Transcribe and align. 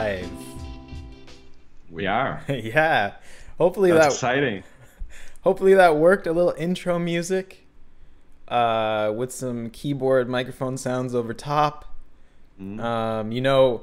live. 0.00 0.30
We 1.90 2.06
are. 2.06 2.42
yeah. 2.48 3.14
Hopefully 3.58 3.90
That's 3.90 4.06
that 4.06 4.12
exciting. 4.12 4.62
hopefully 5.42 5.74
that 5.74 5.96
worked. 5.96 6.26
A 6.26 6.32
little 6.32 6.54
intro 6.56 6.98
music 6.98 7.66
uh, 8.48 9.12
with 9.14 9.30
some 9.32 9.68
keyboard 9.70 10.28
microphone 10.28 10.78
sounds 10.78 11.14
over 11.14 11.34
top. 11.34 11.84
Mm. 12.60 12.80
Um, 12.80 13.32
you 13.32 13.42
know, 13.42 13.82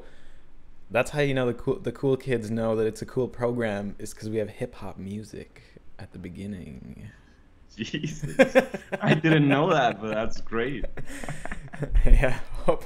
that's 0.89 1.11
how 1.11 1.22
you 1.22 1.34
know 1.34 1.45
the 1.48 1.53
cool 1.53 1.80
the 1.80 1.91
cool 1.91 2.17
kids 2.17 2.49
know 2.49 2.75
that 2.75 2.88
it's 2.88 3.02
a 3.02 3.05
cool 3.05 3.27
program 3.27 3.95
is 3.99 4.13
because 4.13 4.30
we 4.30 4.38
have 4.38 4.49
hip 4.49 4.73
hop 4.75 4.97
music 4.97 5.61
at 5.99 6.11
the 6.13 6.20
beginning. 6.20 7.09
Jesus. 7.75 8.36
I 9.02 9.13
didn't 9.13 9.47
know 9.47 9.70
that, 9.70 10.02
but 10.02 10.09
that's 10.09 10.41
great. 10.41 10.86
yeah, 12.05 12.39
hope, 12.66 12.86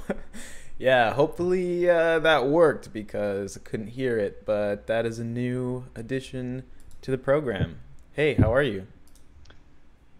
yeah. 0.81 1.13
Hopefully 1.13 1.89
uh, 1.89 2.19
that 2.19 2.47
worked 2.47 2.91
because 2.91 3.55
I 3.57 3.59
couldn't 3.61 3.87
hear 3.87 4.17
it. 4.17 4.45
But 4.45 4.87
that 4.87 5.05
is 5.05 5.19
a 5.19 5.23
new 5.23 5.85
addition 5.95 6.63
to 7.03 7.11
the 7.11 7.17
program. 7.17 7.77
Hey, 8.13 8.33
how 8.33 8.53
are 8.53 8.63
you? 8.63 8.87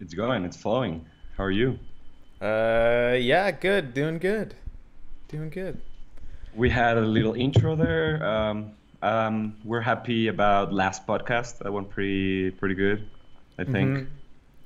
It's 0.00 0.14
going, 0.14 0.44
it's 0.44 0.56
flowing. 0.56 1.06
How 1.36 1.44
are 1.44 1.50
you? 1.50 1.78
Uh, 2.40 3.16
yeah, 3.20 3.50
good. 3.50 3.94
Doing 3.94 4.18
good. 4.18 4.54
Doing 5.28 5.50
good. 5.50 5.80
We 6.54 6.70
had 6.70 6.98
a 6.98 7.00
little 7.02 7.34
intro 7.34 7.76
there. 7.76 8.24
Um, 8.24 8.72
um, 9.02 9.56
we're 9.64 9.80
happy 9.80 10.28
about 10.28 10.72
last 10.72 11.06
podcast. 11.06 11.58
That 11.58 11.72
went 11.72 11.90
pretty 11.90 12.50
pretty 12.50 12.74
good, 12.74 13.08
I 13.58 13.64
think. 13.64 13.98
Mhm. 13.98 14.06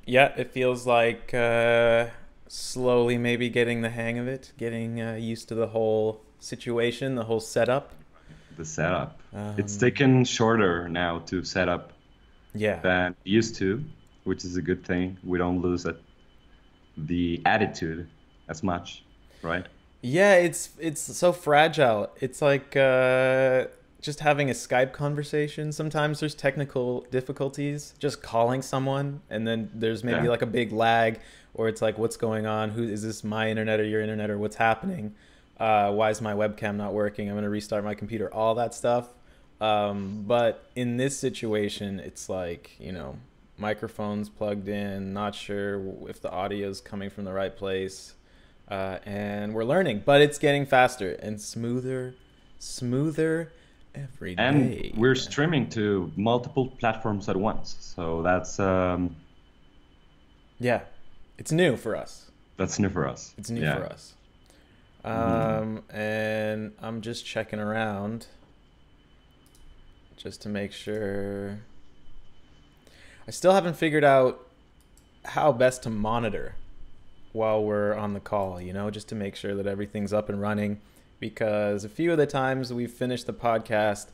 Yeah, 0.06 0.32
it 0.36 0.52
feels 0.52 0.86
like 0.86 1.32
uh, 1.34 2.06
slowly 2.48 3.18
maybe 3.18 3.48
getting 3.48 3.82
the 3.82 3.90
hang 3.90 4.18
of 4.18 4.28
it, 4.28 4.52
getting 4.58 5.00
uh, 5.00 5.14
used 5.14 5.48
to 5.48 5.54
the 5.54 5.66
whole 5.68 6.20
situation, 6.40 7.14
the 7.14 7.24
whole 7.24 7.40
setup. 7.40 7.92
The 8.56 8.64
setup. 8.64 9.20
it's 9.58 9.74
Um, 9.74 9.80
taken 9.80 10.24
shorter 10.24 10.88
now 10.88 11.18
to 11.26 11.44
set 11.44 11.68
up 11.68 11.92
Yeah. 12.54 12.80
than 12.80 13.14
used 13.24 13.56
to, 13.56 13.82
which 14.24 14.44
is 14.44 14.56
a 14.56 14.62
good 14.62 14.84
thing. 14.84 15.18
We 15.24 15.38
don't 15.38 15.60
lose 15.60 15.84
it, 15.84 15.96
the 16.96 17.42
attitude 17.44 18.06
as 18.48 18.62
much, 18.62 19.02
right? 19.42 19.66
Yeah, 20.02 20.34
it's 20.34 20.70
it's 20.78 21.00
so 21.00 21.32
fragile. 21.32 22.10
It's 22.20 22.40
like 22.40 22.76
uh, 22.76 23.66
just 24.00 24.20
having 24.20 24.48
a 24.50 24.52
Skype 24.54 24.92
conversation. 24.92 25.72
Sometimes 25.72 26.20
there's 26.20 26.34
technical 26.34 27.00
difficulties. 27.10 27.92
Just 27.98 28.22
calling 28.22 28.62
someone, 28.62 29.20
and 29.30 29.46
then 29.46 29.70
there's 29.74 30.04
maybe 30.04 30.24
Yeah. 30.24 30.30
like 30.30 30.42
a 30.42 30.46
big 30.46 30.70
lag, 30.72 31.18
or 31.56 31.68
it's 31.68 31.82
like, 31.82 31.98
what's 31.98 32.16
going 32.16 32.46
on? 32.46 32.70
Who 32.70 32.84
is 32.84 33.02
this? 33.02 33.24
My 33.24 33.50
internet 33.50 33.80
or 33.80 33.84
your 33.84 34.00
internet, 34.00 34.30
or 34.30 34.38
what's 34.38 34.56
happening? 34.56 35.14
Uh, 35.58 35.90
why 35.90 36.10
is 36.10 36.20
my 36.20 36.34
webcam 36.34 36.76
not 36.76 36.92
working? 36.92 37.28
I'm 37.28 37.34
gonna 37.34 37.50
restart 37.50 37.82
my 37.82 37.94
computer. 37.94 38.32
All 38.32 38.54
that 38.56 38.74
stuff. 38.74 39.08
Um, 39.60 40.24
but 40.26 40.70
in 40.76 40.98
this 40.98 41.18
situation, 41.18 41.98
it's 41.98 42.28
like 42.28 42.76
you 42.78 42.92
know, 42.92 43.16
microphones 43.58 44.28
plugged 44.28 44.68
in. 44.68 45.12
Not 45.12 45.34
sure 45.34 45.82
if 46.08 46.20
the 46.20 46.30
audio 46.30 46.68
is 46.68 46.80
coming 46.80 47.10
from 47.10 47.24
the 47.24 47.32
right 47.32 47.56
place 47.56 48.14
uh, 48.68 48.98
and 49.04 49.54
we're 49.54 49.64
learning, 49.64 50.02
but 50.04 50.20
it's 50.20 50.38
getting 50.38 50.66
faster 50.66 51.12
and 51.12 51.40
smoother, 51.40 52.14
smoother 52.58 53.52
every 53.94 54.34
day. 54.34 54.42
And 54.42 54.92
we're 54.96 55.14
streaming 55.14 55.68
to 55.70 56.10
multiple 56.16 56.68
platforms 56.78 57.28
at 57.28 57.36
once, 57.36 57.76
so 57.80 58.22
that's 58.22 58.58
um, 58.58 59.14
yeah, 60.58 60.80
it's 61.38 61.52
new 61.52 61.76
for 61.76 61.96
us. 61.96 62.30
that's 62.56 62.78
new 62.78 62.88
for 62.88 63.06
us. 63.06 63.34
It's 63.36 63.50
new 63.50 63.60
Yeah. 63.60 63.76
for 63.76 63.84
us. 63.86 64.14
Um, 65.04 65.82
and 65.90 66.72
I'm 66.80 67.00
just 67.02 67.24
checking 67.26 67.58
around 67.60 68.26
just 70.16 70.42
to 70.42 70.48
make 70.48 70.72
sure. 70.72 71.58
I 73.28 73.30
still 73.30 73.52
haven't 73.52 73.76
figured 73.76 74.04
out 74.04 74.46
how 75.24 75.52
best 75.52 75.82
to 75.82 75.90
monitor 75.90 76.54
while 77.32 77.62
we're 77.62 77.94
on 77.94 78.14
the 78.14 78.20
call, 78.20 78.60
you 78.60 78.72
know, 78.72 78.90
just 78.90 79.08
to 79.10 79.14
make 79.14 79.36
sure 79.36 79.54
that 79.54 79.66
everything's 79.66 80.12
up 80.12 80.28
and 80.28 80.40
running. 80.40 80.80
Because 81.20 81.84
a 81.84 81.88
few 81.88 82.10
of 82.12 82.18
the 82.18 82.26
times 82.26 82.72
we've 82.72 82.90
finished 82.90 83.26
the 83.26 83.32
podcast, 83.32 84.06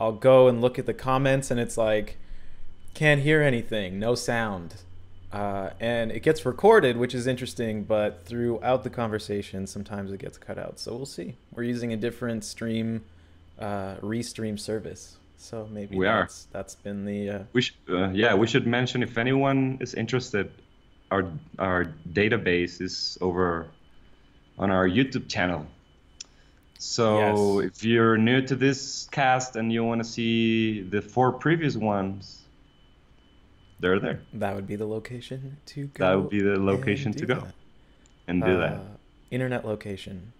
I'll 0.00 0.12
go 0.12 0.48
and 0.48 0.60
look 0.60 0.78
at 0.78 0.86
the 0.86 0.94
comments 0.94 1.50
and 1.50 1.58
it's 1.60 1.76
like, 1.76 2.18
can't 2.94 3.20
hear 3.22 3.42
anything, 3.42 3.98
no 3.98 4.14
sound. 4.14 4.76
Uh, 5.32 5.70
and 5.80 6.12
it 6.12 6.20
gets 6.22 6.44
recorded, 6.44 6.96
which 6.96 7.14
is 7.14 7.26
interesting, 7.26 7.84
but 7.84 8.24
throughout 8.26 8.84
the 8.84 8.90
conversation, 8.90 9.66
sometimes 9.66 10.12
it 10.12 10.18
gets 10.18 10.36
cut 10.36 10.58
out. 10.58 10.78
So 10.78 10.94
we'll 10.94 11.06
see. 11.06 11.36
We're 11.54 11.62
using 11.62 11.92
a 11.94 11.96
different 11.96 12.44
stream, 12.44 13.02
uh, 13.58 13.94
restream 14.02 14.60
service. 14.60 15.16
So 15.38 15.66
maybe 15.72 15.96
We 15.96 16.06
are. 16.06 16.22
that's, 16.22 16.44
that's 16.52 16.74
been 16.74 17.04
the. 17.06 17.30
Uh, 17.30 17.38
We 17.54 17.62
sh- 17.62 17.74
uh, 17.88 18.10
yeah, 18.10 18.34
we 18.34 18.46
should 18.46 18.66
mention 18.66 19.02
if 19.02 19.16
anyone 19.18 19.78
is 19.80 19.94
interested, 19.94 20.50
our 21.10 21.24
our 21.58 21.86
database 22.12 22.80
is 22.80 23.18
over 23.20 23.66
on 24.58 24.70
our 24.70 24.86
YouTube 24.88 25.28
channel. 25.28 25.66
So 26.78 27.60
Yes. 27.60 27.72
if 27.78 27.84
you're 27.84 28.18
new 28.18 28.42
to 28.42 28.54
this 28.54 29.08
cast 29.10 29.56
and 29.56 29.72
you 29.72 29.82
want 29.84 30.02
to 30.02 30.08
see 30.08 30.82
the 30.82 31.00
four 31.00 31.32
previous 31.32 31.76
ones, 31.76 32.41
they're 33.82 33.98
there. 34.00 34.20
that 34.32 34.54
would 34.54 34.66
be 34.66 34.76
the 34.76 34.86
location 34.86 35.58
to 35.66 35.86
go. 35.88 36.04
That 36.06 36.14
would 36.18 36.30
be 36.30 36.40
the 36.40 36.58
location 36.58 37.12
to 37.12 37.26
go 37.26 37.34
that. 37.40 37.52
and 38.28 38.42
do 38.42 38.52
Uh, 38.56 38.60
that. 38.60 38.80
Internet 39.30 39.66
location. 39.66 40.32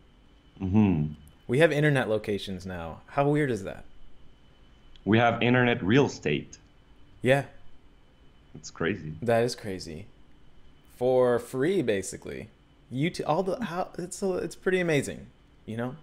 Mm-hmm. 0.61 1.13
We 1.49 1.59
have 1.59 1.73
internet 1.73 2.09
locations 2.09 2.65
now. 2.65 3.01
How 3.09 3.29
weird 3.29 3.51
is 3.51 3.65
that? 3.65 3.85
We 5.05 5.19
have 5.19 5.43
internet 5.43 5.83
real 5.83 6.07
estate. 6.07 6.59
Yeah, 7.21 7.45
It's 8.55 8.71
crazy. 8.71 9.15
that 9.23 9.43
is 9.43 9.55
crazy. 9.57 10.07
For 10.97 11.39
free, 11.39 11.83
basically. 11.83 12.49
You 12.91 13.11
t- 13.11 13.25
all 13.25 13.43
the 13.43 13.65
how 13.65 13.89
it's 13.99 14.23
a, 14.23 14.35
it's 14.37 14.55
pretty 14.55 14.79
amazing, 14.81 15.27
you 15.67 15.77
know. 15.77 15.97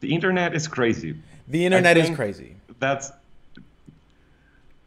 The 0.00 0.12
internet 0.14 0.54
is 0.54 0.66
crazy. 0.66 1.16
The 1.46 1.64
internet 1.64 1.96
is 1.96 2.10
crazy. 2.10 2.56
That's. 2.80 3.12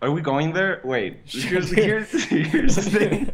Are 0.02 0.12
we 0.12 0.22
going 0.22 0.54
there? 0.54 0.82
Wait. 0.84 1.18
Here's, 1.26 1.72
here's, 1.72 2.24
here's 2.26 2.76
the 2.76 2.82
thing. 2.84 3.32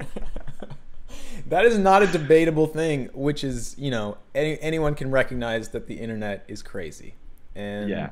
that 1.47 1.66
is 1.66 1.78
not 1.78 2.01
a 2.03 2.07
debatable 2.07 2.68
thing, 2.68 3.09
which 3.13 3.44
is, 3.44 3.75
you 3.78 3.91
know, 3.91 4.18
any, 4.34 4.57
anyone 4.62 4.96
can 4.96 5.12
recognize 5.12 5.69
that 5.69 5.88
the 5.88 5.96
internet 5.96 6.46
is 6.47 6.63
crazy. 6.63 7.16
And, 7.56 7.90
Yeah. 7.90 8.09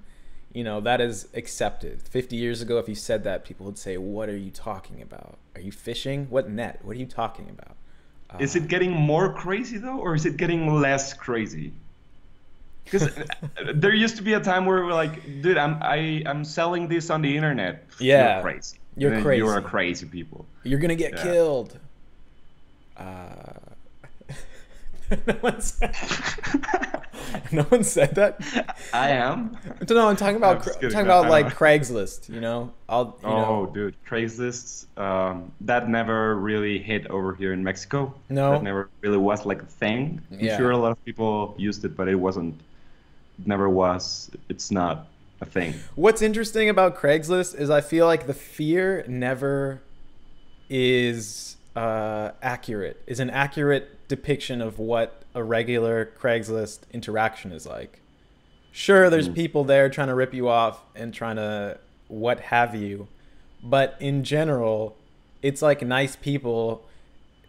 you 0.51 0.65
know, 0.65 0.81
that 0.81 0.99
is 0.99 1.29
accepted. 1.33 2.01
50 2.01 2.35
years 2.35 2.61
ago, 2.61 2.77
if 2.77 2.89
you 2.89 2.95
said 2.95 3.23
that, 3.23 3.45
people 3.45 3.65
would 3.65 3.77
say, 3.77 3.97
What 3.97 4.27
are 4.27 4.37
you 4.37 4.51
talking 4.51 5.01
about? 5.01 5.37
Are 5.55 5.61
you 5.61 5.71
fishing? 5.71 6.27
What 6.29 6.49
net? 6.49 6.79
What 6.83 6.97
are 6.97 6.99
you 6.99 7.05
talking 7.05 7.49
about? 7.49 7.77
Is 8.39 8.55
it 8.55 8.63
uh, 8.63 8.67
getting 8.67 8.91
more 8.91 9.33
crazy 9.33 9.77
though, 9.77 9.99
or 9.99 10.15
is 10.15 10.25
it 10.25 10.37
getting 10.37 10.73
less 10.81 11.13
crazy? 11.13 11.73
Because 12.91 13.09
there 13.73 13.93
used 13.95 14.17
to 14.17 14.21
be 14.23 14.33
a 14.33 14.39
time 14.39 14.65
where 14.65 14.83
we're 14.83 14.93
like, 14.93 15.41
dude, 15.41 15.57
I'm 15.57 15.77
I 15.81 16.21
I'm 16.25 16.43
selling 16.43 16.87
this 16.87 17.09
on 17.09 17.21
the 17.21 17.33
internet. 17.35 17.85
Yeah. 17.99 18.33
you're 18.35 18.41
crazy. 18.43 18.77
You're 18.97 19.13
And 19.13 19.25
then 19.25 19.37
You 19.37 19.47
are 19.47 19.61
crazy. 19.61 19.69
crazy 19.69 20.05
people. 20.07 20.45
You're 20.63 20.79
going 20.79 20.89
to 20.89 20.95
get 20.95 21.13
Yeah. 21.13 21.23
killed. 21.23 21.79
Uh, 22.97 23.53
no, 25.27 25.33
one 25.41 25.59
said, 25.61 25.93
no 27.51 27.63
one 27.63 27.83
said 27.83 28.15
that. 28.15 28.39
I 28.93 29.09
am. 29.09 29.57
No, 29.89 30.07
I'm 30.07 30.15
talking 30.15 30.37
about 30.37 30.67
I'm 30.67 30.89
talking 30.89 31.01
about 31.01 31.29
like. 31.29 31.47
Craigslist. 31.47 32.29
You 32.29 32.39
know, 32.39 32.71
I'll 32.87 33.17
you 33.21 33.27
oh, 33.27 33.65
know 33.65 33.71
dude, 33.73 33.95
Craigslist. 34.05 34.85
Um, 34.97 35.51
that 35.61 35.89
never 35.89 36.35
really 36.35 36.79
hit 36.79 37.07
over 37.07 37.33
here 37.35 37.51
in 37.53 37.63
Mexico. 37.63 38.13
No. 38.29 38.51
that 38.51 38.63
never 38.63 38.89
really 39.01 39.17
was 39.17 39.45
like 39.45 39.61
a 39.61 39.65
thing. 39.65 40.21
I'm 40.31 40.39
Yeah. 40.39 40.57
sure 40.57 40.71
a 40.71 40.77
lot 40.77 40.91
of 40.91 41.03
people 41.03 41.55
used 41.57 41.83
it, 41.85 41.95
but 41.97 42.07
it 42.07 42.15
wasn't. 42.15 42.55
Never 43.45 43.69
was. 43.69 44.29
It's 44.49 44.71
not 44.71 45.07
a 45.41 45.45
thing. 45.45 45.73
What's 45.95 46.21
interesting 46.21 46.69
about 46.69 46.95
Craigslist 46.95 47.55
is 47.55 47.69
I 47.69 47.81
feel 47.81 48.05
like 48.05 48.27
the 48.27 48.33
fear 48.33 49.03
never 49.07 49.81
is 50.69 51.57
uh, 51.75 52.31
accurate. 52.41 53.01
Is 53.07 53.19
an 53.19 53.29
accurate 53.29 54.07
depiction 54.07 54.61
of 54.61 54.77
what 54.77 55.23
a 55.33 55.43
regular 55.43 56.11
Craigslist 56.19 56.79
interaction 56.91 57.51
is 57.51 57.65
like. 57.65 58.01
Sure, 58.73 59.09
there's 59.09 59.29
Mhm. 59.29 59.35
people 59.35 59.63
there 59.63 59.89
trying 59.89 60.07
to 60.09 60.15
rip 60.15 60.33
you 60.33 60.47
off 60.49 60.81
and 60.95 61.13
trying 61.13 61.37
to 61.37 61.77
what 62.07 62.39
have 62.41 62.75
you, 62.75 63.07
but 63.63 63.95
in 63.99 64.23
general, 64.23 64.97
it's 65.41 65.61
like 65.61 65.81
nice 65.81 66.15
people 66.15 66.85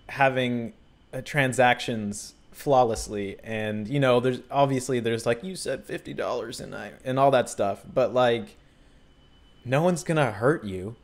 having 0.08 0.72
uh, 1.12 1.20
transactions 1.24 2.34
flawlessly 2.52 3.36
and 3.42 3.88
you 3.88 3.98
know 3.98 4.20
there's 4.20 4.40
obviously 4.50 5.00
there's 5.00 5.24
like 5.26 5.42
you 5.42 5.56
said 5.56 5.86
$50 5.86 6.60
and 6.60 6.74
I 6.74 6.92
and 7.04 7.18
all 7.18 7.30
that 7.30 7.48
stuff 7.48 7.82
but 7.92 8.12
like 8.14 8.56
no 9.64 9.82
one's 9.82 10.04
gonna 10.04 10.30
hurt 10.32 10.64
you 10.64 10.96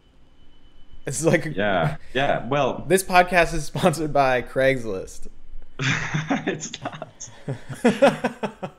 it's 1.06 1.24
like 1.24 1.46
Yeah, 1.56 1.96
yeah. 2.12 2.46
Well, 2.46 2.84
this 2.88 3.02
podcast 3.02 3.54
is 3.54 3.64
sponsored 3.64 4.12
by 4.12 4.42
craigslist 4.42 5.28
it's 6.46 6.72
not. 6.82 7.30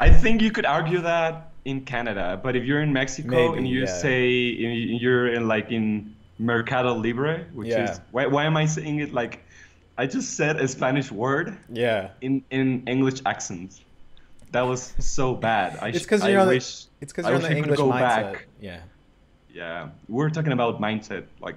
I 0.00 0.10
think 0.10 0.42
you 0.42 0.50
could 0.50 0.66
argue 0.66 1.00
that 1.00 1.50
in 1.64 1.84
Canada, 1.84 2.40
but 2.42 2.56
if 2.56 2.64
you're 2.64 2.80
in 2.82 2.92
Mexico 2.92 3.28
Maybe, 3.48 3.58
and 3.58 3.68
you 3.68 3.80
yeah. 3.80 3.86
say 3.86 4.28
you're 4.28 5.32
in 5.32 5.48
like 5.48 5.70
in 5.70 6.14
Mercado 6.38 6.94
Libre, 6.94 7.46
which 7.52 7.68
Yeah. 7.68 7.92
is 7.92 8.00
why 8.10 8.26
why 8.26 8.44
am 8.44 8.56
I 8.56 8.66
saying 8.66 9.00
it 9.00 9.12
like 9.12 9.44
I 9.98 10.06
just 10.06 10.34
said 10.36 10.56
a 10.60 10.68
Spanish 10.68 11.10
word 11.10 11.56
Yeah. 11.68 12.10
in 12.20 12.44
in 12.50 12.84
English 12.86 13.20
accent. 13.26 13.80
That 14.52 14.62
was 14.62 14.94
so 14.98 15.34
bad. 15.34 15.76
I 15.82 15.88
It's 15.88 15.98
because 16.04 16.24
you're 16.26 16.40
on 16.40 16.48
the, 16.48 16.56
it's 16.56 16.86
because 17.00 17.26
you're 17.26 17.34
on 17.34 17.42
wish 17.42 17.50
the 17.50 17.56
English 17.56 17.76
go 17.76 17.88
mindset. 17.90 18.00
back. 18.00 18.46
Yeah. 18.60 18.80
Yeah, 19.52 19.88
we're 20.08 20.30
talking 20.30 20.52
about 20.52 20.80
mindset 20.80 21.24
like 21.40 21.56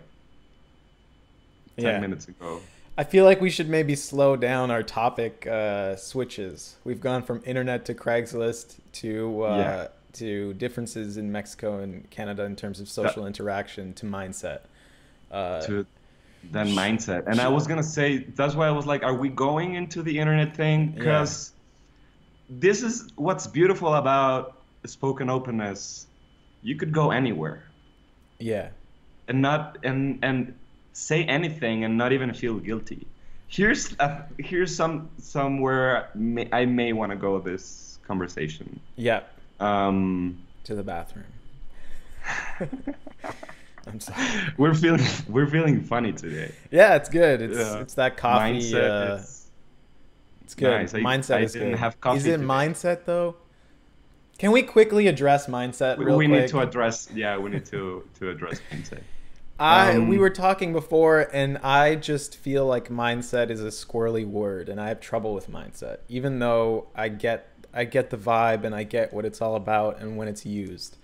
ten 1.78 1.86
Yeah. 1.86 2.00
minutes 2.00 2.28
ago. 2.28 2.62
I 2.98 3.04
feel 3.04 3.24
like 3.26 3.40
we 3.42 3.50
should 3.50 3.70
maybe 3.70 3.96
slow 3.96 4.36
down 4.36 4.70
our 4.72 4.84
topic 4.84 5.48
uh, 5.48 5.96
switches. 5.96 6.76
We've 6.84 7.00
gone 7.00 7.24
from 7.24 7.42
internet 7.46 7.86
to 7.86 7.94
Craigslist 7.94 8.78
to 8.94 9.44
uh, 9.46 9.58
Yeah. 9.58 9.88
to 10.14 10.54
differences 10.56 11.16
in 11.18 11.32
Mexico 11.32 11.80
and 11.80 12.10
Canada 12.10 12.44
in 12.44 12.56
terms 12.56 12.80
of 12.82 12.90
social 12.90 13.26
interaction 13.26 13.94
to 13.94 14.06
mindset. 14.06 14.62
Uh, 15.32 15.62
to 15.62 15.86
that 16.52 16.68
mindset. 16.68 17.28
And 17.28 17.40
I 17.40 17.48
was 17.48 17.68
gonna 17.68 17.84
say 17.84 18.20
that's 18.36 18.56
why 18.56 18.68
I 18.68 18.72
was 18.72 18.86
like, 18.86 19.04
are 19.04 19.16
we 19.16 19.30
going 19.30 19.76
into 19.76 20.02
the 20.02 20.18
internet 20.18 20.56
thing? 20.56 20.88
Because 20.92 21.54
this 22.50 22.84
is 22.84 23.12
what's 23.16 23.48
beautiful 23.48 23.96
about 23.96 24.58
spoken 24.86 25.30
openness. 25.30 26.08
You 26.64 26.76
could 26.76 26.92
go 26.92 27.12
anywhere 27.12 27.64
yeah. 28.40 28.70
and 29.28 29.42
not 29.42 29.78
and 29.84 30.20
and 30.22 30.54
say 30.94 31.24
anything 31.24 31.84
and 31.86 31.98
not 31.98 32.12
even 32.12 32.34
feel 32.34 32.56
guilty. 32.60 33.08
Here's 33.48 33.94
a, 34.00 34.26
here's 34.38 34.76
some 34.76 35.10
somewhere 35.18 36.10
may, 36.16 36.48
I 36.52 36.66
may 36.66 36.94
want 36.94 37.12
to 37.12 37.16
go 37.16 37.40
this 37.40 38.00
conversation. 38.08 38.80
Yeah. 38.96 39.22
Um, 39.60 40.40
To 40.66 40.76
the 40.76 40.84
bathroom. 40.84 41.26
I'm 43.88 44.00
sorry. 44.00 44.28
we're 44.58 44.74
feeling 44.74 45.02
we're 45.28 45.48
feeling 45.48 45.82
funny 45.82 46.14
today. 46.14 46.54
Yeah, 46.72 46.96
it's 46.96 47.10
good. 47.10 47.42
It's 47.42 47.58
Yeah. 47.58 47.80
it's 47.80 47.94
that 47.96 48.18
coffee. 48.18 48.60
Mindset 48.60 49.12
uh, 49.12 49.16
is- 49.16 49.50
It's 50.44 50.56
good. 50.56 50.70
Nice. 50.70 50.94
I- 50.94 51.00
mindset 51.02 51.36
I 51.38 51.40
is 51.42 51.54
didn't 51.54 51.70
good. 51.72 51.80
have 51.80 52.00
coffee 52.02 52.18
is 52.18 52.26
it 52.26 52.32
today. 52.38 52.44
mindset 52.46 53.06
though? 53.06 53.36
Can 54.38 54.52
we 54.52 54.64
quickly 54.64 55.08
address 55.08 55.48
mindset 55.48 55.98
we, 55.98 56.06
we 56.16 56.28
need 56.28 56.48
to 56.50 56.60
address 56.62 57.08
yeah 57.14 57.38
we 57.38 57.50
need 57.52 57.66
to 57.66 58.04
to 58.20 58.30
address 58.30 58.60
mindset 58.72 59.02
I 59.60 59.94
um, 59.94 60.08
we 60.08 60.18
were 60.18 60.32
talking 60.32 60.74
before, 60.74 61.30
and 61.32 61.60
I 61.60 61.94
just 61.94 62.36
feel 62.36 62.66
like 62.66 62.90
mindset 62.90 63.52
is 63.52 63.62
a 63.62 63.68
squirrely 63.68 64.26
word, 64.26 64.70
and 64.70 64.82
I 64.82 64.88
have 64.88 65.00
trouble 65.00 65.36
with 65.36 65.52
mindset, 65.52 65.98
even 66.10 66.40
though 66.40 66.88
I 66.96 67.10
get 67.10 67.48
I 67.72 67.84
get 67.84 68.10
the 68.10 68.18
vibe 68.18 68.64
and 68.64 68.74
I 68.74 68.82
get 68.84 69.14
what 69.14 69.24
it's 69.24 69.40
all 69.40 69.56
about 69.56 70.00
and 70.02 70.18
when 70.18 70.28
it's 70.28 70.48
used. 70.48 70.98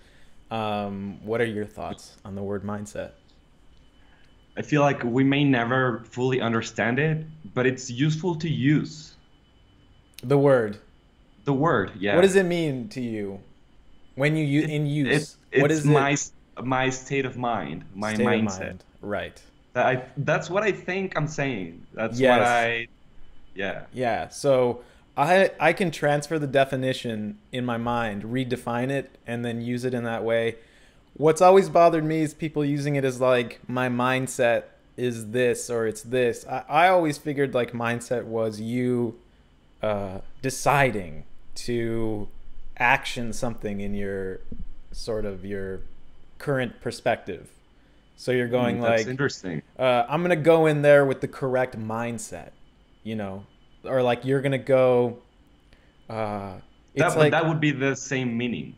Um, 0.50 1.18
what 1.24 1.40
are 1.40 1.44
your 1.58 1.66
thoughts 1.66 2.16
on 2.24 2.34
the 2.34 2.42
word 2.42 2.62
mindset? 2.64 3.12
i 4.56 4.62
feel 4.62 4.80
like 4.82 5.04
we 5.04 5.22
may 5.22 5.44
never 5.44 6.02
fully 6.04 6.40
understand 6.40 6.98
it 6.98 7.24
but 7.54 7.64
it's 7.66 7.90
useful 7.90 8.34
to 8.34 8.48
use 8.48 9.14
The 10.22 10.38
word. 10.38 10.78
the 11.44 11.52
word 11.52 11.92
yeah 11.98 12.14
What 12.16 12.22
does 12.22 12.34
it 12.34 12.44
mean 12.44 12.88
to 12.88 13.00
you 13.00 13.40
when 14.16 14.34
you 14.36 14.44
use 14.44 14.68
in 14.68 14.86
use? 14.86 15.06
it, 15.08 15.36
it's 15.52 15.62
what 15.62 15.70
is 15.70 15.84
my 15.84 16.10
it? 16.10 16.32
my 16.64 16.90
state 16.90 17.24
of 17.26 17.36
mind 17.36 17.84
my 17.94 18.14
State 18.14 18.26
mindset 18.26 18.60
mind. 18.60 18.84
Right. 19.00 19.40
That 19.74 19.86
I, 19.86 20.04
that's 20.16 20.50
what 20.50 20.62
i 20.64 20.72
think 20.72 21.16
i'm 21.16 21.28
saying 21.28 21.86
that's 21.94 22.18
Yes. 22.18 22.30
what 22.38 22.42
i 22.48 22.88
yeah 23.54 23.84
Yeah. 23.92 24.28
So 24.28 24.82
I 25.18 25.50
I 25.58 25.72
can 25.72 25.90
transfer 25.90 26.38
the 26.38 26.46
definition 26.46 27.38
in 27.50 27.64
my 27.64 27.76
mind, 27.76 28.22
redefine 28.22 28.90
it, 28.90 29.18
and 29.26 29.44
then 29.44 29.60
use 29.60 29.84
it 29.84 29.92
in 29.92 30.04
that 30.04 30.24
way. 30.24 30.56
What's 31.14 31.42
always 31.42 31.68
bothered 31.68 32.04
me 32.04 32.20
is 32.20 32.32
people 32.32 32.64
using 32.64 32.94
it 32.94 33.04
as 33.04 33.20
like 33.20 33.58
my 33.68 33.88
mindset 33.88 34.64
is 34.96 35.32
this 35.32 35.68
or 35.68 35.86
it's 35.88 36.02
this. 36.02 36.46
I, 36.46 36.64
I 36.68 36.88
always 36.88 37.18
figured 37.18 37.52
like 37.52 37.72
mindset 37.72 38.24
was 38.24 38.60
you 38.60 39.18
uh, 39.82 40.20
deciding 40.40 41.24
to 41.56 42.28
action 42.78 43.32
something 43.32 43.80
in 43.80 43.94
your 43.94 44.38
sort 44.92 45.24
of 45.24 45.44
your 45.44 45.80
current 46.38 46.80
perspective. 46.80 47.48
So 48.16 48.30
you're 48.30 48.48
going 48.48 48.78
Mm, 48.78 48.82
that's 48.82 49.02
like 49.02 49.10
interesting 49.10 49.62
uh, 49.78 50.04
I'm 50.08 50.22
gonna 50.22 50.36
go 50.36 50.66
in 50.66 50.82
there 50.82 51.04
with 51.04 51.20
the 51.20 51.28
correct 51.28 51.76
mindset, 51.76 52.50
you 53.02 53.16
know, 53.16 53.44
or 53.88 54.02
like 54.02 54.24
you're 54.24 54.40
gonna 54.42 54.58
go. 54.58 55.18
Uh, 56.08 56.54
it's 56.94 57.14
that, 57.14 57.18
like 57.18 57.30
that 57.32 57.46
would 57.46 57.60
be 57.60 57.70
the 57.70 57.94
same 57.94 58.36
meaning 58.36 58.74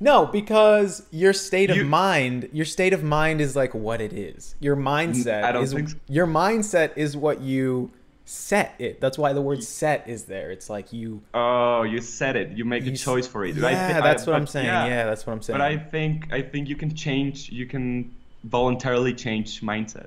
no, 0.00 0.26
because 0.26 1.02
your 1.10 1.32
state 1.32 1.70
of 1.70 1.76
You- 1.76 1.84
mind, 1.84 2.50
your 2.52 2.64
state 2.66 2.92
of 2.92 3.02
mind 3.02 3.40
is 3.40 3.56
like 3.56 3.74
what 3.74 4.00
it 4.00 4.12
is. 4.12 4.54
Your 4.60 4.76
mindset 4.76 5.42
I 5.42 5.50
don't 5.50 5.64
is 5.64 5.72
think 5.72 5.88
so. 5.88 5.96
your 6.08 6.26
mindset 6.28 6.96
is 6.96 7.16
what 7.16 7.40
you 7.40 7.90
set 8.24 8.74
it. 8.78 9.00
That's 9.00 9.18
why 9.18 9.32
the 9.32 9.40
word 9.42 9.64
set 9.64 10.08
is 10.08 10.24
there. 10.24 10.52
It's 10.52 10.70
like 10.70 10.92
you. 10.92 11.22
oh 11.34 11.82
you 11.82 12.00
set 12.00 12.36
it 12.36 12.50
you 12.56 12.64
make 12.64 12.84
you 12.84 12.92
a 12.92 12.96
choice 12.96 13.26
for 13.26 13.44
it 13.44 13.56
Yeah, 13.56 13.66
I 13.66 13.74
thi- 13.74 13.94
I- 13.94 14.00
that's 14.02 14.24
what 14.26 14.36
I'm 14.36 14.42
but 14.42 14.50
saying. 14.50 14.66
Yeah. 14.66 15.04
that's 15.06 15.26
what 15.26 15.32
I'm 15.32 15.42
saying. 15.42 15.58
But 15.58 15.64
I 15.66 15.76
think 15.78 16.32
I 16.32 16.42
think 16.42 16.68
you 16.68 16.76
can 16.76 16.94
change. 16.94 17.50
You 17.50 17.66
can 17.66 18.14
voluntarily 18.44 19.14
change 19.14 19.62
mindset. 19.62 20.06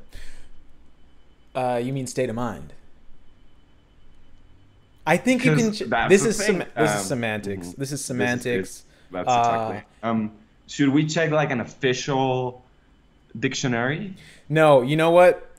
Uh, 1.54 1.82
you 1.84 1.92
mean 1.92 2.08
state 2.08 2.30
of 2.30 2.36
mind? 2.36 2.72
I 5.06 5.18
think 5.18 5.44
you 5.46 5.56
can. 5.56 6.10
This 6.10 6.26
is 6.26 6.38
sem- 6.38 6.60
this 6.60 6.92
Um, 6.92 6.98
is 7.00 7.06
semantics. 7.06 7.68
This 7.68 7.74
is 7.74 7.78
This 7.78 7.92
is- 7.94 8.06
semantics. 8.06 8.84
That's 9.12 9.28
Uh, 9.28 9.32
exactly. 9.32 9.82
Um, 10.04 10.32
should 10.68 10.90
we 10.90 11.06
check 11.06 11.32
like 11.32 11.52
an 11.52 11.60
official 11.60 12.64
dictionary? 13.38 14.14
No, 14.48 14.82
you 14.82 14.96
know 14.96 15.12
what? 15.12 15.50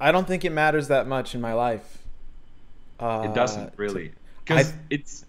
I 0.00 0.12
don't 0.12 0.26
think 0.26 0.44
it 0.44 0.50
matters 0.52 0.88
that 0.88 1.06
much 1.06 1.34
in 1.34 1.40
my 1.40 1.52
life. 1.52 1.98
Uh, 2.98 3.26
It 3.28 3.34
doesn't 3.34 3.72
really, 3.76 4.12
because 4.44 4.72
it's 4.90 5.24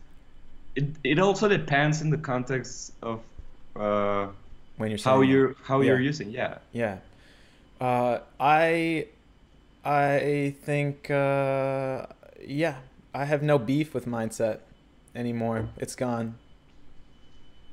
it, 0.75 0.86
it 1.03 1.19
also 1.19 1.48
depends 1.50 2.01
in 2.01 2.10
the 2.10 2.17
context 2.17 2.93
of 3.01 3.19
uh, 3.75 4.27
when 4.77 4.89
you're 4.91 5.00
how 5.03 5.22
you're 5.22 5.55
how 5.63 5.79
Yeah. 5.81 5.88
you're 5.88 6.00
using. 6.01 6.29
Yeah. 6.31 6.57
Yeah. 6.74 6.98
Uh, 7.79 8.19
I 8.39 9.07
I 9.86 10.53
think 10.65 11.10
uh, 11.10 12.05
yeah, 12.45 12.75
I 13.13 13.25
have 13.25 13.44
no 13.44 13.58
beef 13.60 13.94
with 13.94 14.06
mindset 14.06 14.60
anymore. 15.15 15.70
It's 15.77 15.96
gone. 15.96 16.36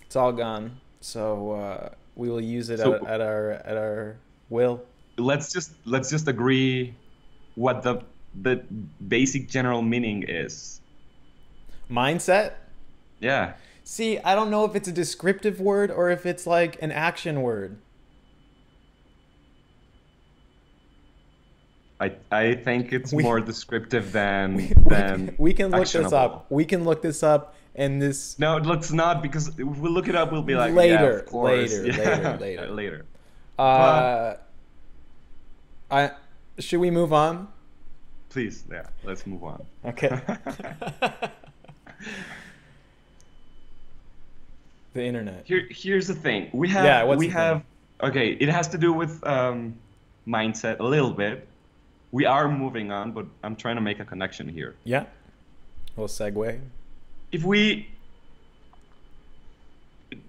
It's 0.04 0.16
all 0.16 0.32
gone. 0.32 0.80
So 1.00 1.52
uh, 1.52 1.88
we 2.16 2.28
will 2.28 2.40
use 2.40 2.70
it 2.70 2.78
So- 2.80 2.94
at, 2.94 3.02
at 3.04 3.20
our 3.20 3.50
at 3.52 3.76
our 3.76 4.16
will. 4.48 4.82
Let's 5.16 5.52
just 5.52 5.72
let's 5.84 6.10
just 6.10 6.28
agree 6.28 6.94
what 7.56 7.82
the 7.82 8.02
the 8.40 8.62
basic 9.06 9.48
general 9.48 9.82
meaning 9.82 10.24
is. 10.28 10.80
Mindset? 11.90 12.52
Yeah. 13.20 13.54
See, 13.82 14.18
I 14.18 14.34
don't 14.34 14.50
know 14.50 14.64
if 14.64 14.76
it's 14.76 14.86
a 14.86 14.92
descriptive 14.92 15.60
word 15.60 15.90
or 15.90 16.10
if 16.10 16.26
it's 16.26 16.46
like 16.46 16.80
an 16.82 16.92
action 16.92 17.42
word. 17.42 17.78
I 22.00 22.12
I 22.30 22.54
think 22.54 22.92
it's 22.92 23.12
We- 23.12 23.22
more 23.22 23.40
descriptive 23.40 24.12
than 24.12 24.54
We, 24.54 24.72
than 24.86 25.34
we 25.38 25.52
can 25.52 25.70
look 25.70 25.88
this 25.88 26.12
up. 26.12 26.46
We 26.50 26.64
can 26.64 26.84
look 26.84 27.02
this 27.02 27.22
up 27.22 27.54
and 27.74 28.00
this 28.00 28.38
No, 28.38 28.56
let's 28.58 28.92
not 28.92 29.22
because 29.22 29.48
if 29.48 29.58
we 29.58 29.88
look 29.88 30.08
it 30.08 30.14
up, 30.14 30.30
we'll 30.32 30.42
be 30.42 30.54
like 30.54 30.70
yeah, 30.70 30.76
Later, 30.76 31.18
of 31.18 31.26
course. 31.26 31.72
later, 31.78 31.86
Yeah. 32.02 32.36
later, 32.40 32.66
later. 32.70 32.72
later. 32.72 33.04
uh 33.58 34.34
I 35.90 36.10
should 36.58 36.80
we 36.80 36.90
move 36.90 37.12
on? 37.12 37.48
Please, 38.30 38.62
yeah, 38.70 38.82
let's 39.04 39.26
move 39.26 39.42
on. 39.42 39.64
Okay. 39.86 40.10
the 44.94 45.02
internet. 45.04 45.42
Here, 45.46 45.66
here's 45.70 46.06
the 46.06 46.14
thing. 46.14 46.48
We 46.52 46.68
have 46.68 46.84
Yeah, 46.84 47.02
what's 47.04 47.18
we 47.18 47.26
the 47.26 47.32
thing? 47.32 47.40
have 47.42 47.62
okay. 48.02 48.28
It 48.32 48.48
has 48.48 48.68
to 48.68 48.78
do 48.78 48.92
with 48.92 49.24
um, 49.26 49.74
mindset 50.26 50.78
a 50.80 50.84
little 50.84 51.10
bit. 51.10 51.46
We 52.10 52.24
are 52.24 52.48
moving 52.48 52.90
on, 52.90 53.12
but 53.12 53.26
I'm 53.42 53.54
trying 53.56 53.76
to 53.76 53.82
make 53.82 54.00
a 54.00 54.04
connection 54.04 54.48
here. 54.48 54.74
Yeah. 54.84 55.04
Little 55.96 56.08
segue. 56.08 56.60
if 57.32 57.42
we 57.44 57.88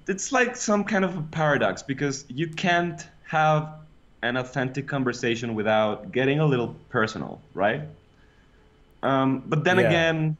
it's 0.08 0.32
like 0.32 0.56
some 0.56 0.84
kind 0.84 1.06
of 1.06 1.16
a 1.18 1.22
paradox 1.22 1.82
because 1.84 2.26
you 2.28 2.48
can't 2.48 3.08
have 3.24 3.70
an 4.22 4.36
authentic 4.36 4.88
conversation 4.88 5.56
without 5.56 6.12
getting 6.12 6.40
a 6.40 6.46
little 6.46 6.76
personal 6.90 7.40
right 7.54 7.84
um, 9.04 9.44
but 9.46 9.64
then 9.64 9.78
Yeah. 9.78 9.88
again 9.88 10.38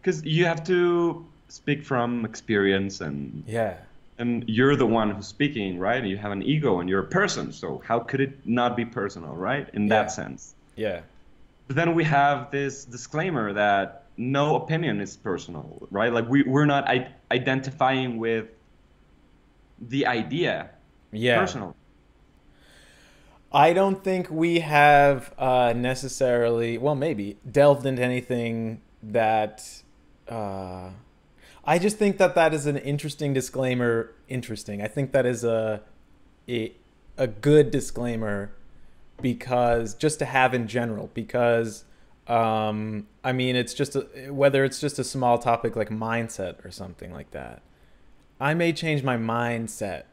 because 0.00 0.24
you 0.24 0.46
have 0.46 0.64
to 0.64 1.24
speak 1.48 1.84
from 1.84 2.24
experience 2.24 3.00
and 3.00 3.44
Yeah. 3.46 3.74
And 4.18 4.44
you're 4.48 4.76
the 4.76 4.86
one 4.86 5.10
who's 5.10 5.26
speaking 5.26 5.78
right 5.78 5.98
and 5.98 6.08
you 6.08 6.16
have 6.16 6.32
an 6.32 6.42
ego 6.42 6.80
and 6.80 6.88
you're 6.88 7.00
a 7.02 7.06
person 7.08 7.52
so 7.52 7.80
how 7.86 7.98
could 8.00 8.20
it 8.20 8.46
not 8.46 8.76
be 8.76 8.84
personal 8.84 9.34
right 9.34 9.68
in 9.74 9.82
Yeah. 9.86 9.88
that 10.02 10.10
sense 10.12 10.54
Yeah. 10.76 11.00
but 11.66 11.76
then 11.76 11.94
we 11.94 12.04
have 12.04 12.50
this 12.50 12.84
disclaimer 12.84 13.52
that 13.52 14.04
no 14.20 14.56
opinion 14.56 15.00
is 15.00 15.16
personal, 15.16 15.86
right? 15.92 16.12
Like 16.12 16.28
we, 16.28 16.42
we're 16.42 16.64
not 16.66 16.88
I- 16.88 17.08
identifying 17.30 18.18
with 18.18 18.46
the 19.80 20.06
idea 20.06 20.70
yeah. 21.12 21.38
personally. 21.38 21.74
I 23.52 23.72
don't 23.72 24.02
think 24.02 24.28
we 24.28 24.58
have 24.58 25.32
uh, 25.38 25.72
necessarily, 25.76 26.78
well, 26.78 26.96
maybe 26.96 27.36
delved 27.50 27.86
into 27.86 28.02
anything 28.02 28.80
that. 29.02 29.64
Uh, 30.28 30.90
I 31.64 31.78
just 31.78 31.98
think 31.98 32.18
that 32.18 32.34
that 32.34 32.54
is 32.54 32.66
an 32.66 32.76
interesting 32.76 33.34
disclaimer. 33.34 34.14
Interesting. 34.28 34.82
I 34.82 34.88
think 34.88 35.12
that 35.12 35.26
is 35.26 35.44
a 35.44 35.82
a, 36.48 36.72
a 37.16 37.26
good 37.26 37.70
disclaimer 37.70 38.52
because 39.20 39.94
just 39.94 40.18
to 40.20 40.24
have 40.24 40.54
in 40.54 40.66
general 40.66 41.10
because 41.12 41.84
um, 42.26 43.06
I 43.24 43.32
mean 43.32 43.56
it's 43.56 43.74
just 43.74 43.96
a, 43.96 44.30
whether 44.30 44.64
it's 44.64 44.80
just 44.80 44.98
a 44.98 45.04
small 45.04 45.38
topic 45.38 45.76
like 45.76 45.90
mindset 45.90 46.64
or 46.64 46.70
something 46.70 47.12
like 47.12 47.30
that. 47.32 47.62
I 48.40 48.54
may 48.54 48.72
change 48.72 49.02
my 49.02 49.16
mindset 49.16 50.04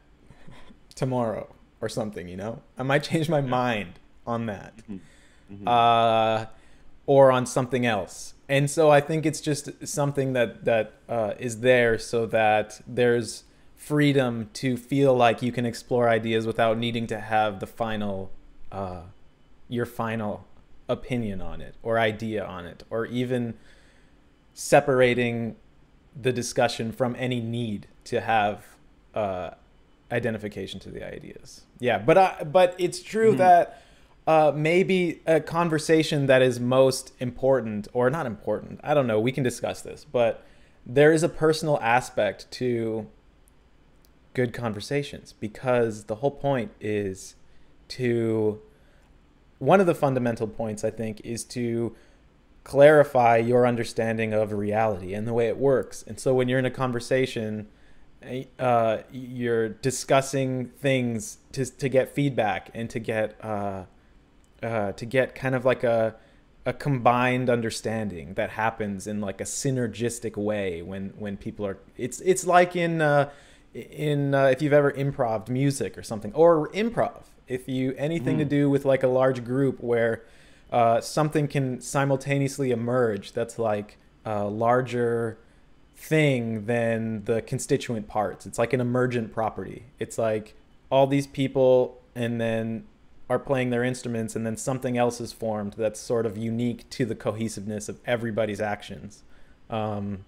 tomorrow 0.94 1.54
or 1.80 1.88
something, 1.88 2.28
you 2.28 2.36
know? 2.36 2.62
I 2.76 2.82
might 2.82 3.04
change 3.04 3.28
my 3.28 3.40
mind 3.40 4.00
on 4.26 4.46
that. 4.46 4.76
Mm-hmm. 4.78 5.54
mm-hmm. 5.54 5.68
Uh, 5.68 6.46
or 7.08 7.30
on 7.30 7.46
something 7.46 7.86
else. 7.86 8.34
And 8.48 8.70
so 8.70 8.90
I 8.90 9.00
think 9.00 9.26
it's 9.26 9.40
just 9.40 9.86
something 9.86 10.32
that 10.34 10.64
that 10.64 10.92
uh, 11.08 11.34
is 11.38 11.60
there 11.60 11.98
so 11.98 12.26
that 12.26 12.80
there's 12.86 13.44
freedom 13.74 14.50
to 14.54 14.76
feel 14.76 15.14
like 15.14 15.42
you 15.42 15.52
can 15.52 15.66
explore 15.66 16.08
ideas 16.08 16.46
without 16.46 16.78
needing 16.78 17.06
to 17.08 17.20
have 17.20 17.60
the 17.60 17.66
final 17.66 18.30
uh, 18.72 19.02
your 19.68 19.86
final 19.86 20.46
opinion 20.88 21.40
on 21.40 21.60
it 21.60 21.74
or 21.82 21.98
idea 21.98 22.44
on 22.44 22.66
it 22.66 22.84
or 22.90 23.06
even 23.06 23.54
separating 24.54 25.56
the 26.20 26.32
discussion 26.32 26.92
from 26.92 27.14
any 27.18 27.40
need 27.40 27.86
to 28.04 28.20
have 28.20 28.64
uh, 29.14 29.50
identification 30.10 30.80
to 30.80 30.90
the 30.90 31.06
ideas. 31.06 31.62
Yeah, 31.78 31.98
but 31.98 32.16
uh, 32.16 32.44
but 32.44 32.74
it's 32.78 33.02
true 33.02 33.30
mm-hmm. 33.30 33.38
that 33.38 33.82
uh, 34.26 34.52
maybe 34.54 35.22
a 35.26 35.40
conversation 35.40 36.26
that 36.26 36.42
is 36.42 36.58
most 36.58 37.12
important 37.20 37.88
or 37.92 38.10
not 38.10 38.26
important. 38.26 38.80
I 38.82 38.94
don't 38.94 39.06
know. 39.06 39.20
We 39.20 39.32
can 39.32 39.44
discuss 39.44 39.82
this, 39.82 40.04
but 40.04 40.44
there 40.84 41.12
is 41.12 41.22
a 41.22 41.28
personal 41.28 41.78
aspect 41.80 42.50
to 42.52 43.06
good 44.34 44.52
conversations 44.52 45.32
because 45.32 46.04
the 46.04 46.16
whole 46.16 46.30
point 46.30 46.72
is 46.80 47.36
to 47.88 48.60
one 49.58 49.80
of 49.80 49.86
the 49.86 49.94
fundamental 49.94 50.46
points 50.46 50.84
I 50.84 50.90
think 50.90 51.20
is 51.22 51.44
to 51.44 51.94
clarify 52.64 53.36
your 53.36 53.66
understanding 53.66 54.34
of 54.34 54.52
reality 54.52 55.14
and 55.14 55.26
the 55.26 55.32
way 55.32 55.46
it 55.46 55.56
works. 55.56 56.04
And 56.06 56.18
so 56.18 56.34
when 56.34 56.48
you're 56.48 56.58
in 56.58 56.66
a 56.66 56.70
conversation 56.70 57.68
uh, 58.58 58.98
you're 59.12 59.68
discussing 59.68 60.66
things 60.66 61.38
to 61.52 61.64
to 61.64 61.88
get 61.88 62.14
feedback 62.14 62.70
and 62.74 62.90
to 62.90 62.98
get 62.98 63.36
uh, 63.44 63.84
uh, 64.62 64.92
to 64.92 65.04
get 65.04 65.34
kind 65.34 65.54
of 65.54 65.64
like 65.64 65.84
a 65.84 66.14
a 66.64 66.72
combined 66.72 67.48
understanding 67.48 68.34
that 68.34 68.50
happens 68.50 69.06
in 69.06 69.20
like 69.20 69.40
a 69.40 69.44
synergistic 69.44 70.36
way 70.36 70.82
when 70.82 71.10
when 71.18 71.36
people 71.36 71.64
are 71.66 71.78
it's 71.96 72.20
it's 72.20 72.44
like 72.44 72.74
in 72.74 73.00
uh, 73.00 73.30
in 73.74 74.34
uh, 74.34 74.46
if 74.46 74.60
you've 74.60 74.72
ever 74.72 74.90
improv 74.92 75.48
music 75.48 75.96
or 75.96 76.02
something 76.02 76.32
or 76.34 76.68
improv 76.70 77.24
if 77.46 77.68
you 77.68 77.94
anything 77.96 78.36
mm. 78.36 78.40
to 78.40 78.44
do 78.44 78.68
with 78.68 78.84
like 78.84 79.02
a 79.02 79.08
large 79.08 79.44
group 79.44 79.80
where 79.80 80.24
uh, 80.72 81.00
something 81.00 81.46
can 81.46 81.80
simultaneously 81.80 82.72
emerge 82.72 83.32
that's 83.32 83.58
like 83.58 83.98
a 84.24 84.44
larger 84.44 85.38
thing 85.96 86.66
than 86.66 87.24
the 87.24 87.42
constituent 87.42 88.06
parts. 88.06 88.46
It's 88.46 88.58
like 88.58 88.72
an 88.72 88.80
emergent 88.80 89.32
property. 89.32 89.84
It's 89.98 90.18
like 90.18 90.54
all 90.90 91.06
these 91.06 91.26
people 91.26 92.02
and 92.14 92.40
then 92.40 92.86
are 93.28 93.38
playing 93.38 93.70
their 93.70 93.82
instruments 93.82 94.36
and 94.36 94.46
then 94.46 94.56
something 94.56 94.96
else 94.96 95.20
is 95.20 95.32
formed 95.32 95.74
that's 95.76 95.98
sort 95.98 96.26
of 96.26 96.38
unique 96.38 96.88
to 96.90 97.04
the 97.04 97.14
cohesiveness 97.14 97.88
of 97.88 97.98
everybody's 98.06 98.60
actions. 98.60 99.22
Um, 99.68 100.24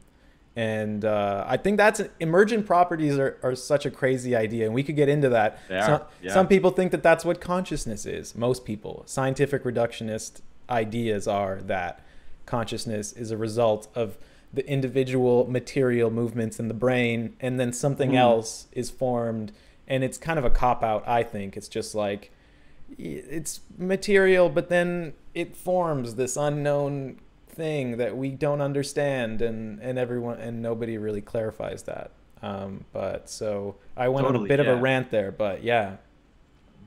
and 0.56 1.04
uh, 1.04 1.44
I 1.46 1.56
think 1.56 1.76
that's 1.76 2.02
emergent 2.18 2.66
properties 2.66 3.16
are, 3.16 3.38
are 3.44 3.54
such 3.54 3.86
a 3.86 3.92
crazy 3.92 4.34
idea, 4.34 4.64
and 4.64 4.74
we 4.74 4.82
could 4.82 4.96
get 4.96 5.08
into 5.08 5.28
that. 5.28 5.60
Some, 5.86 6.02
yeah. 6.20 6.32
some 6.32 6.48
people 6.48 6.72
think 6.72 6.90
that 6.90 7.04
that's 7.04 7.24
what 7.24 7.40
consciousness 7.40 8.04
is. 8.04 8.34
Most 8.34 8.64
people, 8.64 9.04
scientific 9.06 9.62
reductionist 9.62 10.40
ideas 10.68 11.28
are 11.28 11.60
that 11.62 12.04
consciousness 12.46 13.12
is 13.12 13.30
a 13.30 13.36
result 13.36 13.86
of 13.94 14.18
the 14.52 14.68
individual 14.68 15.48
material 15.48 16.10
movements 16.10 16.58
in 16.58 16.68
the 16.68 16.74
brain 16.74 17.36
and 17.40 17.60
then 17.60 17.72
something 17.72 18.12
mm. 18.12 18.18
else 18.18 18.66
is 18.72 18.90
formed 18.90 19.52
and 19.86 20.02
it's 20.02 20.16
kind 20.16 20.38
of 20.38 20.44
a 20.44 20.50
cop 20.50 20.82
out 20.82 21.06
i 21.06 21.22
think 21.22 21.56
it's 21.56 21.68
just 21.68 21.94
like 21.94 22.30
it's 22.96 23.60
material 23.76 24.48
but 24.48 24.68
then 24.68 25.12
it 25.34 25.56
forms 25.56 26.14
this 26.14 26.36
unknown 26.36 27.18
thing 27.48 27.96
that 27.96 28.16
we 28.16 28.30
don't 28.30 28.60
understand 28.60 29.42
and 29.42 29.80
and 29.80 29.98
everyone 29.98 30.38
and 30.38 30.62
nobody 30.62 30.96
really 30.96 31.20
clarifies 31.20 31.82
that 31.82 32.10
um, 32.42 32.84
but 32.92 33.28
so 33.28 33.74
i 33.96 34.08
went 34.08 34.26
totally, 34.26 34.40
on 34.40 34.46
a 34.46 34.48
bit 34.48 34.64
yeah. 34.64 34.70
of 34.70 34.78
a 34.78 34.80
rant 34.80 35.10
there 35.10 35.30
but 35.32 35.62
yeah 35.62 35.96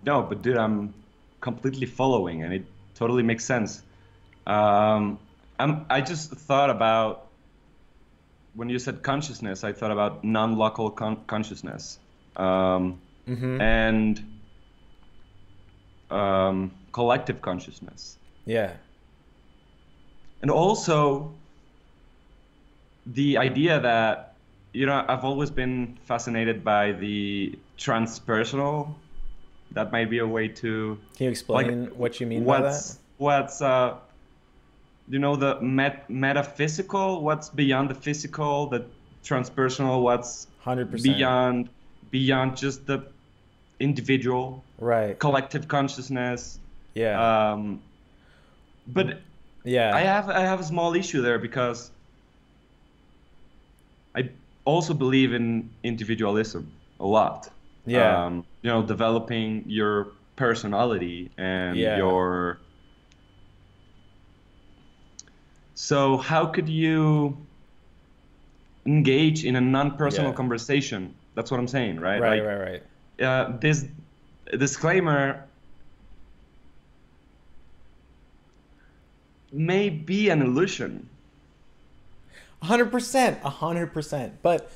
no 0.05 0.21
but 0.21 0.41
dude 0.41 0.57
i'm 0.57 0.93
completely 1.41 1.85
following 1.85 2.43
and 2.43 2.53
it 2.53 2.65
totally 2.95 3.23
makes 3.23 3.45
sense 3.45 3.83
um, 4.47 5.19
I'm, 5.59 5.85
i 5.89 6.01
just 6.01 6.31
thought 6.31 6.69
about 6.69 7.27
when 8.53 8.69
you 8.69 8.79
said 8.79 9.03
consciousness, 9.03 9.63
I 9.63 9.73
thought 9.73 9.91
about 9.91 10.23
non-local 10.23 10.91
con- 10.91 11.23
consciousness 11.27 11.99
um, 12.35 12.99
mm-hmm. 13.27 13.61
and 13.61 14.30
um, 16.11 16.71
collective 16.91 17.41
consciousness. 17.41 18.17
Yeah. 18.45 18.73
And 20.41 20.51
also 20.51 21.33
the 23.05 23.37
idea 23.37 23.79
that 23.79 24.35
you 24.73 24.85
know 24.85 25.05
I've 25.07 25.23
always 25.23 25.51
been 25.51 25.97
fascinated 26.05 26.63
by 26.63 26.93
the 26.93 27.57
transpersonal. 27.77 28.95
That 29.71 29.91
might 29.91 30.09
be 30.09 30.19
a 30.19 30.27
way 30.27 30.47
to. 30.47 30.99
Can 31.15 31.25
you 31.25 31.31
explain 31.31 31.85
like, 31.85 31.93
what 31.93 32.19
you 32.19 32.27
mean 32.27 32.43
by 32.43 32.61
that? 32.61 32.97
What's 33.17 33.61
uh, 33.61 33.97
you 35.11 35.19
know 35.19 35.35
the 35.35 35.59
met- 35.61 36.09
metaphysical 36.09 37.21
what's 37.21 37.49
beyond 37.49 37.89
the 37.89 37.95
physical 37.95 38.67
the 38.67 38.85
transpersonal 39.23 40.01
what's 40.01 40.47
100% 40.65 41.03
beyond 41.03 41.69
beyond 42.09 42.57
just 42.57 42.87
the 42.87 43.03
individual 43.81 44.63
right 44.79 45.19
collective 45.19 45.67
consciousness 45.67 46.59
yeah 46.93 47.51
um 47.51 47.81
but 48.87 49.19
yeah 49.63 49.95
i 49.95 50.01
have 50.01 50.29
i 50.29 50.41
have 50.41 50.59
a 50.59 50.63
small 50.63 50.95
issue 50.95 51.21
there 51.21 51.39
because 51.39 51.91
i 54.15 54.29
also 54.65 54.93
believe 54.93 55.33
in 55.33 55.69
individualism 55.83 56.71
a 56.99 57.05
lot 57.05 57.49
yeah 57.85 58.25
um, 58.25 58.45
you 58.61 58.69
know 58.69 58.83
developing 58.83 59.63
your 59.67 60.07
personality 60.35 61.31
and 61.37 61.77
yeah. 61.77 61.97
your 61.97 62.59
so 65.75 66.17
how 66.17 66.45
could 66.45 66.69
you 66.69 67.37
engage 68.85 69.45
in 69.45 69.55
a 69.55 69.61
non-personal 69.61 70.31
yeah. 70.31 70.35
conversation? 70.35 71.15
That's 71.35 71.51
what 71.51 71.59
I'm 71.59 71.67
saying, 71.67 71.99
right? 71.99 72.21
Right, 72.21 72.39
like, 72.39 72.47
right, 72.47 72.71
right. 72.71 72.83
Uh, 73.19 73.57
this 73.59 73.85
disclaimer 74.57 75.45
may 79.51 79.89
be 79.89 80.29
an 80.29 80.41
illusion. 80.41 81.09
100%, 82.63 83.41
100%. 83.41 84.31
But 84.41 84.71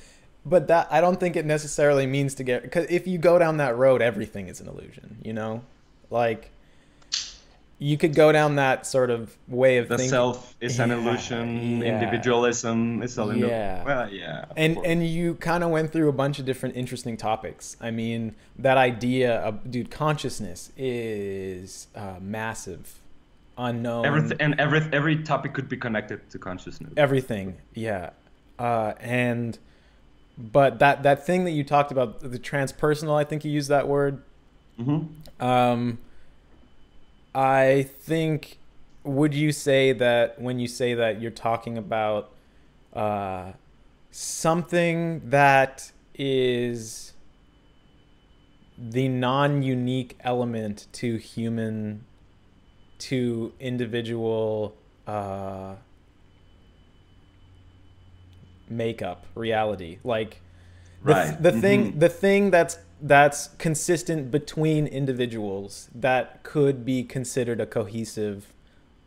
but 0.48 0.68
that 0.68 0.88
I 0.92 1.02
don't 1.02 1.20
think 1.20 1.36
it 1.36 1.46
necessarily 1.46 2.06
means 2.06 2.36
to 2.36 2.44
get 2.44 2.72
cuz 2.72 2.86
if 2.90 3.08
you 3.08 3.18
go 3.18 3.40
down 3.40 3.58
that 3.58 3.76
road 3.78 4.02
everything 4.02 4.48
is 4.48 4.62
an 4.62 4.68
illusion, 4.68 5.18
you 5.24 5.34
know? 5.34 5.64
Like 6.12 6.52
you 7.78 7.98
could 7.98 8.16
go 8.16 8.32
down 8.32 8.56
that 8.56 8.86
sort 8.86 9.10
of 9.10 9.36
way 9.48 9.78
of 9.78 9.90
the 9.90 9.98
thinking. 9.98 10.10
self 10.10 10.56
is 10.62 10.80
an 10.80 10.92
illusion 10.92 11.82
yeah. 11.82 12.00
individualism 12.00 13.04
is 13.04 13.18
illusion 13.18 13.50
yeah 13.50 13.84
well 13.84 14.10
yeah 14.10 14.46
and 14.56 14.76
course. 14.76 14.88
and 14.88 15.08
you 15.08 15.36
kind 15.36 15.64
of 15.64 15.70
went 15.70 15.92
through 15.92 16.08
a 16.08 16.14
bunch 16.14 16.40
of 16.40 16.46
different 16.46 16.76
interesting 16.76 17.18
topics 17.18 17.76
i 17.82 17.92
mean 17.92 18.34
that 18.58 18.78
idea 18.78 19.40
of 19.40 19.70
dude 19.70 19.92
consciousness 19.92 20.72
is 20.78 21.88
uh, 21.96 22.16
massive 22.22 23.02
unknown 23.58 24.06
everything 24.06 24.38
and 24.40 24.60
every 24.60 24.82
every 24.94 25.24
topic 25.24 25.54
could 25.54 25.68
be 25.68 25.78
connected 25.78 26.30
to 26.30 26.40
consciousness 26.40 26.94
everything 26.98 27.58
yeah 27.74 28.12
uh, 28.58 28.94
and 29.02 29.60
but 30.38 30.80
that 30.80 31.04
that 31.04 31.26
thing 31.26 31.44
that 31.44 31.52
you 31.52 31.64
talked 31.64 31.92
about 31.92 32.20
the 32.20 32.40
transpersonal 32.40 33.16
i 33.16 33.24
think 33.24 33.44
you 33.44 33.52
used 33.52 33.70
that 33.70 33.88
word 33.88 34.22
mm-hmm. 34.80 35.46
um 35.46 35.98
I 37.36 37.84
think 37.84 38.60
would 39.04 39.34
you 39.36 39.52
say 39.52 39.92
that 39.92 40.42
when 40.42 40.58
you 40.58 40.68
say 40.68 40.94
that 40.94 41.22
you're 41.22 41.32
talking 41.32 41.78
about 41.78 42.32
uh, 42.94 43.52
something 44.10 45.30
that 45.30 45.92
is 46.18 47.12
the 48.78 49.10
non-unique 49.10 50.18
element 50.22 50.88
to 50.94 51.18
human 51.18 52.06
to 52.98 53.52
individual 53.60 54.76
uh, 55.06 55.76
makeup 58.70 59.26
reality 59.36 60.00
like 60.04 60.42
the, 61.04 61.14
Right. 61.14 61.44
the 61.44 61.52
thing 61.52 61.94
Mhm. 61.94 62.00
the 62.00 62.10
thing 62.10 62.50
that's 62.52 62.78
that's 63.02 63.48
consistent 63.58 64.32
between 64.32 64.88
individuals 64.88 65.90
that 65.94 66.44
could 66.44 66.86
be 66.86 67.04
considered 67.04 67.60
a 67.60 67.66
cohesive 67.66 68.54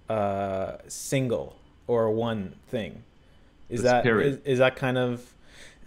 uh, 0.09 0.77
single 0.89 1.57
or 1.87 2.11
one 2.11 2.55
thing 2.69 3.03
is 3.69 3.83
that 3.83 4.07
is, 4.07 4.39
is 4.45 4.59
that 4.59 4.77
kind 4.77 4.97
of 4.99 5.35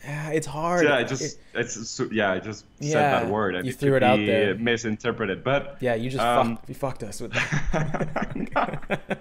it's 0.03 0.47
hard 0.47 0.85
Yeah, 0.85 0.95
I 0.95 0.99
It- 1.01 1.07
just 1.07 1.39
it's 1.53 1.89
so- 1.89 2.09
yeah, 2.11 2.31
I 2.31 2.39
just 2.39 2.65
said 2.79 2.89
Yeah, 2.89 3.19
that 3.21 3.27
word. 3.29 3.55
and 3.55 3.65
you 3.65 3.71
it 3.71 3.77
threw 3.77 3.95
it 3.95 4.03
out 4.03 4.17
there. 4.17 4.55
Misinterpreted, 4.55 5.43
but 5.43 5.77
yeah 5.79 5.93
you 5.95 6.09
just 6.09 6.23
Um, 6.23 6.55
fucked, 6.57 6.69
you 6.69 6.75
fucked 6.75 7.03
us 7.03 7.21
with 7.21 7.31
that 7.73 9.19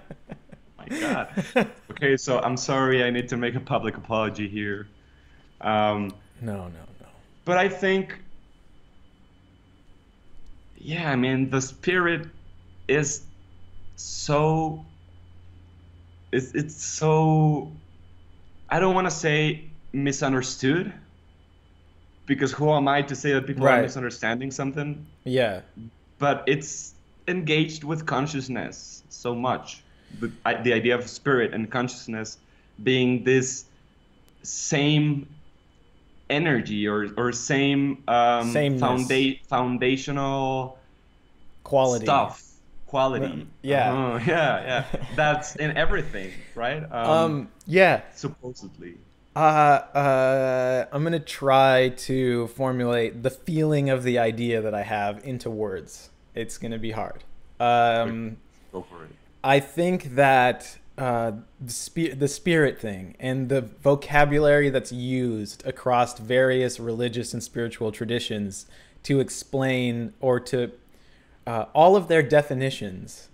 my 0.77 0.87
God. 0.99 1.67
Okay, 1.91 2.17
so 2.17 2.39
I'm 2.39 2.57
sorry. 2.57 3.03
I 3.03 3.09
need 3.11 3.29
to 3.29 3.37
make 3.37 3.53
a 3.55 3.59
public 3.59 3.97
apology 3.97 4.47
here. 4.47 4.87
Um, 5.61 6.13
no 6.41 6.55
no 6.57 6.67
no 6.69 7.07
but 7.45 7.57
I 7.57 7.69
think, 7.69 8.19
yeah, 10.83 11.11
I 11.11 11.15
mean, 11.15 11.49
the 11.49 11.61
spirit 11.61 12.27
is 12.87 13.23
so. 13.95 14.85
It's 16.31 16.53
it's 16.53 16.83
so. 16.83 17.71
I 18.69 18.79
don't 18.79 18.95
want 18.95 19.07
to 19.07 19.11
say 19.11 19.69
misunderstood. 19.93 20.93
Because 22.27 22.51
who 22.53 22.71
am 22.71 22.87
I 22.87 23.01
to 23.01 23.15
say 23.15 23.33
that 23.33 23.45
people 23.45 23.65
Right. 23.65 23.79
are 23.79 23.81
misunderstanding 23.81 24.51
something? 24.51 25.05
yeah 25.25 25.61
but 26.21 26.43
it's 26.47 26.93
engaged 27.27 27.83
with 27.83 28.05
consciousness 28.05 29.03
so 29.09 29.33
much. 29.35 29.81
The, 30.19 30.31
the 30.63 30.71
idea 30.71 30.95
of 30.95 31.09
spirit 31.09 31.51
and 31.53 31.69
consciousness 31.69 32.37
being 32.83 33.23
this 33.23 33.65
same 34.43 35.27
energy 36.31 36.87
or, 36.87 37.09
or 37.17 37.31
same 37.31 38.03
um, 38.07 38.53
founda- 38.53 39.39
foundational 39.47 40.79
quality 41.63 42.05
stuff, 42.05 42.43
quality. 42.87 43.47
Yeah. 43.61 43.93
Uh-huh, 43.93 44.19
yeah, 44.27 44.85
yeah. 44.91 45.05
That's 45.15 45.55
in 45.57 45.75
everything, 45.77 46.31
right? 46.55 46.89
um 46.91 47.49
yeah 47.67 48.01
supposedly. 48.15 48.97
Uh, 49.33 49.39
uh, 49.39 50.85
I'm 50.91 51.03
gonna 51.03 51.19
try 51.19 51.89
to 51.89 52.47
formulate 52.47 53.23
the 53.23 53.29
feeling 53.29 53.89
of 53.89 54.03
the 54.03 54.19
idea 54.19 54.61
that 54.61 54.73
I 54.73 54.81
have 54.83 55.23
into 55.23 55.49
words. 55.49 56.09
It's 56.35 56.57
gonna 56.57 56.79
be 56.79 56.91
hard. 56.91 57.23
Um, 57.59 58.37
Go 58.73 58.81
for 58.81 59.05
it. 59.05 59.11
I 59.43 59.59
think 59.59 60.15
that 60.15 60.77
uh, 61.01 61.31
the, 61.59 61.71
spi- 61.71 62.13
the 62.13 62.27
spirit 62.27 62.79
thing 62.79 63.15
and 63.19 63.49
the 63.49 63.61
vocabulary 63.61 64.69
that's 64.69 64.91
used 64.91 65.65
across 65.65 66.19
various 66.19 66.79
religious 66.79 67.33
and 67.33 67.41
spiritual 67.41 67.91
traditions 67.91 68.67
to 69.01 69.19
explain 69.19 70.13
or 70.19 70.39
to 70.39 70.71
uh, 71.47 71.65
all 71.73 71.95
of 71.95 72.07
their 72.07 72.21
definitions 72.21 73.29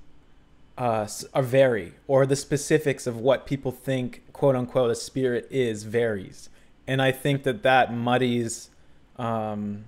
uh, 0.77 1.05
are 1.33 1.43
vary, 1.43 1.91
or 2.07 2.25
the 2.25 2.37
specifics 2.37 3.05
of 3.05 3.17
what 3.17 3.45
people 3.45 3.73
think 3.73 4.23
"quote 4.31 4.55
unquote" 4.55 4.89
a 4.89 4.95
spirit 4.95 5.45
is 5.51 5.83
varies, 5.83 6.49
and 6.87 7.01
I 7.01 7.11
think 7.11 7.43
that 7.43 7.63
that 7.63 7.93
muddies, 7.93 8.69
um, 9.17 9.83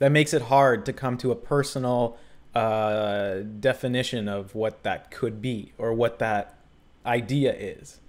that 0.00 0.10
makes 0.10 0.34
it 0.34 0.42
hard 0.42 0.84
to 0.84 0.92
come 0.92 1.16
to 1.16 1.30
a 1.30 1.36
personal 1.36 2.18
uh, 2.54 3.40
definition 3.60 4.28
of 4.28 4.54
what 4.54 4.82
that 4.82 5.10
could 5.10 5.40
be 5.40 5.72
or 5.78 5.92
what 5.92 6.18
that 6.18 6.54
idea 7.06 7.52
is. 7.54 8.00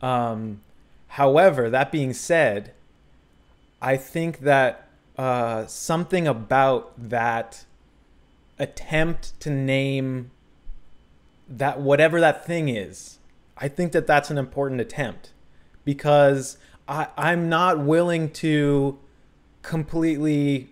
Um, 0.00 0.60
however, 1.08 1.68
that 1.70 1.92
being 1.92 2.12
said, 2.12 2.72
I 3.82 3.96
think 3.96 4.40
that 4.40 4.88
uh, 5.18 5.66
something 5.66 6.26
about 6.26 6.92
that 6.96 7.64
attempt 8.58 9.38
to 9.40 9.50
name 9.50 10.30
that 11.48 11.80
whatever 11.80 12.20
that 12.20 12.46
thing 12.46 12.68
is, 12.68 13.18
I 13.56 13.68
think 13.68 13.92
that 13.92 14.06
that's 14.06 14.30
an 14.30 14.38
important 14.38 14.80
attempt 14.80 15.32
because 15.84 16.56
I, 16.88 17.08
I'm 17.16 17.48
not 17.48 17.80
willing 17.80 18.30
to 18.34 18.98
completely 19.62 20.70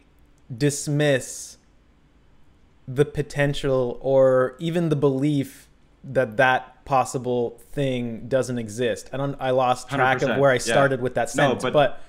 dismiss 0.57 1.58
the 2.91 3.05
potential 3.05 3.99
or 4.01 4.57
even 4.59 4.89
the 4.89 4.97
belief 4.97 5.69
that 6.03 6.39
that 6.39 6.85
possible 6.87 7.61
thing 7.73 8.27
doesn't 8.29 8.59
exist. 8.59 9.11
I 9.13 9.19
don't. 9.19 9.37
I 9.39 9.51
lost 9.51 9.91
track 9.91 10.23
of 10.23 10.31
100%, 10.31 10.39
where 10.39 10.51
I 10.51 10.55
yeah. 10.55 10.59
started 10.61 11.03
with 11.03 11.15
that 11.15 11.29
No, 11.37 11.43
sentence, 11.43 11.63
but- 11.65 11.73
but, 11.75 12.01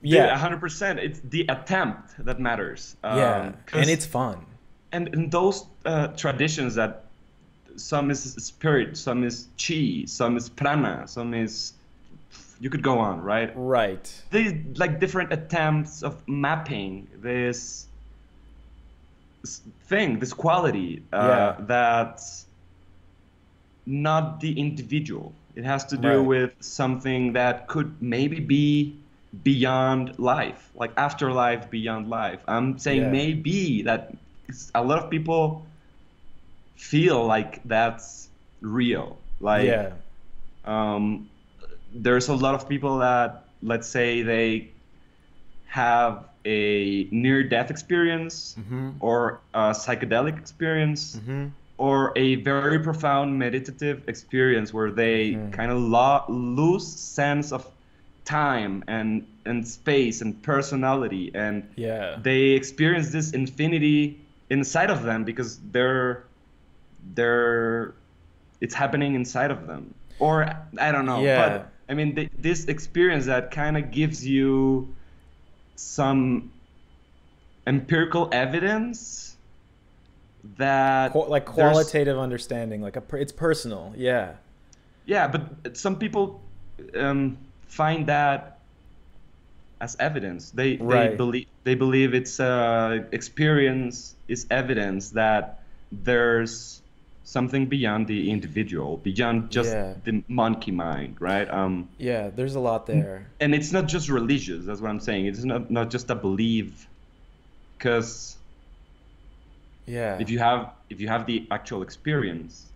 Yeah, 0.00 0.26
yeah, 0.26 0.38
hundred 0.38 0.60
percent. 0.60 0.98
It's 1.00 1.20
the 1.20 1.42
attempt 1.48 2.24
that 2.26 2.38
matters. 2.38 2.96
yeah, 3.02 3.40
Um, 3.40 3.54
and 3.72 3.88
it's 3.90 4.06
fun. 4.06 4.44
and 4.92 5.08
in 5.08 5.30
those 5.30 5.66
uh, 5.84 6.08
traditions 6.08 6.74
that 6.76 7.04
some 7.76 8.10
is 8.10 8.20
spirit, 8.34 8.96
some 8.96 9.24
is 9.24 9.48
chi, 9.58 10.04
some 10.06 10.36
is 10.36 10.48
prana, 10.48 11.06
some 11.08 11.34
is 11.34 11.72
you 12.60 12.70
could 12.70 12.82
go 12.82 12.98
on, 12.98 13.20
right? 13.22 13.50
Right. 13.54 14.06
These 14.30 14.78
like 14.78 15.00
different 15.00 15.32
attempts 15.32 16.02
of 16.02 16.22
mapping 16.28 17.08
this 17.20 17.88
thing, 19.44 20.18
this 20.18 20.32
quality 20.32 21.02
uh, 21.12 21.16
Yeah. 21.28 21.56
that's 21.66 22.46
not 23.86 24.40
the 24.40 24.58
individual. 24.58 25.32
It 25.54 25.64
has 25.64 25.84
to 25.86 25.96
do 25.96 26.18
Right. 26.18 26.26
with 26.26 26.52
something 26.60 27.32
that 27.34 27.68
could 27.68 27.90
maybe 28.00 28.40
be 28.40 28.96
beyond 29.42 30.18
life, 30.18 30.70
like 30.74 30.92
afterlife, 30.96 31.70
beyond 31.70 32.08
life. 32.08 32.40
I'm 32.48 32.78
saying 32.78 33.02
Yeah. 33.02 33.10
maybe 33.10 33.82
that 33.82 34.14
a 34.74 34.82
lot 34.82 34.98
of 35.02 35.10
people 35.10 35.62
feel 36.76 37.26
like 37.26 37.60
that's 37.64 38.28
real. 38.60 39.16
Like 39.40 39.66
yeah. 39.66 39.90
um, 40.64 41.28
there's 41.94 42.28
a 42.28 42.34
lot 42.34 42.54
of 42.54 42.68
people 42.68 42.98
that 42.98 43.44
let's 43.62 43.88
say 43.88 44.22
they 44.22 44.68
have 45.66 46.24
a 46.44 47.08
near-death 47.10 47.70
experience 47.70 48.56
Mm-hmm. 48.58 48.90
or 49.00 49.40
a 49.54 49.70
psychedelic 49.70 50.38
experience 50.38 51.16
Mm-hmm. 51.16 51.46
or 51.78 52.12
a 52.16 52.36
very 52.36 52.78
profound 52.78 53.38
meditative 53.38 54.08
experience 54.08 54.72
where 54.72 54.90
they 54.90 55.32
Mhm. 55.32 55.52
kind 55.52 55.70
of 55.72 55.78
lo- 55.78 56.24
lose 56.28 56.86
sense 56.86 57.50
of 57.52 57.66
time 58.24 58.84
and 58.88 59.26
and 59.44 59.66
space 59.68 60.22
and 60.22 60.40
personality 60.42 61.30
and 61.34 61.62
Yeah. 61.76 62.16
they 62.22 62.50
experience 62.60 63.10
this 63.10 63.32
infinity 63.32 64.20
inside 64.48 64.88
of 64.90 65.02
them 65.02 65.24
because 65.24 65.58
they're 65.72 66.24
they're 67.14 67.94
it's 68.60 68.74
happening 68.74 69.14
inside 69.14 69.50
of 69.50 69.66
them 69.66 69.94
or 70.18 70.44
i 70.78 70.92
don't 70.92 71.06
know 71.06 71.20
Yeah. 71.22 71.48
but 71.48 71.68
i 71.88 71.94
mean 71.94 72.14
th- 72.14 72.30
this 72.38 72.64
experience 72.66 73.26
that 73.26 73.50
kind 73.50 73.76
of 73.76 73.90
gives 73.90 74.26
you 74.26 74.88
some 75.76 76.52
empirical 77.66 78.28
evidence 78.32 79.36
that 80.58 81.12
Qu- 81.12 81.26
like 81.28 81.46
qualitative 81.46 82.18
understanding, 82.18 82.82
like 82.82 82.96
a 82.96 83.00
per- 83.00 83.16
it's 83.18 83.32
personal. 83.32 83.92
Yeah. 83.96 84.34
yeah 85.06 85.26
but 85.28 85.76
some 85.76 85.98
people 85.98 86.42
um, 86.94 87.38
find 87.68 88.06
that 88.06 88.58
as 89.80 89.96
evidence 89.98 90.50
they 90.50 90.76
they 90.76 91.14
believe 91.16 91.46
they 91.64 91.74
believe 91.74 92.14
it's 92.14 92.38
uh, 92.40 93.04
experience 93.12 94.14
is 94.28 94.46
evidence 94.50 95.10
that 95.10 95.62
there's 95.90 96.80
something 97.24 97.66
beyond 97.66 98.06
the 98.06 98.30
individual 98.30 98.98
beyond 98.98 99.50
just 99.50 99.72
Yeah. 99.72 99.94
the 100.04 100.22
monkey 100.28 100.70
mind 100.70 101.20
right 101.20 101.48
um 101.50 101.88
Yeah. 101.98 102.28
There's 102.28 102.54
a 102.54 102.60
lot 102.60 102.86
there. 102.86 103.32
and 103.40 103.54
it's 103.54 103.72
not 103.72 103.88
just 103.88 104.08
religious 104.10 104.64
that's 104.66 104.80
what 104.80 104.90
i'm 104.90 105.00
saying 105.00 105.26
it's 105.26 105.42
not 105.44 105.70
not 105.70 105.90
just 105.90 106.10
a 106.10 106.14
belief 106.14 106.86
because 107.78 108.36
Yeah. 109.86 110.18
if 110.20 110.28
you 110.30 110.38
have 110.38 110.72
if 110.90 111.00
you 111.00 111.08
have 111.08 111.26
the 111.26 111.46
actual 111.50 111.82
experience 111.82 112.70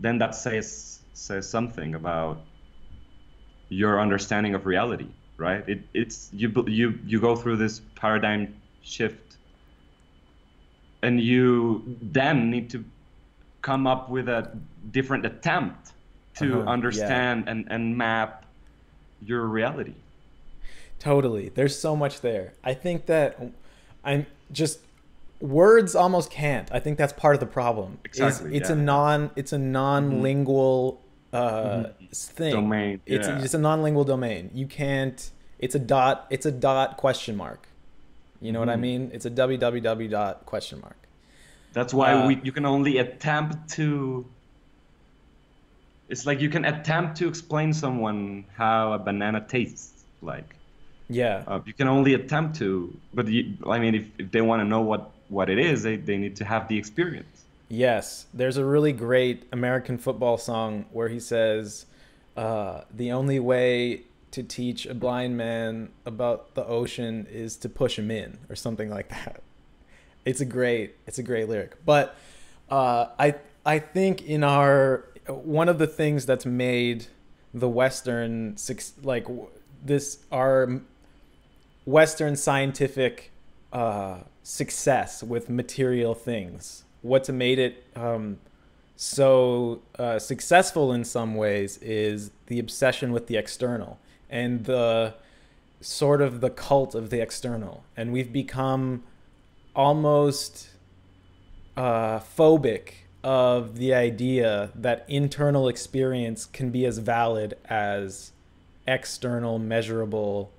then 0.00 0.18
that 0.18 0.34
says 0.34 1.00
says 1.12 1.48
something 1.48 1.94
about 1.94 2.46
your 3.68 4.00
understanding 4.00 4.54
of 4.54 4.64
reality 4.66 5.08
right 5.36 5.68
it, 5.68 5.80
it's 5.92 6.30
you 6.32 6.48
you 6.66 6.98
you 7.04 7.20
go 7.20 7.36
through 7.36 7.56
this 7.56 7.80
paradigm 7.94 8.60
shift 8.82 9.36
and 11.02 11.20
you 11.20 11.82
then 12.00 12.50
need 12.50 12.70
to 12.70 12.84
come 13.62 13.86
up 13.86 14.10
with 14.10 14.28
a 14.28 14.50
different 14.90 15.24
attempt 15.26 15.92
to 16.34 16.52
Uh-huh, 16.52 16.62
yeah. 16.64 16.70
understand 16.70 17.48
and, 17.48 17.66
and 17.70 17.96
map 17.96 18.44
your 19.24 19.46
reality 19.46 19.94
Totally. 20.98 21.48
There's 21.48 21.76
so 21.76 21.96
much 21.96 22.20
there. 22.20 22.52
I 22.62 22.74
think 22.74 23.06
that 23.06 23.36
I'm 24.04 24.26
just 24.52 24.78
words 25.40 25.96
almost 25.96 26.30
can't. 26.30 26.70
I 26.70 26.78
think 26.78 26.96
that's 26.96 27.12
part 27.12 27.34
of 27.34 27.40
the 27.40 27.46
problem. 27.46 27.98
Exactly. 28.04 28.50
It's, 28.56 28.68
it's 28.68 28.68
yeah. 28.70 28.74
Mm-hmm. 28.76 28.82
a 28.82 28.84
non 28.84 29.30
it's 29.34 29.52
a 29.52 29.58
non-lingual 29.58 31.00
uh, 31.32 31.84
thing. 32.12 32.52
Domain. 32.52 33.00
It's 33.04 33.26
yeah. 33.26 33.40
just 33.40 33.54
a 33.54 33.58
non-lingual 33.58 34.04
domain. 34.04 34.50
You 34.54 34.66
can't. 34.68 35.28
It's 35.58 35.74
a 35.74 35.80
dot. 35.80 36.26
It's 36.30 36.46
a 36.46 36.52
dot 36.52 36.96
question 36.98 37.36
mark. 37.36 37.66
You 38.40 38.52
know 38.52 38.60
what 38.60 38.68
I 38.68 38.76
Mhm. 38.76 38.80
mean? 38.80 39.10
It's 39.12 39.26
a 39.26 39.30
www 39.30 40.08
dot 40.08 40.46
question 40.46 40.80
mark. 40.80 41.01
That's 41.72 41.94
why 41.94 42.12
Uh, 42.12 42.28
we 42.28 42.40
you 42.42 42.52
can 42.52 42.66
only 42.66 42.98
attempt 42.98 43.70
to. 43.76 44.26
It's 46.08 46.26
like 46.26 46.40
you 46.40 46.50
can 46.50 46.64
attempt 46.64 47.16
to 47.18 47.28
explain 47.28 47.72
someone 47.72 48.44
how 48.56 48.92
a 48.92 48.98
banana 48.98 49.40
tastes 49.40 50.04
like. 50.20 50.56
Yeah. 51.08 51.44
Uh, 51.46 51.60
you 51.64 51.72
can 51.72 51.88
only 51.88 52.14
attempt 52.14 52.56
to, 52.58 52.94
but 53.12 53.28
you, 53.28 53.56
I 53.66 53.78
mean, 53.78 53.94
if, 53.94 54.06
if 54.18 54.30
they 54.30 54.40
want 54.40 54.60
to 54.60 54.64
know 54.64 54.80
what 54.80 55.10
what 55.28 55.48
it 55.48 55.58
is, 55.58 55.82
they, 55.82 55.96
they 55.96 56.18
need 56.18 56.36
to 56.36 56.44
have 56.44 56.68
the 56.68 56.76
experience. 56.76 57.44
Yes, 57.68 58.26
there's 58.34 58.58
a 58.58 58.64
really 58.64 58.92
great 58.92 59.44
American 59.50 59.96
football 59.96 60.36
song 60.36 60.84
where 60.92 61.08
he 61.08 61.18
says, 61.18 61.86
uh, 62.36 62.82
"The 62.94 63.12
only 63.12 63.40
way 63.40 64.02
to 64.32 64.42
teach 64.42 64.84
a 64.86 64.94
blind 64.94 65.36
man 65.38 65.90
about 66.04 66.54
the 66.54 66.66
ocean 66.66 67.26
is 67.30 67.56
to 67.56 67.68
push 67.70 67.98
him 67.98 68.10
in," 68.10 68.38
or 68.50 68.56
something 68.56 68.90
like 68.90 69.08
that. 69.08 69.42
It's 70.24 70.40
a 70.40 70.44
great, 70.44 70.96
it's 71.06 71.18
a 71.18 71.22
great 71.22 71.48
lyric. 71.48 71.84
But 71.84 72.16
uh, 72.70 73.06
I, 73.18 73.34
I 73.64 73.78
think 73.78 74.22
in 74.22 74.44
our 74.44 75.06
one 75.26 75.68
of 75.68 75.78
the 75.78 75.86
things 75.86 76.26
that's 76.26 76.46
made 76.46 77.06
the 77.54 77.68
Western 77.68 78.56
like 79.02 79.26
this 79.84 80.18
our 80.32 80.80
Western 81.84 82.36
scientific 82.36 83.30
uh, 83.72 84.18
success 84.42 85.22
with 85.22 85.48
material 85.48 86.14
things. 86.14 86.84
What's 87.02 87.28
made 87.28 87.58
it 87.58 87.84
um, 87.96 88.38
so 88.96 89.82
uh, 89.98 90.18
successful 90.18 90.92
in 90.92 91.04
some 91.04 91.34
ways 91.34 91.78
is 91.78 92.30
the 92.46 92.58
obsession 92.58 93.12
with 93.12 93.26
the 93.26 93.36
external 93.36 93.98
and 94.30 94.64
the 94.64 95.14
sort 95.80 96.22
of 96.22 96.40
the 96.40 96.50
cult 96.50 96.94
of 96.94 97.10
the 97.10 97.20
external. 97.20 97.84
And 97.96 98.12
we've 98.12 98.32
become 98.32 99.02
almost 99.74 100.68
uh, 101.76 102.20
phobic 102.20 102.92
of 103.24 103.76
the 103.76 103.94
idea 103.94 104.70
that 104.74 105.04
internal 105.08 105.68
experience 105.68 106.44
can 106.46 106.70
be 106.70 106.84
as 106.84 106.98
valid 106.98 107.56
as 107.68 108.32
external 108.86 109.58
measurable 109.58 110.50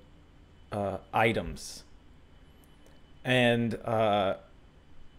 uh, 0.72 0.98
items. 1.12 1.84
And 3.24 3.74
uh, 3.84 4.36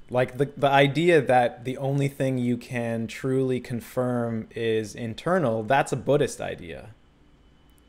like 0.10 0.38
the 0.38 0.51
the 0.58 0.69
idea 0.69 1.21
that 1.21 1.65
the 1.65 1.77
only 1.77 2.08
thing 2.08 2.38
you 2.38 2.58
can 2.58 3.08
truly 3.08 3.60
confirm 3.60 4.47
is 4.55 4.93
internal 4.93 5.63
that's 5.63 5.91
a 5.91 5.95
buddhist 5.95 6.41
idea. 6.41 6.89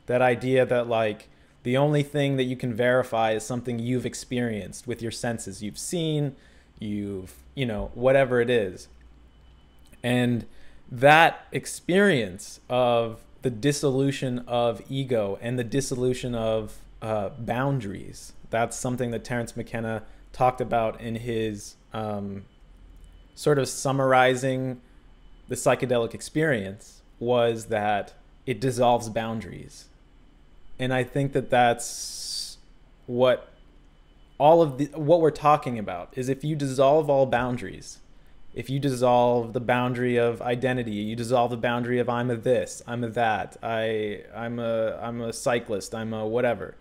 That 0.06 0.22
idea 0.22 0.64
that 0.64 0.88
like 0.88 1.28
the 1.66 1.76
only 1.76 2.04
thing 2.04 2.36
that 2.36 2.44
you 2.44 2.54
can 2.54 2.72
verify 2.72 3.32
is 3.32 3.42
something 3.42 3.80
you've 3.80 4.06
experienced 4.06 4.86
with 4.86 5.02
your 5.02 5.10
senses. 5.10 5.64
You've 5.64 5.78
seen 5.78 6.36
you've 6.78 7.34
you 7.56 7.66
know 7.66 7.90
whatever 7.94 8.40
it 8.40 8.48
is. 8.48 8.86
And 10.00 10.46
that 10.92 11.48
experience 11.50 12.60
of 12.70 13.18
the 13.42 13.50
dissolution 13.50 14.44
of 14.46 14.80
ego 14.88 15.40
and 15.42 15.58
the 15.58 15.64
dissolution 15.64 16.36
of 16.36 16.78
uh, 17.02 17.30
boundaries 17.30 18.32
that's 18.48 18.76
something 18.76 19.10
that 19.10 19.24
terence 19.24 19.56
mckenna 19.56 20.04
talked 20.32 20.60
about 20.60 21.00
in 21.00 21.16
his 21.16 21.74
um, 21.92 22.44
sort 23.34 23.58
of 23.58 23.68
summarizing 23.68 24.80
the 25.48 25.56
psychedelic 25.56 26.14
experience 26.14 27.02
was 27.18 27.66
that 27.66 28.14
it 28.46 28.60
dissolves 28.60 29.08
boundaries 29.08 29.88
and 30.78 30.92
i 30.92 31.02
think 31.02 31.32
that 31.32 31.50
that's 31.50 32.58
what 33.06 33.50
all 34.38 34.62
of 34.62 34.78
the 34.78 34.86
what 34.94 35.20
we're 35.20 35.30
talking 35.30 35.78
about 35.78 36.12
is 36.14 36.28
if 36.28 36.44
you 36.44 36.56
dissolve 36.56 37.08
all 37.08 37.26
boundaries 37.26 37.98
if 38.54 38.70
you 38.70 38.78
dissolve 38.78 39.52
the 39.52 39.60
boundary 39.60 40.16
of 40.16 40.40
identity 40.42 40.92
you 40.92 41.16
dissolve 41.16 41.50
the 41.50 41.56
boundary 41.56 41.98
of 41.98 42.08
i'm 42.08 42.30
a 42.30 42.36
this 42.36 42.82
i'm 42.86 43.04
a 43.04 43.08
that 43.08 43.56
i 43.62 44.22
i'm 44.34 44.58
a 44.58 44.98
i'm 45.02 45.20
a 45.20 45.32
cyclist 45.32 45.94
i'm 45.94 46.12
a 46.12 46.26
whatever 46.26 46.74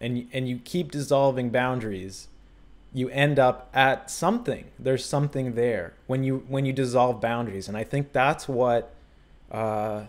and 0.00 0.26
and 0.32 0.48
you 0.48 0.58
keep 0.64 0.90
dissolving 0.90 1.50
boundaries 1.50 2.28
you 2.94 3.08
end 3.08 3.38
up 3.38 3.70
at 3.72 4.10
something. 4.10 4.66
There's 4.78 5.04
something 5.04 5.54
there 5.54 5.94
when 6.06 6.24
you 6.24 6.44
when 6.48 6.66
you 6.66 6.72
dissolve 6.72 7.20
boundaries. 7.20 7.68
And 7.68 7.76
i 7.76 7.84
think 7.84 8.12
that's 8.12 8.48
what 8.48 8.94
uh, 9.50 10.04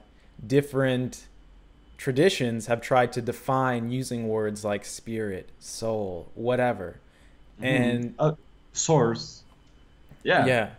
different 0.46 1.26
traditions 2.04 2.66
have 2.66 2.82
tried 2.82 3.14
to 3.14 3.22
define 3.22 3.90
using 3.90 4.28
words 4.28 4.66
like 4.66 4.84
spirit 4.84 5.50
soul 5.58 6.30
whatever. 6.36 7.00
And 7.62 8.14
uh, 8.20 8.34
source, 8.74 9.44
yeah, 10.22 10.46
yeah. 10.46 10.70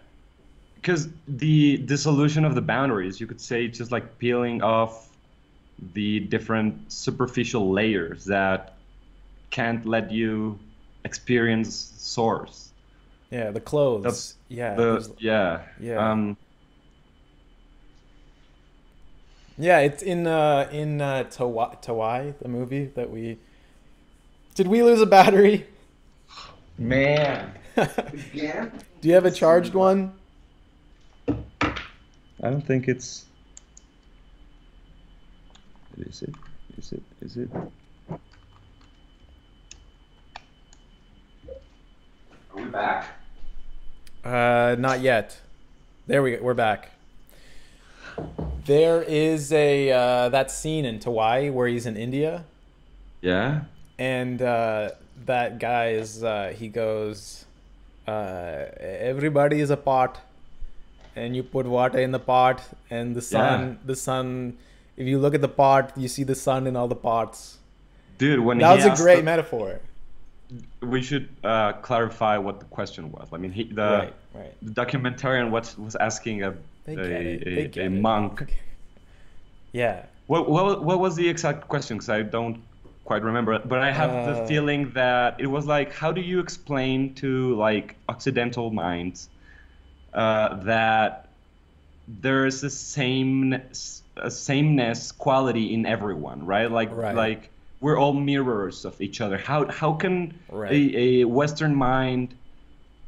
Because 0.75 1.09
the 1.27 1.79
dissolution 1.79 2.45
of 2.45 2.55
the 2.55 2.61
boundaries, 2.61 3.21
you 3.21 3.27
could 3.27 3.41
say, 3.41 3.69
just 3.69 3.91
like 3.91 4.19
peeling 4.19 4.63
off 4.63 5.09
the 5.95 6.21
different 6.21 6.93
superficial 6.93 7.71
layers 7.71 8.27
that 8.27 8.75
can't 9.49 9.87
let 9.87 10.13
you 10.13 10.59
experience 11.07 11.95
source. 11.97 12.73
yeah 13.31 13.51
the 13.51 13.61
clothes. 13.61 14.03
That's 14.03 14.35
yeah 14.49 14.75
the 14.75 15.11
yeah 15.19 15.63
yeah. 15.81 16.11
um 16.11 16.37
Yeah, 19.57 19.81
it's 19.81 20.03
in 20.03 20.27
uh 20.27 20.69
in 20.73 21.01
uh 21.01 21.25
Tawai, 21.31 21.81
Tawai, 21.83 22.37
the 22.41 22.49
movie 22.49 22.87
that 22.97 23.11
we 23.11 23.39
Did 24.55 24.67
we 24.67 24.83
lose 24.83 25.01
a 25.01 25.07
battery? 25.07 25.67
man 26.77 27.53
Yeah. 28.33 28.69
Do 29.01 29.09
you 29.09 29.15
have 29.15 29.27
a 29.27 29.31
charged 29.31 29.75
one? 29.75 30.13
I 31.29 32.51
don't 32.51 32.67
think 32.67 32.89
it's 32.89 33.27
is 35.99 36.23
it 36.23 36.35
is 36.77 36.93
it 36.93 37.03
is 37.21 37.37
it 37.37 37.49
Are 37.55 38.19
we 42.57 42.65
back? 42.65 43.07
Uh 44.25 44.75
not 44.79 45.01
yet. 45.01 45.41
There 46.09 46.23
we 46.23 46.33
go. 46.33 46.43
We're 46.43 46.55
back. 46.55 46.91
There 48.67 49.03
is 49.03 49.53
a 49.53 49.91
uh 49.91 50.29
that 50.31 50.51
scene 50.51 50.85
in 50.85 50.99
Tawai 50.99 51.53
where 51.53 51.69
he's 51.69 51.87
in 51.87 51.97
India. 51.97 52.45
Yeah? 53.21 53.63
And 53.99 54.41
uh 54.41 54.91
that 55.27 55.59
guy 55.59 55.91
is 55.91 56.25
uh 56.25 56.55
he 56.59 56.69
goes 56.69 57.45
uh 58.09 58.65
everybody 58.81 59.61
is 59.61 59.71
a 59.71 59.77
pot. 59.77 60.21
And 61.17 61.37
you 61.37 61.43
put 61.45 61.67
water 61.67 61.99
in 62.01 62.11
the 62.11 62.19
pot 62.19 62.63
and 62.91 63.15
the 63.15 63.23
sun 63.23 63.61
Yeah. 63.63 63.77
the 63.87 63.97
sun 63.97 64.57
if 64.97 65.07
you 65.07 65.19
look 65.19 65.35
at 65.35 65.41
the 65.43 65.49
pot 65.65 65.93
you 65.97 66.09
see 66.09 66.25
the 66.25 66.35
sun 66.35 66.67
in 66.67 66.75
all 66.77 66.89
the 66.89 66.97
pots. 67.11 67.59
Dude 68.19 68.41
when 68.41 68.59
that 68.59 68.81
he 68.81 68.89
was 68.89 69.01
a 69.01 69.03
great 69.03 69.17
the- 69.17 69.23
metaphor. 69.23 69.81
We 70.83 71.03
should 71.03 71.29
uh, 71.43 71.73
clarify 71.89 72.37
what 72.39 72.61
the 72.61 72.67
question 72.67 73.11
was. 73.11 73.29
I 73.33 73.39
mean 73.39 73.51
he 73.53 73.65
the 73.65 73.83
right 73.83 74.15
right. 74.35 74.55
the 74.63 74.71
documentarian 74.73 75.51
was 75.51 75.77
was 75.77 75.97
asking 75.97 76.43
a 76.45 76.55
they 76.85 76.97
a, 76.97 77.21
it. 77.21 77.49
They 77.53 77.67
a, 77.67 77.67
get 77.67 77.87
a 77.87 77.91
it. 77.91 77.91
monk 77.91 78.45
yeah 79.73 80.07
What, 80.27 80.49
what, 80.49 80.83
what 80.85 80.99
was 81.01 81.17
the 81.17 81.29
exact 81.29 81.69
question? 81.69 81.99
Because 81.99 82.09
I 82.09 82.23
don't 82.23 82.65
quite 83.05 83.23
remember. 83.23 83.59
But 83.59 83.81
I 83.81 83.93
have 83.93 84.25
the 84.25 84.35
Uh. 84.35 84.35
feeling 84.35 84.93
that 84.93 85.37
it 85.41 85.47
was 85.47 85.67
like, 85.67 85.93
how 85.93 86.13
do 86.13 86.21
you 86.21 86.41
explain 86.41 87.15
to 87.17 87.55
like 87.57 87.97
Occidental 88.09 88.71
minds 88.71 89.29
uh, 90.15 90.63
that 90.65 91.35
there 92.09 92.47
is 92.47 92.63
a 92.65 92.71
same 92.71 93.55
a 94.17 94.31
sameness 94.31 95.13
quality 95.13 95.75
in 95.75 95.87
everyone, 95.87 96.45
right? 96.47 96.71
Like 96.71 96.97
Right. 96.97 97.11
like 97.11 97.53
we're 97.81 97.99
all 97.99 98.13
mirrors 98.15 98.85
of 98.85 99.01
each 99.01 99.21
other. 99.21 99.39
How 99.39 99.69
how 99.71 99.95
can 99.95 100.41
Right. 100.49 100.71
a, 100.71 101.23
a 101.23 101.25
Western 101.25 101.75
mind 101.75 102.37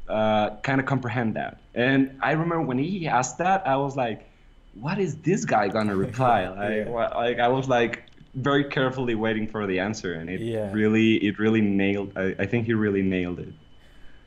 uh, 0.09 0.51
kind 0.63 0.79
of 0.79 0.85
comprehend 0.85 1.35
that? 1.35 1.57
And 1.75 2.17
I 2.21 2.31
remember 2.31 2.61
when 2.61 2.77
he 2.77 3.07
asked 3.07 3.37
that, 3.39 3.67
I 3.67 3.75
was 3.77 3.95
like, 3.95 4.29
what 4.73 4.99
is 4.99 5.15
this 5.17 5.45
guy 5.45 5.67
gonna 5.69 5.95
reply? 6.07 6.47
Like, 6.49 6.85
Yeah. 6.85 6.89
what, 6.89 7.15
like 7.15 7.39
I 7.39 7.47
was 7.47 7.67
like 7.67 8.03
very 8.35 8.65
carefully 8.65 9.15
waiting 9.15 9.47
for 9.47 9.65
the 9.67 9.79
answer, 9.79 10.13
and 10.13 10.29
it 10.29 10.41
Yeah. 10.41 10.71
really, 10.71 11.15
it 11.17 11.39
really 11.39 11.61
nailed. 11.61 12.11
I, 12.15 12.35
I 12.39 12.45
think 12.45 12.65
he 12.65 12.73
really 12.73 13.01
nailed 13.01 13.39
it. 13.39 13.53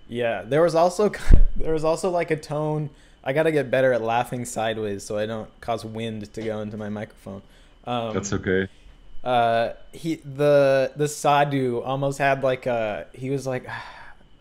Yeah, 0.09 0.43
there 0.43 0.63
was 0.63 0.75
also 0.75 1.11
there 1.57 1.73
was 1.73 1.85
also 1.85 2.11
like 2.11 2.31
a 2.31 2.37
tone. 2.37 2.91
I 3.23 3.33
gotta 3.33 3.53
get 3.53 3.71
better 3.71 3.93
at 3.93 4.03
laughing 4.03 4.45
sideways 4.45 5.05
so 5.05 5.19
I 5.19 5.27
don't 5.27 5.49
cause 5.61 5.85
wind 5.85 6.33
to 6.33 6.43
go 6.43 6.61
into 6.61 6.77
my 6.77 6.89
microphone. 6.89 7.43
Um, 7.85 8.15
That's 8.15 8.33
okay. 8.33 8.67
uh, 9.23 9.71
he 9.93 10.17
the 10.17 10.91
the 10.97 11.07
sadhu 11.07 11.81
almost 11.83 12.19
had 12.19 12.43
like 12.43 12.67
a 12.67 13.07
he 13.13 13.31
was 13.31 13.47
like 13.47 13.67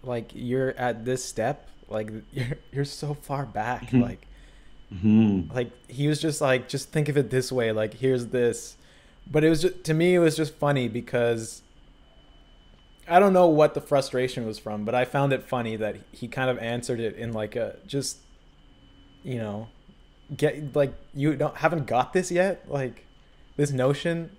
like 0.04 0.32
you're 0.34 0.72
at 0.72 1.06
this 1.06 1.24
step 1.24 1.68
like 1.90 2.10
you're 2.34 2.58
you're 2.72 2.86
so 2.86 3.14
far 3.14 3.46
back 3.46 3.90
Mhm. 3.90 4.02
like 4.02 4.26
Mhm. 4.94 5.54
like 5.54 5.72
he 5.88 6.08
was 6.08 6.20
just 6.20 6.42
like 6.42 6.68
just 6.68 6.90
think 6.90 7.10
of 7.10 7.18
it 7.18 7.30
this 7.30 7.52
way 7.52 7.72
like 7.72 7.94
here's 7.96 8.28
this 8.28 8.76
but 9.30 9.44
it 9.44 9.50
was 9.50 9.62
just 9.62 9.84
to 9.84 9.94
me 9.94 10.16
it 10.16 10.20
was 10.20 10.36
just 10.36 10.56
funny 10.56 10.88
because 10.88 11.62
i 13.08 13.20
don't 13.20 13.34
know 13.34 13.48
what 13.48 13.74
the 13.76 13.82
frustration 13.82 14.46
was 14.48 14.58
from 14.58 14.86
but 14.86 14.96
i 14.96 15.06
found 15.06 15.32
it 15.34 15.44
funny 15.44 15.76
that 15.76 15.96
he 16.12 16.28
kind 16.28 16.50
of 16.50 16.58
answered 16.60 17.00
it 17.00 17.16
in 17.16 17.34
like 17.34 17.56
a 17.56 17.76
just 17.86 18.18
you 19.24 19.38
know 19.38 19.68
get 20.36 20.76
like 20.76 20.94
you 21.14 21.36
don't 21.36 21.58
haven't 21.58 21.86
got 21.86 22.14
this 22.14 22.32
yet 22.32 22.64
like 22.68 23.06
this 23.58 23.72
notion 23.72 24.36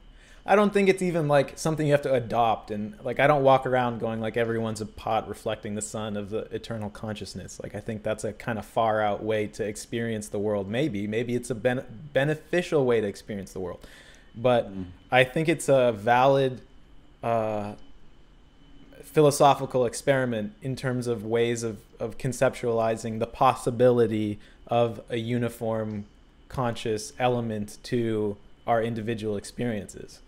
i 0.51 0.57
don't 0.57 0.73
think 0.75 0.89
it's 0.89 1.01
even 1.01 1.29
like 1.29 1.57
something 1.57 1.87
you 1.87 1.93
have 1.93 2.03
to 2.03 2.13
adopt 2.13 2.71
and 2.73 2.95
like 3.05 3.21
i 3.21 3.27
don't 3.27 3.45
walk 3.45 3.65
around 3.67 4.01
going 4.01 4.21
like 4.21 4.37
everyone's 4.37 4.81
a 4.81 4.87
pot 4.87 5.29
reflecting 5.29 5.77
the 5.77 5.83
sun 5.83 6.17
of 6.17 6.29
the 6.31 6.41
eternal 6.53 6.91
consciousness. 6.91 7.61
Like 7.63 7.75
i 7.77 7.81
think 7.81 8.03
that's 8.03 8.25
a 8.25 8.33
kind 8.33 8.59
of 8.59 8.67
far 8.67 9.01
out 9.01 9.23
way 9.23 9.47
to 9.47 9.63
experience 9.65 10.29
the 10.29 10.41
world 10.41 10.69
maybe. 10.69 11.07
Maybe 11.07 11.35
it's 11.35 11.51
a 11.51 11.55
ben- 11.55 11.87
beneficial 12.13 12.85
way 12.85 13.01
to 13.01 13.07
experience 13.07 13.53
the 13.53 13.61
world. 13.61 13.87
But 14.35 14.63
Mm. 14.67 14.87
i 15.11 15.23
think 15.25 15.49
it's 15.49 15.69
a 15.69 15.93
valid 15.93 16.61
uh, 17.23 17.75
philosophical 19.03 19.87
experiment 19.87 20.53
in 20.63 20.75
terms 20.77 21.07
of 21.07 21.25
ways 21.25 21.63
of, 21.63 21.79
of 21.99 22.19
conceptualizing 22.19 23.19
the 23.19 23.27
possibility 23.27 24.39
of 24.67 25.01
a 25.11 25.17
uniform 25.17 26.07
conscious 26.49 27.13
element 27.19 27.79
to 27.83 28.37
our 28.67 28.83
individual 28.83 29.37
experiences 29.37 30.21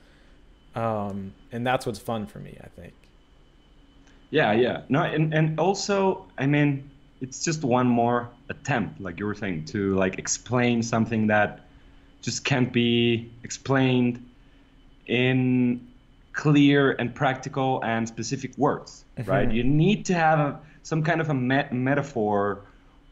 um, 0.74 1.32
and 1.52 1.66
that's 1.66 1.86
what's 1.86 1.98
fun 1.98 2.26
for 2.26 2.38
me 2.38 2.56
i 2.64 2.68
think 2.68 2.94
Yeah, 4.30 4.52
yeah. 4.52 4.82
No, 4.88 5.02
and 5.02 5.34
and 5.34 5.60
also, 5.60 6.24
I 6.38 6.46
mean, 6.46 6.88
it's 7.20 7.44
just 7.44 7.62
one 7.64 7.86
more 7.86 8.30
attempt, 8.48 8.98
like 8.98 9.20
you 9.20 9.26
were 9.26 9.34
saying, 9.34 9.66
to 9.66 9.94
like 10.04 10.18
explain 10.18 10.82
something 10.82 11.26
that 11.28 11.50
just 12.22 12.42
can't 12.44 12.72
be 12.72 13.30
explained 13.44 14.24
in 15.06 15.86
clear 16.32 16.92
and 16.98 17.14
practical 17.14 17.82
and 17.84 18.08
specific 18.08 18.56
words, 18.56 19.04
right? 19.26 19.48
Mhm. 19.48 19.54
You 19.54 19.64
need 19.64 20.06
to 20.06 20.14
have 20.14 20.38
a, 20.40 20.58
some 20.82 21.02
kind 21.02 21.20
of 21.20 21.28
a 21.28 21.34
me- 21.34 21.68
metaphor 21.70 22.64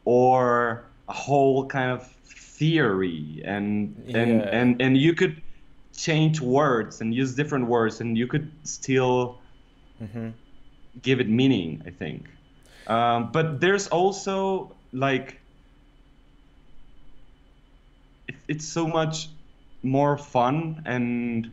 or 0.05 0.85
a 1.07 1.13
whole 1.13 1.67
kind 1.67 1.91
of 1.91 2.01
theory, 2.57 3.41
and 3.45 3.95
and 4.15 4.41
Yeah. 4.41 4.59
and 4.59 4.81
and 4.81 4.97
you 4.97 5.13
could 5.13 5.41
change 5.95 6.41
words 6.41 7.01
and 7.01 7.13
use 7.13 7.35
different 7.35 7.67
words, 7.67 8.01
and 8.01 8.17
you 8.17 8.27
could 8.27 8.51
still 8.63 9.39
mm-hmm. 10.01 10.29
give 11.01 11.19
it 11.19 11.29
meaning 11.29 11.81
i 11.85 11.89
think 11.89 12.25
um, 12.87 13.31
but 13.31 13.61
there's 13.61 13.87
also 13.87 14.75
like 14.91 15.39
it, 18.27 18.35
it's 18.47 18.67
so 18.67 18.87
much 18.87 19.29
more 19.83 20.17
fun 20.17 20.81
and 20.85 21.51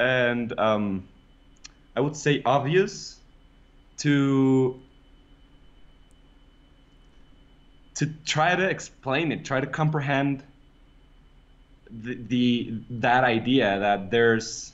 and 0.00 0.58
um, 0.58 1.08
i 1.96 2.00
would 2.00 2.16
say 2.16 2.42
obvious 2.44 3.18
to 3.98 4.80
to 7.94 8.06
try 8.24 8.56
to 8.56 8.68
explain 8.68 9.32
it 9.32 9.44
try 9.44 9.60
to 9.60 9.66
comprehend 9.66 10.42
the, 12.00 12.14
the 12.14 12.74
that 12.90 13.24
idea 13.24 13.78
that 13.78 14.10
there's 14.10 14.72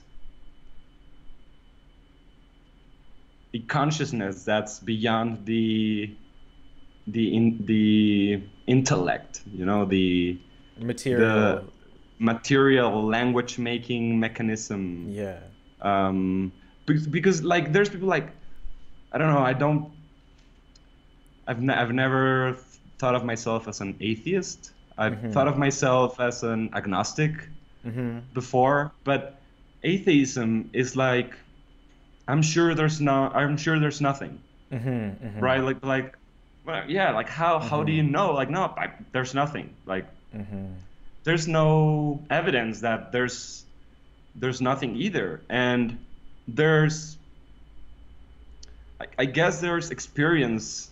a 3.55 3.59
consciousness 3.61 4.45
that's 4.45 4.79
beyond 4.79 5.45
the 5.47 6.15
the 7.07 7.35
in 7.35 7.65
the 7.65 8.43
intellect 8.67 9.43
you 9.53 9.65
know 9.65 9.85
the 9.85 10.39
material. 10.79 11.65
material 12.19 13.07
language 13.07 13.59
making 13.59 14.19
mechanism. 14.19 15.07
Yeah. 15.09 15.39
Um 15.81 16.53
because, 16.87 17.07
because 17.07 17.45
like 17.45 17.73
there's 17.73 17.89
people 17.89 18.09
like 18.09 18.31
i 19.13 19.19
don't 19.19 19.33
know 19.33 19.41
i 19.41 19.53
don't 19.53 19.93
i've, 21.47 21.61
ne- 21.61 21.75
I've 21.75 21.93
never 21.93 22.57
thought 22.99 23.15
of 23.15 23.25
myself 23.25 23.69
as 23.69 23.81
an 23.81 23.97
atheist 24.01 24.73
i've 24.99 25.19
Mhm. 25.23 25.33
thought 25.33 25.49
of 25.49 25.57
myself 25.59 26.21
as 26.21 26.43
an 26.43 26.71
agnostic 26.75 27.33
mm-hmm. 27.87 28.21
before, 28.35 28.93
but 29.05 29.41
atheism 29.83 30.71
is 30.73 30.97
like 30.97 31.35
I'm 32.29 32.43
sure 32.43 32.75
there's 32.75 33.01
no 33.01 33.29
I'm 33.35 33.57
sure 33.57 33.79
there's 33.81 34.01
nothing, 34.01 34.43
Mm-hmm. 34.73 34.89
Mm-hmm. 35.27 35.41
right? 35.41 35.63
Like 35.65 35.85
like 35.85 36.17
well, 36.65 36.85
yeah, 36.89 37.13
like 37.13 37.29
how 37.31 37.59
how 37.59 37.83
do 37.85 37.93
you 37.93 38.03
know? 38.03 38.33
Like 38.33 38.51
no, 38.51 38.65
I, 38.77 38.93
there's 39.13 39.35
nothing. 39.35 39.77
Like 39.87 40.07
Mm-hmm. 40.35 40.67
there's 41.25 41.49
no 41.49 42.27
evidence 42.31 42.81
that 42.81 43.13
there's 43.13 43.67
there's 44.35 44.61
nothing 44.61 44.97
either. 44.97 45.45
And 45.49 45.99
there's 46.47 47.19
I, 49.01 49.07
I 49.19 49.25
guess 49.27 49.61
there's 49.61 49.91
experience 49.91 50.91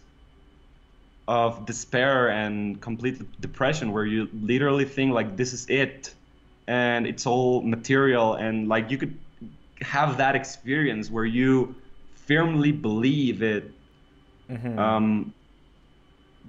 of 1.28 1.66
despair 1.66 2.28
and 2.30 2.80
complete 2.80 3.40
depression 3.40 3.92
where 3.92 4.06
you 4.06 4.28
literally 4.32 4.84
think 4.84 5.12
like 5.12 5.36
this 5.36 5.52
is 5.52 5.66
it 5.68 6.14
and 6.68 7.06
it's 7.06 7.26
all 7.26 7.62
material 7.62 8.34
and 8.34 8.68
like 8.68 8.90
you 8.90 8.98
could 8.98 9.18
have 9.80 10.18
that 10.18 10.36
experience 10.36 11.10
where 11.10 11.24
you 11.24 11.74
firmly 12.14 12.72
believe 12.72 13.42
it 13.42 13.72
Mm-hmm. 14.50 14.78
um, 14.78 15.34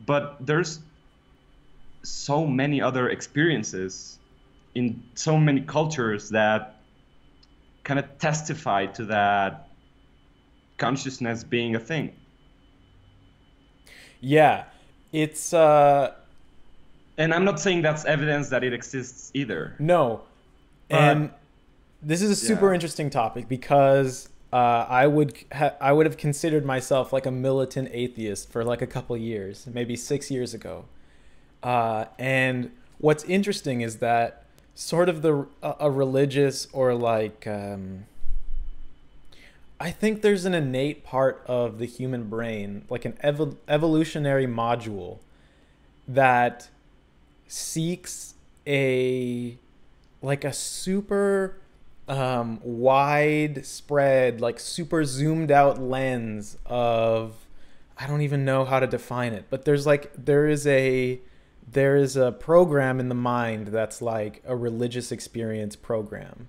but 0.06 0.38
there's 0.46 0.80
so 2.04 2.46
many 2.46 2.82
other 2.82 3.10
experiences 3.10 4.20
in 4.76 5.04
so 5.16 5.38
many 5.38 5.62
cultures 5.62 6.30
that 6.30 6.76
kind 7.84 8.00
of 8.00 8.18
testify 8.20 8.86
to 8.86 9.06
that 9.06 9.70
consciousness 10.78 11.44
being 11.44 11.76
a 11.76 11.80
thing. 11.80 12.14
Yeah 14.22 14.64
it's 15.14 15.54
uh 15.54 16.14
And 17.18 17.34
I'm 17.34 17.46
not 17.46 17.60
saying 17.60 17.82
that's 17.82 18.06
evidence 18.06 18.50
that 18.50 18.64
it 18.64 18.74
exists 18.74 19.32
either. 19.34 19.74
No, 19.80 20.22
But- 20.90 21.00
and 21.00 21.30
this 22.02 22.22
is 22.22 22.30
a 22.30 22.36
super 22.36 22.68
Yeah. 22.70 22.76
interesting 22.76 23.10
topic 23.10 23.48
because 23.50 24.30
uh, 24.54 24.86
I 25.02 25.08
would 25.08 25.34
ha- 25.52 25.74
I 25.82 25.92
would 25.94 26.06
have 26.06 26.16
considered 26.18 26.64
myself 26.66 27.12
like 27.12 27.26
a 27.26 27.32
militant 27.32 27.90
atheist 27.92 28.50
for 28.52 28.64
like 28.64 28.82
a 28.82 28.88
couple 28.88 29.18
years, 29.18 29.68
maybe 29.74 29.96
six 29.96 30.30
years 30.32 30.54
ago. 30.54 30.86
Uh, 31.64 32.06
and 32.20 32.72
what's 33.00 33.24
interesting 33.26 33.82
is 33.82 33.98
that 33.98 34.44
sort 34.76 35.10
of 35.10 35.22
the 35.22 35.48
a, 35.64 35.76
a 35.82 35.92
religious 35.92 36.68
or 36.72 36.94
like 36.94 37.46
um, 37.48 38.06
I 39.80 39.92
think 39.92 40.22
there's 40.22 40.46
an 40.46 40.54
innate 40.54 41.04
part 41.04 41.44
of 41.46 41.78
the 41.78 41.86
human 41.86 42.30
brain, 42.30 42.86
like 42.90 43.06
an 43.06 43.14
evo- 43.24 43.58
evolutionary 43.68 44.48
module, 44.48 45.20
that 46.08 46.70
seeks 47.48 48.34
a 48.66 49.58
like 50.22 50.44
a 50.44 50.54
super 50.54 51.58
um, 52.08 52.60
widespread, 52.64 54.42
like 54.42 54.60
super 54.60 55.04
zoomed 55.06 55.52
out 55.52 55.80
lens 55.80 56.58
of 56.66 57.46
I 57.98 58.08
don't 58.08 58.22
even 58.22 58.46
know 58.46 58.66
how 58.66 58.80
to 58.80 58.88
define 58.88 59.34
it, 59.34 59.46
but 59.50 59.66
there's 59.66 59.86
like 59.86 60.12
there 60.16 60.48
is 60.48 60.66
a 60.66 61.20
there 61.70 61.96
is 61.96 62.16
a 62.16 62.32
program 62.32 63.00
in 63.00 63.10
the 63.10 63.16
mind 63.16 63.68
that's 63.68 64.02
like 64.02 64.42
a 64.46 64.56
religious 64.56 65.12
experience 65.12 65.76
program. 65.76 66.48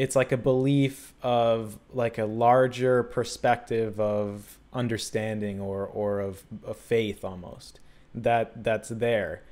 It's 0.00 0.16
like 0.16 0.32
a 0.32 0.38
belief 0.38 1.12
of 1.22 1.78
like 1.92 2.16
a 2.16 2.24
larger 2.24 3.02
perspective 3.02 4.00
of 4.00 4.58
understanding 4.72 5.60
or 5.60 5.86
or 5.86 6.20
of, 6.20 6.42
of 6.64 6.78
faith 6.78 7.24
almost 7.24 7.80
that 8.14 8.64
that's 8.64 8.88
there. 8.88 9.42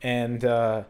And 0.00 0.44
uh, 0.44 0.84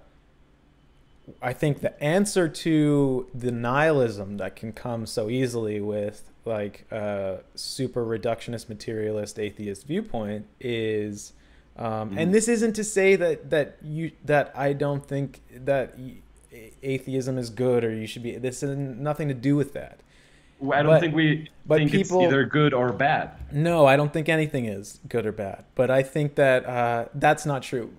I 1.40 1.54
think 1.54 1.80
the 1.80 2.00
answer 2.02 2.46
to 2.46 3.26
the 3.34 3.50
nihilism 3.50 4.36
that 4.36 4.54
can 4.54 4.72
come 4.72 5.06
so 5.06 5.30
easily 5.30 5.80
with 5.80 6.30
like 6.44 6.84
a 6.90 7.40
super 7.54 8.04
reductionist 8.04 8.68
materialist 8.68 9.38
atheist 9.38 9.86
viewpoint 9.86 10.46
is 10.60 11.32
um, 11.76 12.18
and 12.18 12.34
this 12.34 12.48
isn't 12.48 12.74
to 12.74 12.84
say 12.84 13.16
that 13.16 13.48
that 13.48 13.78
you 13.82 14.12
that 14.26 14.52
I 14.54 14.74
don't 14.74 15.06
think 15.06 15.40
that 15.64 15.94
atheism 16.82 17.38
is 17.38 17.50
good 17.50 17.84
or 17.84 17.92
you 17.94 18.06
should 18.06 18.22
be 18.22 18.36
this 18.36 18.60
has 18.62 18.76
nothing 18.76 19.28
to 19.28 19.34
do 19.34 19.54
with 19.56 19.72
that 19.74 20.00
I 20.62 20.82
don't 20.82 20.86
But- 20.92 21.00
think 21.00 21.14
we 21.14 21.48
but 21.64 21.78
think 21.78 21.90
people- 21.90 22.20
it's 22.20 22.26
either 22.32 22.44
good 22.44 22.74
or 22.74 22.92
bad. 22.92 23.30
no, 23.50 23.86
I 23.86 23.96
don't 23.96 24.12
think 24.12 24.28
anything 24.28 24.66
is 24.66 25.00
good 25.08 25.24
or 25.24 25.32
bad. 25.32 25.64
But 25.74 25.90
I 25.90 26.02
think 26.02 26.34
that 26.34 26.66
uh, 26.66 27.06
that's 27.14 27.46
not 27.46 27.62
true. 27.62 27.90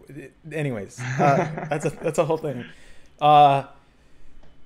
Anyways, 0.51 0.99
uh, 0.99 1.65
that's 1.71 1.85
a 1.85 1.89
that's 1.89 2.19
a 2.19 2.25
whole 2.25 2.37
thing. 2.37 2.65
Uh, 3.19 3.63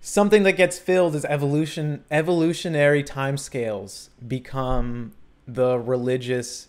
something 0.02 0.44
that 0.44 0.54
gets 0.58 0.78
filled 0.78 1.16
is 1.16 1.24
evolution. 1.24 2.04
Evolutionary 2.12 3.02
timescales 3.02 4.10
become 4.28 5.14
the 5.48 5.78
religious 5.80 6.68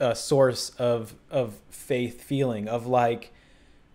uh, 0.00 0.14
source 0.14 0.70
of 0.78 1.14
of 1.30 1.56
faith 1.68 2.22
feeling 2.22 2.66
of 2.66 2.86
like 2.86 3.30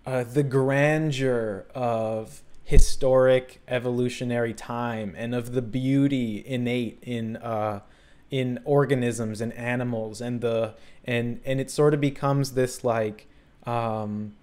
uh, 0.05 0.23
the 0.23 0.43
grandeur 0.43 1.65
of 1.75 2.41
historic 2.63 3.61
evolutionary 3.67 4.53
time 4.53 5.13
and 5.17 5.35
of 5.35 5.53
the 5.53 5.61
beauty 5.61 6.43
innate 6.45 6.97
in 7.01 7.35
uh, 7.37 7.81
in 8.29 8.59
organisms 8.63 9.41
and 9.41 9.53
animals 9.53 10.21
and 10.21 10.41
the 10.41 10.73
and 11.05 11.41
and 11.45 11.59
it 11.59 11.69
sort 11.69 11.93
of 11.93 11.99
becomes 11.99 12.53
this 12.53 12.83
like 12.83 13.27
um, 13.65 14.33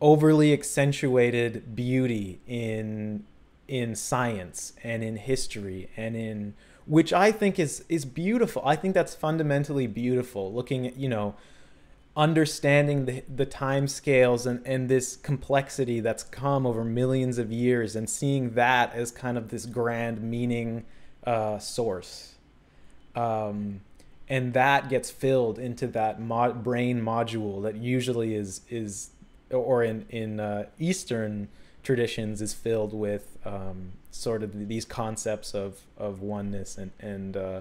overly 0.00 0.52
accentuated 0.52 1.74
beauty 1.74 2.40
in 2.46 3.24
in 3.68 3.94
science 3.94 4.72
and 4.84 5.02
in 5.02 5.16
history 5.16 5.88
and 5.96 6.16
in 6.16 6.54
which 6.86 7.12
I 7.12 7.32
think 7.32 7.58
is 7.58 7.84
is 7.88 8.04
beautiful. 8.04 8.62
I 8.64 8.76
think 8.76 8.94
that's 8.94 9.14
fundamentally 9.14 9.86
beautiful. 9.86 10.52
Looking 10.52 10.86
at 10.86 10.96
you 10.96 11.08
know, 11.08 11.34
understanding 12.16 13.06
the 13.06 13.22
the 13.34 13.46
time 13.46 13.88
scales 13.88 14.46
and 14.46 14.64
and 14.66 14.88
this 14.88 15.16
complexity 15.16 16.00
that's 16.00 16.22
come 16.22 16.66
over 16.66 16.84
millions 16.84 17.38
of 17.38 17.50
years, 17.50 17.96
and 17.96 18.08
seeing 18.08 18.54
that 18.54 18.94
as 18.94 19.10
kind 19.10 19.38
of 19.38 19.48
this 19.48 19.66
grand 19.66 20.22
meaning 20.22 20.84
uh, 21.26 21.58
source, 21.58 22.34
um, 23.14 23.80
and 24.28 24.52
that 24.54 24.88
gets 24.88 25.10
filled 25.10 25.58
into 25.58 25.86
that 25.86 26.20
brain 26.62 27.00
module 27.00 27.62
that 27.62 27.76
usually 27.76 28.34
is 28.34 28.60
is 28.68 29.10
or 29.50 29.82
in 29.82 30.06
in 30.10 30.40
uh, 30.40 30.66
Eastern 30.78 31.48
traditions 31.82 32.40
is 32.40 32.54
filled 32.54 32.94
with 32.94 33.38
um, 33.44 33.92
sort 34.10 34.42
of 34.42 34.68
these 34.68 34.84
concepts 34.84 35.54
of 35.54 35.80
of 35.96 36.20
oneness 36.20 36.76
and 36.76 36.90
and 37.00 37.36
uh, 37.36 37.60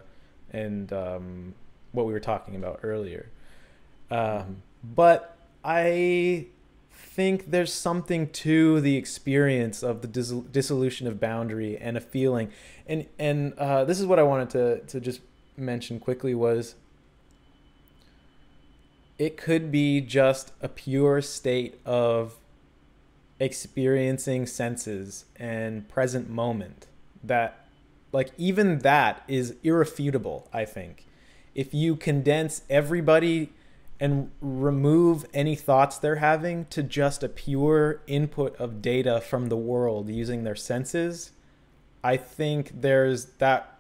and 0.52 0.92
um, 0.92 1.54
what 1.92 2.06
we 2.06 2.14
were 2.14 2.20
talking 2.20 2.56
about 2.56 2.80
earlier. 2.84 3.30
Um, 4.12 4.62
but 4.84 5.38
I 5.63 6.47
think 6.91 7.52
there's 7.52 7.74
something 7.74 8.30
to 8.30 8.82
the 8.82 8.97
experience 8.97 9.84
of 9.84 10.02
the 10.02 10.08
dis- 10.08 10.32
dissolution 10.32 11.08
of 11.08 11.19
boundary 11.19 11.78
and 11.78 11.97
a 11.97 12.02
feeling, 12.02 12.52
and 12.88 13.06
and 13.17 13.54
uh, 13.54 13.86
this 13.86 14.00
is 14.00 14.06
what 14.06 14.19
I 14.19 14.24
wanted 14.24 14.50
to 14.52 14.80
to 14.82 15.00
just 15.00 15.21
mention 15.58 16.00
quickly 16.00 16.36
was. 16.36 16.76
It 19.17 19.38
could 19.38 19.71
be 19.71 20.02
just 20.02 20.52
a 20.62 20.67
pure 20.67 21.21
state 21.21 21.80
of 21.86 22.38
experiencing 23.41 24.45
senses 24.45 25.26
and 25.36 25.89
present 25.89 26.30
moment 26.30 26.86
that 27.24 27.65
like 28.12 28.32
even 28.38 28.80
that 28.80 29.24
is 29.28 29.56
irrefutable 29.63 30.47
i 30.54 30.63
think 30.63 31.08
if 31.56 31.74
you 31.74 31.95
condense 31.95 32.62
everybody 32.69 33.50
and 34.02 34.30
remove 34.42 35.26
any 35.34 35.56
thoughts 35.56 35.98
they're 35.98 36.16
having 36.16 36.66
to 36.66 36.84
just 36.84 37.24
a 37.24 37.30
pure 37.30 38.02
input 38.08 38.54
of 38.58 38.82
data 38.82 39.22
from 39.22 39.48
the 39.48 39.56
world 39.56 40.10
using 40.10 40.44
their 40.44 40.56
senses 40.56 41.32
i 42.04 42.18
think 42.18 42.82
there's 42.82 43.26
that 43.38 43.78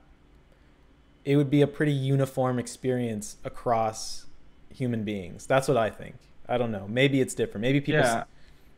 it 1.25 1.35
would 1.35 1.49
be 1.49 1.61
a 1.61 1.67
pretty 1.67 1.91
uniform 1.91 2.57
experience 2.57 3.35
across 3.43 4.27
human 4.69 5.03
beings 5.03 5.45
that's 5.45 5.67
what 5.67 5.75
i 5.75 5.89
think 5.89 6.15
i 6.47 6.57
don't 6.57 6.71
know 6.71 6.87
maybe 6.87 7.19
it's 7.19 7.33
different 7.33 7.61
maybe 7.61 7.81
people 7.81 8.01
yeah 8.01 8.23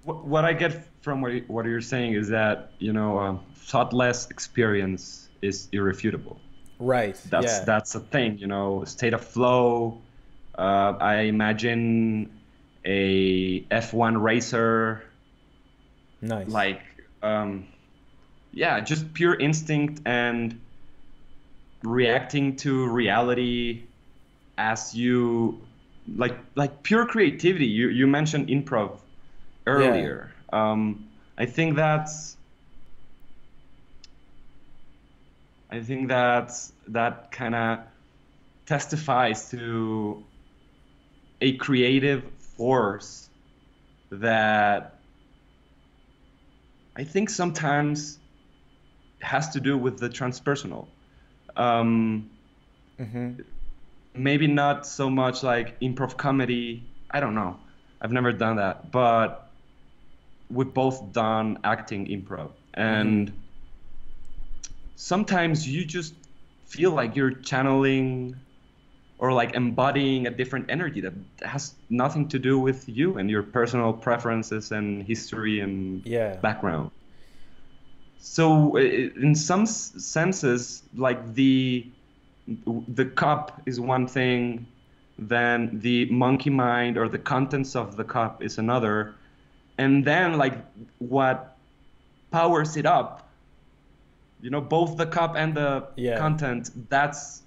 what 0.03 0.43
I 0.43 0.53
get 0.53 0.85
from 1.01 1.21
what 1.21 1.65
you're 1.65 1.81
saying 1.81 2.13
is 2.13 2.29
that 2.29 2.71
you 2.79 2.93
know 2.93 3.19
um, 3.19 3.39
thoughtless 3.55 4.29
experience 4.29 5.29
is 5.41 5.69
irrefutable. 5.71 6.39
Right. 6.79 7.19
That's 7.29 7.45
yeah. 7.45 7.63
that's 7.63 7.95
a 7.95 7.99
thing. 7.99 8.37
You 8.37 8.47
know, 8.47 8.83
state 8.85 9.13
of 9.13 9.23
flow. 9.23 10.01
Uh, 10.57 10.93
I 10.99 11.21
imagine 11.21 12.39
a 12.85 13.65
F1 13.71 14.21
racer. 14.21 15.03
Nice. 16.21 16.47
Like, 16.47 16.81
um, 17.21 17.67
yeah, 18.51 18.79
just 18.79 19.13
pure 19.13 19.35
instinct 19.35 20.01
and 20.05 20.59
reacting 21.83 22.55
to 22.55 22.87
reality 22.87 23.83
as 24.57 24.95
you 24.95 25.67
like 26.07 26.37
like 26.55 26.83
pure 26.83 27.05
creativity. 27.05 27.65
You 27.65 27.89
you 27.89 28.07
mentioned 28.07 28.47
improv 28.47 28.99
earlier. 29.65 30.31
Yeah. 30.51 30.71
Um, 30.71 31.09
I 31.37 31.45
think 31.45 31.75
that's 31.75 32.37
I 35.69 35.81
think 35.81 36.07
that's 36.07 36.71
that 36.89 37.31
kind 37.31 37.55
of 37.55 37.79
testifies 38.67 39.49
to 39.49 40.23
a 41.43 41.51
creative 41.57 42.23
force 42.55 43.29
that 44.11 44.97
I 46.95 47.03
think 47.03 47.29
sometimes 47.29 48.17
has 49.19 49.49
to 49.49 49.59
do 49.59 49.77
with 49.77 49.99
the 49.99 50.09
transpersonal. 50.09 50.87
Um, 51.57 52.29
mm-hmm. 52.97 53.41
Maybe 54.15 54.47
not 54.47 54.87
so 54.87 55.09
much 55.09 55.43
like 55.43 55.77
improv 55.81 56.15
comedy. 56.15 56.87
I 57.11 57.19
don't 57.19 57.35
know. 57.35 57.59
I've 58.01 58.13
never 58.13 58.31
done 58.31 58.55
that, 58.55 58.89
but 58.91 59.51
we've 60.49 60.73
both 60.73 61.11
done 61.11 61.59
acting 61.65 62.05
improv 62.07 62.51
and 62.73 63.27
mm-hmm. 63.27 63.37
sometimes 64.95 65.67
you 65.67 65.83
just 65.83 66.13
feel 66.65 66.91
like 66.91 67.15
you're 67.15 67.31
channeling 67.31 68.35
or 69.23 69.31
like 69.31 69.55
embodying 69.55 70.27
a 70.27 70.29
different 70.29 70.65
energy 70.69 70.99
that 70.99 71.13
has 71.43 71.75
nothing 71.89 72.27
to 72.27 72.37
do 72.37 72.59
with 72.59 72.89
you 72.89 73.17
and 73.17 73.29
your 73.29 73.41
personal 73.41 73.93
preferences 73.93 74.73
and 74.73 75.01
history 75.03 75.61
and 75.61 76.05
yeah. 76.05 76.35
background 76.47 76.91
so 78.19 78.75
in 78.75 79.33
some 79.33 79.65
senses 79.65 80.83
like 80.97 81.35
the 81.35 81.87
the 82.89 83.05
cup 83.05 83.61
is 83.65 83.79
one 83.79 84.05
thing 84.05 84.67
then 85.17 85.79
the 85.79 86.03
monkey 86.11 86.49
mind 86.49 86.97
or 86.97 87.07
the 87.07 87.17
contents 87.17 87.77
of 87.77 87.95
the 87.95 88.03
cup 88.03 88.43
is 88.43 88.57
another 88.57 89.15
and 89.77 90.03
then 90.03 90.37
like 90.37 90.57
what 90.99 91.55
powers 92.29 92.75
it 92.75 92.85
up 92.85 93.29
you 94.41 94.49
know 94.49 94.59
both 94.59 94.97
the 94.97 95.05
cup 95.05 95.35
and 95.37 95.55
the 95.55 95.87
yeah. 95.95 96.17
content 96.17 96.71
that's 96.89 97.42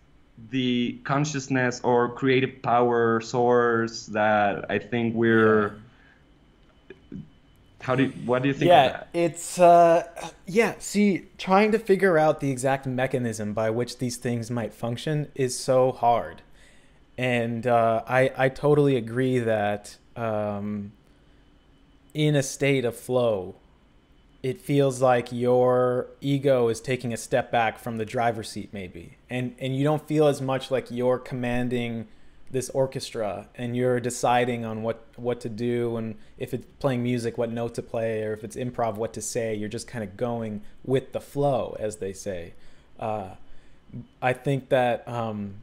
the 0.51 0.99
consciousness 1.05 1.81
or 1.83 2.13
creative 2.15 2.63
power 2.63 3.21
source 3.21 4.07
that 4.07 4.71
i 4.71 4.79
think 4.79 5.15
we're. 5.15 5.79
How 7.81 7.95
do 7.95 8.05
you, 8.05 8.11
what 8.25 8.43
do 8.43 8.49
you 8.49 8.55
think 8.55 8.69
yeah 8.69 9.05
it's 9.13 9.61
uh 9.61 10.03
yeah 10.45 10.75
see 10.79 11.27
trying 11.39 11.71
to 11.71 11.79
figure 11.79 12.19
out 12.19 12.41
the 12.41 12.51
exact 12.51 12.85
mechanism 12.87 13.53
by 13.53 13.71
which 13.71 13.99
these 13.99 14.17
things 14.17 14.51
might 14.51 14.75
function 14.75 15.31
is 15.37 15.57
so 15.57 15.93
hard 15.93 16.43
and 17.19 17.67
uh, 17.67 18.03
I 18.07 18.31
I 18.37 18.49
totally 18.49 18.97
agree 18.97 19.39
that 19.39 19.97
um, 20.17 20.93
in 22.15 22.35
a 22.37 22.43
state 22.43 22.85
of 22.85 22.97
flow, 22.97 23.57
it 24.47 24.61
feels 24.61 25.03
like 25.03 25.33
your 25.33 26.07
ego 26.21 26.69
is 26.69 26.81
taking 26.81 27.13
a 27.13 27.17
step 27.17 27.51
back 27.51 27.81
from 27.81 27.97
the 27.97 28.05
driver's 28.05 28.49
seat 28.49 28.69
maybe. 28.73 29.17
And 29.29 29.57
and 29.59 29.77
you 29.77 29.83
don't 29.83 30.07
feel 30.07 30.29
as 30.29 30.41
much 30.41 30.71
like 30.71 30.89
you're 30.89 31.19
commanding 31.19 32.07
this 32.53 32.71
orchestra 32.71 33.49
and 33.57 33.77
you're 33.77 33.99
deciding 33.99 34.65
on 34.65 34.85
what 34.85 35.05
what 35.17 35.41
to 35.41 35.49
do 35.49 35.97
and 35.97 36.15
if 36.39 36.55
it's 36.55 36.65
playing 36.79 37.03
music 37.03 37.37
what 37.37 37.51
note 37.51 37.75
to 37.75 37.83
play 37.83 38.23
or 38.23 38.35
if 38.35 38.45
it's 38.45 38.55
improv 38.55 38.95
what 38.95 39.13
to 39.15 39.21
say. 39.21 39.53
You're 39.53 39.69
just 39.69 39.89
kind 39.89 40.05
of 40.05 40.17
going 40.17 40.63
with 40.85 41.11
the 41.11 41.21
flow 41.21 41.77
as 41.81 41.97
they 41.97 42.13
say. 42.13 42.55
Uh, 43.01 43.31
i 44.23 44.33
think 44.33 44.69
that 44.69 45.07
um, 45.09 45.57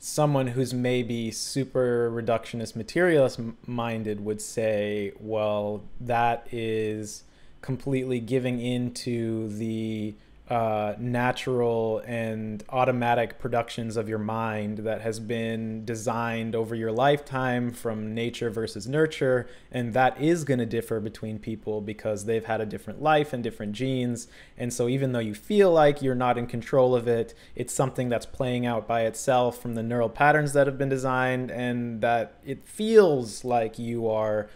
someone 0.00 0.48
who's 0.48 0.74
maybe 0.74 1.30
super 1.30 2.10
reductionist 2.10 2.74
materialist 2.74 3.38
minded 3.66 4.24
would 4.24 4.40
say, 4.40 5.12
well, 5.20 5.82
that 6.00 6.46
is 6.50 7.22
completely 7.62 8.20
giving 8.20 8.60
into 8.60 9.48
the 9.48 10.14
uh, 10.50 10.94
natural 10.98 12.02
and 12.04 12.62
automatic 12.68 13.38
productions 13.38 13.96
of 13.96 14.06
your 14.06 14.18
mind 14.18 14.78
that 14.78 15.00
has 15.00 15.18
been 15.18 15.82
designed 15.86 16.54
over 16.54 16.74
your 16.74 16.92
lifetime 16.92 17.72
from 17.72 18.12
nature 18.12 18.50
versus 18.50 18.86
nurture. 18.86 19.48
And 19.70 19.94
that 19.94 20.20
is 20.20 20.44
going 20.44 20.58
to 20.58 20.66
differ 20.66 21.00
between 21.00 21.38
people 21.38 21.80
because 21.80 22.26
they've 22.26 22.44
had 22.44 22.60
a 22.60 22.66
different 22.66 23.00
life 23.00 23.32
and 23.32 23.42
different 23.42 23.72
genes. 23.72 24.28
And 24.58 24.74
so, 24.74 24.88
even 24.88 25.12
though 25.12 25.20
you 25.20 25.34
feel 25.34 25.72
like 25.72 26.02
you're 26.02 26.14
not 26.14 26.36
in 26.36 26.46
control 26.46 26.94
of 26.94 27.08
it, 27.08 27.32
it's 27.54 27.72
something 27.72 28.10
that's 28.10 28.26
playing 28.26 28.66
out 28.66 28.86
by 28.86 29.02
itself 29.02 29.62
from 29.62 29.74
the 29.74 29.82
neural 29.82 30.10
patterns 30.10 30.52
that 30.52 30.66
have 30.66 30.76
been 30.76 30.90
designed, 30.90 31.50
and 31.50 32.02
that 32.02 32.34
it 32.44 32.68
feels 32.68 33.42
like 33.42 33.78
you 33.78 34.06
are 34.06 34.50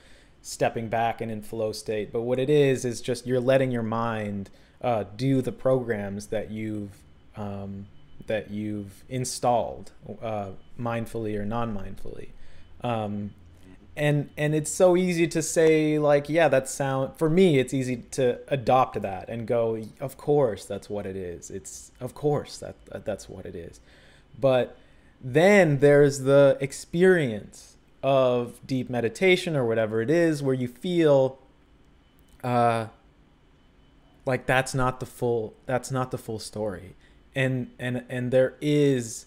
stepping 0.46 0.88
back 0.88 1.20
and 1.20 1.30
in 1.30 1.42
flow 1.42 1.72
state. 1.72 2.12
But 2.12 2.22
what 2.22 2.38
it 2.38 2.48
is, 2.48 2.84
is 2.84 3.00
just 3.00 3.26
you're 3.26 3.40
letting 3.40 3.70
your 3.72 3.82
mind 3.82 4.50
uh, 4.80 5.04
do 5.16 5.42
the 5.42 5.52
programs 5.52 6.26
that 6.28 6.50
you've 6.50 7.02
um, 7.36 7.86
that 8.26 8.50
you've 8.50 9.04
installed 9.08 9.92
uh, 10.22 10.50
mindfully 10.80 11.38
or 11.38 11.44
non-mindfully 11.44 12.28
um, 12.82 13.32
and 13.96 14.28
and 14.36 14.54
it's 14.54 14.70
so 14.70 14.96
easy 14.96 15.26
to 15.26 15.42
say 15.42 15.98
like 15.98 16.28
yeah 16.28 16.48
that 16.48 16.68
sound 16.68 17.16
for 17.16 17.30
me 17.30 17.58
it's 17.58 17.72
easy 17.72 17.96
to 18.10 18.38
adopt 18.48 19.00
that 19.00 19.28
and 19.28 19.46
go 19.46 19.82
of 20.00 20.16
course 20.16 20.64
that's 20.64 20.90
what 20.90 21.06
it 21.06 21.16
is 21.16 21.50
it's 21.50 21.92
of 22.00 22.14
course 22.14 22.58
that, 22.58 22.74
that 22.86 23.04
that's 23.04 23.28
what 23.28 23.46
it 23.46 23.54
is 23.54 23.80
but 24.38 24.76
then 25.20 25.78
there's 25.78 26.20
the 26.20 26.56
experience 26.60 27.75
of 28.06 28.64
deep 28.64 28.88
meditation 28.88 29.56
or 29.56 29.66
whatever 29.66 30.00
it 30.00 30.08
is 30.08 30.40
where 30.40 30.54
you 30.54 30.68
feel 30.68 31.40
uh 32.44 32.86
like 34.24 34.46
that's 34.46 34.74
not 34.74 35.00
the 35.00 35.06
full 35.06 35.54
that's 35.66 35.90
not 35.90 36.12
the 36.12 36.18
full 36.18 36.38
story. 36.38 36.94
And 37.34 37.72
and 37.80 38.04
and 38.08 38.30
there 38.30 38.54
is 38.60 39.26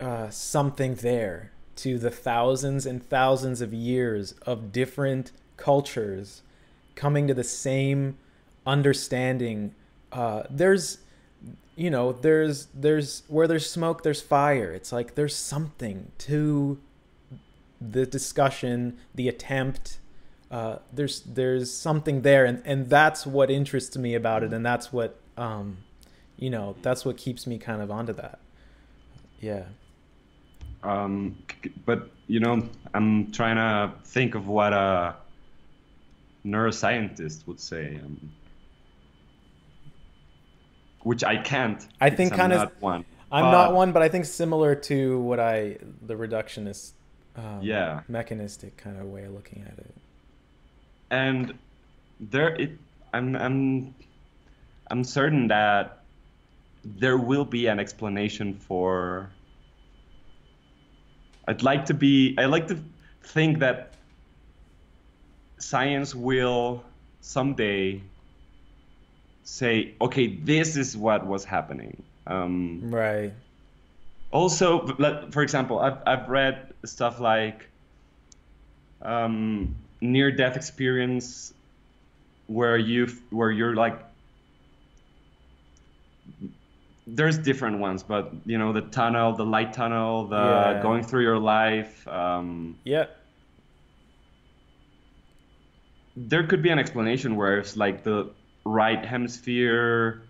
uh 0.00 0.28
something 0.28 0.96
there 0.96 1.52
to 1.76 1.98
the 1.98 2.10
thousands 2.10 2.84
and 2.84 3.02
thousands 3.02 3.62
of 3.62 3.72
years 3.72 4.34
of 4.42 4.70
different 4.70 5.32
cultures 5.56 6.42
coming 6.94 7.26
to 7.26 7.32
the 7.32 7.42
same 7.42 8.18
understanding. 8.66 9.74
Uh 10.12 10.42
there's 10.50 10.98
you 11.74 11.88
know 11.88 12.12
there's 12.12 12.66
there's 12.74 13.22
where 13.28 13.48
there's 13.48 13.70
smoke 13.70 14.02
there's 14.02 14.20
fire. 14.20 14.72
It's 14.72 14.92
like 14.92 15.14
there's 15.14 15.34
something 15.34 16.12
to 16.18 16.78
the 17.80 18.04
discussion 18.06 18.96
the 19.14 19.28
attempt 19.28 19.98
uh, 20.50 20.76
there's 20.92 21.20
there's 21.20 21.70
something 21.72 22.22
there 22.22 22.44
and 22.44 22.62
and 22.64 22.88
that's 22.88 23.26
what 23.26 23.50
interests 23.50 23.96
me 23.96 24.14
about 24.14 24.42
it 24.42 24.52
and 24.52 24.64
that's 24.64 24.92
what 24.92 25.18
um 25.36 25.78
you 26.36 26.48
know 26.50 26.74
that's 26.82 27.04
what 27.04 27.16
keeps 27.16 27.46
me 27.46 27.58
kind 27.58 27.82
of 27.82 27.90
onto 27.90 28.12
that. 28.12 28.38
Yeah. 29.40 29.64
Um 30.82 31.36
but 31.84 32.10
you 32.28 32.40
know 32.40 32.68
i'm 32.94 33.32
trying 33.32 33.56
to 33.56 33.92
think 34.04 34.34
of 34.34 34.46
what 34.46 34.72
a 34.72 35.16
neuroscientist 36.44 37.46
would 37.46 37.58
say 37.60 37.98
um, 38.04 38.30
which 41.02 41.24
i 41.24 41.36
can't 41.36 41.86
I 42.00 42.10
think 42.10 42.32
I'm 42.32 42.38
kinda- 42.38 42.56
not 42.56 42.80
one 42.80 43.04
I'm 43.30 43.52
not 43.52 43.74
one, 43.74 43.92
but 43.92 44.00
I 44.00 44.08
think 44.08 44.24
similar 44.24 44.74
to 44.74 45.20
what 45.20 45.38
I 45.38 45.76
the 46.00 46.14
reductionist, 46.14 46.92
um, 47.38 47.60
Yeah. 47.62 48.00
mechanistic 48.08 48.76
kind 48.76 48.98
of 49.00 49.06
way 49.06 49.24
of 49.24 49.32
looking 49.32 49.62
at 49.62 49.78
it. 49.78 49.94
and 51.10 51.54
there 52.20 52.54
it 52.56 52.72
i'm 53.14 53.34
i'm 53.36 53.94
i'm 54.90 55.02
certain 55.04 55.48
that 55.48 56.04
there 56.84 57.16
will 57.16 57.44
be 57.44 57.66
an 57.66 57.78
explanation 57.80 58.52
for 58.54 59.30
i'd 61.48 61.62
like 61.62 61.84
to 61.86 61.94
be 61.94 62.34
i 62.38 62.44
like 62.44 62.66
to 62.68 62.76
think 63.22 63.58
that 63.60 63.96
science 65.58 66.14
will 66.14 66.84
someday 67.20 68.02
say 69.44 69.94
okay 70.00 70.26
this 70.44 70.76
is 70.76 70.96
what 70.96 71.26
was 71.26 71.44
happening 71.44 72.02
um, 72.26 72.82
Right. 72.92 73.32
also 74.30 74.86
for 75.30 75.42
example 75.42 75.78
i've, 75.80 75.98
I've 76.06 76.28
read 76.28 76.67
stuff 76.84 77.20
like 77.20 77.70
um, 79.02 79.76
near 80.00 80.30
death 80.30 80.56
experience 80.56 81.52
where 82.46 82.76
you 82.76 83.06
where 83.30 83.50
you're 83.50 83.74
like 83.74 84.00
there's 87.06 87.38
different 87.38 87.78
ones 87.78 88.02
but 88.02 88.32
you 88.44 88.58
know 88.58 88.72
the 88.72 88.82
tunnel 88.82 89.34
the 89.34 89.44
light 89.44 89.72
tunnel 89.72 90.26
the 90.28 90.36
Yeah. 90.36 90.82
going 90.82 91.02
through 91.02 91.22
your 91.22 91.38
life 91.38 92.06
um, 92.08 92.78
Yeah. 92.84 93.06
there 96.16 96.46
could 96.46 96.62
be 96.62 96.70
an 96.70 96.78
explanation 96.78 97.36
where 97.36 97.58
it's 97.58 97.76
like 97.76 98.02
the 98.02 98.34
right 98.64 99.04
hemisphere 99.04 100.28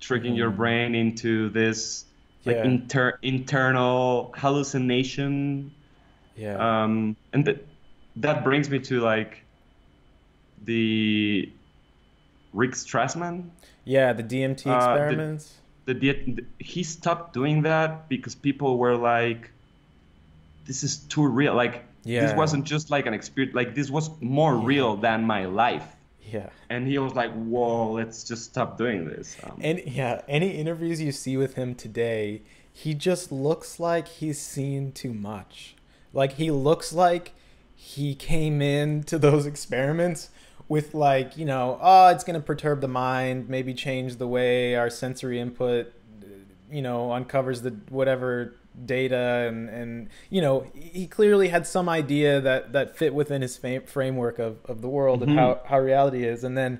tricking 0.00 0.34
your 0.34 0.50
Mhm. 0.50 0.56
brain 0.56 0.94
into 0.94 1.48
this 1.50 2.04
like 2.44 2.56
Yeah. 2.56 2.64
inter- 2.64 3.18
internal 3.22 4.32
hallucination 4.36 5.72
Yeah. 6.36 6.56
um, 6.84 7.16
and 7.32 7.44
th- 7.44 7.58
that 8.16 8.44
brings 8.44 8.70
me 8.70 8.78
to 8.80 9.00
like 9.00 9.42
the 10.64 11.50
Rick 12.52 12.72
Strassman. 12.72 13.50
yeah. 13.84 14.12
The 14.12 14.22
DMT 14.22 14.66
uh, 14.66 14.94
the- 14.96 15.02
experiments. 15.04 15.54
The, 15.86 15.94
the 15.94 16.44
he 16.58 16.82
stopped 16.82 17.32
doing 17.32 17.62
that 17.62 18.08
because 18.08 18.34
people 18.34 18.78
were 18.78 18.96
like, 18.96 19.50
"This 20.66 20.82
is 20.84 20.98
too 20.98 21.26
real." 21.26 21.54
Like 21.54 21.84
Yeah. 22.04 22.26
this 22.26 22.34
wasn't 22.36 22.64
just 22.64 22.90
like 22.90 23.06
an 23.06 23.14
experience. 23.14 23.54
Like 23.56 23.74
this 23.74 23.90
was 23.90 24.10
more 24.20 24.54
Yeah. 24.56 24.66
real 24.66 24.96
than 24.96 25.24
my 25.24 25.46
life. 25.46 25.96
yeah. 26.32 26.50
And 26.68 26.86
he 26.86 26.98
was 26.98 27.14
like, 27.14 27.32
"Whoa, 27.32 27.92
let's 27.92 28.22
just 28.24 28.44
stop 28.44 28.78
doing 28.78 29.04
this." 29.06 29.36
Um, 29.42 29.58
And 29.60 29.82
yeah, 29.86 30.20
any 30.28 30.50
interviews 30.50 31.00
you 31.00 31.12
see 31.12 31.36
with 31.36 31.54
him 31.54 31.74
today, 31.74 32.42
he 32.72 32.94
just 32.94 33.32
looks 33.32 33.80
like 33.80 34.06
he's 34.06 34.38
seen 34.40 34.92
too 34.92 35.12
much. 35.12 35.74
Like 36.12 36.34
he 36.34 36.50
looks 36.50 36.92
like 36.92 37.32
he 37.74 38.14
came 38.14 38.60
into 38.60 39.18
those 39.18 39.46
experiments 39.46 40.30
with 40.68 40.94
like, 40.94 41.36
you 41.36 41.44
know, 41.44 41.78
oh, 41.80 42.08
it's 42.08 42.22
going 42.24 42.38
to 42.38 42.44
perturb 42.44 42.80
the 42.80 42.88
mind, 42.88 43.48
maybe 43.48 43.74
change 43.74 44.16
the 44.16 44.28
way 44.28 44.74
our 44.76 44.90
sensory 44.90 45.40
input 45.40 45.92
you 46.72 46.82
know, 46.82 47.10
uncovers 47.10 47.62
the 47.62 47.70
whatever 47.88 48.54
data 48.86 49.46
and 49.48 49.68
and 49.68 50.08
you 50.30 50.40
know, 50.40 50.64
he 50.72 51.08
clearly 51.08 51.48
had 51.48 51.66
some 51.66 51.88
idea 51.88 52.40
that 52.40 52.72
that 52.72 52.96
fit 52.96 53.12
within 53.12 53.42
his 53.42 53.56
framework 53.86 54.38
of 54.38 54.58
of 54.66 54.80
the 54.80 54.88
world 54.88 55.24
and 55.24 55.32
Mhm. 55.32 55.34
how 55.34 55.60
how 55.64 55.80
reality 55.80 56.22
is 56.24 56.44
and 56.44 56.56
then 56.56 56.78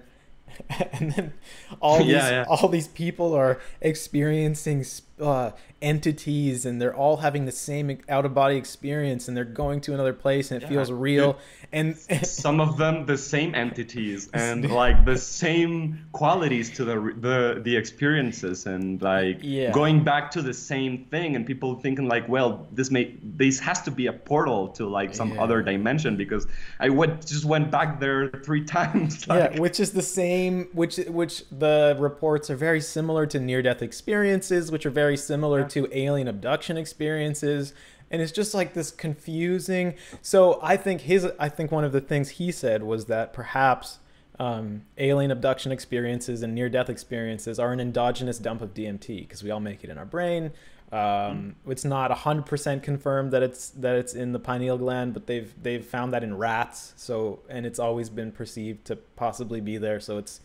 and 0.93 1.13
then 1.13 1.33
all 1.81 1.99
these 2.05 2.09
Yeah, 2.09 2.45
all 2.49 2.69
these 2.69 2.89
people 2.89 3.35
are 3.35 3.61
experiencing 3.81 4.85
uh, 5.21 5.51
entities 5.83 6.67
and 6.67 6.81
they're 6.81 6.95
all 6.95 7.19
having 7.19 7.45
the 7.47 7.53
same 7.53 7.99
out 8.09 8.25
of 8.25 8.35
body 8.35 8.57
experience 8.57 9.29
and 9.29 9.37
they're 9.37 9.45
going 9.45 9.81
to 9.81 9.95
another 9.95 10.13
place 10.13 10.51
and 10.51 10.63
it 10.63 10.65
Yeah, 10.65 10.71
feels 10.71 10.93
real. 10.93 11.39
And 11.73 11.97
some 11.97 12.61
of 12.61 12.77
them 12.77 13.07
the 13.07 13.17
same 13.17 13.55
entities 13.55 14.29
and 14.35 14.71
like 14.71 15.05
the 15.05 15.17
same 15.17 16.07
qualities 16.13 16.71
to 16.77 16.85
the 16.85 17.15
the 17.21 17.61
the 17.63 17.77
experiences 17.77 18.67
and 18.67 19.01
like 19.03 19.41
going 19.73 20.05
back 20.05 20.31
to 20.33 20.43
the 20.43 20.55
same 20.55 21.05
thing 21.07 21.37
and 21.37 21.47
people 21.47 21.77
thinking 21.77 22.07
like 22.09 22.29
well 22.29 22.67
this 22.73 22.91
may 22.91 23.15
this 23.23 23.59
has 23.61 23.83
to 23.83 23.91
be 23.91 24.07
a 24.07 24.13
portal 24.13 24.69
to 24.69 24.89
like 24.89 25.15
some 25.15 25.39
other 25.39 25.63
dimension 25.63 26.17
because 26.17 26.47
I 26.79 26.89
went 26.91 27.27
just 27.27 27.45
went 27.45 27.71
back 27.71 28.01
there 28.01 28.29
three 28.45 28.65
times 28.65 29.27
like, 29.29 29.53
yeah, 29.53 29.61
which 29.61 29.81
is 29.81 29.93
the 29.93 30.03
same. 30.03 30.40
Which 30.49 30.97
which 30.97 31.45
the 31.51 31.97
reports 31.99 32.51
are 32.51 32.57
very 32.57 32.81
similar 32.81 33.27
to 33.27 33.39
near 33.39 33.63
death 33.63 33.83
experiences, 33.83 34.71
which 34.73 34.87
are 34.87 34.91
very 34.91 35.17
similar 35.17 35.61
Yeah. 35.61 35.69
to 35.69 35.89
alien 35.93 36.29
abduction 36.29 36.77
experiences, 36.77 37.75
and 38.11 38.23
it's 38.23 38.33
just 38.33 38.55
like 38.55 38.75
this 38.75 38.91
confusing. 38.91 39.95
So 40.23 40.59
I 40.63 40.77
think 40.77 41.03
his 41.03 41.27
I 41.39 41.49
think 41.49 41.71
one 41.71 41.85
of 41.85 41.93
the 41.93 42.01
things 42.01 42.31
he 42.31 42.51
said 42.53 42.83
was 42.83 43.07
that 43.07 43.33
perhaps. 43.33 43.99
Um, 44.39 44.87
alien 44.97 45.31
abduction 45.31 45.71
experiences 45.71 46.43
and 46.43 46.55
near 46.55 46.71
death 46.71 46.89
experiences 46.89 47.59
are 47.59 47.73
an 47.75 47.79
endogenous 47.79 48.39
dump 48.39 48.63
of 48.63 48.73
DMT 48.73 49.19
because 49.29 49.43
we 49.45 49.51
all 49.51 49.61
make 49.61 49.85
it 49.85 49.91
in 49.91 49.99
our 49.99 50.07
brain. 50.07 50.53
Um, 50.93 51.55
It's 51.67 51.85
not 51.85 52.11
hundred 52.11 52.47
percent 52.47 52.83
confirmed 52.83 53.31
that 53.33 53.43
it's 53.43 53.71
that 53.71 53.97
it's 53.97 54.15
in 54.15 54.33
the 54.33 54.41
pineal 54.41 54.77
gland, 54.77 55.15
but 55.15 55.27
they've 55.27 55.53
they've 55.63 55.85
found 55.85 56.13
that 56.13 56.25
in 56.25 56.37
rats. 56.37 56.95
So 56.97 57.41
and 57.49 57.65
it's 57.65 57.79
always 57.79 58.09
been 58.11 58.33
perceived 58.33 58.85
to 58.87 58.97
possibly 59.17 59.61
be 59.61 59.79
there. 59.79 60.01
So 60.01 60.19
it's 60.19 60.41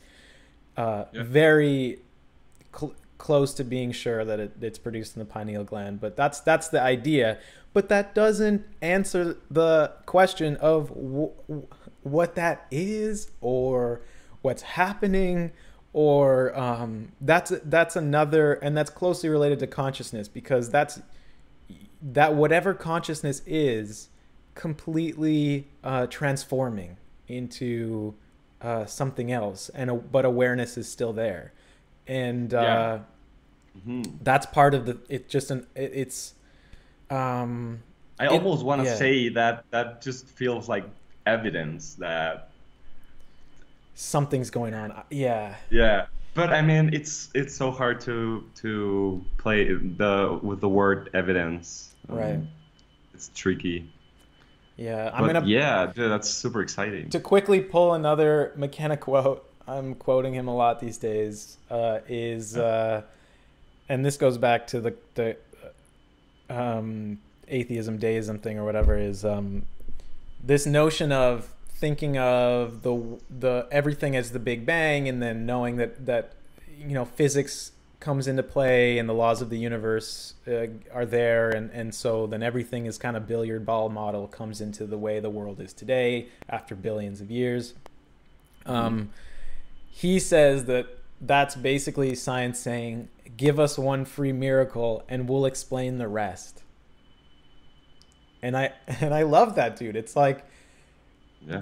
uh, 0.78 1.06
Yeah. 1.14 1.24
very 1.24 2.00
cl- 2.78 2.94
close 3.18 3.54
to 3.56 3.64
being 3.64 3.92
sure 3.92 4.24
that 4.26 4.40
it, 4.40 4.52
it's 4.62 4.78
produced 4.78 5.16
in 5.16 5.20
the 5.20 5.26
pineal 5.26 5.64
gland. 5.64 6.00
But 6.00 6.16
that's 6.16 6.40
that's 6.42 6.68
the 6.68 6.82
idea. 6.82 7.40
But 7.74 7.90
that 7.90 8.14
doesn't 8.14 8.66
answer 8.82 9.38
the 9.50 9.94
question 10.06 10.56
of 10.58 10.90
w- 10.90 11.32
w- 11.48 11.68
what 12.04 12.36
that 12.36 12.68
is 12.72 13.32
or 13.42 14.02
what's 14.44 14.62
happening 14.62 15.52
or 15.96 16.54
um, 16.60 17.08
that's 17.22 17.54
that's 17.64 17.96
another 17.96 18.56
and 18.56 18.76
that's 18.76 18.90
closely 18.90 19.30
related 19.30 19.60
to 19.60 19.66
consciousness 19.66 20.28
because 20.28 20.70
that's 20.70 21.00
that 22.02 22.36
whatever 22.36 22.74
consciousness 22.74 23.42
is 23.48 24.10
completely 24.56 25.66
uh, 25.86 26.06
transforming 26.08 26.98
into 27.30 28.14
uh, 28.62 28.86
something 28.86 29.32
else 29.32 29.70
and 29.70 29.90
a, 29.90 29.94
but 29.96 30.26
awareness 30.26 30.78
is 30.78 30.92
still 30.92 31.14
there 31.14 31.54
and 32.08 32.54
uh, 32.54 32.60
Yeah. 32.62 33.00
Mhm. 33.88 34.18
that's 34.22 34.46
part 34.48 34.74
of 34.74 34.86
the 34.86 34.98
it's 35.08 35.32
just 35.32 35.50
an 35.50 35.66
it, 35.76 35.92
it's 35.94 36.34
um 37.10 37.80
I 38.20 38.26
It- 38.26 38.32
almost 38.32 38.66
want 38.66 38.82
to 38.82 38.88
yeah. 38.88 38.96
say 38.96 39.30
that 39.30 39.64
that 39.72 40.02
just 40.02 40.28
feels 40.28 40.68
like 40.68 40.84
evidence 41.26 41.96
that 41.96 42.50
something's 43.96 44.50
going 44.50 44.74
on 44.74 44.94
yeah 45.10 45.56
yeah 45.70 46.06
but 46.36 46.52
I 46.52 46.62
mean, 46.62 46.94
it's 46.94 47.30
it's 47.34 47.56
so 47.56 47.72
hard 47.72 48.02
to 48.02 48.44
to 48.56 49.24
play 49.38 49.74
the 49.74 50.38
with 50.44 50.60
the 50.60 50.68
word 50.68 51.10
evidence. 51.14 51.96
Um, 52.10 52.18
Right. 52.18 52.40
It's 53.14 53.32
tricky. 53.34 53.90
Yeah, 54.76 55.12
I'm 55.14 55.26
But 55.26 55.34
gonna 55.34 55.46
yeah, 55.48 55.86
dude, 55.96 56.12
that's 56.12 56.30
super 56.30 56.62
exciting. 56.62 57.10
to 57.12 57.22
quickly 57.22 57.62
pull 57.62 57.94
another 57.94 58.52
McKenna 58.58 58.98
quote. 58.98 59.50
I'm 59.66 59.96
quoting 59.96 60.34
him 60.34 60.50
a 60.50 60.54
lot 60.56 60.82
these 60.82 60.98
days. 60.98 61.58
Uh, 61.72 62.00
is 62.10 62.58
uh, 62.58 63.04
and 63.88 64.06
this 64.06 64.18
goes 64.18 64.38
back 64.38 64.68
to 64.68 64.82
the 64.82 64.94
the 65.14 65.38
um, 66.50 67.20
atheism 67.48 67.98
deism 67.98 68.40
thing 68.40 68.60
or 68.60 68.66
whatever. 68.66 68.98
Is 68.98 69.24
um, 69.24 69.66
this 70.44 70.66
notion 70.66 71.14
of 71.14 71.55
thinking 71.76 72.18
of 72.18 72.84
the 72.84 73.20
the 73.30 73.68
everything 73.70 74.16
as 74.16 74.32
the 74.32 74.40
Big 74.40 74.66
Bang 74.66 75.10
and 75.10 75.22
then 75.22 75.46
knowing 75.46 75.76
that 75.76 76.06
that 76.06 76.34
you 76.78 76.94
know 76.94 77.06
physics 77.06 77.74
comes 78.00 78.28
into 78.28 78.44
play 78.44 78.98
and 78.98 79.10
the 79.10 79.14
laws 79.14 79.42
of 79.42 79.50
the 79.50 79.58
universe 79.58 80.36
uh, 80.48 80.68
are 80.94 81.06
there 81.06 81.50
and 81.50 81.70
and 81.72 81.94
so 81.94 82.28
then 82.28 82.42
everything 82.42 82.86
is 82.86 82.98
kind 82.98 83.18
of 83.18 83.28
billiard 83.28 83.66
ball 83.66 83.90
model 83.90 84.28
comes 84.28 84.62
into 84.62 84.86
the 84.86 84.98
way 84.98 85.20
the 85.20 85.30
world 85.30 85.60
is 85.60 85.74
today 85.74 86.28
after 86.50 86.76
billions 86.76 87.20
of 87.20 87.30
years. 87.30 87.74
Um, 88.66 89.12
he 89.90 90.20
says 90.20 90.66
that 90.66 90.88
that's 91.22 91.56
basically 91.56 92.16
science 92.16 92.60
saying 92.60 93.10
give 93.36 93.60
us 93.60 93.78
one 93.78 94.06
free 94.06 94.32
miracle 94.32 95.04
and 95.10 95.28
we'll 95.28 95.46
explain 95.46 95.98
the 95.98 96.08
rest. 96.08 96.64
And 98.42 98.56
i 98.56 98.72
and 98.88 99.14
i 99.14 99.24
love 99.24 99.56
that 99.56 99.76
dude. 99.76 99.98
It's 99.98 100.16
like 100.16 100.46
Yeah. 101.48 101.62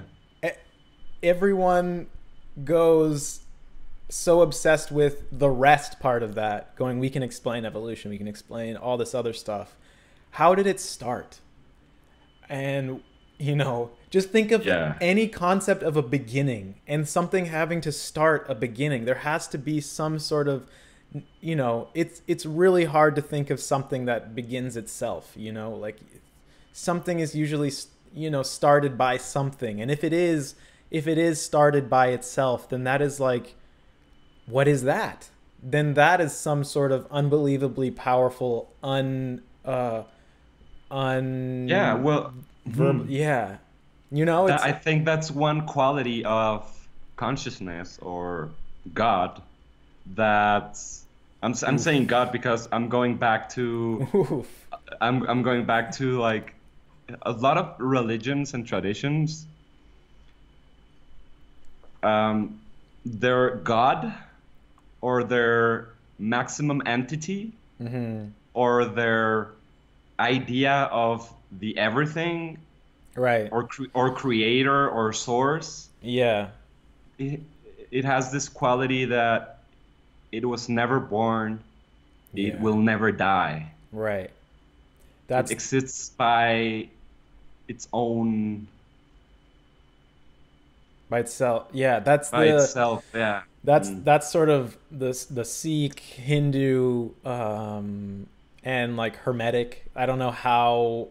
everyone 1.22 2.06
goes 2.64 3.40
so 4.08 4.42
obsessed 4.42 4.92
with 4.92 5.24
the 5.32 5.48
rest 5.48 5.98
part 5.98 6.22
of 6.22 6.34
that 6.34 6.76
going 6.76 6.98
we 7.00 7.08
can 7.10 7.22
explain 7.22 7.64
evolution 7.64 8.10
we 8.10 8.18
can 8.18 8.28
explain 8.28 8.76
all 8.76 8.96
this 8.96 9.14
other 9.14 9.32
stuff 9.32 9.74
how 10.32 10.54
did 10.54 10.66
it 10.66 10.78
start 10.78 11.40
and 12.48 13.00
you 13.38 13.56
know 13.56 13.90
just 14.10 14.30
think 14.30 14.52
of 14.52 14.64
Yeah. 14.64 14.96
any 15.00 15.26
concept 15.26 15.82
of 15.82 15.96
a 15.96 16.02
beginning 16.02 16.76
and 16.86 17.08
something 17.08 17.46
having 17.46 17.80
to 17.80 17.90
start 17.90 18.46
a 18.48 18.54
beginning 18.54 19.04
there 19.06 19.16
has 19.16 19.48
to 19.48 19.58
be 19.58 19.80
some 19.80 20.18
sort 20.18 20.46
of 20.46 20.66
you 21.40 21.56
know 21.56 21.88
it's 21.94 22.22
it's 22.28 22.44
really 22.44 22.84
hard 22.84 23.16
to 23.16 23.22
think 23.22 23.48
of 23.50 23.58
something 23.58 24.04
that 24.04 24.34
begins 24.34 24.76
itself 24.76 25.32
you 25.34 25.50
know 25.50 25.70
like 25.72 25.98
something 26.72 27.18
is 27.20 27.34
usually 27.34 27.70
you 28.14 28.30
know 28.30 28.42
started 28.42 28.96
by 28.96 29.16
something 29.16 29.80
and 29.80 29.90
if 29.90 30.04
it 30.04 30.12
is 30.12 30.54
if 30.90 31.06
it 31.06 31.18
is 31.18 31.40
started 31.42 31.90
by 31.90 32.08
itself 32.08 32.68
then 32.68 32.84
that 32.84 33.02
is 33.02 33.18
like 33.18 33.54
what 34.46 34.68
is 34.68 34.84
that 34.84 35.28
then 35.62 35.94
that 35.94 36.20
is 36.20 36.34
some 36.34 36.62
sort 36.62 36.92
of 36.92 37.06
unbelievably 37.10 37.90
powerful 37.90 38.72
un 38.82 39.42
uh 39.64 40.02
un 40.90 41.66
Yeah. 41.68 41.94
Well, 41.94 42.34
verb 42.66 43.02
hmm. 43.02 43.10
yeah 43.10 43.58
you 44.10 44.24
know 44.24 44.46
it's 44.46 44.62
I 44.62 44.72
think 44.72 45.04
that's 45.04 45.30
one 45.30 45.66
quality 45.66 46.24
of 46.24 46.70
consciousness 47.16 47.98
or 48.00 48.50
God 48.92 49.42
that 50.14 50.78
I'm, 51.42 51.54
I'm 51.66 51.78
saying 51.78 52.06
God 52.06 52.32
because 52.32 52.68
I'm 52.72 52.88
going 52.88 53.16
back 53.16 53.50
to 53.50 54.08
oof. 54.14 54.66
I'm, 55.00 55.22
I'm 55.28 55.42
going 55.42 55.66
back 55.66 55.92
to 55.96 56.18
like 56.18 56.54
a 57.22 57.32
lot 57.32 57.58
of 57.58 57.74
religions 57.78 58.54
and 58.54 58.66
traditions 58.66 59.46
um, 62.02 62.60
their 63.04 63.56
God 63.56 64.12
or 65.00 65.24
their 65.24 65.88
maximum 66.18 66.82
entity 66.86 67.52
Mhm. 67.80 68.30
or 68.54 68.84
their 68.84 69.48
idea 70.18 70.88
of 70.92 71.30
the 71.50 71.76
everything 71.78 72.58
right. 73.14 73.48
or 73.52 73.64
cre- 73.66 73.90
or 73.94 74.14
creator 74.14 74.88
or 74.88 75.12
source. 75.12 75.88
Yeah. 76.02 76.48
It, 77.18 77.40
it 77.90 78.04
has 78.04 78.30
this 78.32 78.48
quality 78.48 79.06
that 79.06 79.58
it 80.32 80.44
was 80.44 80.68
never 80.68 81.00
born. 81.00 81.60
It 82.34 82.54
Yeah. 82.54 82.60
will 82.60 82.76
never 82.76 83.12
die. 83.12 83.70
Right. 83.92 84.30
That's 85.26 85.50
it 85.50 85.54
exists 85.54 86.10
by 86.10 86.88
its 87.68 87.88
own 87.92 88.66
by 91.08 91.18
itself 91.20 91.66
yeah 91.72 92.00
that's 92.00 92.30
by 92.30 92.46
the 92.46 92.56
itself 92.56 93.04
yeah 93.14 93.42
That's 93.64 93.88
Mm. 93.88 94.04
that's 94.04 94.30
sort 94.30 94.50
of 94.50 94.76
the 94.90 95.12
the 95.30 95.44
Sikh, 95.44 95.98
Hindu, 96.00 97.10
um, 97.24 98.26
and 98.62 98.96
like 98.98 99.16
Hermetic. 99.24 99.86
I 99.96 100.04
don't 100.04 100.18
know 100.18 100.32
how. 100.32 101.08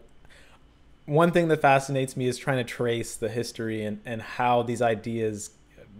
One 1.06 1.32
thing 1.32 1.48
that 1.48 1.60
fascinates 1.60 2.16
me 2.16 2.26
is 2.28 2.38
trying 2.38 2.58
to 2.58 2.64
trace 2.64 3.16
the 3.16 3.28
history 3.28 3.84
and 3.84 3.98
and 4.06 4.22
how 4.22 4.62
these 4.62 4.80
ideas 4.80 5.50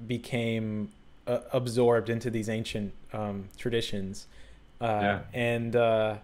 became 0.07 0.91
uh, 1.27 1.41
absorbed 1.53 2.09
into 2.09 2.31
these 2.31 2.49
ancient 2.49 2.93
um, 3.13 3.49
traditions. 3.57 4.27
Uh, 4.81 5.01
Yeah. 5.03 5.19
And 5.35 5.75
uh, 5.75 6.19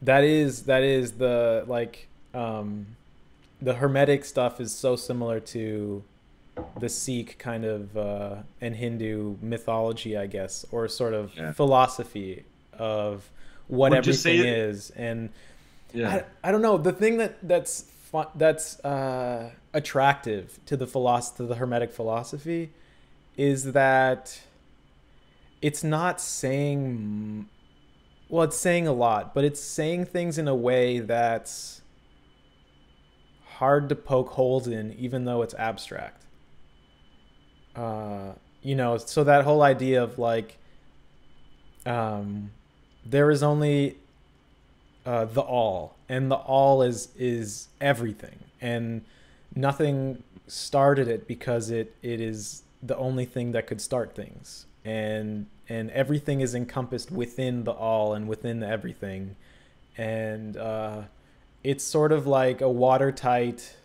that 0.00 0.24
is 0.24 0.62
that 0.64 0.82
is 0.82 1.12
the 1.12 1.64
like 1.68 2.08
um, 2.32 2.86
the 3.62 3.74
Hermetic 3.74 4.24
stuff 4.24 4.60
is 4.60 4.74
so 4.74 4.96
similar 4.96 5.38
to 5.40 6.02
the 6.78 6.88
Sikh 6.88 7.38
kind 7.38 7.64
of 7.64 7.96
uh, 7.96 8.36
and 8.60 8.74
Hindu 8.76 9.36
mythology, 9.40 10.16
I 10.16 10.26
guess, 10.26 10.66
or 10.72 10.88
sort 10.88 11.14
of 11.14 11.34
Yeah. 11.36 11.52
philosophy 11.52 12.44
of 12.72 13.30
what 13.68 13.90
Would 13.92 14.06
you 14.06 14.12
say 14.12 14.38
everything 14.38 14.52
is. 14.54 14.90
And 14.90 15.30
yeah 15.94 16.08
I, 16.42 16.48
I 16.48 16.52
don't 16.52 16.62
know. 16.62 16.76
The 16.76 16.92
thing 16.92 17.18
that 17.18 17.36
that's 17.46 17.82
fun, 17.82 18.26
that's 18.34 18.80
uh, 18.84 19.50
attractive 19.72 20.58
to 20.66 20.76
the 20.76 20.86
philosophy, 20.86 21.36
to 21.38 21.44
the 21.46 21.54
Hermetic 21.54 21.92
philosophy, 21.92 22.72
is 23.36 23.72
that 23.72 24.40
it's 25.62 25.84
not 25.84 26.20
saying 26.20 27.48
well, 28.28 28.44
it's 28.44 28.56
saying 28.56 28.88
a 28.88 28.92
lot, 28.94 29.34
but 29.34 29.44
it's 29.44 29.60
saying 29.60 30.06
things 30.06 30.38
in 30.38 30.48
a 30.48 30.54
way 30.54 31.00
that's 31.00 31.81
hard 33.62 33.88
to 33.88 33.94
poke 33.94 34.30
holes 34.30 34.66
in, 34.66 34.92
even 34.98 35.24
though 35.24 35.40
it's 35.40 35.54
abstract. 35.54 36.24
Uh, 37.76 38.32
you 38.60 38.74
know, 38.74 38.96
so 38.96 39.22
that 39.22 39.44
whole 39.44 39.62
idea 39.62 40.02
of 40.02 40.18
like, 40.18 40.58
um, 41.86 42.50
there 43.06 43.30
is 43.30 43.40
only 43.40 43.98
uh, 45.06 45.26
the 45.26 45.40
all, 45.40 45.94
and 46.08 46.28
the 46.28 46.34
all 46.34 46.82
is 46.82 47.10
is 47.16 47.68
everything, 47.80 48.40
and 48.60 49.04
nothing 49.54 50.24
started 50.48 51.06
it 51.06 51.28
because 51.28 51.70
it 51.70 51.94
it 52.02 52.20
is 52.20 52.64
the 52.82 52.96
only 52.96 53.24
thing 53.24 53.52
that 53.52 53.68
could 53.68 53.80
start 53.80 54.12
things, 54.16 54.66
and 54.84 55.46
and 55.68 55.88
everything 55.92 56.40
is 56.40 56.52
encompassed 56.52 57.12
within 57.12 57.62
the 57.62 57.70
all 57.70 58.12
and 58.12 58.26
within 58.26 58.60
everything, 58.64 59.36
and 59.96 60.56
uh, 60.56 61.02
it's 61.64 61.84
sort 61.84 62.12
of 62.12 62.26
like 62.26 62.60
a 62.60 62.68
watertight, 62.68 63.76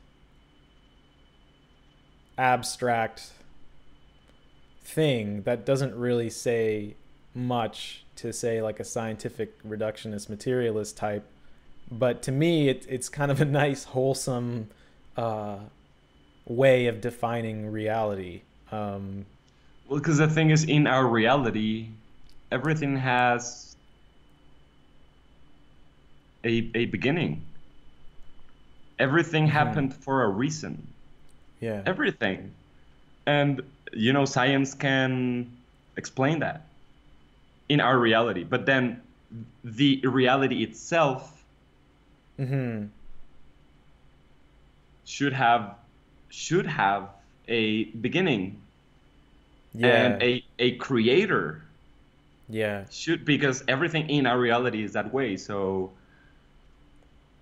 abstract 2.38 3.32
thing 4.84 5.44
that 5.44 5.66
doesn't 5.66 5.96
really 5.96 6.30
say 6.30 6.96
much 7.34 8.04
to 8.16 8.34
say 8.34 8.62
like 8.62 8.80
a 8.80 8.84
scientific 8.84 9.62
reductionist 9.64 10.30
materialist 10.30 10.98
type. 10.98 11.26
But 11.92 12.22
to 12.24 12.32
me 12.32 12.70
it, 12.70 12.86
it's 12.90 13.10
kind 13.10 13.32
of 13.32 13.42
a 13.42 13.46
nice 13.64 13.84
wholesome 13.84 14.70
uh, 15.16 15.60
way 16.46 16.88
of 16.88 17.02
defining 17.02 17.72
reality. 17.72 18.42
Um, 18.72 19.26
well 19.88 20.00
because 20.00 20.18
the 20.18 20.28
thing 20.28 20.50
is 20.50 20.64
in 20.64 20.88
our 20.88 21.08
reality 21.08 21.90
everything 22.52 22.98
has 22.98 23.76
a, 26.44 26.70
a 26.76 26.86
beginning 26.86 27.44
everything 29.00 29.48
Mhm. 29.48 29.48
happened 29.48 29.94
for 29.94 30.24
a 30.24 30.30
reason. 30.30 30.94
Yeah. 31.60 31.86
Everything. 31.86 32.56
And 33.26 33.62
you 33.94 34.14
know 34.14 34.26
science 34.26 34.74
can 34.76 35.58
explain 35.98 36.40
that 36.40 36.70
in 37.70 37.80
our 37.80 37.98
reality. 37.98 38.44
But 38.44 38.66
then 38.66 39.02
the 39.64 40.02
reality 40.06 40.64
itself 40.64 41.46
hmm 42.38 42.92
should 45.06 45.34
have 45.34 45.76
should 46.30 46.68
have 46.68 47.10
a 47.48 47.86
beginning. 47.86 48.68
Yeah. 49.74 50.22
And 50.22 50.22
a, 50.22 50.46
a 50.60 50.78
creator 50.78 51.64
yeah. 52.50 52.86
should 52.90 53.26
because 53.26 53.64
everything 53.68 54.10
in 54.10 54.26
our 54.26 54.40
reality 54.40 54.84
is 54.84 54.94
that 54.94 55.14
way. 55.14 55.38
So 55.38 55.97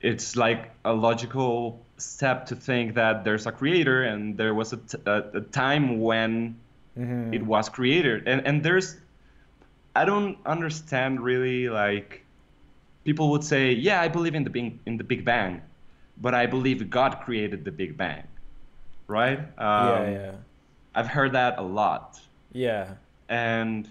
it's 0.06 0.36
like 0.38 0.72
a 0.86 0.94
logical 0.94 1.86
step 1.98 2.48
to 2.48 2.56
think 2.56 2.96
that 2.96 3.24
there's 3.26 3.48
a 3.48 3.52
creator 3.52 4.04
and 4.04 4.38
there 4.38 4.54
was 4.54 4.74
a, 4.74 4.78
t- 4.78 4.98
a, 5.08 5.38
a 5.40 5.42
time 5.42 6.00
when 6.02 6.62
hmm 6.96 7.32
it 7.32 7.46
was 7.46 7.70
created 7.70 8.28
and 8.28 8.46
and 8.48 8.64
there's 8.64 8.98
I 9.96 10.06
don't 10.06 10.38
understand 10.46 11.22
really 11.22 11.70
like 11.70 12.26
people 13.06 13.32
would 13.32 13.44
say, 13.44 13.74
yeah, 13.74 14.02
I 14.02 14.10
believe 14.10 14.36
in 14.36 14.44
the 14.46 14.52
big 14.52 14.80
in 14.86 14.98
the 14.98 15.06
Big 15.06 15.26
Bang, 15.26 15.64
but 16.18 16.34
I 16.36 16.48
believe 16.48 16.90
God 16.90 17.22
created 17.22 17.66
the 17.66 17.72
Big 17.72 17.98
Bang, 17.98 18.28
right? 19.08 19.40
Um, 19.60 19.60
yeah, 19.76 20.10
yeah, 20.10 20.36
I've 20.96 21.08
heard 21.08 21.34
that 21.34 21.60
a 21.60 21.64
lot, 21.64 22.20
yeah. 22.54 22.96
and 23.30 23.88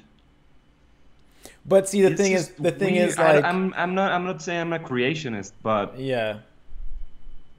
But 1.66 1.88
see, 1.88 2.02
the 2.02 2.10
it's 2.10 2.20
thing 2.20 2.32
is, 2.32 2.48
the 2.50 2.70
thing 2.72 2.94
weird. 2.94 3.08
is, 3.10 3.18
like, 3.18 3.42
I, 3.44 3.48
I'm 3.48 3.72
I'm 3.74 3.94
not 3.94 4.12
I'm 4.12 4.24
not 4.24 4.42
saying 4.42 4.60
I'm 4.60 4.72
a 4.74 4.78
creationist, 4.78 5.52
but 5.62 5.98
yeah, 5.98 6.38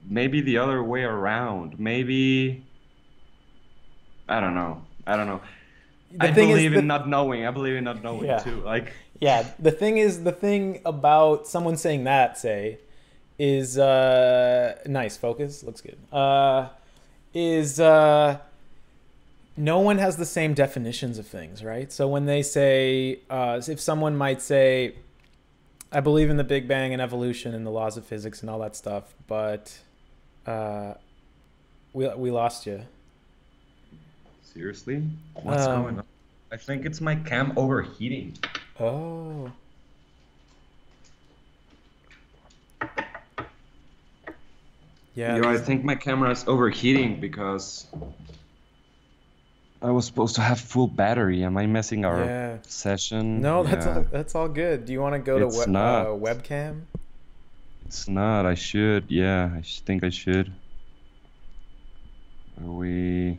maybe 0.07 0.41
the 0.41 0.57
other 0.59 0.83
way 0.83 1.03
around. 1.03 1.79
Maybe 1.79 2.63
I 4.29 4.39
don't 4.39 4.53
know. 4.55 4.83
I 5.07 5.15
don't 5.17 5.27
know. 5.27 5.41
The 6.11 6.27
I 6.27 6.31
believe 6.31 6.73
the- 6.73 6.79
in 6.79 6.87
not 6.87 7.07
knowing. 7.09 7.45
I 7.45 7.51
believe 7.51 7.75
in 7.75 7.83
not 7.83 8.03
knowing 8.03 8.25
Yeah. 8.25 8.39
too. 8.39 8.61
Like 8.61 8.93
yeah. 9.19 9.47
The 9.59 9.71
thing 9.71 9.97
is, 9.97 10.23
the 10.23 10.31
thing 10.31 10.81
about 10.85 11.47
someone 11.47 11.77
saying 11.77 12.03
that, 12.03 12.37
say, 12.37 12.79
is 13.39 13.77
uh, 13.77 14.77
nice. 14.85 15.17
Focus 15.17 15.63
looks 15.63 15.81
good. 15.81 15.97
Uh, 16.11 16.69
is 17.33 17.79
uh, 17.79 18.37
no 19.57 19.79
one 19.79 19.97
has 19.97 20.17
the 20.17 20.25
same 20.25 20.53
definitions 20.53 21.17
of 21.17 21.27
things, 21.27 21.63
right? 21.63 21.91
So 21.91 22.07
when 22.07 22.25
they 22.25 22.41
say, 22.41 23.19
uh, 23.29 23.61
if 23.67 23.79
someone 23.79 24.15
might 24.15 24.41
say, 24.41 24.95
I 25.91 26.01
believe 26.01 26.29
in 26.29 26.37
the 26.37 26.43
Big 26.43 26.67
Bang 26.67 26.91
and 26.93 27.01
evolution 27.01 27.53
and 27.53 27.65
the 27.65 27.69
laws 27.69 27.95
of 27.97 28.05
physics 28.05 28.41
and 28.41 28.49
all 28.49 28.59
that 28.59 28.75
stuff, 28.75 29.13
but 29.27 29.77
uh, 30.45 30.95
we 31.93 32.07
we 32.15 32.31
lost 32.31 32.65
you. 32.65 32.81
seriously, 34.43 35.03
what's 35.43 35.63
Um, 35.65 35.83
going 35.83 35.97
on? 35.99 36.05
I 36.51 36.57
think 36.57 36.85
it's 36.85 36.99
my 37.01 37.15
cam 37.15 37.53
overheating. 37.57 38.37
Oh. 38.79 39.51
Yeah. 45.15 45.37
Yo, 45.37 45.49
I 45.49 45.57
think 45.57 45.83
my 45.83 45.95
camera 45.95 46.29
is 46.31 46.43
overheating 46.47 47.19
because 47.21 47.87
I 49.85 49.91
was 49.91 50.05
supposed 50.07 50.33
to 50.35 50.41
have 50.41 50.59
full 50.59 50.87
battery. 50.87 51.43
Am 51.43 51.55
I 51.57 51.67
messing 51.67 52.05
our 52.05 52.25
Yeah. 52.25 52.57
session? 52.63 53.39
No, 53.39 53.63
that's 53.63 53.85
Yeah. 53.85 53.97
all, 53.97 54.01
that's 54.09 54.33
all 54.33 54.47
good. 54.49 54.85
Do 54.85 54.93
you 54.93 54.99
want 54.99 55.13
to 55.13 55.19
go 55.19 55.37
It's 55.45 55.59
to 55.63 55.67
we- 55.67 55.71
not. 55.73 56.07
uh, 56.07 56.09
webcam? 56.09 56.81
It's 57.85 58.07
not. 58.07 58.47
I 58.47 58.55
should. 58.55 59.05
Yeah, 59.11 59.51
I 59.55 59.61
think 59.61 60.03
I 60.03 60.09
should. 60.09 60.51
Are 62.59 62.71
we? 62.71 63.37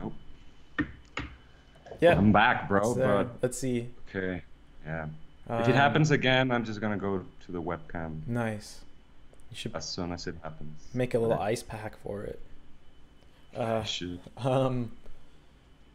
Nope. 0.00 0.12
Yeah. 2.00 2.16
I'm 2.16 2.30
back, 2.30 2.68
bro. 2.68 2.90
It's 2.90 2.94
there. 2.98 3.24
But 3.24 3.28
Let's 3.42 3.58
see. 3.58 3.88
okay. 4.08 4.42
Yeah. 4.86 5.06
if 5.48 5.68
it 5.68 5.72
Um, 5.72 5.76
happens 5.76 6.12
again, 6.12 6.52
I'm 6.52 6.64
just 6.64 6.80
gonna 6.80 6.96
go 6.96 7.24
to 7.46 7.52
the 7.52 7.60
webcam 7.62 8.24
Nice. 8.28 8.82
You 9.50 9.56
should 9.56 9.74
as 9.74 9.84
soon 9.88 10.12
as 10.12 10.26
it 10.28 10.36
happens. 10.44 10.78
make 10.94 11.14
a 11.14 11.18
little 11.18 11.38
ice 11.40 11.62
pack 11.64 11.96
for 12.04 12.22
it. 12.22 12.38
Uh, 13.56 13.82
should. 13.84 14.20
Um, 14.36 14.90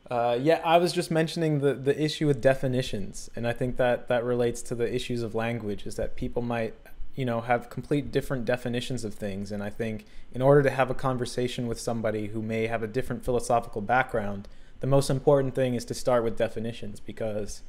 uh, 0.09 0.37
yeah, 0.41 0.59
I 0.65 0.77
was 0.77 0.91
just 0.91 1.09
mentioning 1.09 1.61
the, 1.61 1.73
the 1.73 1.99
issue 1.99 2.27
with 2.27 2.41
definitions, 2.41 3.29
and 3.33 3.47
I 3.47 3.53
think 3.53 3.77
that 3.77 4.09
that 4.09 4.25
relates 4.25 4.61
to 4.63 4.75
the 4.75 4.93
issues 4.93 5.23
of 5.23 5.33
language. 5.33 5.87
Is 5.87 5.95
that 5.95 6.17
people 6.17 6.41
might, 6.41 6.73
you 7.15 7.23
know, 7.23 7.39
have 7.39 7.69
complete 7.69 8.11
different 8.11 8.43
definitions 8.43 9.05
of 9.05 9.13
things, 9.13 9.53
and 9.53 9.63
I 9.63 9.69
think 9.69 10.05
in 10.33 10.41
order 10.41 10.63
to 10.63 10.69
have 10.69 10.89
a 10.89 10.93
conversation 10.93 11.65
with 11.65 11.79
somebody 11.79 12.27
who 12.27 12.41
may 12.41 12.67
have 12.67 12.83
a 12.83 12.87
different 12.87 13.23
philosophical 13.23 13.79
background, 13.79 14.49
the 14.81 14.87
most 14.87 15.09
important 15.09 15.55
thing 15.55 15.75
is 15.75 15.85
to 15.85 15.93
start 15.93 16.25
with 16.25 16.37
definitions 16.37 16.99
because 16.99 17.61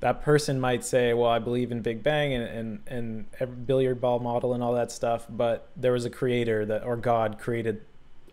that 0.00 0.22
person 0.22 0.58
might 0.58 0.84
say, 0.84 1.14
"Well, 1.14 1.30
I 1.30 1.38
believe 1.38 1.70
in 1.70 1.80
Big 1.80 2.02
Bang 2.02 2.34
and 2.34 2.80
and 2.88 3.26
and 3.38 3.66
billiard 3.66 4.00
ball 4.00 4.18
model 4.18 4.52
and 4.52 4.64
all 4.64 4.74
that 4.74 4.90
stuff," 4.90 5.26
but 5.30 5.68
there 5.76 5.92
was 5.92 6.04
a 6.04 6.10
creator 6.10 6.66
that 6.66 6.82
or 6.82 6.96
God 6.96 7.38
created 7.38 7.82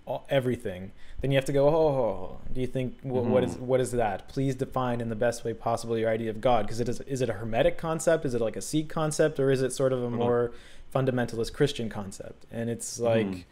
all, 0.06 0.26
everything. 0.30 0.91
Then 1.22 1.32
you 1.32 1.38
have 1.38 1.45
to 1.45 1.54
go, 1.54 1.68
"Oh, 1.70 2.39
do 2.51 2.60
you 2.62 2.68
think 2.68 2.99
wh- 3.01 3.06
what 3.32 3.43
is 3.43 3.56
what 3.58 3.80
is 3.80 3.91
that? 3.91 4.28
Please 4.28 4.56
define 4.56 4.99
in 5.01 5.10
the 5.10 5.16
best 5.16 5.43
way 5.45 5.54
possible 5.54 5.97
your 5.97 6.10
idea 6.10 6.30
of 6.30 6.41
God, 6.41 6.66
because 6.66 6.80
it 6.80 6.89
is 6.89 6.99
is 7.01 7.22
it 7.22 7.30
a 7.30 7.34
hermetic 7.34 7.78
concept? 7.78 8.26
Is 8.26 8.34
it 8.34 8.41
like 8.41 8.56
a 8.56 8.62
Sikh 8.62 8.89
concept, 8.89 9.39
or 9.39 9.51
is 9.51 9.62
it 9.62 9.72
sort 9.72 9.93
of 9.93 10.04
a 10.04 10.10
more 10.10 10.51
fundamentalist 10.93 11.54
Christian 11.54 11.89
concept?" 11.89 12.45
And 12.51 12.70
it's 12.70 12.99
like. 12.99 13.28
Mhm. 13.28 13.43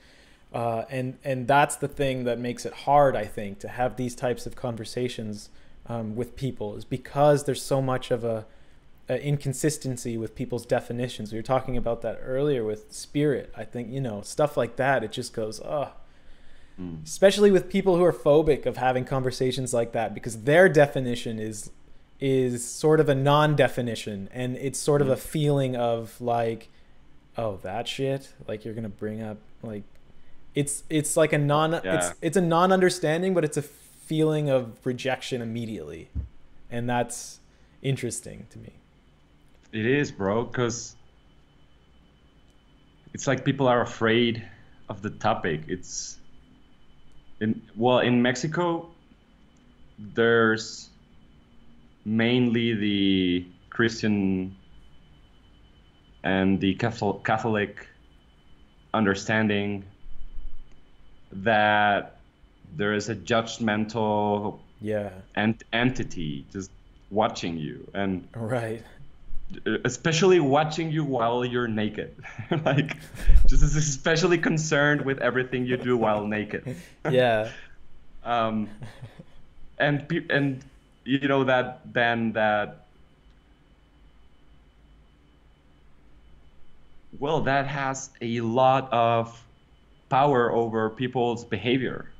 Uh, 0.53 0.83
and 0.89 1.17
and 1.23 1.47
that's 1.47 1.77
the 1.77 1.87
thing 1.87 2.25
that 2.25 2.37
makes 2.37 2.65
it 2.65 2.73
hard, 2.73 3.15
I 3.15 3.23
think, 3.23 3.59
to 3.59 3.69
have 3.69 3.95
these 3.95 4.13
types 4.15 4.45
of 4.45 4.53
conversations 4.53 5.49
um, 5.87 6.13
with 6.13 6.35
people 6.35 6.75
is 6.75 6.83
because 6.83 7.45
there's 7.45 7.61
so 7.61 7.81
much 7.81 8.11
of 8.11 8.25
a, 8.25 8.45
a 9.07 9.17
inconsistency 9.25 10.17
with 10.17 10.35
people's 10.35 10.65
definitions. 10.65 11.31
We 11.31 11.39
were 11.39 11.41
talking 11.43 11.77
about 11.77 12.01
that 12.01 12.19
earlier 12.21 12.65
with 12.65 12.91
spirit. 12.91 13.53
I 13.55 13.63
think 13.63 13.91
you 13.91 14.01
know 14.01 14.21
stuff 14.23 14.57
like 14.57 14.75
that. 14.75 15.05
It 15.05 15.13
just 15.13 15.33
goes, 15.33 15.61
oh, 15.63 15.93
Mm. 16.79 17.03
especially 17.03 17.51
with 17.51 17.69
people 17.69 17.97
who 17.97 18.03
are 18.03 18.13
phobic 18.13 18.65
of 18.65 18.77
having 18.77 19.03
conversations 19.05 19.73
like 19.73 19.91
that 19.91 20.13
because 20.13 20.43
their 20.43 20.69
definition 20.69 21.37
is 21.37 21.69
is 22.19 22.65
sort 22.65 22.99
of 22.99 23.09
a 23.09 23.15
non-definition 23.15 24.29
and 24.31 24.55
it's 24.57 24.79
sort 24.79 25.01
of 25.01 25.09
a 25.09 25.17
feeling 25.17 25.75
of 25.75 26.19
like 26.21 26.69
oh 27.37 27.59
that 27.63 27.87
shit 27.87 28.33
like 28.47 28.63
you're 28.63 28.73
gonna 28.73 28.87
bring 28.89 29.21
up 29.21 29.37
like 29.63 29.83
it's 30.55 30.83
it's 30.89 31.17
like 31.17 31.33
a 31.33 31.37
non 31.37 31.73
it's 31.73 32.13
it's 32.21 32.37
a 32.37 32.41
non-understanding 32.41 33.33
but 33.33 33.43
it's 33.43 33.57
a 33.57 33.61
feeling 33.61 34.49
of 34.49 34.77
rejection 34.85 35.41
immediately 35.41 36.09
and 36.69 36.89
that's 36.89 37.39
interesting 37.81 38.45
to 38.49 38.59
me 38.59 38.73
It 39.73 39.85
is, 39.85 40.11
bro, 40.11 40.43
because 40.43 40.95
it's 43.13 43.27
like 43.27 43.43
people 43.45 43.67
are 43.67 43.81
afraid 43.81 44.43
of 44.89 45.01
the 45.01 45.09
topic. 45.09 45.61
It's 45.67 46.17
in 47.41 47.61
well 47.75 47.99
in 47.99 48.21
Mexico. 48.21 48.87
There's 49.99 50.89
mainly 52.05 52.73
the 52.73 53.45
Christian 53.69 54.55
and 56.23 56.59
the 56.59 56.75
Catholic 56.75 57.87
understanding 58.93 59.85
that 61.31 62.17
there 62.75 62.93
is 62.93 63.09
a 63.09 63.15
judgmental 63.15 64.59
yeah 64.81 65.09
ent- 65.35 65.63
entity 65.71 66.45
just 66.51 66.71
watching 67.09 67.57
you 67.57 67.89
and 67.93 68.27
right 68.35 68.83
especially 69.85 70.39
watching 70.39 70.91
you 70.91 71.03
while 71.03 71.43
you're 71.45 71.67
naked. 71.67 72.15
Like 72.65 72.97
just 73.47 73.63
is 73.63 73.75
especially 73.75 74.37
concerned 74.37 75.01
with 75.05 75.19
everything 75.19 75.65
you 75.65 75.77
do 75.77 75.97
while 75.97 76.25
naked. 76.25 76.75
Yeah. 77.09 77.49
Um 78.23 78.69
and 79.79 80.05
and 80.29 80.63
you 81.05 81.27
know 81.27 81.43
that 81.45 81.81
then 81.93 82.33
that 82.33 82.85
well 87.19 87.41
that 87.41 87.67
has 87.67 88.11
a 88.21 88.41
lot 88.41 88.91
of 88.93 89.43
power 90.09 90.51
over 90.51 90.89
people's 90.89 91.43
behavior. 91.45 92.11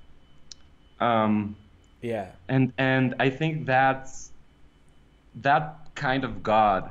Um 1.00 1.56
yeah. 2.02 2.32
and 2.48 2.74
and 2.78 3.16
I 3.20 3.30
think 3.30 3.66
that's 3.66 4.32
that 5.36 5.94
kind 5.96 6.24
of 6.24 6.42
God 6.42 6.90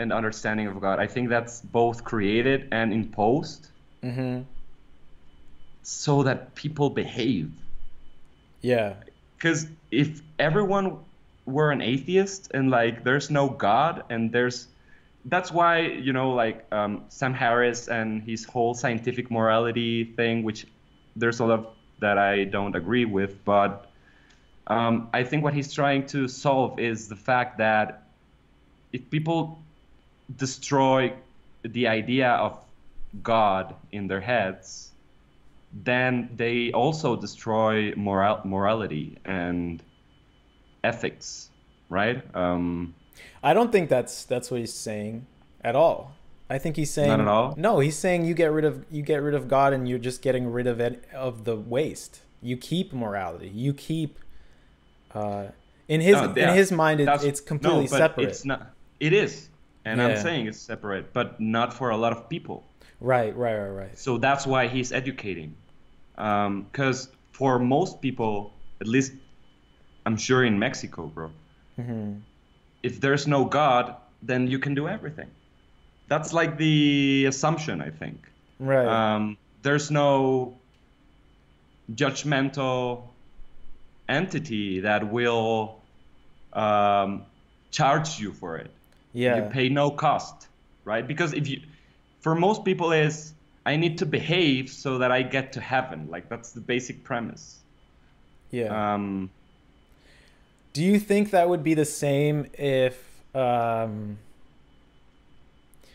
and 0.00 0.12
understanding 0.12 0.66
of 0.66 0.80
God. 0.80 0.98
I 0.98 1.06
think 1.06 1.28
that's 1.28 1.60
both 1.60 2.04
created 2.04 2.68
and 2.72 2.92
imposed 2.92 3.68
mm-hmm 4.02 4.42
so 5.82 6.22
that 6.22 6.54
people 6.54 6.90
behave. 6.90 7.50
yeah 8.60 8.94
Because 9.36 9.66
if 9.90 10.22
everyone 10.38 10.98
were 11.46 11.70
an 11.72 11.80
atheist 11.80 12.50
and 12.54 12.70
like 12.70 13.02
there's 13.02 13.30
no 13.30 13.48
God 13.48 14.04
and 14.10 14.30
there's 14.30 14.68
that's 15.24 15.50
why 15.50 15.80
you 15.80 16.12
know 16.12 16.30
like 16.30 16.66
um, 16.72 17.04
Sam 17.08 17.34
Harris 17.34 17.88
and 17.88 18.22
his 18.22 18.44
whole 18.44 18.74
scientific 18.74 19.30
morality 19.30 20.04
thing, 20.04 20.42
which 20.42 20.66
there's 21.16 21.40
a 21.40 21.44
lot 21.44 21.74
that 22.00 22.18
I 22.18 22.44
don't 22.44 22.74
agree 22.76 23.04
with, 23.04 23.44
but 23.44 23.90
um, 24.66 25.08
I 25.12 25.24
think 25.24 25.42
what 25.42 25.52
he's 25.52 25.72
trying 25.72 26.06
to 26.08 26.28
solve 26.28 26.78
is 26.78 27.08
the 27.08 27.16
fact 27.16 27.58
that 27.58 28.04
if 28.92 29.10
people 29.10 29.60
destroy 30.36 31.12
the 31.62 31.86
idea 31.88 32.30
of 32.30 32.64
God 33.22 33.74
in 33.92 34.06
their 34.06 34.20
heads, 34.20 34.92
then 35.72 36.30
they 36.36 36.72
also 36.72 37.16
destroy 37.16 37.92
moral 37.96 38.40
morality 38.44 39.18
and 39.24 39.82
ethics, 40.82 41.50
right? 41.88 42.22
Um, 42.34 42.94
I 43.42 43.54
don't 43.54 43.70
think 43.72 43.88
that's 43.88 44.24
that's 44.24 44.50
what 44.50 44.60
he's 44.60 44.74
saying 44.74 45.26
at 45.62 45.76
all. 45.76 46.12
I 46.48 46.58
think 46.58 46.74
he's 46.76 46.90
saying 46.90 47.10
Not 47.10 47.20
at 47.20 47.28
all? 47.28 47.54
No, 47.56 47.78
he's 47.78 47.96
saying 47.96 48.24
you 48.24 48.34
get 48.34 48.50
rid 48.50 48.64
of 48.64 48.84
you 48.90 49.02
get 49.02 49.22
rid 49.22 49.34
of 49.34 49.46
God 49.46 49.72
and 49.72 49.88
you're 49.88 49.98
just 50.00 50.22
getting 50.22 50.50
rid 50.50 50.66
of 50.66 50.80
it 50.80 51.04
of 51.14 51.44
the 51.44 51.56
waste. 51.56 52.22
You 52.42 52.56
keep 52.56 52.92
morality. 52.92 53.48
You 53.48 53.72
keep 53.74 54.18
Uh, 55.14 55.48
in 55.88 56.00
his 56.00 56.14
No, 56.14 56.32
in 56.32 56.54
his 56.54 56.72
mind, 56.72 57.00
it, 57.00 57.08
it's 57.22 57.40
completely 57.40 57.82
no, 57.82 57.86
separate. 57.86 58.28
It's 58.28 58.44
not. 58.44 58.70
It 59.00 59.12
is, 59.12 59.48
and 59.84 60.02
I'm 60.02 60.16
saying 60.16 60.46
it's 60.46 60.60
separate, 60.60 61.12
but 61.12 61.40
not 61.40 61.72
for 61.72 61.90
a 61.90 61.96
lot 61.96 62.12
of 62.12 62.28
people. 62.28 62.64
Right, 63.00 63.34
right, 63.36 63.56
right, 63.56 63.68
right. 63.68 63.98
So 63.98 64.18
that's 64.18 64.46
why 64.46 64.68
he's 64.68 64.92
educating, 64.92 65.54
because 66.16 67.08
for 67.32 67.58
most 67.58 68.00
people, 68.02 68.52
at 68.80 68.86
least, 68.86 69.12
I'm 70.04 70.16
sure 70.16 70.44
in 70.44 70.58
Mexico, 70.58 71.06
bro, 71.06 71.30
hmm 71.76 72.14
if 72.82 72.98
there's 73.00 73.26
no 73.26 73.44
God, 73.44 73.94
then 74.22 74.46
you 74.46 74.58
can 74.58 74.74
do 74.74 74.88
everything. 74.88 75.30
That's 76.08 76.32
like 76.32 76.56
the 76.56 77.26
assumption, 77.28 77.82
I 77.82 77.90
think. 77.90 78.26
Right. 78.58 78.86
Um, 78.86 79.36
there's 79.62 79.90
no 79.90 80.58
judgmental 81.94 83.02
entity 84.08 84.80
that 84.80 85.10
will 85.12 85.82
um, 86.54 87.26
charge 87.70 88.18
you 88.18 88.32
for 88.32 88.56
it. 88.56 88.70
Yeah. 89.12 89.36
You 89.44 89.50
pay 89.50 89.68
no 89.68 89.90
cost, 89.90 90.48
right? 90.84 91.06
Because 91.06 91.32
if 91.32 91.48
you, 91.48 91.60
for 92.20 92.34
most 92.34 92.64
people, 92.64 92.92
is 92.92 93.34
I 93.66 93.76
need 93.76 93.98
to 93.98 94.06
behave 94.06 94.70
so 94.70 94.98
that 94.98 95.10
I 95.12 95.22
get 95.22 95.52
to 95.54 95.60
heaven. 95.60 96.08
Like 96.10 96.28
that's 96.28 96.52
the 96.52 96.60
basic 96.60 97.04
premise. 97.04 97.58
yeah. 98.50 98.94
Um, 98.94 99.30
Do 100.72 100.82
you 100.84 100.98
think 101.00 101.30
that 101.30 101.48
would 101.48 101.64
be 101.64 101.74
the 101.74 101.84
same 101.84 102.46
if, 102.54 102.96
um, 103.34 104.18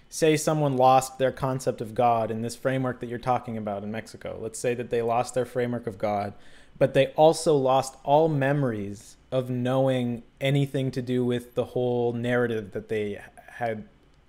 say, 0.09 0.35
someone 0.37 0.75
lost 0.77 1.17
their 1.17 1.31
concept 1.31 1.81
of 1.81 1.95
God 1.95 2.29
in 2.29 2.41
this 2.41 2.55
framework 2.55 2.99
that 2.99 3.07
you're 3.07 3.17
talking 3.19 3.57
about 3.57 3.83
in 3.83 3.91
Mexico? 3.91 4.37
Let's 4.41 4.59
say 4.59 4.73
that 4.75 4.89
they 4.89 5.01
lost 5.01 5.33
their 5.33 5.45
framework 5.45 5.87
of 5.87 5.97
God, 5.97 6.33
but 6.77 6.93
they 6.93 7.07
also 7.15 7.55
lost 7.55 7.95
all 8.03 8.27
memories 8.27 9.15
of 9.35 9.49
knowing 9.49 10.23
anything 10.39 10.89
to 10.91 11.01
do 11.01 11.25
with 11.25 11.55
the 11.55 11.65
whole 11.65 12.13
narrative 12.13 12.71
that 12.71 12.87
they 12.87 13.19
had 13.49 13.85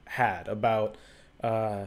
had 0.07 0.49
about 0.49 0.97
uh, 1.45 1.87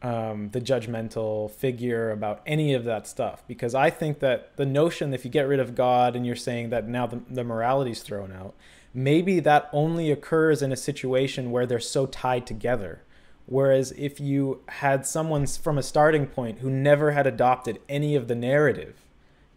um, 0.00 0.48
the 0.52 0.60
judgmental 0.60 1.50
figure, 1.50 2.10
about 2.10 2.40
any 2.46 2.72
of 2.72 2.84
that 2.84 3.06
stuff. 3.06 3.42
Because 3.46 3.74
I 3.74 3.90
think 3.90 4.20
that 4.20 4.56
the 4.56 4.64
notion, 4.64 5.12
if 5.12 5.26
you 5.26 5.30
get 5.30 5.46
rid 5.46 5.60
of 5.60 5.74
God 5.74 6.16
and 6.16 6.24
you're 6.24 6.34
saying 6.34 6.70
that 6.70 6.88
now 6.88 7.06
the, 7.06 7.20
the 7.28 7.44
morality's 7.44 8.00
thrown 8.00 8.32
out, 8.32 8.54
maybe 8.94 9.38
that 9.40 9.68
only 9.70 10.10
occurs 10.10 10.62
in 10.62 10.72
a 10.72 10.76
situation 10.76 11.50
where 11.50 11.66
they're 11.66 11.78
so 11.78 12.06
tied 12.06 12.46
together. 12.46 13.02
Whereas 13.44 13.92
if 13.98 14.18
you 14.18 14.62
had 14.68 15.06
someone 15.06 15.46
from 15.46 15.76
a 15.76 15.82
starting 15.82 16.26
point 16.26 16.60
who 16.60 16.70
never 16.70 17.10
had 17.10 17.26
adopted 17.26 17.82
any 17.86 18.16
of 18.16 18.28
the 18.28 18.34
narrative 18.34 19.02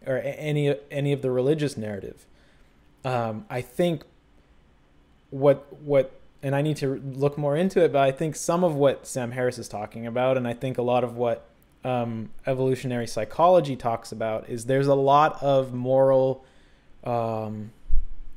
or 0.06 0.18
any 0.18 0.76
any 0.90 1.14
of 1.14 1.22
the 1.22 1.30
religious 1.30 1.78
narrative, 1.78 2.26
um, 3.08 3.46
I 3.48 3.62
think 3.62 4.02
what 5.30 5.80
what 5.82 6.12
and 6.42 6.54
I 6.54 6.62
need 6.62 6.76
to 6.78 7.02
look 7.04 7.36
more 7.36 7.56
into 7.56 7.82
it, 7.82 7.92
but 7.92 8.02
I 8.02 8.12
think 8.12 8.36
some 8.36 8.62
of 8.62 8.74
what 8.74 9.06
Sam 9.06 9.32
Harris 9.32 9.58
is 9.58 9.68
talking 9.68 10.06
about, 10.06 10.36
and 10.36 10.46
I 10.46 10.52
think 10.52 10.78
a 10.78 10.82
lot 10.82 11.02
of 11.02 11.16
what 11.16 11.48
um, 11.84 12.30
evolutionary 12.46 13.06
psychology 13.06 13.74
talks 13.76 14.12
about, 14.12 14.48
is 14.48 14.66
there's 14.66 14.86
a 14.86 14.94
lot 14.94 15.42
of 15.42 15.72
moral, 15.72 16.44
um, 17.02 17.72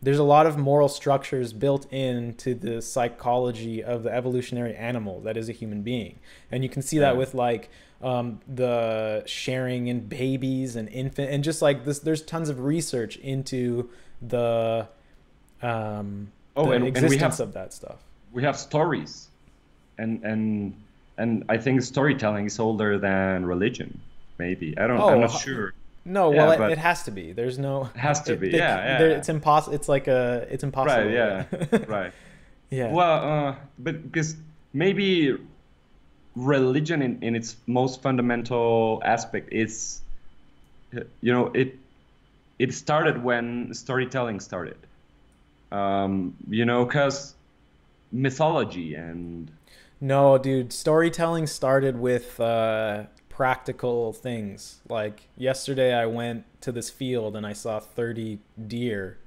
there's 0.01 0.17
a 0.17 0.24
lot 0.24 0.47
of 0.47 0.57
moral 0.57 0.88
structures 0.88 1.53
built 1.53 1.91
into 1.93 2.55
the 2.55 2.82
psychology 2.82 3.84
of 3.84 4.01
the 4.01 4.11
evolutionary 4.11 4.76
animal 4.76 5.19
that 5.22 5.38
is 5.38 5.47
a 5.47 5.51
human 5.51 5.84
being, 5.84 6.17
and 6.49 6.63
you 6.63 6.69
can 6.69 6.82
see 6.82 6.97
that 6.97 7.17
with 7.17 7.36
like 7.36 7.69
um, 8.01 8.39
the 8.47 9.22
sharing 9.28 9.88
in 9.88 10.07
babies 10.07 10.76
and 10.76 10.89
infant, 10.89 11.30
and 11.30 11.43
just 11.43 11.61
like 11.61 11.86
this, 11.86 11.99
there's 11.99 12.24
tons 12.24 12.49
of 12.49 12.61
research 12.61 13.17
into 13.17 13.89
the 14.22 14.88
um, 15.61 16.32
Oh, 16.55 16.65
the 16.65 16.72
and- 16.72 16.76
and 16.76 16.84
we 16.84 16.89
existence 16.89 17.38
have- 17.38 17.47
of 17.47 17.53
that 17.53 17.74
stuff. 17.74 17.97
we 18.34 18.43
have 18.43 18.57
stories, 18.57 19.28
and 19.97 20.24
and 20.24 20.74
and 21.17 21.43
I 21.49 21.57
think 21.57 21.82
storytelling 21.82 22.45
is 22.47 22.59
older 22.59 22.97
than 22.97 23.45
religion. 23.45 23.99
Maybe 24.38 24.78
I 24.78 24.88
don't. 24.88 24.99
Oh, 24.99 25.09
I'm 25.09 25.22
not 25.22 25.32
sure. 25.32 25.74
No, 26.03 26.34
Yeah, 26.34 26.47
well, 26.47 26.63
it, 26.63 26.72
it 26.72 26.78
has 26.80 27.03
to 27.03 27.11
be. 27.11 27.32
There's 27.32 27.59
no. 27.59 27.89
It 27.93 27.99
has 27.99 28.22
to 28.24 28.34
it- 28.34 28.39
be, 28.41 28.49
they- 28.49 28.57
yeah, 28.57 28.99
yeah. 28.99 29.17
It's 29.17 29.30
impossible. 29.30 29.76
It's 29.76 29.88
like 29.88 30.07
a. 30.07 30.47
It's 30.49 30.63
impossible. 30.63 31.03
Right. 31.05 31.13
Yeah. 31.13 31.45
right. 31.88 32.11
yeah. 32.72 32.91
Well, 32.91 33.47
uh, 33.49 33.55
but 33.78 34.01
because 34.11 34.36
maybe 34.74 35.38
religion 36.36 37.01
in, 37.01 37.22
in 37.22 37.36
its 37.36 37.55
most 37.67 38.01
fundamental 38.01 39.01
aspect 39.05 39.51
is, 39.53 40.01
you 41.22 41.34
know, 41.34 41.47
it 41.47 41.78
it 42.62 42.74
started 42.76 43.24
when 43.24 43.74
storytelling 43.74 44.39
started. 44.39 44.78
Um, 45.72 46.36
you 46.47 46.64
know, 46.64 46.86
because 46.86 47.34
mythology 48.12 48.93
and 48.93 49.49
No, 49.99 50.38
dude. 50.38 50.72
Storytelling 50.72 51.47
started 51.47 51.97
with 51.99 52.39
uh, 52.39 53.05
practical 53.30 54.14
things. 54.14 54.80
Like 54.88 55.22
yesterday, 55.38 55.91
I 55.93 56.05
went 56.05 56.43
to 56.62 56.72
this 56.72 56.91
field 56.91 57.36
and 57.36 57.47
I 57.47 57.53
saw 57.53 57.80
30 57.80 58.39
deer. 58.68 59.18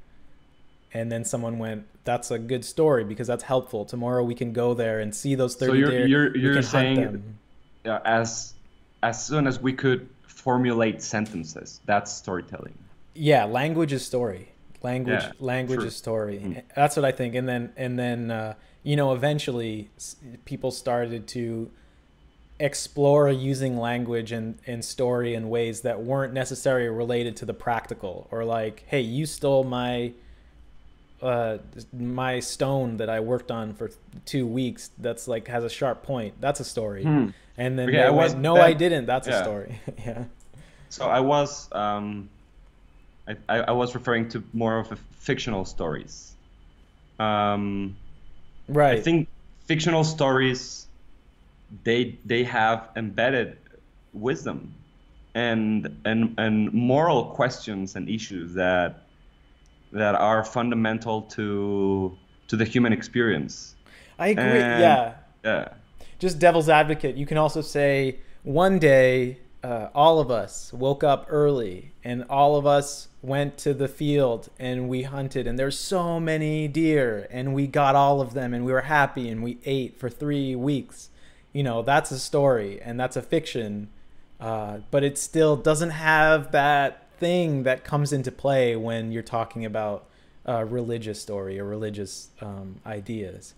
And 0.93 1.11
then 1.11 1.25
someone 1.25 1.59
went, 1.59 1.87
"That's 2.05 2.31
a 2.31 2.39
good 2.39 2.65
story 2.65 3.03
because 3.03 3.27
that's 3.27 3.43
helpful. 3.43 3.85
Tomorrow 3.85 4.23
we 4.23 4.37
can 4.37 4.53
go 4.53 4.75
there 4.75 5.01
and 5.01 5.13
see 5.13 5.35
those 5.35 5.57
30 5.57 5.79
you're- 5.79 5.91
deer. 5.91 6.07
you're- 6.07 6.41
you're 6.41 6.63
saying- 6.63 7.01
them." 7.03 7.39
uh, 7.85 7.99
as 8.05 8.55
as 9.03 9.27
soon 9.27 9.47
as 9.49 9.61
we 9.61 9.73
could 9.73 10.09
formulate 10.27 11.03
sentences, 11.03 11.81
that's 11.85 12.13
storytelling. 12.13 12.79
Yeah 13.15 13.45
language 13.45 13.93
is 13.93 14.05
story 14.05 14.49
language 14.83 15.23
Yeah, 15.23 15.33
language 15.41 15.79
true. 15.81 15.87
is 15.89 15.97
story 15.97 16.39
Mm. 16.43 16.63
that's 16.77 16.97
what 16.97 17.05
i 17.05 17.13
think 17.13 17.35
and 17.35 17.49
then 17.49 17.73
and 17.77 17.99
then 17.99 18.31
uh, 18.31 18.55
you 18.83 18.97
know 18.97 19.13
eventually 19.15 19.91
people 20.45 20.71
started 20.71 21.27
to 21.29 21.71
explore 22.61 23.29
using 23.31 23.77
language 23.79 24.31
and, 24.31 24.59
and 24.67 24.85
story 24.85 25.35
in 25.35 25.49
ways 25.49 25.81
that 25.81 26.01
weren't 26.03 26.33
necessarily 26.33 26.89
related 26.89 27.37
to 27.37 27.45
the 27.45 27.55
practical 27.55 28.29
or 28.31 28.45
like 28.45 28.85
hey 28.87 29.01
you 29.01 29.27
stole 29.27 29.65
my 29.65 30.13
uh, 31.23 31.57
my 31.93 32.39
stone 32.39 32.99
that 32.99 33.09
I 33.09 33.21
worked 33.21 33.51
on 33.51 33.73
for 33.73 33.91
two 34.27 34.47
weeks 34.47 34.91
that's 34.99 35.27
like 35.27 35.49
has 35.49 35.65
a 35.65 35.71
sharp 35.71 36.03
point. 36.03 36.35
That's 36.39 36.61
a 36.61 36.65
story. 36.65 37.03
Hmm. 37.05 37.29
And 37.57 37.79
then 37.79 37.89
Okay, 37.89 38.03
I 38.03 38.11
went, 38.11 38.17
was- 38.17 38.35
no, 38.35 38.57
that- 38.57 38.65
I 38.65 38.73
didn't. 38.75 39.07
That's 39.07 39.27
a 39.27 39.43
story. 39.43 39.81
yeah. 40.05 40.25
So 40.91 41.07
I 41.09 41.21
was 41.21 41.73
um, 41.73 42.29
I, 43.29 43.37
I, 43.49 43.57
I 43.61 43.71
was 43.73 43.95
referring 43.95 44.29
to 44.31 44.43
more 44.53 44.79
of 44.79 44.93
a 44.93 44.97
fictional 44.97 45.65
stories. 45.65 46.35
Um, 47.19 47.97
Right. 48.67 48.99
I 48.99 49.03
think 49.03 49.29
fictional 49.67 50.05
stories 50.05 50.87
they 51.85 52.19
they 52.25 52.45
have 52.45 52.89
embedded 52.97 53.59
wisdom 54.15 54.75
and 55.35 56.01
and 56.07 56.35
and 56.39 56.73
moral 56.73 57.27
questions 57.27 57.95
and 57.95 58.09
issues 58.09 58.55
that 58.55 59.03
that 59.93 60.15
are 60.15 60.45
fundamental 60.45 61.23
to 61.23 62.17
to 62.49 62.57
the 62.57 62.65
human 62.65 62.93
experience. 62.95 63.75
I 64.19 64.29
agree. 64.29 64.45
and- 64.45 64.81
yeah. 64.81 65.15
Yeah. 65.45 65.69
just 66.19 66.39
devil's 66.39 66.71
advocate, 66.71 67.17
you 67.17 67.27
can 67.27 67.37
also 67.37 67.61
say 67.61 68.17
one 68.45 68.79
day 68.79 69.39
uh, 69.65 69.89
all 69.95 70.21
of 70.21 70.31
us 70.31 70.71
woke 70.75 71.03
up 71.03 71.25
early 71.31 71.91
and 72.05 72.23
all 72.29 72.55
of 72.57 72.67
us 72.67 73.09
went 73.23 73.57
to 73.57 73.73
the 73.73 73.89
field 73.89 74.51
and 74.59 74.91
we 74.91 75.05
hunted 75.05 75.47
and 75.47 75.59
there's 75.59 75.79
so 75.79 76.21
many 76.21 76.69
deer 76.69 77.27
and 77.31 77.55
we 77.55 77.67
got 77.67 77.97
all 77.97 78.21
of 78.21 78.35
them 78.35 78.53
and 78.53 78.67
we 78.67 78.73
were 78.73 78.83
happy 78.83 79.27
and 79.31 79.43
we 79.43 79.57
ate 79.65 79.99
for 79.99 80.11
three 80.11 80.55
weeks. 80.55 81.09
You 81.55 81.63
know, 81.63 81.81
that's 81.81 82.11
a 82.11 82.19
story 82.19 82.79
and 82.83 83.01
that's 83.01 83.17
a 83.17 83.23
fiction, 83.23 83.89
uh, 84.39 84.81
but 84.91 85.03
it 85.03 85.17
still 85.17 85.57
doesn't 85.57 85.91
have 85.91 86.53
that 86.53 87.09
thing 87.19 87.63
that 87.63 87.85
comes 87.85 88.13
into 88.13 88.31
play 88.31 88.77
when 88.77 89.13
you're 89.13 89.23
talking 89.23 89.65
about 89.65 90.05
a 90.45 90.63
religious 90.67 91.23
story 91.23 91.59
or 91.59 91.65
religious 91.65 92.29
um, 92.43 92.83
ideas. 92.85 93.55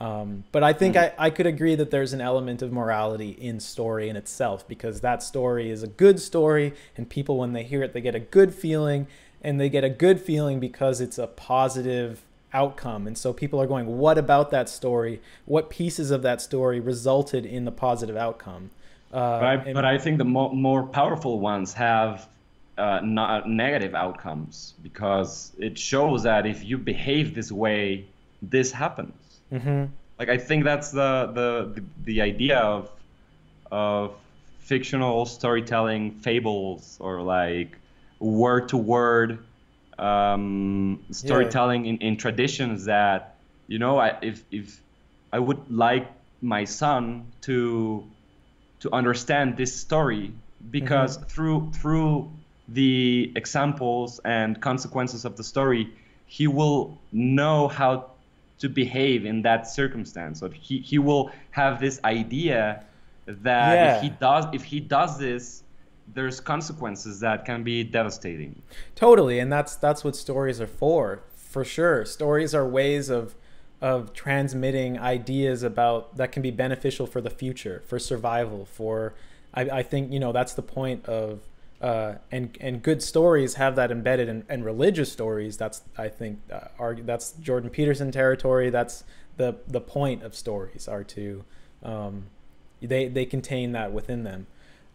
Um, 0.00 0.44
but 0.50 0.62
I 0.64 0.72
think 0.72 0.96
I, 0.96 1.12
I 1.18 1.30
could 1.30 1.46
agree 1.46 1.76
that 1.76 1.90
there's 1.90 2.12
an 2.12 2.20
element 2.20 2.62
of 2.62 2.72
morality 2.72 3.30
in 3.30 3.60
story 3.60 4.08
in 4.08 4.16
itself 4.16 4.66
because 4.66 5.00
that 5.02 5.22
story 5.22 5.70
is 5.70 5.82
a 5.82 5.86
good 5.86 6.18
story, 6.20 6.74
and 6.96 7.08
people, 7.08 7.38
when 7.38 7.52
they 7.52 7.62
hear 7.62 7.82
it, 7.82 7.92
they 7.92 8.00
get 8.00 8.14
a 8.14 8.20
good 8.20 8.52
feeling, 8.52 9.06
and 9.40 9.60
they 9.60 9.68
get 9.68 9.84
a 9.84 9.88
good 9.88 10.20
feeling 10.20 10.58
because 10.58 11.00
it's 11.00 11.16
a 11.18 11.28
positive 11.28 12.22
outcome. 12.52 13.06
And 13.06 13.16
so 13.16 13.32
people 13.32 13.60
are 13.60 13.66
going, 13.66 13.86
What 13.98 14.18
about 14.18 14.50
that 14.50 14.68
story? 14.68 15.20
What 15.44 15.70
pieces 15.70 16.10
of 16.10 16.22
that 16.22 16.40
story 16.42 16.80
resulted 16.80 17.46
in 17.46 17.64
the 17.64 17.72
positive 17.72 18.16
outcome? 18.16 18.70
Uh, 19.12 19.38
But 19.40 19.44
I, 19.46 19.54
and- 19.54 19.74
but 19.74 19.84
I 19.84 19.98
think 19.98 20.18
the 20.18 20.24
mo- 20.24 20.52
more 20.52 20.82
powerful 20.84 21.38
ones 21.38 21.72
have 21.74 22.28
uh, 22.76 23.00
no- 23.04 23.42
negative 23.46 23.94
outcomes 23.94 24.74
because 24.82 25.52
it 25.58 25.78
shows 25.78 26.24
that 26.24 26.46
if 26.46 26.64
you 26.64 26.78
behave 26.78 27.32
this 27.34 27.52
way, 27.52 28.06
this 28.42 28.72
happens. 28.72 29.14
Mhm. 29.54 29.90
Like 30.18 30.28
I 30.28 30.38
think 30.38 30.64
that's 30.64 30.90
the 30.92 31.30
the 31.34 31.72
the, 31.80 31.86
the 32.04 32.20
idea 32.22 32.58
of 32.58 32.90
of 33.70 34.16
fictional 34.58 35.26
storytelling, 35.26 36.20
fables, 36.20 36.98
or 37.00 37.22
like 37.22 37.80
word 38.20 38.68
to 38.70 38.76
word 38.76 39.46
um, 39.98 41.04
storytelling 41.12 41.86
in, 41.86 41.98
in 41.98 42.16
traditions 42.16 42.86
that 42.86 43.40
you 43.66 43.78
know 43.78 43.98
I, 43.98 44.18
if 44.22 44.44
if 44.50 44.82
I 45.32 45.38
would 45.38 45.70
like 45.70 46.10
my 46.40 46.64
son 46.64 47.32
to 47.42 48.12
to 48.80 48.92
understand 48.92 49.56
this 49.56 49.80
story 49.80 50.34
because 50.70 51.16
Mm-hmm. 51.16 51.24
through 51.28 51.72
through 51.72 52.38
the 52.68 53.32
examples 53.36 54.20
and 54.24 54.60
consequences 54.60 55.24
of 55.24 55.36
the 55.36 55.44
story 55.44 55.94
he 56.26 56.46
will 56.48 57.02
know 57.12 57.68
how 57.68 58.13
to 58.64 58.68
behave 58.82 59.20
in 59.32 59.42
that 59.48 59.62
circumstance 59.80 60.36
or 60.42 60.50
he, 60.66 60.74
he 60.90 60.98
will 61.08 61.24
have 61.60 61.74
this 61.86 61.96
idea 62.18 62.60
that 63.26 63.74
Yeah. 63.74 63.96
if 63.96 64.02
he 64.02 64.08
does 64.26 64.44
if 64.58 64.64
he 64.72 64.80
does 64.80 65.12
this 65.26 65.44
there's 66.16 66.38
consequences 66.40 67.20
that 67.20 67.38
can 67.48 67.62
be 67.62 67.76
devastating 67.98 68.52
Totally, 68.94 69.36
and 69.42 69.48
that's 69.56 69.76
that's 69.76 70.02
what 70.04 70.14
stories 70.26 70.60
are 70.60 70.72
for, 70.82 71.04
for 71.34 71.64
sure. 71.64 72.04
Stories 72.04 72.54
are 72.58 72.66
ways 72.80 73.08
of 73.18 73.34
of 73.80 74.12
transmitting 74.12 74.98
ideas 74.98 75.62
about 75.62 76.16
that 76.18 76.30
can 76.32 76.42
be 76.42 76.50
beneficial 76.50 77.06
for 77.06 77.20
the 77.26 77.30
future, 77.42 77.82
for 77.88 77.98
survival, 77.98 78.60
for 78.78 79.14
I, 79.60 79.62
I 79.80 79.82
think 79.82 80.12
you 80.14 80.20
know 80.20 80.32
that's 80.38 80.54
the 80.54 80.66
point 80.78 81.00
of 81.06 81.40
uh, 81.80 82.14
and 82.30 82.56
and 82.60 82.82
good 82.82 83.02
stories 83.02 83.54
have 83.54 83.76
that 83.76 83.90
embedded 83.90 84.28
in, 84.28 84.44
and 84.48 84.64
religious 84.64 85.12
stories. 85.12 85.56
That's 85.56 85.82
I 85.98 86.08
think 86.08 86.40
uh, 86.52 86.68
are 86.78 86.94
that's 86.94 87.32
Jordan 87.32 87.70
Peterson 87.70 88.10
territory. 88.10 88.70
That's 88.70 89.04
the 89.36 89.56
the 89.66 89.80
point 89.80 90.22
of 90.22 90.34
stories 90.34 90.88
are 90.88 91.04
to 91.04 91.44
um, 91.82 92.24
they 92.80 93.08
they 93.08 93.26
contain 93.26 93.72
that 93.72 93.92
within 93.92 94.24
them 94.24 94.46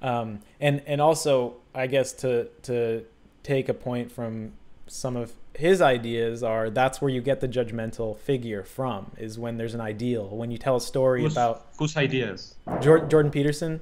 um, 0.02 0.40
and 0.60 0.82
and 0.86 1.02
also 1.02 1.56
I 1.74 1.88
guess 1.88 2.14
to 2.14 2.46
to 2.64 3.04
take 3.44 3.70
a 3.70 3.74
point 3.74 4.12
from 4.12 4.54
some 4.88 5.16
of 5.16 5.34
his 5.56 5.82
ideas 5.82 6.42
are 6.42 6.70
that's 6.70 7.02
where 7.02 7.12
you 7.12 7.22
get 7.22 7.42
the 7.42 7.48
judgmental 7.48 8.18
figure 8.18 8.64
from 8.64 9.12
is 9.18 9.38
when 9.38 9.58
there's 9.58 9.74
an 9.74 9.82
ideal 9.82 10.28
when 10.30 10.52
you 10.52 10.58
tell 10.58 10.78
a 10.78 10.82
story 10.82 11.22
whose, 11.22 11.34
about 11.34 11.68
whose 11.78 11.98
ideas 11.98 12.56
Jor- 12.82 13.06
Jordan 13.06 13.32
Peterson 13.32 13.82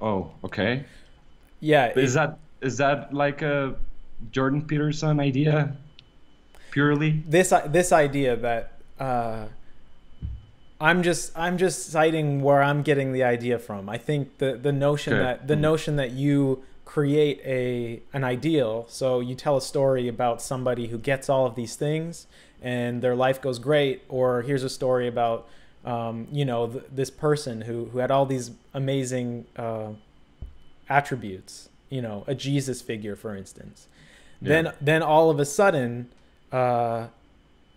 oh 0.00 0.32
okay 0.42 0.84
yeah 1.62 1.92
is 1.96 2.14
that 2.14 2.38
is 2.60 2.76
that 2.76 3.14
like 3.14 3.40
a 3.40 3.74
jordan 4.30 4.60
peterson 4.70 5.18
idea 5.20 5.74
purely 6.72 7.10
this 7.26 7.52
this 7.78 7.90
idea 7.92 8.36
that 8.36 8.72
uh, 9.00 9.46
I'm 10.80 11.02
just 11.02 11.32
I'm 11.36 11.58
just 11.58 11.90
citing 11.90 12.42
where 12.42 12.62
I'm 12.62 12.82
getting 12.82 13.12
the 13.12 13.22
idea 13.22 13.58
from. 13.58 13.88
I 13.88 13.98
think 13.98 14.38
the 14.38 14.50
the 14.56 14.72
notion 14.72 15.14
Okay. 15.14 15.22
that 15.22 15.46
the 15.48 15.54
notion 15.56 15.96
that 15.96 16.10
you 16.10 16.62
create 16.84 17.40
a 17.44 18.02
an 18.12 18.24
ideal, 18.24 18.86
so 18.88 19.20
you 19.20 19.34
tell 19.36 19.56
a 19.56 19.62
story 19.62 20.08
about 20.08 20.42
somebody 20.42 20.88
who 20.88 20.98
gets 20.98 21.28
all 21.28 21.46
of 21.46 21.54
these 21.54 21.76
things 21.76 22.26
and 22.60 23.00
their 23.02 23.14
life 23.14 23.40
goes 23.40 23.58
great, 23.58 24.02
or 24.08 24.42
here's 24.42 24.64
a 24.64 24.68
story 24.80 25.06
about 25.08 25.46
um, 25.84 26.26
you 26.32 26.44
know 26.44 26.66
th- 26.68 26.84
this 26.90 27.10
person 27.10 27.60
who 27.62 27.76
who 27.92 27.98
had 27.98 28.10
all 28.10 28.26
these 28.26 28.50
amazing 28.74 29.46
uh, 29.56 29.90
attributes, 30.96 31.68
you 31.88 32.02
know, 32.02 32.24
a 32.26 32.34
Jesus 32.34 32.82
figure, 32.82 33.16
for 33.16 33.34
instance. 33.34 33.88
Then 34.42 34.72
then 34.80 35.02
all 35.02 35.30
of 35.30 35.38
a 35.38 35.44
sudden, 35.44 36.12
uh, 36.50 37.06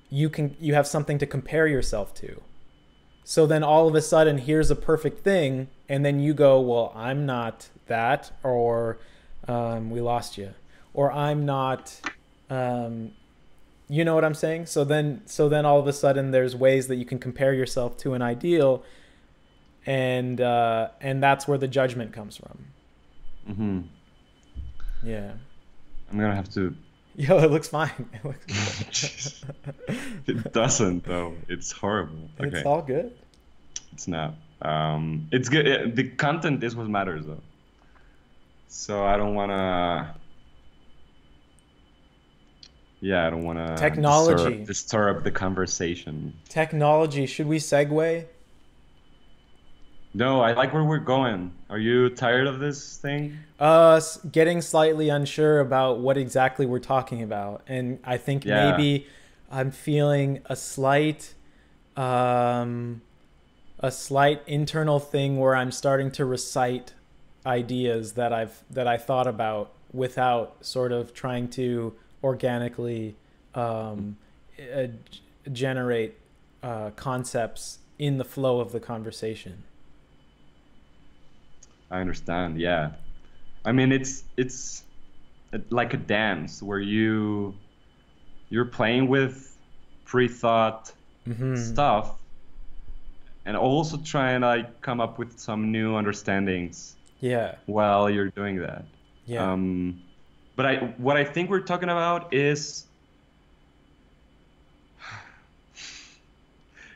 you 0.10 0.30
can 0.30 0.56
you 0.60 0.74
have 0.74 0.88
something 0.88 1.18
to 1.20 1.28
compare 1.28 1.68
yourself 1.68 2.14
to. 2.16 2.42
So 3.24 3.48
then 3.48 3.64
all 3.64 3.88
of 3.88 3.96
a 3.96 4.02
sudden, 4.02 4.38
here's 4.38 4.70
a 4.70 4.76
perfect 4.76 5.24
thing, 5.24 5.68
and 5.90 6.06
then 6.06 6.20
you 6.20 6.34
go, 6.34 6.60
well, 6.60 6.92
I'm 6.96 7.26
not 7.26 7.70
that, 7.88 8.32
or 8.44 9.00
um, 9.48 9.90
we 9.90 10.00
lost 10.02 10.38
you, 10.38 10.54
or 10.94 11.12
I'm 11.12 11.46
not. 11.46 12.00
Um, 12.50 13.12
you 13.88 14.04
know 14.04 14.16
what 14.16 14.26
I'm 14.26 14.34
saying? 14.34 14.66
So 14.66 14.84
then, 14.84 15.22
so 15.26 15.48
then 15.50 15.66
all 15.66 15.80
of 15.80 15.88
a 15.88 15.94
sudden, 15.94 16.32
there's 16.32 16.56
ways 16.56 16.88
that 16.88 16.96
you 16.96 17.06
can 17.06 17.20
compare 17.20 17.54
yourself 17.54 17.98
to 17.98 18.14
an 18.14 18.22
ideal, 18.22 18.84
and 19.86 20.42
uh, 20.42 20.90
and 21.02 21.22
that's 21.22 21.48
where 21.48 21.58
the 21.58 21.68
judgment 21.68 22.12
comes 22.12 22.38
from. 22.38 22.75
Hmm 23.48 23.82
Yeah. 25.04 25.32
i'm 26.12 26.20
gonna 26.20 26.36
have 26.36 26.50
to 26.54 26.76
Yo, 27.18 27.38
it 27.40 27.50
looks 27.50 27.70
fine. 27.70 27.90
It 28.14 28.26
looks 28.26 29.44
it 30.28 30.52
doesn't 30.54 31.06
though 31.06 31.36
it's 31.48 31.72
horrible 31.72 32.30
okay 32.40 32.58
It's 32.58 32.66
all 32.66 32.82
good. 32.82 33.12
it's 33.94 34.08
not 34.08 34.36
um 34.62 35.28
it's 35.32 35.48
good 35.50 35.96
the 35.96 36.10
content 36.10 36.64
is 36.64 36.76
what 36.76 36.88
matters 36.90 37.26
though 37.26 37.42
so 38.68 39.06
i 39.06 39.16
don't 39.18 39.36
want 39.36 39.52
to 39.52 40.16
yeah 43.02 43.26
i 43.28 43.30
don't 43.30 43.44
want 43.44 43.60
to 43.60 43.76
Technology. 43.78 44.66
disturb, 44.66 44.68
disturb 44.68 45.24
the 45.24 45.32
conversation 45.32 46.34
Technology. 46.50 47.26
Should 47.26 47.48
we 47.48 47.58
segue? 47.60 48.26
No 50.16 50.42
i 50.42 50.54
like 50.54 50.74
where 50.74 50.84
we're 50.84 50.98
going 50.98 51.52
are 51.70 51.78
you 51.78 52.10
tired 52.10 52.48
of 52.48 52.60
this 52.60 52.98
thing 52.98 53.38
Uh, 53.60 54.02
getting 54.32 54.62
slightly 54.62 55.08
unsure 55.10 55.60
about 55.60 56.00
what 56.00 56.18
exactly 56.18 56.66
we're 56.66 56.88
talking 56.96 57.22
about, 57.24 57.62
and 57.68 58.00
I 58.04 58.18
think 58.18 58.44
Yeah. 58.44 58.72
maybe 58.72 59.08
I'm 59.50 59.72
feeling 59.72 60.42
a 60.48 60.58
slight, 60.58 61.34
um, 61.96 63.02
a 63.80 63.92
slight 63.92 64.42
internal 64.46 65.00
thing 65.00 65.38
where 65.40 65.56
I'm 65.56 65.72
starting 65.72 66.12
to 66.12 66.26
recite 66.26 66.94
ideas 67.46 68.14
that 68.14 68.34
I've 68.34 68.62
that 68.70 68.88
I 68.88 68.98
thought 68.98 69.28
about 69.28 69.72
without 69.94 70.58
sort 70.66 70.92
of 70.92 71.14
trying 71.14 71.48
to 71.52 71.94
organically 72.24 73.16
um, 73.54 74.18
uh, 74.60 74.88
generate 75.52 76.16
uh, 76.62 76.90
concepts 76.98 77.80
in 77.98 78.18
the 78.18 78.26
flow 78.26 78.60
of 78.60 78.74
the 78.74 78.82
conversation. 78.82 79.64
I 81.92 82.00
understand. 82.02 82.60
Yeah, 82.60 82.92
I 83.64 83.72
mean 83.72 83.92
it's 83.92 84.24
it's 84.38 84.84
like 85.70 85.94
a 85.94 85.98
dance 85.98 86.62
where 86.62 86.80
you 86.80 87.54
you're 88.50 88.66
playing 88.66 89.08
with 89.08 89.58
pre-thought 90.06 90.92
Mhm. 91.28 91.58
stuff 91.58 92.20
and 93.46 93.56
also 93.58 93.98
trying 93.98 94.42
to 94.42 94.48
like 94.48 94.82
come 94.82 95.00
up 95.00 95.18
with 95.18 95.40
some 95.40 95.72
new 95.72 95.96
understandings 95.96 96.96
Yeah. 97.22 97.56
while 97.66 98.10
you're 98.10 98.30
doing 98.30 98.58
that. 98.62 98.86
Yeah. 99.26 99.52
Um, 99.52 100.02
but 100.56 100.66
I 100.66 100.76
what 100.98 101.18
I 101.18 101.24
think 101.24 101.50
we're 101.50 101.62
talking 101.62 101.90
about 101.90 102.34
is 102.34 102.86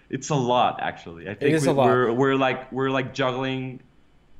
it's 0.09 0.29
a 0.29 0.35
lot 0.35 0.79
actually. 0.81 1.29
I 1.29 1.33
think 1.35 1.53
is 1.55 1.63
we, 1.63 1.69
a 1.69 1.73
lot. 1.73 1.85
we're 1.87 2.11
we're 2.13 2.35
like 2.35 2.71
we're 2.71 2.89
like 2.89 3.13
juggling 3.13 3.79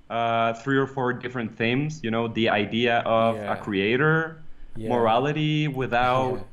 uh, 0.09 0.53
three 0.53 0.77
or 0.77 0.87
four 0.87 1.13
different 1.13 1.55
themes. 1.57 1.99
You 2.03 2.11
know, 2.11 2.27
the 2.27 2.49
idea 2.49 2.99
of 2.99 3.35
Yeah. 3.37 3.53
a 3.53 3.57
creator, 3.57 4.41
Yeah. 4.75 4.89
morality 4.89 5.67
without 5.67 6.33
Yeah. 6.35 6.43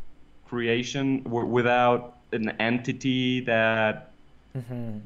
creation, 0.48 1.22
w- 1.22 1.46
without 1.46 2.16
an 2.32 2.50
entity 2.61 3.40
that 3.40 4.11
Mhm. 4.57 5.00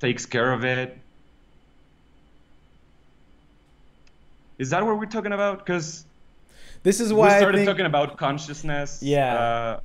takes 0.00 0.26
care 0.26 0.52
of 0.52 0.64
it. 0.64 0.98
Is 4.58 4.70
that 4.70 4.84
what 4.84 4.98
we're 4.98 5.06
talking 5.06 5.32
about? 5.32 5.58
Because 5.58 6.04
This 6.82 7.00
is 7.00 7.12
we 7.12 7.18
why 7.20 7.34
I 7.36 7.38
started 7.38 7.58
think, 7.58 7.68
talking 7.68 7.86
about 7.86 8.16
consciousness. 8.16 9.02
Yeah. 9.02 9.34
Uh, 9.34 9.80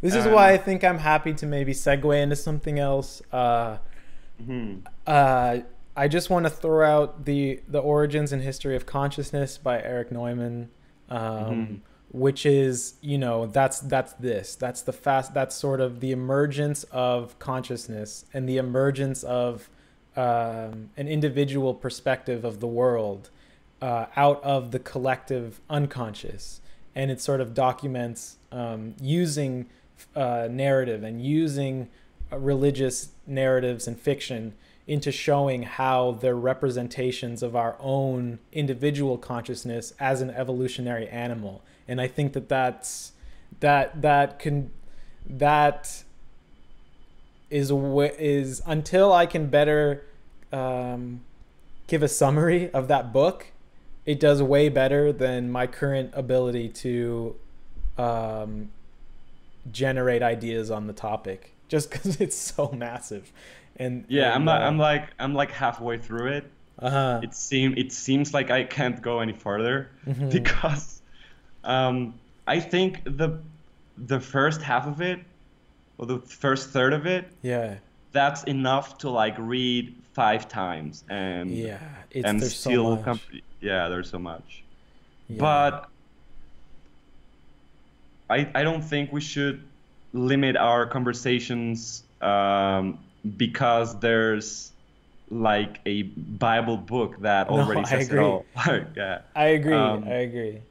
this 0.00 0.14
is 0.14 0.26
and- 0.26 0.34
why 0.34 0.52
I 0.52 0.56
think 0.56 0.84
I'm 0.84 0.98
happy 0.98 1.34
to 1.34 1.46
maybe 1.46 1.72
segue 1.72 2.22
into 2.22 2.36
something 2.36 2.78
else. 2.78 3.22
Uh, 3.32 3.78
mhm. 4.42 4.82
uh, 5.06 5.58
I 5.98 6.06
just 6.06 6.30
want 6.30 6.46
to 6.46 6.50
throw 6.50 6.86
out 6.86 7.24
the 7.24 7.60
the 7.66 7.80
origins 7.80 8.32
and 8.32 8.40
history 8.40 8.76
of 8.76 8.86
consciousness 8.86 9.58
by 9.58 9.82
Eric 9.82 10.12
Neumann, 10.12 10.68
um, 11.10 11.18
Mhm. 11.20 11.80
which 12.12 12.46
is 12.46 12.94
you 13.00 13.18
know 13.18 13.46
that's 13.46 13.80
that's 13.80 14.12
this 14.14 14.54
that's 14.54 14.82
the 14.82 14.92
fast 14.92 15.34
that's 15.34 15.56
sort 15.56 15.80
of 15.80 15.98
the 15.98 16.12
emergence 16.12 16.84
of 16.92 17.36
consciousness 17.40 18.24
and 18.32 18.48
the 18.48 18.58
emergence 18.58 19.24
of 19.24 19.68
um, 20.16 20.90
an 20.96 21.06
individual 21.08 21.74
perspective 21.74 22.44
of 22.44 22.60
the 22.60 22.66
world 22.66 23.30
uh, 23.82 24.06
out 24.16 24.42
of 24.44 24.70
the 24.70 24.78
collective 24.78 25.60
unconscious, 25.68 26.60
and 26.94 27.10
it 27.10 27.20
sort 27.20 27.40
of 27.40 27.54
documents 27.54 28.36
um, 28.52 28.94
using 29.00 29.66
uh, 30.14 30.46
narrative 30.50 31.02
and 31.02 31.20
using 31.24 31.88
uh, 32.32 32.38
religious 32.38 33.08
narratives 33.26 33.88
and 33.88 33.98
fiction 33.98 34.54
into 34.88 35.12
showing 35.12 35.62
how 35.62 36.12
they're 36.12 36.34
representations 36.34 37.42
of 37.42 37.54
our 37.54 37.76
own 37.78 38.38
individual 38.52 39.18
consciousness 39.18 39.92
as 40.00 40.20
an 40.20 40.30
evolutionary 40.30 41.06
animal 41.08 41.62
and 41.86 42.00
i 42.00 42.08
think 42.08 42.32
that 42.32 42.48
that's 42.48 43.12
that 43.60 44.02
that 44.02 44.38
can 44.38 44.70
that 45.28 46.02
is 47.50 47.70
is 47.70 48.62
until 48.66 49.12
i 49.12 49.26
can 49.26 49.46
better 49.48 50.04
um, 50.50 51.20
give 51.86 52.02
a 52.02 52.08
summary 52.08 52.70
of 52.72 52.88
that 52.88 53.12
book 53.12 53.46
it 54.06 54.18
does 54.18 54.42
way 54.42 54.70
better 54.70 55.12
than 55.12 55.50
my 55.52 55.66
current 55.66 56.10
ability 56.14 56.70
to 56.70 57.36
um, 57.98 58.70
generate 59.70 60.22
ideas 60.22 60.70
on 60.70 60.86
the 60.86 60.94
topic 60.94 61.52
just 61.68 61.90
because 61.90 62.16
it's 62.20 62.36
so 62.36 62.70
massive. 62.74 63.32
And 63.78 64.04
Yeah, 64.08 64.30
I'm 64.30 64.36
and, 64.36 64.44
not, 64.46 64.62
uh, 64.62 64.66
I'm 64.66 64.78
like 64.78 65.10
I'm 65.18 65.34
like 65.34 65.50
halfway 65.52 65.98
through 65.98 66.28
it. 66.38 66.44
uh-huh. 66.80 67.20
It 67.22 67.34
seem 67.34 67.74
it 67.76 67.92
seems 67.92 68.34
like 68.34 68.50
I 68.50 68.64
can't 68.64 69.00
go 69.02 69.20
any 69.20 69.32
further 69.32 69.88
Mhm. 70.06 70.30
because 70.36 71.00
um, 71.64 72.14
I 72.46 72.60
think 72.60 73.02
the 73.04 73.38
the 73.96 74.20
first 74.20 74.62
half 74.62 74.86
of 74.86 75.00
it 75.00 75.20
or 75.98 76.06
the 76.06 76.18
first 76.18 76.70
third 76.70 76.92
of 76.92 77.06
it 77.06 77.24
yeah, 77.42 77.76
that's 78.12 78.44
enough 78.44 78.98
to 78.98 79.10
like 79.10 79.34
read 79.38 79.94
five 80.12 80.48
times 80.48 81.04
and 81.08 81.50
yeah. 81.50 81.78
It's 82.10 82.24
and 82.26 82.40
there's 82.40 82.54
so 82.56 82.70
still 82.70 82.96
much. 82.96 83.04
com- 83.04 83.20
yeah 83.60 83.88
there's 83.88 84.08
so 84.10 84.18
much 84.18 84.62
Yeah. 85.28 85.38
but 85.40 85.88
I 88.30 88.48
I 88.54 88.62
don't 88.62 88.82
think 88.82 89.12
we 89.12 89.20
should 89.20 89.62
limit 90.12 90.56
our 90.56 90.86
conversations 90.86 92.02
um, 92.20 92.98
because 93.36 93.98
there's 94.00 94.72
like 95.30 95.80
a 95.86 96.02
Bible 96.16 96.76
book 96.78 97.20
that 97.22 97.48
No, 97.48 97.62
already 97.66 97.84
I 97.90 97.96
says 97.96 98.00
agree. 98.00 98.10
it 98.10 98.18
all. 98.18 98.46
Like, 98.66 98.96
yeah, 98.96 99.22
I 99.34 99.46
agree. 99.48 99.74
um, 99.76 100.04
I 100.06 100.14
agree. 100.28 100.62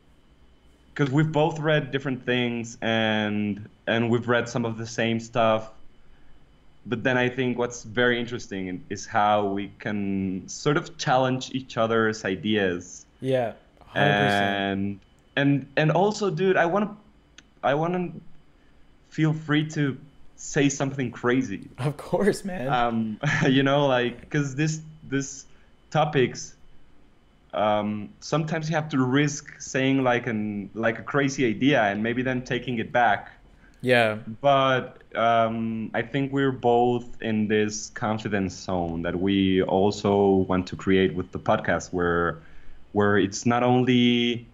because 0.94 1.12
we've 1.12 1.32
both 1.32 1.60
read 1.60 1.92
different 1.92 2.26
things 2.26 2.78
and 2.82 3.70
and 3.86 4.10
we've 4.10 4.28
read 4.28 4.50
some 4.50 4.66
of 4.66 4.78
the 4.78 4.86
same 4.88 5.20
stuff. 5.20 5.72
But 6.86 7.04
then 7.04 7.18
I 7.18 7.30
think 7.30 7.58
what's 7.58 7.84
very 7.84 8.20
interesting 8.20 8.86
is 8.90 9.06
how 9.06 9.48
we 9.52 9.70
can 9.70 10.48
sort 10.48 10.78
of 10.78 10.98
challenge 10.98 11.52
each 11.52 11.78
other's 11.78 12.24
ideas 12.24 13.06
Yeah, 13.20 13.54
hundred 13.82 14.18
percent. 14.18 14.66
and 14.76 15.02
and 15.36 15.74
and 15.78 15.92
also 15.92 16.32
dude 16.32 16.58
i 16.58 16.66
want 16.68 16.86
to 16.90 16.98
i 17.64 17.74
want 17.76 17.94
to 17.96 18.22
feel 19.10 19.34
free 19.34 19.68
to 19.70 20.00
say 20.38 20.70
something 20.70 21.12
crazy. 21.12 21.70
Of 21.78 21.98
course, 21.98 22.46
man. 22.46 22.68
um 22.70 23.20
you 23.50 23.64
know 23.64 23.88
like 23.88 24.22
because 24.22 24.56
this 24.56 24.80
this 25.04 25.46
topics 25.90 26.54
um 27.54 28.10
sometimes 28.20 28.70
you 28.70 28.76
have 28.76 28.90
to 28.90 29.00
risk 29.00 29.60
saying 29.60 30.04
like 30.04 30.28
an 30.28 30.70
like 30.74 31.00
a 31.00 31.04
crazy 31.04 31.46
idea 31.46 31.82
and 31.82 32.02
maybe 32.02 32.22
then 32.22 32.44
taking 32.44 32.80
it 32.80 32.92
back. 32.92 33.32
Yeah, 33.82 34.16
but 34.42 35.04
um, 35.16 35.92
I 35.94 36.02
think 36.02 36.32
we're 36.34 36.52
both 36.52 37.22
in 37.22 37.48
this 37.48 37.90
confidence 37.92 38.56
zone 38.56 39.04
that 39.04 39.20
we 39.20 39.62
also 39.62 40.28
want 40.50 40.68
to 40.68 40.76
create 40.76 41.14
with 41.14 41.32
the 41.32 41.40
podcast, 41.40 41.94
where 41.94 42.40
where 42.94 43.18
it's 43.18 43.46
not 43.46 43.64
only 43.64 44.48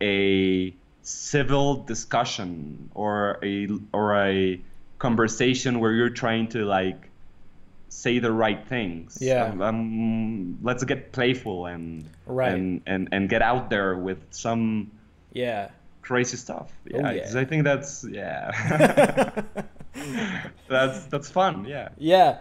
a 0.00 0.74
civil 1.02 1.76
discussion 1.84 2.90
or 2.94 3.38
a 3.42 3.68
or 3.92 4.16
a 4.16 4.60
conversation 4.98 5.80
where 5.80 5.92
you're 5.92 6.10
trying 6.10 6.48
to 6.48 6.64
like 6.64 7.10
say 7.88 8.18
the 8.18 8.32
right 8.32 8.66
things. 8.68 9.18
Yeah. 9.20 9.44
Um, 9.46 9.62
um, 9.62 10.58
let's 10.62 10.84
get 10.84 11.12
playful 11.12 11.66
and 11.66 12.08
Right. 12.26 12.52
and, 12.54 12.82
and 12.86 13.08
and 13.12 13.28
get 13.28 13.42
out 13.42 13.70
there 13.70 13.96
with 13.96 14.18
some 14.30 14.90
yeah. 15.32 15.70
crazy 16.02 16.36
stuff. 16.36 16.72
Oh, 16.92 16.98
Yeah, 16.98 17.10
yeah. 17.12 17.22
'cause 17.24 17.36
I 17.36 17.44
think 17.44 17.64
that's 17.64 18.04
yeah. 18.04 18.50
that's 20.68 21.04
that's 21.06 21.30
fun. 21.30 21.64
Yeah. 21.64 21.88
Yeah. 21.98 22.38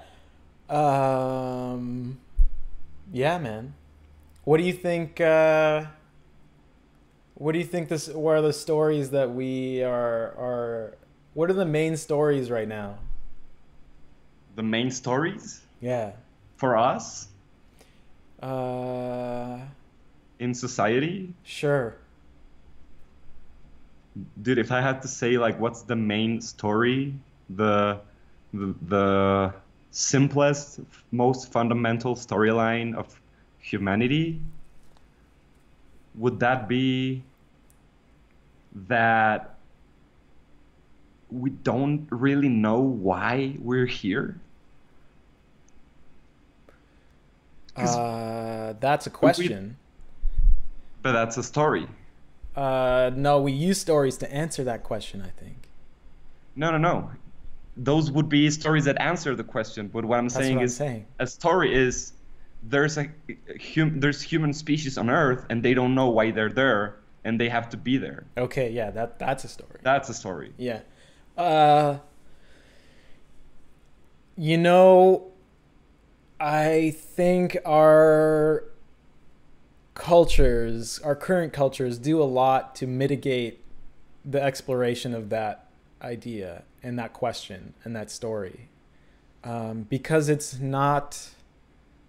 Um 0.69 2.17
Yeah, 3.13 3.37
man. 3.37 3.73
What 4.43 4.57
do 4.57 4.63
you 4.63 4.73
think 4.73 5.19
uh 5.21 5.85
what 7.35 7.51
do 7.51 7.59
you 7.59 7.65
think 7.65 7.89
this 7.89 8.07
what 8.09 8.37
are 8.37 8.41
the 8.41 8.53
stories 8.53 9.11
that 9.11 9.31
we 9.33 9.83
are 9.83 10.33
are 10.37 10.97
what 11.35 11.49
are 11.51 11.53
the 11.53 11.65
main 11.65 11.95
stories 11.97 12.49
right 12.49 12.67
now? 12.67 12.97
The 14.55 14.63
main 14.63 14.89
stories 14.89 15.61
Yeah. 15.81 16.13
for 16.57 16.75
us 16.77 17.27
Uh 18.41 19.59
in 20.39 20.53
society, 20.53 21.33
sure. 21.43 21.95
dude. 24.41 24.57
If 24.57 24.71
I 24.71 24.81
had 24.81 25.01
to 25.03 25.07
say 25.07 25.37
like 25.37 25.59
what's 25.59 25.83
the 25.83 25.95
main 25.95 26.41
story, 26.41 27.13
the 27.49 27.99
the, 28.53 28.75
the 28.87 29.53
simplest, 29.91 30.79
most 31.11 31.51
fundamental 31.51 32.15
storyline 32.15 32.95
of 32.95 33.19
humanity, 33.59 34.39
would 36.15 36.39
that 36.39 36.67
be 36.67 37.23
that 38.87 39.54
we 41.39 41.49
don't 41.49 42.07
really 42.09 42.49
know 42.49 42.79
why 42.79 43.55
we're 43.59 43.85
here? 43.85 44.39
Uh 47.75 48.73
that's 48.79 49.05
a 49.07 49.09
question. 49.09 49.77
But 51.01 51.11
that's 51.11 51.37
a 51.37 51.43
story. 51.43 51.87
Uh 52.55 53.11
no, 53.15 53.41
we 53.41 53.51
use 53.51 53.79
stories 53.79 54.17
to 54.17 54.31
answer 54.31 54.63
that 54.63 54.83
question, 54.83 55.21
I 55.21 55.29
think. 55.41 55.57
No, 56.55 56.71
no, 56.71 56.77
no. 56.77 57.11
Those 57.75 58.09
would 58.11 58.29
be 58.29 58.49
stories 58.51 58.85
that 58.85 58.99
answer 59.01 59.35
the 59.35 59.43
question. 59.43 59.89
But 59.89 60.05
what 60.05 60.17
I'm 60.17 60.29
That's 60.29 60.35
saying 60.35 60.55
what 60.55 60.61
I'm 60.61 60.65
is, 60.65 60.77
saying. 60.77 61.05
a 61.19 61.27
story 61.27 61.75
is 61.75 62.13
there's 62.63 62.97
a, 62.97 63.09
hum, 63.75 63.99
there's 63.99 64.21
human 64.21 64.53
species 64.53 64.97
on 64.97 65.09
Earth, 65.09 65.45
and 65.49 65.61
they 65.61 65.73
don't 65.73 65.93
know 65.93 66.07
why 66.07 66.31
they're 66.31 66.49
there, 66.49 66.95
and 67.25 67.39
they 67.39 67.49
have 67.49 67.69
to 67.71 67.77
be 67.77 67.97
there. 67.97 68.23
Okay, 68.37 68.71
yeah, 68.71 68.89
that 68.91 69.19
that's 69.19 69.43
a 69.43 69.49
story. 69.49 69.79
That's 69.83 70.07
a 70.07 70.13
story. 70.13 70.53
Yeah. 70.57 70.79
Uh 71.37 71.97
you 74.37 74.57
know 74.57 75.31
I 76.39 76.91
think 76.91 77.57
our 77.65 78.65
cultures, 79.93 80.99
our 80.99 81.15
current 81.15 81.53
cultures 81.53 81.97
do 81.97 82.21
a 82.21 82.25
lot 82.25 82.75
to 82.75 82.87
mitigate 82.87 83.61
the 84.23 84.41
exploration 84.41 85.13
of 85.13 85.29
that 85.29 85.69
idea 86.01 86.63
and 86.83 86.99
that 86.99 87.13
question 87.13 87.73
and 87.83 87.95
that 87.95 88.11
story. 88.11 88.69
Um, 89.43 89.83
because 89.83 90.27
it's 90.27 90.59
not 90.59 91.29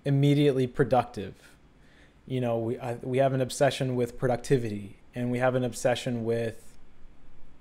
immediately 0.05 0.67
productive. 0.67 1.35
You 2.27 2.41
know, 2.41 2.59
we 2.59 2.79
I, 2.79 2.95
we 3.03 3.19
have 3.19 3.33
an 3.33 3.41
obsession 3.41 3.95
with 3.95 4.19
productivity 4.19 4.97
and 5.15 5.31
we 5.31 5.39
have 5.39 5.55
an 5.55 5.65
obsession 5.65 6.25
with 6.25 6.63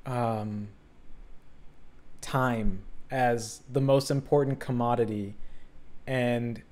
um, 0.05 0.69
time 2.25 2.79
as 3.11 3.61
the 3.71 3.79
most 3.79 4.09
important 4.09 4.59
commodity 4.59 5.35
and 6.07 6.63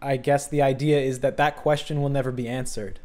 i 0.00 0.16
guess 0.16 0.48
the 0.48 0.60
idea 0.60 0.98
is 1.00 1.20
that 1.20 1.36
that 1.36 1.56
question 1.56 2.02
will 2.02 2.08
never 2.08 2.32
be 2.32 2.48
answered 2.48 2.98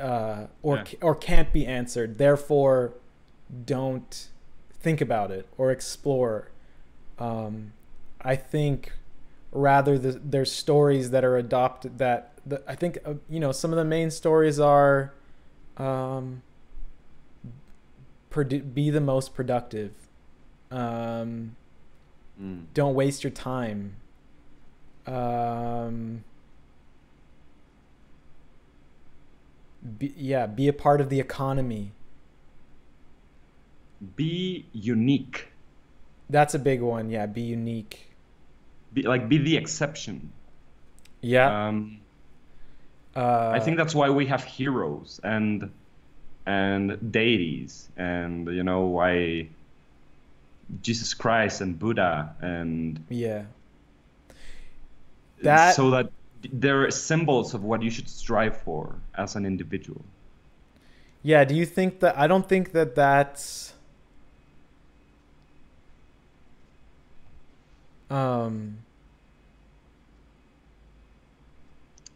uh, 0.00 0.46
or 0.62 0.76
Yeah. 0.76 0.84
or 1.02 1.14
can't 1.14 1.52
be 1.52 1.66
answered 1.66 2.16
therefore 2.16 2.94
don't 3.66 4.28
think 4.80 5.02
about 5.02 5.30
it 5.30 5.46
or 5.58 5.70
explore 5.70 6.48
um, 7.18 7.72
i 8.22 8.34
think 8.34 8.92
rather 9.50 9.98
the, 9.98 10.12
there's 10.12 10.50
stories 10.50 11.10
that 11.10 11.24
are 11.24 11.36
adopted 11.36 11.98
that 11.98 12.32
the, 12.46 12.62
i 12.66 12.74
think 12.74 12.98
uh, 13.04 13.14
you 13.28 13.38
know 13.38 13.52
some 13.52 13.70
of 13.70 13.76
the 13.76 13.84
main 13.84 14.10
stories 14.10 14.58
are 14.58 15.12
um, 15.76 16.42
produ- 18.30 18.72
be 18.74 18.90
the 18.90 19.00
most 19.00 19.34
productive. 19.34 19.92
Um, 20.72 21.56
Mm. 22.40 22.64
don't 22.74 22.94
waste 22.94 23.22
your 23.22 23.30
time. 23.30 23.96
Um, 25.06 26.24
be, 29.98 30.14
yeah, 30.16 30.46
be 30.46 30.68
a 30.68 30.72
part 30.72 31.00
of 31.00 31.08
the 31.08 31.20
economy. 31.20 31.92
Be 34.16 34.66
unique. 34.72 35.48
That's 36.30 36.54
a 36.54 36.58
big 36.58 36.80
one. 36.80 37.10
Yeah, 37.10 37.26
be 37.26 37.42
unique. 37.42 38.10
Be, 38.92 39.02
like 39.02 39.28
be 39.28 39.38
the 39.38 39.56
exception. 39.56 40.32
Yeah. 41.20 41.68
Um, 41.68 42.00
uh, 43.14 43.50
I 43.50 43.60
think 43.60 43.76
that's 43.76 43.94
why 43.94 44.10
we 44.10 44.26
have 44.26 44.42
heroes 44.42 45.20
and 45.22 45.70
and 46.46 47.12
deities 47.12 47.88
and 47.96 48.48
you 48.48 48.64
know 48.64 48.86
why 48.86 49.48
Jesus 50.82 51.14
Christ 51.14 51.60
and 51.60 51.78
Buddha 51.78 52.34
and 52.40 53.04
Yeah. 53.08 53.42
That- 55.42 55.74
so 55.74 55.90
that 55.90 56.10
they're 56.52 56.90
symbols 56.90 57.54
of 57.54 57.62
what 57.64 57.82
you 57.82 57.90
should 57.90 58.08
strive 58.08 58.56
for 58.56 58.96
as 59.16 59.36
an 59.36 59.44
individual. 59.46 60.04
Yeah. 61.22 61.44
Do 61.44 61.54
you 61.54 61.66
think 61.66 62.00
that? 62.00 62.18
I 62.18 62.26
don't 62.26 62.48
think 62.48 62.72
that 62.72 62.94
that's. 62.94 63.74
Um, 68.10 68.78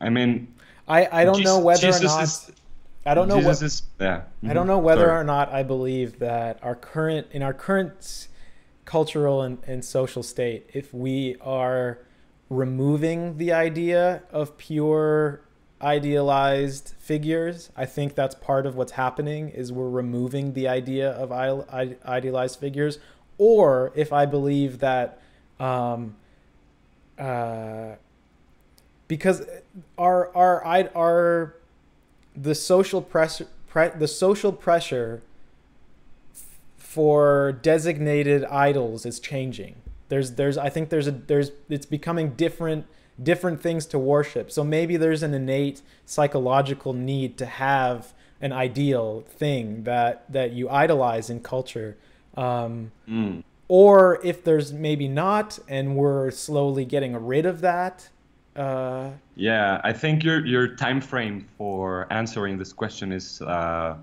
I 0.00 0.10
mean, 0.10 0.52
I 0.86 1.08
I 1.22 1.24
don't 1.24 1.42
know 1.42 1.58
whether 1.58 1.80
Jesus 1.80 2.02
or 2.02 2.16
not. 2.16 2.22
is 2.24 2.50
I 3.06 3.14
don't 3.14 3.28
know 3.28 3.36
Jesus 3.38 3.60
what 3.60 3.66
is 3.66 3.82
yeah. 4.00 4.22
I 4.48 4.52
don't 4.52 4.64
Mhm. 4.64 4.68
know 4.68 4.78
whether 4.78 5.06
Sorry. 5.06 5.20
or 5.20 5.24
not 5.24 5.52
I 5.52 5.62
believe 5.62 6.18
that 6.18 6.58
our 6.62 6.74
current 6.74 7.28
in 7.30 7.42
our 7.42 7.54
current 7.54 8.28
cultural 8.86 9.42
and, 9.42 9.58
and 9.66 9.84
social 9.84 10.22
state, 10.22 10.70
if 10.72 10.94
we 10.94 11.36
are 11.42 11.98
removing 12.48 13.36
the 13.36 13.52
idea 13.52 14.22
of 14.30 14.56
pure 14.56 15.42
idealized 15.82 16.94
figures, 16.98 17.70
I 17.76 17.84
think 17.84 18.14
that's 18.14 18.34
part 18.34 18.64
of 18.64 18.76
what's 18.76 18.92
happening 18.92 19.50
is 19.50 19.70
we're 19.72 19.90
removing 19.90 20.54
the 20.54 20.68
idea 20.68 21.10
of 21.10 21.30
ide- 21.30 21.66
ide- 21.70 21.98
idealized 22.06 22.58
figures. 22.58 22.98
Or 23.36 23.92
if 23.94 24.12
I 24.14 24.24
believe 24.24 24.78
that 24.78 25.20
um, 25.60 26.16
uh, 27.18 27.96
because 29.08 29.42
our 29.98 30.34
our 30.34 30.64
our, 30.94 31.56
the 32.34 32.54
social 32.54 33.02
pressure 33.02 33.46
pre, 33.68 33.88
the 33.88 34.08
social 34.08 34.52
pressure 34.52 35.22
for 36.96 37.52
designated 37.60 38.42
idols 38.46 39.04
is 39.04 39.20
changing. 39.20 39.74
There's 40.08 40.28
there's 40.40 40.56
i 40.56 40.70
think 40.70 40.88
there's 40.88 41.06
a 41.06 41.10
there's 41.10 41.50
it's 41.68 41.84
becoming 41.84 42.30
different 42.44 42.86
different 43.22 43.60
things 43.60 43.84
to 43.92 43.98
worship. 43.98 44.50
So 44.50 44.64
maybe 44.64 44.96
there's 44.96 45.22
an 45.22 45.34
innate 45.34 45.82
psychological 46.06 46.92
need 46.94 47.36
to 47.36 47.46
have 47.46 48.14
an 48.40 48.52
ideal 48.52 49.24
thing 49.28 49.84
that 49.84 50.24
that 50.32 50.52
you 50.52 50.70
idolize 50.70 51.28
in 51.28 51.40
culture. 51.40 51.98
Um, 52.34 52.92
Mm. 53.08 53.42
or 53.68 54.18
if 54.24 54.42
there's 54.44 54.72
maybe 54.72 55.06
not 55.08 55.58
and 55.68 55.96
we're 55.96 56.30
slowly 56.30 56.84
getting 56.84 57.12
rid 57.34 57.44
of 57.46 57.60
that 57.60 58.08
uh, 58.56 59.10
Yeah, 59.34 59.80
I 59.90 59.92
think 59.92 60.24
your 60.24 60.38
your 60.54 60.66
time 60.84 61.00
frame 61.10 61.36
for 61.58 62.06
answering 62.10 62.56
this 62.62 62.72
question 62.72 63.12
is 63.12 63.42
uh, 63.42 63.96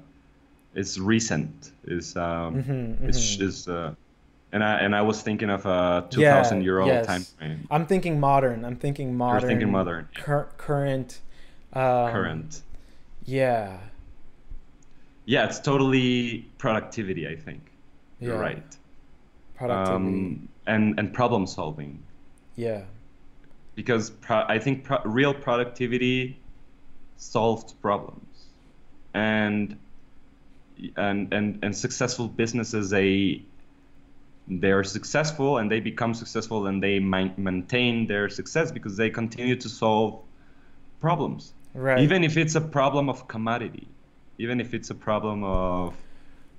is 0.76 1.00
recent. 1.00 1.72
Is 1.86 2.16
um, 2.16 2.64
Mhm, 2.64 3.10
is 3.10 3.18
mhm. 3.38 3.42
is 3.42 3.68
uh, 3.68 3.94
and 4.52 4.64
I 4.64 4.80
and 4.80 4.96
I 4.96 5.02
was 5.02 5.22
thinking 5.22 5.50
of 5.50 5.66
a 5.66 6.06
two 6.10 6.22
thousand 6.22 6.64
year 6.64 6.80
old 6.80 6.88
yes. 6.90 7.06
time 7.06 7.24
frame. 7.24 7.68
I'm 7.72 7.86
thinking 7.86 8.20
modern. 8.20 8.66
I'm 8.66 8.76
thinking 8.76 9.16
modern. 9.16 9.42
You're 9.42 9.50
thinking 9.50 9.72
modern, 9.72 10.08
yeah. 10.16 10.22
Cur- 10.24 10.50
current. 10.58 11.20
Um, 11.74 12.12
Current. 12.12 12.62
Yeah. 13.26 13.78
Yeah, 15.26 15.46
it's 15.46 15.60
totally 15.60 16.46
productivity. 16.58 17.28
I 17.28 17.36
think 17.36 17.62
you're 18.20 18.38
right. 18.38 18.64
Productivity. 19.56 19.96
Um, 19.96 20.50
and 20.68 21.00
and 21.00 21.14
problem 21.14 21.48
solving 21.48 22.02
yeah. 22.56 22.84
because 23.76 24.12
pro- 24.12 24.46
I 24.48 24.60
think 24.60 24.84
pro- 24.84 25.02
real 25.04 25.34
productivity 25.34 26.38
solved 27.18 27.74
problems, 27.82 28.46
and 29.14 29.78
and 30.98 31.34
and 31.34 31.60
and 31.64 31.76
successful 31.76 32.28
businesses 32.28 32.90
they 32.90 33.42
they're 34.48 34.84
successful 34.84 35.58
and 35.58 35.72
they 35.72 35.80
become 35.80 36.14
successful 36.14 36.68
and 36.68 36.84
they 36.84 37.00
maintain 37.00 38.08
their 38.08 38.28
success 38.30 38.72
because 38.72 38.98
they 38.98 39.10
continue 39.10 39.56
to 39.56 39.70
solve 39.70 40.20
problems 41.00 41.54
Right. 41.76 42.00
even 42.00 42.24
if 42.24 42.38
it's 42.38 42.54
a 42.56 42.62
problem 42.62 43.10
of 43.10 43.28
commodity 43.28 43.88
even 44.38 44.60
if 44.60 44.74
it's 44.74 44.90
a 44.90 44.96
problem 44.96 45.44
of 45.44 45.96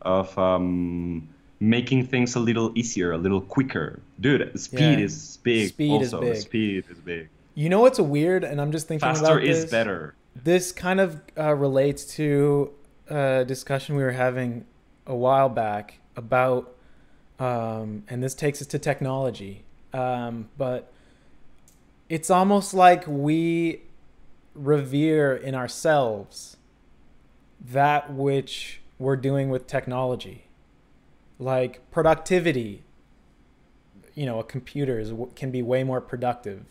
of 0.02 0.36
um, 0.38 1.28
making 1.60 2.06
things 2.06 2.34
a 2.34 2.40
little 2.40 2.72
easier 2.74 3.12
a 3.12 3.18
little 3.18 3.40
quicker 3.40 4.00
dude 4.20 4.58
speed 4.58 4.98
Yeah. 4.98 5.04
is 5.04 5.38
big 5.42 5.68
Speed 5.68 6.02
is 6.02 6.12
big. 6.14 6.36
speed 6.36 6.84
is 6.90 6.98
big 6.98 7.28
You 7.54 7.68
know 7.68 7.80
what's 7.80 8.00
weird, 8.00 8.42
and 8.42 8.60
I'm 8.60 8.72
just 8.72 8.88
thinking 8.88 9.06
faster 9.08 9.24
about 9.38 9.44
is 9.44 9.62
this. 9.62 9.70
better 9.70 10.14
This 10.34 10.72
kind 10.72 10.98
of 10.98 11.20
uh, 11.38 11.54
relates 11.54 12.02
to 12.16 12.72
a 13.08 13.44
discussion 13.44 13.96
we 13.96 14.02
were 14.02 14.12
having 14.12 14.66
a 15.06 15.14
while 15.14 15.48
back 15.48 15.98
about, 16.16 16.74
um, 17.38 18.04
and 18.08 18.22
this 18.22 18.34
takes 18.34 18.60
us 18.60 18.66
to 18.68 18.78
technology. 18.78 19.64
Um, 19.92 20.48
but 20.56 20.92
it's 22.08 22.30
almost 22.30 22.74
like 22.74 23.04
we 23.06 23.82
revere 24.54 25.34
in 25.34 25.54
ourselves 25.54 26.56
that 27.60 28.12
which 28.12 28.80
we're 28.98 29.16
doing 29.16 29.50
with 29.50 29.66
technology, 29.66 30.46
like 31.38 31.90
productivity. 31.90 32.82
You 34.14 34.26
know, 34.26 34.38
a 34.38 34.44
computer 34.44 34.98
is, 34.98 35.12
can 35.34 35.50
be 35.50 35.62
way 35.62 35.82
more 35.82 36.00
productive. 36.00 36.64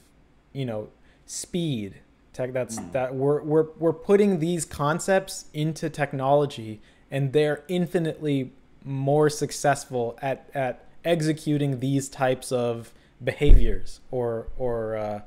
You 0.54 0.66
know, 0.66 0.90
speed 1.26 1.96
tech 2.34 2.52
that's 2.52 2.78
that 2.92 3.14
we're 3.14 3.42
we're 3.44 3.68
we're 3.78 3.94
putting 3.94 4.40
these 4.40 4.66
concepts 4.66 5.46
into 5.54 5.90
technology 5.90 6.82
and 7.12 7.32
they're 7.32 7.64
infinitely 7.68 8.52
more 8.84 9.30
successful 9.30 10.18
at 10.22 10.50
at 10.54 10.86
executing 11.06 11.80
these 11.80 12.10
types 12.10 12.52
of 12.52 12.92
behaviors 13.24 14.00
or 14.12 14.48
or 14.58 14.98
uh, 14.98 15.22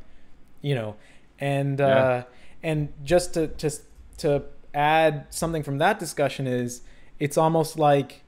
you 0.61 0.75
know 0.75 0.97
and 1.39 1.81
uh, 1.81 2.25
and 2.63 2.93
just 3.05 3.35
to 3.35 3.47
to 3.49 3.71
to 4.19 4.43
add 4.75 5.27
something 5.31 5.63
from 5.63 5.79
that 5.79 5.99
discussion 5.99 6.47
is 6.47 6.83
it's 7.19 7.39
almost 7.39 7.79
like 7.79 8.23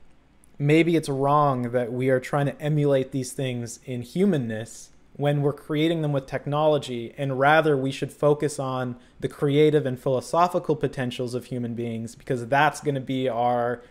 maybe 0.59 0.97
it's 0.97 1.09
wrong 1.09 1.71
that 1.73 1.93
we 1.93 2.09
are 2.09 2.21
trying 2.21 2.47
to 2.47 2.61
emulate 2.61 3.13
these 3.13 3.33
things 3.33 3.81
in 3.85 4.03
humanness 4.03 4.91
when 5.19 5.43
we're 5.43 5.53
creating 5.53 6.01
them 6.01 6.13
with 6.13 6.27
technology 6.27 7.13
and 7.19 7.41
rather 7.41 7.77
we 7.77 7.91
should 7.91 8.13
focus 8.13 8.59
on 8.59 8.95
the 9.19 9.29
creative 9.29 9.85
and 9.85 9.99
philosophical 9.99 10.77
potentials 10.77 11.35
of 11.35 11.47
human 11.47 11.75
beings 11.75 12.15
because 12.15 12.47
that's 12.47 12.81
going 12.81 12.95
to 12.95 13.01
be 13.01 13.29
our 13.29 13.83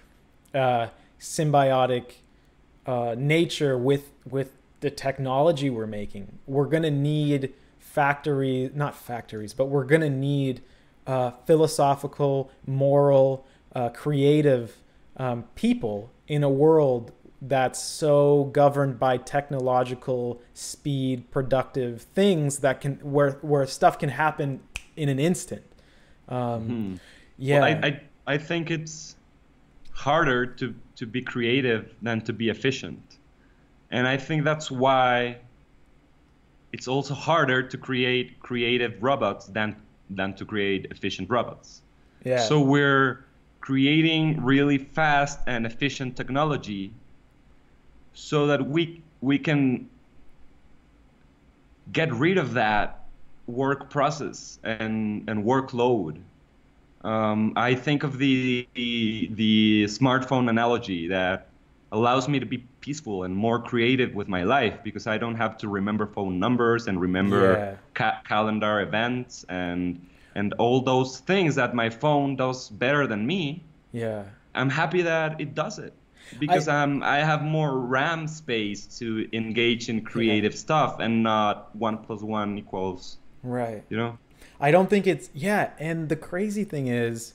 uh, 0.56 0.88
symbiotic 1.20 2.14
uh, 2.86 3.14
nature 3.18 3.78
with 3.78 4.10
with 4.28 4.54
the 4.80 4.90
technology 4.90 5.70
we're 5.70 5.86
making. 5.86 6.40
We're 6.46 6.68
going 6.68 6.84
to 6.84 6.92
need 6.92 7.54
factories, 7.78 8.72
not 8.74 8.96
factories 8.96 9.54
but 9.54 9.66
we're 9.66 9.86
going 9.86 10.02
to 10.02 10.10
need 10.10 10.62
uh, 11.06 11.32
philosophical 11.46 12.50
moral 12.66 13.46
uh, 13.76 13.90
creative 13.90 14.78
um, 15.18 15.44
people 15.56 16.10
in 16.28 16.42
a 16.44 16.50
world 16.50 17.12
that's 17.42 17.80
so 17.80 18.46
governed 18.46 19.00
by 19.00 19.18
technological 19.18 20.42
speed 20.54 21.30
productive 21.32 22.02
things 22.02 22.60
that 22.60 22.82
can 22.82 22.96
where 22.96 23.34
where 23.42 23.66
stuff 23.68 24.00
can 24.00 24.10
happen 24.10 24.60
in 24.96 25.10
an 25.10 25.20
instant 25.20 25.64
um, 26.30 26.66
Hmm. 26.68 26.96
yeah 27.38 27.60
Well, 27.60 27.64
I, 27.64 27.88
I 27.88 28.02
I 28.34 28.38
think 28.38 28.72
it's 28.72 29.16
harder 29.92 30.46
to 30.46 30.74
to 30.96 31.06
be 31.06 31.22
creative 31.22 31.94
than 32.02 32.22
to 32.22 32.34
be 32.34 32.50
efficient, 32.50 33.18
and 33.92 34.08
I 34.08 34.18
think 34.18 34.44
that's 34.44 34.70
why 34.72 35.38
it's 36.74 36.88
also 36.88 37.14
harder 37.14 37.64
to 37.64 37.78
create 37.78 38.40
creative 38.40 39.02
robots 39.02 39.46
than 39.48 39.76
than 40.10 40.34
to 40.36 40.46
create 40.46 40.88
efficient 40.92 41.30
robots. 41.30 41.82
yeah 42.24 42.40
So 42.40 42.60
we're 42.62 43.26
creating 43.62 44.42
really 44.44 44.78
fast 44.78 45.40
and 45.48 45.66
efficient 45.66 46.16
technology 46.16 46.94
so 48.18 48.48
that 48.48 48.66
we 48.68 49.02
we 49.22 49.38
can 49.38 49.88
get 51.94 52.12
rid 52.14 52.38
of 52.38 52.54
that 52.54 53.04
work 53.46 53.90
process 53.90 54.60
and, 54.64 55.30
and 55.30 55.46
workload. 55.46 56.20
Um, 57.04 57.54
I 57.56 57.76
think 57.76 58.04
of 58.04 58.18
the, 58.18 58.68
the 58.74 59.30
the 59.34 59.84
smartphone 59.86 60.50
analogy 60.50 61.08
that 61.10 61.48
allows 61.92 62.28
me 62.28 62.40
to 62.40 62.46
be 62.46 62.58
peaceful 62.82 63.24
and 63.24 63.34
more 63.36 63.60
creative 63.62 64.14
with 64.16 64.28
my 64.28 64.44
life 64.44 64.84
because 64.84 65.06
I 65.08 65.18
don't 65.18 65.36
have 65.36 65.58
to 65.60 65.70
remember 65.70 66.06
phone 66.08 66.40
numbers 66.40 66.88
and 66.88 67.00
remember 67.00 67.54
Yeah. 67.54 67.76
ca- 67.94 68.22
calendar 68.28 68.82
events 68.82 69.46
and 69.48 70.02
and 70.36 70.54
all 70.58 70.82
those 70.82 71.20
things 71.20 71.56
that 71.56 71.74
my 71.74 71.90
phone 71.90 72.36
does 72.36 72.70
better 72.70 73.08
than 73.08 73.26
me. 73.28 73.62
yeah 73.94 74.24
I'm 74.56 74.70
happy 74.72 75.04
that 75.04 75.40
it 75.40 75.54
does 75.54 75.78
it 75.80 75.94
because 76.40 76.68
I, 76.68 76.84
am 76.84 77.04
I 77.04 77.18
have 77.18 77.42
more 77.44 77.80
RAM 77.80 78.28
space 78.28 78.86
to 79.00 79.28
engage 79.34 79.90
in 79.90 80.04
creative 80.04 80.56
stuff 80.56 81.00
and 81.00 81.24
not 81.24 81.76
one 81.76 81.98
plus 82.00 82.22
one 82.22 82.58
equals 82.58 83.18
right 83.44 83.84
you 83.90 83.98
know. 83.98 84.18
I 84.60 84.72
don't 84.72 84.90
think 84.90 85.06
it's 85.06 85.30
yeah, 85.34 85.72
and 85.78 86.10
the 86.10 86.16
crazy 86.16 86.64
thing 86.64 86.88
is 86.88 87.34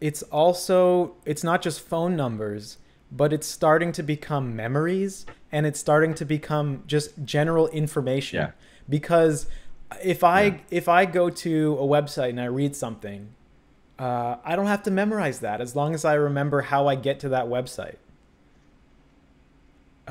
it's 0.00 0.22
also 0.24 1.14
it's 1.24 1.42
not 1.44 1.62
just 1.62 1.80
phone 1.80 2.16
numbers, 2.16 2.78
but 3.10 3.32
it's 3.32 3.46
starting 3.46 3.92
to 3.92 4.02
become 4.02 4.54
memories 4.54 5.26
and 5.50 5.66
it's 5.66 5.80
starting 5.80 6.14
to 6.14 6.24
become 6.24 6.84
just 6.86 7.24
general 7.24 7.68
information. 7.68 8.38
Yeah. 8.38 8.50
Because 8.88 9.46
if 10.02 10.22
I 10.24 10.42
Yeah. 10.44 10.58
if 10.70 10.88
I 10.88 11.04
go 11.04 11.30
to 11.30 11.76
a 11.80 11.86
website 11.86 12.30
and 12.30 12.40
I 12.40 12.46
read 12.46 12.76
something, 12.76 13.28
uh, 13.98 14.36
I 14.44 14.56
don't 14.56 14.66
have 14.66 14.82
to 14.84 14.90
memorize 14.90 15.40
that 15.40 15.60
as 15.60 15.76
long 15.76 15.94
as 15.94 16.04
I 16.04 16.14
remember 16.14 16.62
how 16.62 16.86
I 16.86 16.94
get 16.94 17.20
to 17.20 17.28
that 17.30 17.46
website. 17.46 17.96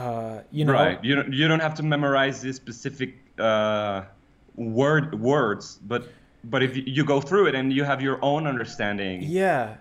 Uh, 0.02 0.42
you 0.52 0.66
know, 0.66 0.74
right. 0.74 0.98
You 1.04 1.16
don't 1.16 1.32
you 1.34 1.48
don't 1.48 1.60
have 1.68 1.76
to 1.76 1.84
memorize 1.84 2.42
these 2.42 2.56
specific 2.56 3.12
uh, 3.40 4.04
word 4.56 5.20
words, 5.20 5.80
but 5.84 6.04
but 6.44 6.64
if 6.64 6.72
you 6.76 7.04
go 7.06 7.22
through 7.22 7.48
it 7.48 7.56
and 7.56 7.72
you 7.72 7.84
have 7.84 8.02
your 8.02 8.18
own 8.22 8.48
understanding. 8.48 9.22
Yeah. 9.24 9.76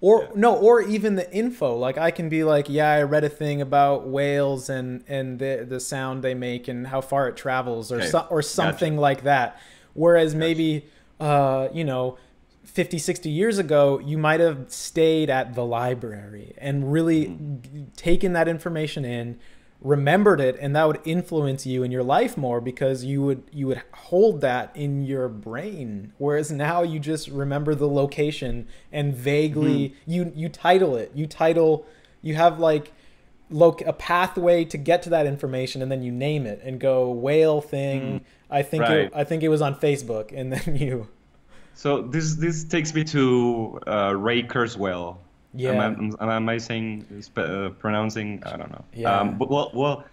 or 0.00 0.22
Yeah. 0.22 0.28
no 0.34 0.50
or 0.56 0.82
even 0.82 1.14
the 1.14 1.28
info 1.32 1.68
like 1.86 1.96
i 1.96 2.10
can 2.10 2.28
be 2.28 2.42
like 2.44 2.66
yeah 2.68 2.90
i 2.98 3.02
read 3.14 3.24
a 3.24 3.28
thing 3.28 3.62
about 3.62 3.98
whales 4.16 4.68
and 4.68 5.02
and 5.08 5.38
the 5.38 5.64
the 5.74 5.80
sound 5.80 6.22
they 6.22 6.34
make 6.34 6.68
and 6.68 6.88
how 6.88 7.00
far 7.00 7.22
it 7.30 7.36
travels 7.36 7.90
or 7.92 7.96
Okay. 8.02 8.10
so, 8.12 8.26
or 8.28 8.42
something 8.42 8.94
like 8.98 9.22
that 9.22 9.48
whereas 9.94 10.34
maybe 10.34 10.84
uh 11.20 11.68
you 11.72 11.84
know 11.84 12.18
50 12.64 12.98
60 12.98 13.30
years 13.30 13.56
ago 13.58 14.00
you 14.00 14.18
might 14.18 14.40
have 14.40 14.58
stayed 14.68 15.30
at 15.30 15.54
the 15.54 15.64
library 15.64 16.52
and 16.58 16.92
really 16.92 17.20
Mm-hmm. 17.28 17.84
taken 17.96 18.32
that 18.34 18.48
information 18.48 19.04
in 19.04 19.38
remembered 19.84 20.40
it 20.40 20.56
and 20.60 20.74
that 20.74 20.86
would 20.86 20.98
influence 21.04 21.66
you 21.66 21.82
in 21.82 21.90
your 21.92 22.02
life 22.02 22.36
more 22.38 22.58
because 22.60 23.04
you 23.04 23.20
would 23.22 23.42
you 23.52 23.66
would 23.66 23.80
hold 23.92 24.40
that 24.40 24.74
in 24.74 25.04
your 25.04 25.28
brain 25.28 26.10
whereas 26.16 26.50
now 26.50 26.82
you 26.82 26.98
just 26.98 27.28
remember 27.28 27.74
the 27.74 27.86
location 27.86 28.66
and 28.90 29.14
vaguely 29.14 29.90
Mm-hmm. 29.90 30.10
you 30.10 30.32
you 30.34 30.48
title 30.48 30.96
it 30.96 31.12
you 31.14 31.26
title 31.26 31.86
you 32.22 32.34
have 32.34 32.58
like 32.58 32.92
loc 33.50 33.82
a 33.82 33.92
pathway 33.92 34.64
to 34.64 34.78
get 34.78 35.02
to 35.02 35.10
that 35.10 35.26
information 35.26 35.82
and 35.82 35.92
then 35.92 36.02
you 36.02 36.10
name 36.10 36.46
it 36.46 36.60
and 36.64 36.80
go 36.80 37.10
whale 37.10 37.60
thing 37.60 38.24
i 38.50 38.62
think 38.62 38.84
it, 38.84 39.12
Mm. 39.12 39.16
I 39.20 39.24
think 39.24 39.42
it 39.42 39.48
was 39.50 39.60
on 39.60 39.74
facebook 39.74 40.32
and 40.34 40.50
then 40.50 40.76
you 40.86 41.08
So 41.74 42.00
this 42.02 42.36
this 42.36 42.64
takes 42.64 42.94
me 42.94 43.04
to 43.04 43.80
uh, 43.86 44.14
Ray 44.16 44.44
Kurzweil. 44.44 45.18
Yeah. 45.54 45.70
Am 45.70 46.16
I, 46.20 46.36
am 46.36 46.48
I 46.48 46.58
saying 46.58 47.06
uh, 47.36 47.70
pronouncing? 47.78 48.42
I 48.44 48.56
don't 48.56 48.70
know. 48.70 48.84
Yeah. 48.94 49.20
Um, 49.20 49.38
but 49.38 49.50
well, 49.50 49.70
well, 49.72 50.04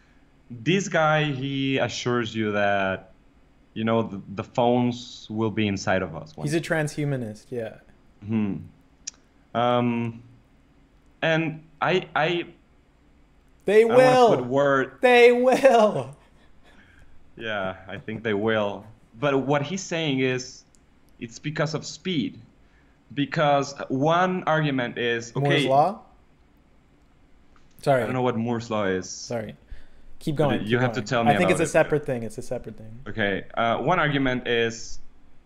this 0.49 0.87
guy 0.87 1.23
he 1.23 1.77
assures 1.77 2.35
you 2.35 2.51
that 2.51 3.11
you 3.73 3.83
know 3.83 4.03
the, 4.03 4.21
the 4.35 4.43
phones 4.43 5.27
will 5.29 5.51
be 5.51 5.67
inside 5.67 6.01
of 6.01 6.15
us. 6.15 6.33
he's 6.41 6.53
a 6.53 6.59
transhumanist 6.61 7.45
yeah 7.49 7.75
Hmm. 8.25 8.57
Um, 9.55 10.21
and 11.21 11.63
I 11.81 12.07
I 12.15 12.45
they 13.65 13.83
I 13.83 13.85
wanna 13.85 14.37
put 14.37 14.45
word. 14.45 14.97
they 15.01 15.31
will 15.31 16.15
Yeah, 17.35 17.77
I 17.87 17.97
think 17.97 18.23
they 18.23 18.33
will. 18.33 18.85
But 19.19 19.39
what 19.41 19.63
he's 19.63 19.81
saying 19.81 20.19
is, 20.19 20.63
it's 21.19 21.39
because 21.39 21.73
of 21.73 21.85
speed. 21.85 22.39
Because 23.13 23.75
one 23.89 24.43
argument 24.43 24.97
is 24.97 25.31
okay. 25.35 25.41
moore's 25.41 25.65
law 25.65 26.01
sorry 27.81 28.01
I 28.01 28.05
don't 28.05 28.13
know 28.13 28.21
what 28.21 28.37
Moore's 28.37 28.69
law 28.69 28.85
is. 28.85 29.09
Sorry. 29.09 29.55
Keep 30.19 30.35
going. 30.35 30.61
you 30.61 30.77
keep 30.77 30.79
have 30.81 30.91
to 30.93 31.01
tell 31.01 31.23
me 31.23 31.31
I 31.31 31.37
think 31.37 31.49
it's 31.49 31.59
a 31.59 31.63
it. 31.63 31.67
separate 31.67 32.05
thing. 32.05 32.23
It's 32.23 32.37
a 32.37 32.43
separate 32.43 32.77
thing. 32.77 32.99
Okay. 33.07 33.45
Uh, 33.55 33.77
one 33.77 33.99
argument 33.99 34.47
is, 34.47 34.99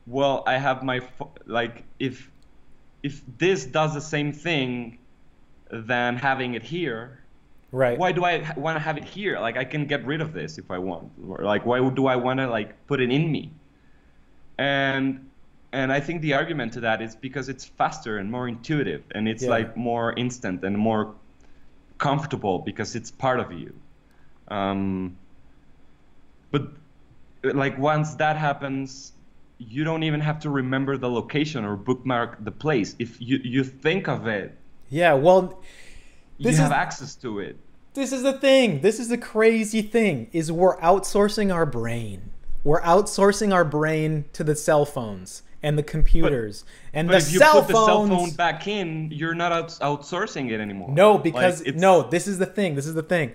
well, 0.05 0.43
I 0.45 0.57
have 0.57 0.83
my 0.83 1.01
like 1.45 1.83
if 1.99 2.29
if 3.03 3.21
this 3.37 3.65
does 3.65 3.93
the 3.93 4.01
same 4.01 4.33
thing, 4.33 4.97
than 5.71 6.17
having 6.17 6.53
it 6.53 6.63
here. 6.63 7.21
Right. 7.71 7.97
Why 7.97 8.11
do 8.11 8.23
I 8.23 8.43
ha- 8.43 8.53
want 8.57 8.75
to 8.75 8.79
have 8.79 8.97
it 8.97 9.03
here? 9.03 9.39
Like 9.39 9.57
I 9.57 9.65
can 9.65 9.85
get 9.85 10.05
rid 10.05 10.21
of 10.21 10.33
this 10.33 10.57
if 10.57 10.71
I 10.71 10.77
want. 10.77 11.11
Or 11.27 11.39
like 11.43 11.65
why 11.65 11.87
do 11.89 12.07
I 12.07 12.15
want 12.15 12.39
to 12.39 12.47
like 12.47 12.85
put 12.87 13.01
it 13.01 13.11
in 13.11 13.31
me? 13.31 13.51
And 14.57 15.24
and 15.75 15.91
I 15.91 15.99
think 15.99 16.21
the 16.21 16.33
argument 16.33 16.73
to 16.73 16.79
that 16.81 17.01
is 17.01 17.15
because 17.27 17.49
it's 17.49 17.65
faster 17.65 18.17
and 18.19 18.31
more 18.31 18.47
intuitive 18.47 19.03
and 19.15 19.27
it's 19.27 19.43
Yeah. 19.43 19.49
like 19.57 19.75
more 19.75 20.13
instant 20.23 20.63
and 20.63 20.77
more 20.77 21.13
comfortable 21.97 22.59
because 22.59 22.95
it's 22.95 23.11
part 23.11 23.39
of 23.39 23.51
you. 23.51 23.73
Um, 24.47 25.17
but 26.51 26.63
like 27.43 27.77
once 27.77 28.15
that 28.15 28.37
happens, 28.37 29.13
you 29.57 29.83
don't 29.83 30.03
even 30.03 30.21
have 30.21 30.39
to 30.45 30.49
remember 30.49 30.97
the 30.97 31.09
location 31.09 31.63
or 31.65 31.75
bookmark 31.75 32.43
the 32.43 32.51
place. 32.51 32.95
If 32.99 33.21
you 33.21 33.37
you 33.43 33.63
think 33.63 34.07
of 34.07 34.27
it, 34.27 34.57
Yeah. 34.89 35.13
Well, 35.13 35.61
you 36.37 36.51
have 36.51 36.71
is- 36.71 36.71
access 36.85 37.15
to 37.23 37.39
it. 37.39 37.55
this 37.93 38.11
is 38.11 38.23
the 38.23 38.33
thing. 38.47 38.81
This 38.81 38.99
is 38.99 39.07
the 39.09 39.17
crazy 39.17 39.81
thing. 39.81 40.27
Is 40.31 40.51
we're 40.51 40.77
outsourcing 40.79 41.53
our 41.53 41.65
brain. 41.65 42.19
We're 42.63 42.81
outsourcing 42.81 43.53
our 43.53 43.63
brain 43.65 44.25
to 44.33 44.43
the 44.43 44.55
cell 44.55 44.85
phones 44.85 45.43
and 45.65 45.77
the 45.79 45.83
computers 45.83 46.63
and 46.93 47.07
But 47.07 47.13
the 47.13 47.17
if 47.27 47.33
you 47.33 47.39
cell 47.39 47.53
put 47.61 47.67
the 47.69 47.73
cell 47.73 48.07
phone 48.07 48.29
back 48.31 48.67
in, 48.67 49.09
you're 49.11 49.33
not 49.33 49.51
out- 49.51 49.69
outsourcing 49.81 50.51
it 50.51 50.59
anymore. 50.59 50.91
No, 50.91 51.17
because 51.17 51.61
it's- 51.61 51.81
no, 51.81 52.03
this 52.03 52.27
is 52.27 52.37
the 52.37 52.45
thing. 52.45 52.75
This 52.75 52.85
is 52.85 52.93
the 52.93 53.01
thing. 53.03 53.31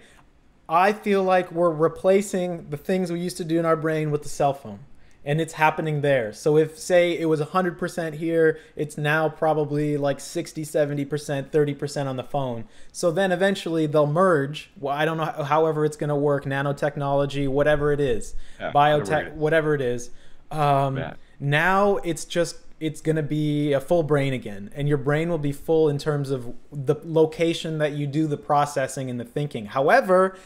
I 0.68 0.92
feel 0.92 1.24
like 1.24 1.50
we're 1.50 1.72
replacing 1.72 2.70
the 2.70 2.76
things 2.76 3.10
we 3.10 3.18
used 3.18 3.36
to 3.38 3.44
do 3.44 3.58
in 3.58 3.66
our 3.66 3.74
brain 3.76 4.12
with 4.12 4.22
the 4.22 4.28
cell 4.28 4.54
phone. 4.54 4.78
And 5.22 5.38
it's 5.40 5.52
happening 5.54 6.00
there. 6.00 6.32
So 6.32 6.56
if 6.56 6.78
say 6.78 7.18
it 7.18 7.26
was 7.26 7.40
100% 7.40 8.14
here, 8.14 8.58
it's 8.76 8.96
now 8.96 9.28
probably 9.28 9.96
like 9.98 10.18
60, 10.20 10.64
70%, 10.64 11.50
30% 11.50 12.06
on 12.08 12.16
the 12.16 12.22
phone. 12.22 12.64
So 12.92 13.10
then 13.10 13.30
eventually 13.32 13.84
they'll 13.86 14.06
merge. 14.06 14.70
Well, 14.80 14.94
I 14.96 15.04
don't 15.04 15.18
know 15.18 15.24
how- 15.26 15.42
however 15.42 15.84
it's 15.84 15.96
going 15.96 16.08
to 16.08 16.14
work, 16.16 16.44
nanotechnology, 16.46 17.48
whatever 17.48 17.92
it 17.92 18.00
is. 18.00 18.34
Yeah, 18.60 18.70
biotech, 18.72 19.02
whatever 19.02 19.24
it 19.26 19.32
is. 19.32 19.38
whatever 19.38 19.74
it 19.74 19.80
is. 19.82 20.10
Um. 20.52 20.96
Now 21.40 21.96
it's 21.98 22.24
just 22.24 22.56
it's 22.78 23.00
going 23.00 23.16
to 23.16 23.22
be 23.22 23.72
a 23.72 23.80
full 23.80 24.02
brain 24.02 24.32
again 24.32 24.70
and 24.74 24.88
your 24.88 24.98
brain 24.98 25.28
will 25.28 25.38
be 25.38 25.52
full 25.52 25.88
in 25.88 25.98
terms 25.98 26.30
of 26.30 26.54
the 26.70 26.94
location 27.04 27.78
that 27.78 27.92
you 27.92 28.06
do 28.06 28.26
the 28.26 28.36
processing 28.36 29.10
and 29.10 29.18
the 29.18 29.24
thinking. 29.24 29.66
However 29.66 30.36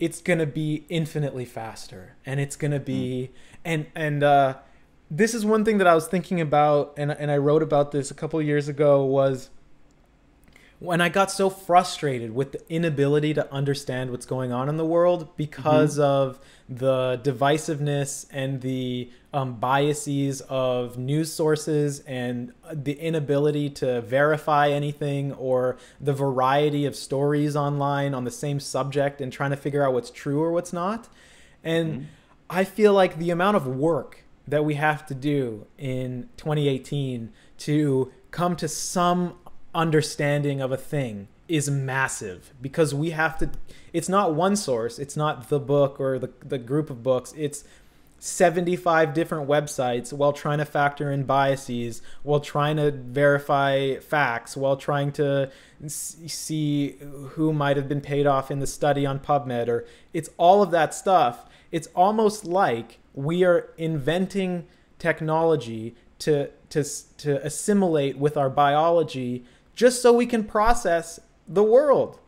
it's 0.00 0.20
going 0.20 0.40
to 0.40 0.46
be 0.46 0.84
infinitely 0.88 1.44
faster 1.44 2.16
and 2.26 2.40
it's 2.40 2.56
going 2.56 2.72
to 2.72 2.80
be 2.80 3.30
and 3.64 3.86
and 3.94 4.22
uh 4.22 4.56
this 5.10 5.34
is 5.34 5.44
one 5.44 5.64
thing 5.64 5.78
that 5.78 5.86
I 5.86 5.94
was 5.94 6.08
thinking 6.08 6.40
about 6.40 6.94
and 6.96 7.12
and 7.12 7.30
I 7.30 7.36
wrote 7.36 7.62
about 7.62 7.92
this 7.92 8.10
a 8.10 8.14
couple 8.14 8.42
years 8.42 8.68
ago 8.68 9.04
was 9.04 9.50
when 10.84 11.00
I 11.00 11.08
got 11.08 11.30
so 11.30 11.48
frustrated 11.48 12.34
with 12.34 12.52
the 12.52 12.60
inability 12.68 13.34
to 13.34 13.52
understand 13.52 14.10
what's 14.10 14.26
going 14.26 14.52
on 14.52 14.68
in 14.68 14.76
the 14.76 14.84
world 14.84 15.36
because 15.36 15.94
mm-hmm. 15.94 16.02
of 16.02 16.38
the 16.68 17.20
divisiveness 17.22 18.26
and 18.30 18.60
the 18.60 19.10
um, 19.32 19.54
biases 19.54 20.40
of 20.42 20.98
news 20.98 21.32
sources 21.32 22.00
and 22.00 22.52
uh, 22.64 22.74
the 22.74 22.92
inability 22.92 23.70
to 23.70 24.00
verify 24.02 24.68
anything 24.68 25.32
or 25.32 25.76
the 26.00 26.12
variety 26.12 26.84
of 26.84 26.94
stories 26.94 27.56
online 27.56 28.14
on 28.14 28.24
the 28.24 28.30
same 28.30 28.60
subject 28.60 29.20
and 29.20 29.32
trying 29.32 29.50
to 29.50 29.56
figure 29.56 29.84
out 29.84 29.92
what's 29.92 30.10
true 30.10 30.42
or 30.42 30.52
what's 30.52 30.72
not. 30.72 31.08
And 31.62 31.92
mm-hmm. 31.92 32.04
I 32.50 32.64
feel 32.64 32.92
like 32.92 33.18
the 33.18 33.30
amount 33.30 33.56
of 33.56 33.66
work 33.66 34.24
that 34.46 34.64
we 34.64 34.74
have 34.74 35.06
to 35.06 35.14
do 35.14 35.66
in 35.78 36.28
2018 36.36 37.32
to 37.56 38.12
come 38.30 38.56
to 38.56 38.68
some 38.68 39.34
understanding 39.74 40.60
of 40.60 40.72
a 40.72 40.76
thing 40.76 41.28
is 41.48 41.70
massive 41.70 42.52
because 42.62 42.94
we 42.94 43.10
have 43.10 43.36
to 43.38 43.50
it's 43.92 44.08
not 44.08 44.34
one 44.34 44.56
source 44.56 44.98
it's 44.98 45.16
not 45.16 45.48
the 45.50 45.60
book 45.60 46.00
or 46.00 46.18
the, 46.18 46.30
the 46.42 46.58
group 46.58 46.88
of 46.88 47.02
books 47.02 47.34
it's 47.36 47.64
75 48.24 49.12
different 49.12 49.46
websites 49.46 50.10
while 50.10 50.32
trying 50.32 50.56
to 50.56 50.64
factor 50.64 51.12
in 51.12 51.24
biases 51.24 52.00
while 52.22 52.40
trying 52.40 52.76
to 52.76 52.90
verify 52.90 53.96
facts 53.96 54.56
while 54.56 54.78
trying 54.78 55.12
to 55.12 55.50
see 55.86 56.96
who 57.32 57.52
might 57.52 57.76
have 57.76 57.86
been 57.86 58.00
paid 58.00 58.26
off 58.26 58.50
in 58.50 58.60
the 58.60 58.66
study 58.66 59.04
on 59.04 59.20
PubMed 59.20 59.68
or 59.68 59.84
it's 60.14 60.30
all 60.38 60.62
of 60.62 60.70
that 60.70 60.94
stuff. 60.94 61.44
It's 61.70 61.88
almost 61.94 62.46
like 62.46 62.98
we 63.12 63.44
are 63.44 63.68
inventing 63.76 64.66
technology 64.98 65.94
to 66.20 66.48
to 66.70 66.82
to 67.18 67.44
assimilate 67.44 68.16
with 68.16 68.38
our 68.38 68.48
biology 68.48 69.44
just 69.74 70.02
so 70.02 70.12
we 70.12 70.26
can 70.26 70.44
process 70.44 71.20
the 71.48 71.62
world. 71.62 72.18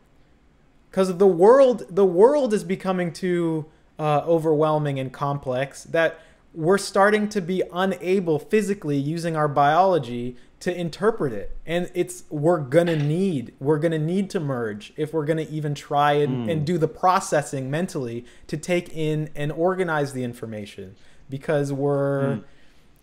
Because 0.89 1.17
the 1.17 1.27
world 1.27 1.85
the 1.89 2.05
world 2.05 2.53
is 2.53 2.63
becoming 2.63 3.11
too 3.11 3.65
uh, 3.99 4.21
overwhelming 4.25 4.99
and 4.99 5.11
complex 5.11 5.83
that 5.83 6.19
we're 6.53 6.77
starting 6.77 7.29
to 7.29 7.41
be 7.41 7.61
unable 7.71 8.39
physically 8.39 8.97
using 8.97 9.35
our 9.35 9.47
biology 9.47 10.35
to 10.59 10.75
interpret 10.75 11.33
it. 11.33 11.55
And 11.65 11.91
it's 11.93 12.23
we're 12.29 12.59
gonna 12.59 12.95
need 12.95 13.53
we're 13.59 13.77
gonna 13.77 13.99
need 13.99 14.29
to 14.31 14.39
merge 14.39 14.93
if 14.97 15.13
we're 15.13 15.25
gonna 15.25 15.45
even 15.49 15.75
try 15.75 16.13
and, 16.13 16.49
and 16.49 16.65
do 16.65 16.77
the 16.77 16.87
processing 16.87 17.69
mentally 17.69 18.25
to 18.47 18.57
take 18.57 18.95
in 18.95 19.29
and 19.35 19.51
organize 19.51 20.13
the 20.13 20.23
information. 20.23 20.95
Because 21.29 21.71
we're 21.71 22.39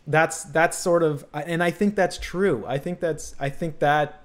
that's 0.07 0.45
that's 0.45 0.77
sort 0.77 1.03
of 1.03 1.25
and 1.33 1.63
i 1.63 1.71
think 1.71 1.95
that's 1.95 2.19
true. 2.19 2.65
I 2.67 2.79
think 2.79 3.01
that's 3.01 3.35
i 3.39 3.49
think 3.49 3.79
that 3.79 4.24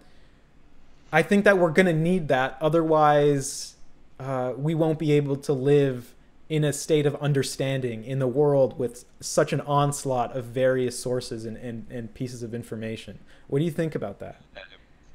I 1.12 1.22
think 1.22 1.46
that 1.46 1.58
we're 1.58 1.72
going 1.72 1.86
to 1.88 1.94
need 1.94 2.28
that. 2.28 2.58
Otherwise, 2.62 3.76
uh, 4.20 4.54
we 4.56 4.76
won't 4.76 5.00
be 5.00 5.14
able 5.14 5.38
to 5.38 5.54
live 5.54 6.14
in 6.50 6.64
a 6.64 6.74
state 6.74 7.06
of 7.06 7.16
understanding 7.16 8.04
in 8.04 8.20
the 8.20 8.28
world 8.28 8.78
with 8.80 9.06
such 9.20 9.54
an 9.54 9.62
onslaught 9.62 10.36
of 10.36 10.46
various 10.46 10.98
sources 10.98 11.46
and, 11.46 11.58
and, 11.58 11.86
and 11.92 12.14
pieces 12.14 12.42
of 12.42 12.54
information. 12.54 13.20
What 13.48 13.60
do 13.60 13.66
you 13.66 13.72
think 13.72 13.96
about 13.96 14.20
that? 14.20 14.42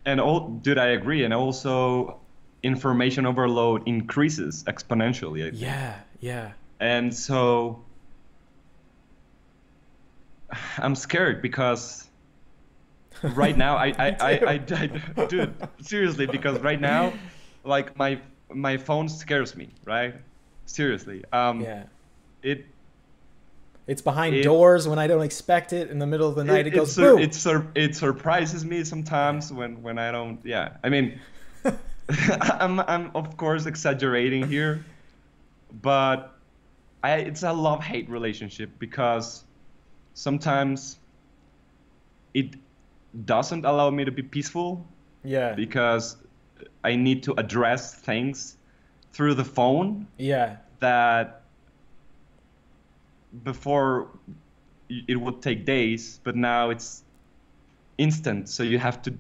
and 0.07 0.21
all, 0.21 0.49
dude, 0.49 0.79
I 0.79 0.89
agree. 0.89 1.25
And 1.25 1.35
also, 1.35 2.21
information 2.63 3.27
overload 3.27 3.87
increases 3.87 4.65
exponentially. 4.65 5.51
Yeah, 5.55 5.99
yeah. 6.21 6.53
And 6.81 7.15
so, 7.15 7.83
I'm 10.79 10.95
scared 10.95 11.43
because 11.43 12.04
right 13.35 13.57
now, 13.57 13.77
I, 13.77 13.87
I, 13.99 14.07
I, 14.21 14.31
I, 14.31 14.61
I, 15.17 15.27
dude, 15.27 15.55
seriously, 15.81 16.27
because 16.27 16.59
right 16.61 16.81
now, 16.81 17.13
like 17.65 17.97
my 17.97 18.21
my 18.53 18.77
phone 18.77 19.09
scares 19.09 19.57
me, 19.57 19.71
right? 19.85 20.15
Seriously. 20.67 21.25
Um, 21.33 21.61
yeah. 21.61 21.85
It 22.43 22.67
It's 23.87 24.03
behind 24.03 24.35
It- 24.37 24.43
doors 24.45 24.87
when 24.87 24.99
I 24.99 25.07
don't 25.07 25.23
expect 25.23 25.73
it. 25.73 25.91
In 25.91 25.99
the 25.99 26.07
middle 26.07 26.29
of 26.29 26.35
the 26.37 26.45
night, 26.45 26.67
it, 26.67 26.75
it, 26.75 26.77
goes 26.77 26.95
sur- 26.95 27.15
boom. 27.15 27.21
it, 27.21 27.35
sur- 27.35 27.67
it 27.75 27.97
surprises 27.97 28.65
me 28.65 28.85
sometimes 28.85 29.53
when, 29.53 29.83
when 29.83 29.99
I 29.99 30.11
don't. 30.13 30.41
Yeah, 30.45 30.77
I 30.85 30.89
mean, 30.91 31.19
I'm 32.41 32.81
I'm 32.81 33.11
of 33.15 33.37
course 33.37 33.67
exaggerating 33.67 34.47
here, 34.47 34.85
but 35.83 36.35
I 37.03 37.17
it's 37.17 37.43
a 37.43 37.53
love 37.53 37.83
hate 37.83 38.09
relationship 38.11 38.71
because 38.79 39.45
sometimes 40.15 40.99
it 42.35 42.55
doesn't 43.25 43.65
allow 43.65 43.91
me 43.91 44.05
to 44.05 44.11
be 44.11 44.23
peaceful 44.23 44.85
yeah. 45.23 45.53
because 45.55 46.17
I 46.83 46.97
need 46.97 47.23
to 47.25 47.35
address 47.39 47.95
things 47.95 48.57
through 49.13 49.35
the 49.35 49.45
phone 49.45 50.07
Yeah. 50.19 50.57
that 50.81 51.43
before 53.43 54.09
it 54.89 55.17
would 55.21 55.43
take 55.43 55.65
days, 55.65 56.21
but 56.25 56.37
now 56.37 56.71
it's 56.71 57.03
instant. 57.99 58.49
So 58.49 58.63
you 58.63 58.79
have 58.79 59.03
to, 59.03 59.15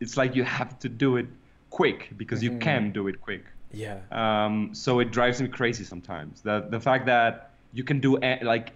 it's 0.00 0.16
like 0.16 0.34
you 0.34 0.44
have 0.44 0.78
to 0.80 0.88
do 0.88 1.16
it 1.16 1.26
quick 1.70 2.10
because 2.16 2.42
you 2.42 2.52
Mhm. 2.52 2.60
can 2.60 2.90
do 2.92 3.08
it 3.08 3.20
quick. 3.20 3.44
Yeah. 3.72 3.98
Um, 4.10 4.74
so 4.74 4.98
it 5.00 5.10
drives 5.12 5.40
me 5.40 5.48
crazy 5.48 5.84
sometimes. 5.84 6.42
The 6.42 6.66
the 6.70 6.80
fact 6.80 7.06
that 7.06 7.50
you 7.72 7.84
can 7.84 8.00
do 8.00 8.18
like 8.42 8.72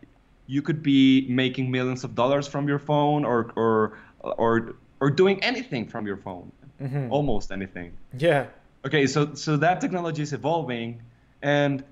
you 0.47 0.63
could 0.63 0.83
be 0.83 1.27
making 1.29 1.71
millions 1.71 2.05
of 2.05 2.15
dollars 2.15 2.47
from 2.47 2.69
your 2.69 2.79
phone 2.79 3.25
or 3.25 3.51
or 3.57 3.99
or 4.39 4.77
or 5.01 5.11
doing 5.11 5.43
anything 5.43 5.87
from 5.87 6.07
your 6.07 6.17
phone, 6.17 6.51
Mhm. 6.81 7.11
almost 7.11 7.51
anything. 7.53 7.93
Yeah. 8.17 8.47
Okay, 8.87 9.07
so 9.07 9.35
so 9.35 9.57
that 9.57 9.81
technology 9.81 10.23
is 10.23 10.33
evolving, 10.33 11.03
and 11.43 11.85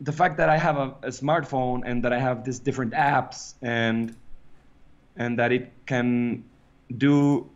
the 0.00 0.12
fact 0.12 0.36
that 0.36 0.48
I 0.48 0.56
have 0.56 0.76
a, 0.76 0.94
a 1.02 1.08
smartphone 1.10 1.82
and 1.84 2.04
that 2.04 2.12
I 2.12 2.18
have 2.18 2.44
these 2.44 2.58
different 2.58 2.92
apps 2.92 3.54
and 3.62 4.14
and 5.16 5.38
that 5.38 5.50
it 5.50 5.72
can 5.86 6.44
do 6.96 7.50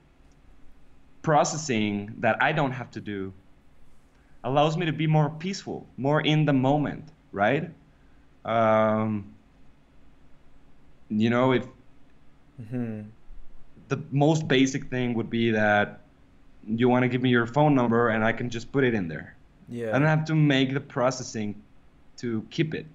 processing 1.22 2.14
that 2.18 2.42
I 2.42 2.52
don't 2.52 2.72
have 2.72 2.90
to 2.92 3.00
do 3.00 3.32
allows 4.42 4.76
me 4.76 4.86
to 4.86 4.92
be 4.92 5.06
more 5.06 5.30
peaceful, 5.30 5.86
more 5.96 6.20
in 6.20 6.44
the 6.44 6.52
moment, 6.52 7.04
right? 7.30 7.70
Um, 8.44 9.31
you 11.20 11.30
know, 11.30 11.52
if 11.52 11.66
hmm 12.58 13.02
the 13.88 14.02
most 14.10 14.48
basic 14.48 14.88
thing 14.88 15.14
would 15.14 15.28
be 15.28 15.50
that 15.50 16.00
you 16.66 16.88
want 16.88 17.02
to 17.02 17.08
give 17.08 17.20
me 17.22 17.28
your 17.28 17.46
phone 17.46 17.74
number 17.74 18.08
and 18.08 18.24
I 18.24 18.32
can 18.32 18.48
just 18.48 18.72
put 18.72 18.84
it 18.84 18.94
in 18.94 19.08
there. 19.08 19.36
Yeah. 19.68 19.94
I 19.94 19.98
don't 19.98 20.08
have 20.08 20.24
to 20.26 20.34
make 20.34 20.72
the 20.72 20.80
processing 20.80 21.62
to 22.18 22.46
keep 22.50 22.74
it. 22.74 22.86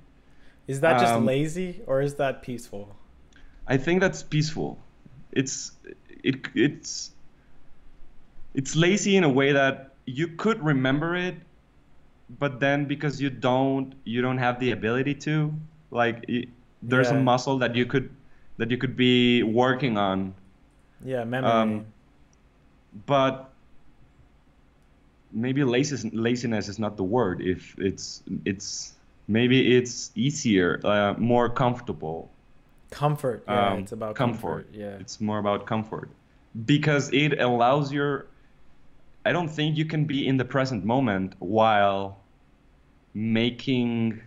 Is 0.68 0.82
that 0.82 1.00
just 1.00 1.16
um, 1.16 1.26
lazy 1.26 1.82
or 1.86 2.02
is 2.02 2.16
that 2.16 2.42
peaceful? 2.42 2.96
I 3.68 3.78
think 3.78 4.02
that's 4.02 4.24
peaceful. 4.24 4.80
It's 5.32 5.72
it 6.24 6.48
it's 6.56 7.12
it's 8.54 8.76
lazy 8.76 9.16
in 9.18 9.24
a 9.24 9.30
way 9.30 9.52
that 9.52 9.94
you 10.06 10.28
could 10.30 10.64
remember 10.64 11.16
it, 11.16 11.36
but 12.40 12.60
then 12.60 12.86
because 12.86 13.22
you 13.22 13.30
don't 13.30 13.94
you 14.04 14.22
don't 14.22 14.38
have 14.38 14.60
the 14.60 14.72
ability 14.72 15.14
to 15.16 15.54
like 15.92 16.24
it, 16.28 16.50
there's 16.82 17.10
Yeah. 17.12 17.18
a 17.18 17.22
muscle 17.24 17.58
that 17.60 17.76
you 17.76 17.86
could 17.86 18.10
that 18.58 18.72
you 18.72 18.78
could 18.78 18.96
be 18.98 19.44
working 19.44 19.98
on 19.98 20.34
Yeah, 21.06 21.24
memory. 21.26 21.52
Um, 21.52 21.86
but 23.06 23.54
maybe 25.32 25.64
laziness 25.64 26.14
laziness 26.14 26.68
is 26.68 26.80
not 26.80 26.98
the 26.98 27.04
word 27.04 27.42
if 27.42 27.76
it's 27.78 28.24
it's 28.46 28.96
maybe 29.28 29.76
it's 29.78 30.12
easier 30.16 30.80
uh, 30.86 31.14
more 31.18 31.50
comfortable 31.50 32.32
comfort. 32.90 33.44
Yeah, 33.48 33.74
um, 33.74 33.80
it's 33.80 33.92
about 33.92 34.16
comfort. 34.16 34.64
comfort. 34.66 34.68
Yeah. 34.74 34.98
it's 35.00 35.20
more 35.20 35.40
about 35.40 35.66
comfort 35.68 36.10
because 36.66 37.12
it 37.14 37.40
allows 37.40 37.92
your 37.92 38.28
i 39.26 39.32
don't 39.34 39.50
think 39.50 39.78
you 39.78 39.86
can 39.86 40.06
be 40.06 40.26
in 40.26 40.38
the 40.38 40.46
present 40.46 40.86
moment 40.86 41.36
while 41.40 42.18
making 43.14 44.22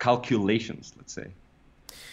calculations 0.00 0.92
let's 0.96 1.12
say 1.12 1.28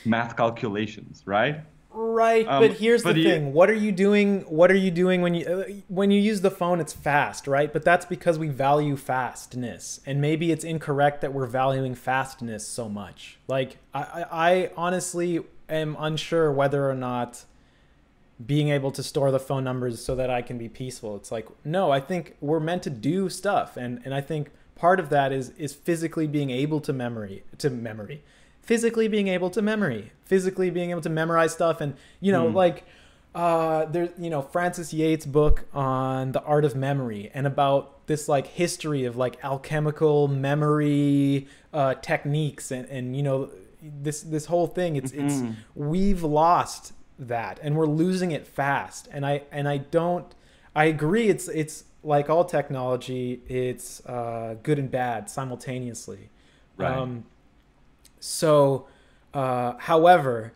math 0.06 0.36
calculations 0.38 1.24
right 1.26 1.62
Right, 2.00 2.48
Um, 2.48 2.62
but 2.62 2.74
here's 2.74 3.02
but 3.02 3.16
the 3.16 3.22
you- 3.22 3.30
thing. 3.30 3.54
What 3.54 3.72
are 3.72 3.80
you 3.86 3.92
doing? 3.92 4.42
What 4.42 4.70
are 4.70 4.76
you 4.76 4.92
doing 4.92 5.22
when 5.24 5.34
you 5.34 5.46
uh, 5.48 5.64
when 5.88 6.12
you 6.12 6.22
use 6.22 6.42
the 6.42 6.52
phone? 6.52 6.80
It's 6.80 6.94
fast, 6.94 7.48
right? 7.48 7.74
But 7.74 7.84
that's 7.84 8.06
because 8.06 8.38
we 8.38 8.50
value 8.50 8.96
fastness, 8.96 10.00
and 10.06 10.22
maybe 10.22 10.52
it's 10.52 10.64
incorrect 10.64 11.22
that 11.22 11.34
we're 11.34 11.48
valuing 11.48 11.96
fastness 11.96 12.68
so 12.68 12.88
much. 12.88 13.40
Like 13.48 13.78
I, 13.96 14.02
I, 14.04 14.26
I 14.50 14.72
honestly 14.78 15.40
am 15.70 15.96
unsure 15.98 16.52
whether 16.52 16.88
or 16.88 16.94
not 16.94 17.46
being 18.46 18.70
able 18.70 18.92
to 18.92 19.02
store 19.02 19.32
the 19.32 19.40
phone 19.40 19.64
numbers 19.64 20.04
so 20.04 20.14
that 20.16 20.30
I 20.30 20.44
can 20.44 20.60
be 20.60 20.70
peaceful. 20.70 21.16
It's 21.16 21.32
like 21.32 21.48
no, 21.66 21.90
I 21.90 22.00
think 22.00 22.36
we're 22.42 22.60
meant 22.60 22.84
to 22.84 22.92
do 22.92 23.28
stuff, 23.28 23.76
and 23.76 24.02
and 24.06 24.14
I 24.14 24.22
think 24.22 24.52
part 24.78 25.00
of 25.00 25.10
that 25.10 25.32
is 25.32 25.50
is 25.58 25.74
physically 25.74 26.28
being 26.28 26.50
able 26.52 26.80
to 26.82 26.94
memory 26.94 27.44
to 27.58 27.70
memory 27.70 28.22
physically 28.62 29.08
being 29.08 29.28
able 29.28 29.50
to 29.50 29.62
memory 29.62 30.12
physically 30.26 30.70
being 30.70 30.92
able 30.92 31.02
to 31.02 31.10
memorize 31.10 31.52
stuff 31.54 31.82
and 31.82 31.96
you 32.20 32.32
know 32.32 32.48
Hmm. 32.50 32.56
like 32.56 32.86
uh 33.36 33.86
there 33.86 34.10
you 34.18 34.30
know 34.30 34.42
Frances 34.42 34.94
Yates 34.94 35.26
book 35.26 35.66
on 35.74 36.32
the 36.32 36.42
art 36.44 36.66
of 36.66 36.76
memory 36.76 37.30
and 37.34 37.46
about 37.48 38.06
this 38.08 38.28
like 38.30 38.48
history 38.48 39.04
of 39.06 39.16
like 39.18 39.38
alchemical 39.44 40.28
memory 40.28 41.48
uh 41.74 41.94
techniques 41.96 42.72
and 42.72 42.88
and 42.90 43.16
you 43.16 43.24
know 43.24 43.50
this 43.82 44.22
this 44.22 44.46
whole 44.46 44.68
thing 44.68 44.96
it's 44.96 45.12
it's 45.12 45.36
Mhm. 45.42 45.54
we've 45.76 46.24
lost 46.24 46.94
that 47.20 47.60
and 47.64 47.76
we're 47.76 47.86
losing 47.88 48.32
it 48.32 48.46
fast 48.48 49.08
and 49.12 49.26
i 49.26 49.42
and 49.52 49.68
i 49.68 49.78
don't 49.78 50.34
i 50.76 50.86
agree 50.86 51.28
it's 51.30 51.48
it's 51.50 51.84
like 52.08 52.30
all 52.30 52.46
technology 52.46 53.42
it's 53.48 54.06
uh 54.06 54.56
good 54.64 54.80
and 54.80 54.90
bad 54.92 55.30
simultaneously 55.30 56.30
Right. 56.78 56.92
um 56.98 57.26
so, 58.20 58.88
uh, 59.34 59.74
however, 59.78 60.54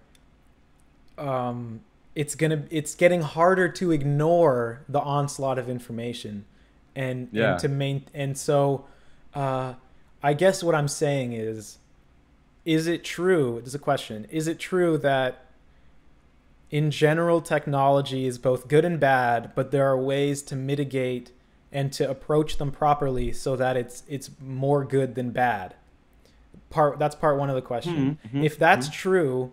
um, 1.18 1.82
it's 2.16 2.36
gonna 2.36 2.64
it's 2.70 2.96
getting 2.96 3.22
harder 3.22 3.70
to 3.70 3.92
ignore 3.92 4.82
the 4.90 5.00
onslaught 5.00 5.60
of 5.60 5.70
information, 5.70 6.46
and, 6.96 7.30
Yeah. 7.32 7.52
and 7.52 7.60
to 7.60 7.68
main 7.70 8.06
and 8.14 8.38
so, 8.38 8.86
uh, 9.34 9.76
I 10.24 10.34
guess 10.34 10.64
what 10.64 10.76
I'm 10.76 10.88
saying 10.88 11.34
is, 11.34 11.78
is 12.66 12.88
it 12.88 13.04
true? 13.04 13.60
There's 13.62 13.76
a 13.76 13.80
question. 13.80 14.26
Is 14.30 14.48
it 14.48 14.60
true 14.60 14.98
that 15.00 15.46
in 16.70 16.90
general 16.92 17.42
technology 17.42 18.26
is 18.26 18.38
both 18.38 18.68
good 18.68 18.86
and 18.86 19.00
bad, 19.00 19.52
but 19.56 19.72
there 19.72 19.86
are 19.88 19.98
ways 19.98 20.42
to 20.44 20.56
mitigate 20.56 21.32
and 21.72 21.92
to 21.94 22.10
approach 22.10 22.58
them 22.58 22.72
properly 22.72 23.32
so 23.32 23.56
that 23.56 23.78
it's 23.78 24.04
it's 24.08 24.30
more 24.42 24.84
good 24.86 25.16
than 25.16 25.32
bad? 25.32 25.76
part 26.70 26.98
that's 27.00 27.16
part 27.16 27.38
one 27.38 27.50
of 27.50 27.56
the 27.56 27.62
question 27.62 28.18
Mhm, 28.26 28.32
mhm, 28.40 28.46
if 28.46 28.58
that's 28.58 28.88
true 28.90 29.52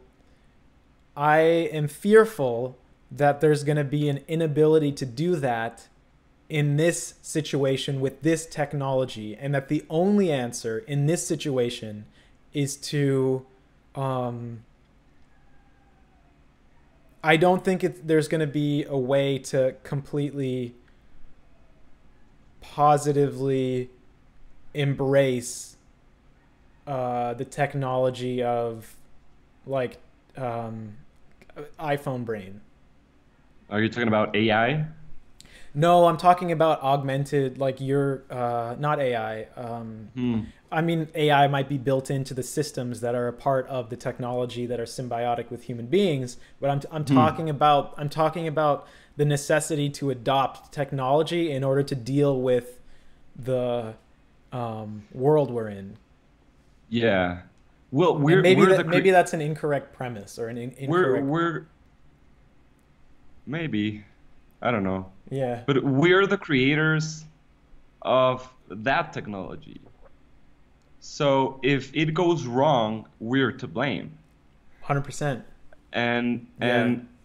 i 1.16 1.38
am 1.40 1.88
fearful 1.88 2.76
that 3.10 3.40
there's 3.40 3.64
going 3.64 3.76
to 3.76 3.84
be 3.84 4.08
an 4.08 4.20
inability 4.28 4.92
to 4.92 5.04
do 5.06 5.34
that 5.36 5.88
in 6.48 6.76
this 6.76 7.14
situation 7.22 8.00
with 8.00 8.22
this 8.22 8.46
technology 8.46 9.36
and 9.36 9.52
that 9.54 9.68
the 9.68 9.84
only 9.90 10.30
answer 10.30 10.78
in 10.78 11.06
this 11.06 11.26
situation 11.26 12.04
is 12.52 12.76
to 12.76 13.44
um 13.96 14.60
i 17.24 17.36
don't 17.36 17.64
think 17.64 17.82
it, 17.82 18.06
there's 18.06 18.28
going 18.28 18.40
to 18.40 18.46
be 18.46 18.84
a 18.84 18.96
way 18.96 19.38
to 19.38 19.74
completely 19.82 20.74
positively 22.60 23.90
embrace 24.74 25.76
uh, 26.86 27.34
the 27.34 27.44
technology 27.44 28.42
of 28.42 28.94
like 29.66 29.98
um, 30.36 30.96
iPhone 31.78 32.24
brain. 32.24 32.60
Are 33.70 33.80
you 33.80 33.88
talking 33.88 34.08
about 34.08 34.34
AI? 34.34 34.86
No, 35.74 36.06
I'm 36.06 36.16
talking 36.16 36.50
about 36.50 36.82
augmented, 36.82 37.58
like 37.58 37.80
your 37.80 38.24
uh, 38.30 38.76
not 38.78 39.00
AI. 39.00 39.46
Um, 39.56 40.08
Hmm. 40.14 40.40
I 40.70 40.82
mean, 40.82 41.08
AI 41.14 41.46
might 41.46 41.68
be 41.68 41.78
built 41.78 42.10
into 42.10 42.34
the 42.34 42.42
systems 42.42 43.00
that 43.00 43.14
are 43.14 43.26
a 43.26 43.32
part 43.32 43.66
of 43.68 43.88
the 43.88 43.96
technology 43.96 44.66
that 44.66 44.78
are 44.78 44.84
symbiotic 44.84 45.50
with 45.50 45.62
human 45.64 45.86
beings. 45.86 46.36
But 46.60 46.70
I'm, 46.70 46.80
I'm 46.90 47.04
talking 47.04 47.48
about 47.48 47.94
I'm 47.96 48.08
talking 48.08 48.46
about 48.46 48.86
the 49.18 49.24
necessity 49.24 49.90
to 49.90 50.10
adopt 50.10 50.72
technology 50.72 51.50
in 51.50 51.64
order 51.64 51.82
to 51.82 51.94
deal 51.96 52.40
with 52.40 52.78
the 53.36 53.94
um, 54.52 55.02
world 55.12 55.50
we're 55.50 55.68
in. 55.68 55.96
Yeah. 56.88 57.40
Well, 57.90 58.16
we're 58.16 58.40
maybe 58.40 58.60
we're 58.60 58.68
that, 58.68 58.78
the 58.78 58.84
maybe 58.84 59.10
that's 59.10 59.32
an 59.32 59.40
incorrect 59.40 59.92
premise 59.92 60.38
or 60.38 60.46
an 60.46 60.56
in, 60.56 60.88
we're 60.88 61.20
we're 61.20 61.66
maybe 63.44 64.04
I 64.62 64.70
don't 64.70 64.84
know, 64.84 65.10
yeah. 65.30 65.62
but 65.66 65.82
we're 65.82 66.26
the 66.26 66.38
creators 66.38 67.24
of 68.02 68.48
that 68.68 69.12
technology. 69.12 69.80
So 71.00 71.58
if 71.62 71.94
it 71.94 72.14
goes 72.14 72.46
wrong, 72.46 73.08
we're 73.18 73.52
to 73.52 73.66
blame. 73.66 74.16
Hundred 74.82 75.02
percent. 75.02 75.44
and 76.60 76.96
Yeah. 76.98 77.17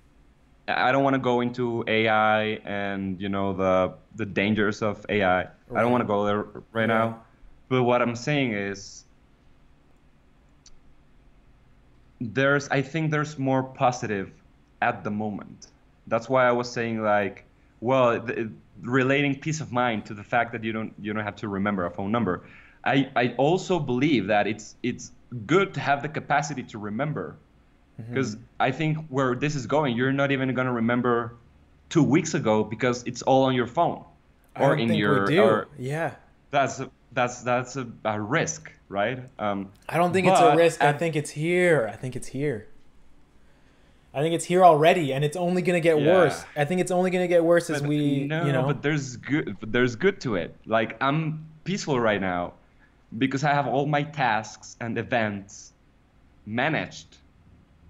I 0.68 0.91
don't 0.91 1.03
want 1.03 1.15
to 1.15 1.19
go 1.19 1.41
into 1.41 1.84
AI 1.88 2.44
and 2.65 3.19
you 3.22 3.30
know 3.30 3.53
the 3.53 3.95
the 4.15 4.26
dangers 4.26 4.81
of 4.81 5.06
AI. 5.10 5.41
I 5.76 5.81
don't 5.81 5.91
want 5.91 6.02
to 6.03 6.07
go 6.07 6.26
there 6.26 6.44
right 6.72 6.88
Yeah. 6.88 6.88
now. 6.88 7.26
But 7.69 7.84
what 7.84 8.02
I'm 8.02 8.15
saying 8.15 8.53
is 8.53 9.06
there's 12.19 12.68
I 12.69 12.81
think 12.81 13.11
there's 13.11 13.38
more 13.38 13.64
positive 13.64 14.31
at 14.81 15.03
the 15.03 15.11
moment. 15.11 15.68
That's 16.07 16.30
why 16.30 16.48
I 16.48 16.52
was 16.52 16.72
saying 16.72 17.02
like 17.02 17.45
well 17.81 18.19
th- 18.26 18.49
relating 18.81 19.40
peace 19.40 19.61
of 19.61 19.72
mind 19.72 20.06
to 20.07 20.14
the 20.14 20.23
fact 20.23 20.52
that 20.53 20.64
you 20.64 20.72
don't 20.73 20.94
you 20.99 21.14
don't 21.14 21.23
have 21.23 21.35
to 21.38 21.48
remember 21.49 21.85
a 21.85 21.91
phone 21.91 22.11
number. 22.11 22.45
I, 22.85 23.10
I 23.15 23.35
also 23.38 23.80
believe 23.80 24.27
that 24.27 24.48
it's 24.48 24.76
it's 24.84 25.11
good 25.45 25.73
to 25.76 25.80
have 25.80 26.02
the 26.02 26.10
capacity 26.10 26.64
to 26.64 26.77
remember 26.77 27.43
because 27.98 28.38
I 28.60 28.72
think 28.72 28.98
where 29.10 29.36
this 29.36 29.56
is 29.56 29.68
going, 29.68 29.95
you're 29.95 30.11
not 30.11 30.32
even 30.32 30.53
going 30.53 30.68
to 30.68 30.74
remember 30.74 31.36
two 31.90 32.03
weeks 32.03 32.34
ago 32.34 32.64
because 32.64 33.03
it's 33.03 33.22
all 33.22 33.44
on 33.44 33.53
your 33.53 33.68
phone 33.68 34.03
or 34.60 34.76
in 34.76 34.94
your. 34.94 35.32
Or 35.41 35.68
yeah. 35.78 36.15
that's 36.52 36.80
a, 36.80 36.90
that's 37.11 37.41
that's 37.41 37.76
a, 37.76 37.88
a 38.06 38.20
risk, 38.20 38.72
right? 38.90 39.20
Um, 39.38 39.72
I 39.88 39.98
don't 39.98 40.11
think 40.14 40.28
it's 40.28 40.40
a 40.40 40.44
but 40.44 40.57
risk. 40.57 40.82
I 40.82 40.94
think 40.94 41.15
it's 41.15 41.30
here. 41.30 41.90
I 41.91 41.95
think 41.95 42.15
it's 42.15 42.28
here. 42.28 42.68
I 44.15 44.22
think 44.22 44.36
it's 44.36 44.45
here 44.45 44.64
already, 44.64 45.11
and 45.14 45.26
it's 45.26 45.38
only 45.38 45.61
gonna 45.64 45.80
get 45.80 45.99
Yeah. 45.99 46.14
worse. 46.14 46.45
I 46.56 46.65
think 46.65 46.82
it's 46.82 46.91
only 46.91 47.10
gonna 47.10 47.28
get 47.28 47.44
worse 47.44 47.70
as 47.70 47.82
we, 47.82 48.26
no, 48.26 48.45
you 48.45 48.52
know. 48.52 48.64
but 48.64 48.84
there's 48.84 49.18
good 49.18 49.57
but 49.60 49.72
there's 49.72 49.95
good 49.95 50.22
to 50.22 50.36
it. 50.36 50.56
Like 50.65 51.02
I'm 51.02 51.45
peaceful 51.64 51.99
right 51.99 52.22
now 52.22 52.53
because 53.18 53.44
I 53.44 53.53
have 53.53 53.68
all 53.68 53.86
my 53.88 54.03
tasks 54.03 54.78
and 54.80 54.98
events 54.98 55.74
managed 56.45 57.18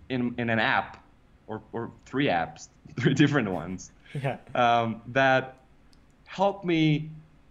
in 0.10 0.36
in 0.38 0.50
an 0.50 0.60
app 0.60 1.04
or 1.48 1.62
or 1.72 1.92
three 2.06 2.28
apps, 2.28 2.68
three 3.00 3.14
different 3.14 3.50
ones. 3.52 3.92
yeah. 4.14 4.38
um, 4.56 5.02
that 5.08 5.58
help 6.26 6.64
me 6.64 7.10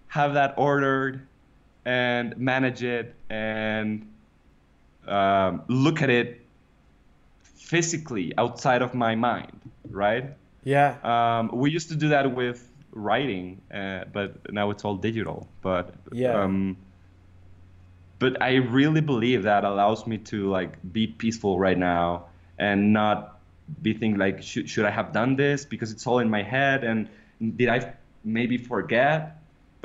have 0.08 0.34
that 0.34 0.54
ordered 0.56 1.26
and 1.84 2.36
manage 2.36 2.82
it 2.82 3.14
and 3.30 4.06
um, 5.08 5.62
look 5.68 6.02
at 6.02 6.10
it 6.10 6.40
physically 7.42 8.32
outside 8.38 8.82
of 8.82 8.94
my 8.94 9.14
mind, 9.14 9.58
right? 9.90 10.36
Yeah. 10.64 10.96
Um, 11.02 11.50
we 11.52 11.70
used 11.70 11.88
to 11.88 11.96
do 11.96 12.08
that 12.10 12.34
with 12.34 12.68
writing, 12.92 13.60
uh, 13.72 14.04
but 14.12 14.52
now 14.52 14.70
it's 14.70 14.84
all 14.84 14.96
digital. 14.96 15.48
But 15.62 15.94
Yeah. 16.12 16.42
um, 16.42 16.76
but 18.18 18.40
I 18.40 18.56
really 18.56 19.00
believe 19.00 19.42
that 19.44 19.64
allows 19.64 20.06
me 20.06 20.18
to 20.18 20.48
like 20.48 20.76
be 20.92 21.06
peaceful 21.08 21.58
right 21.58 21.78
now 21.78 22.26
and 22.62 22.92
not 22.92 23.16
be 23.82 23.92
thinking 23.92 24.18
like 24.26 24.42
should, 24.42 24.66
should 24.70 24.84
I 24.90 24.90
have 24.90 25.08
done 25.12 25.36
this 25.36 25.64
because 25.64 25.90
it's 25.94 26.06
all 26.06 26.20
in 26.20 26.28
my 26.38 26.42
head 26.42 26.84
and 26.84 27.08
did 27.58 27.68
I 27.76 27.78
maybe 28.24 28.56
forget? 28.58 29.38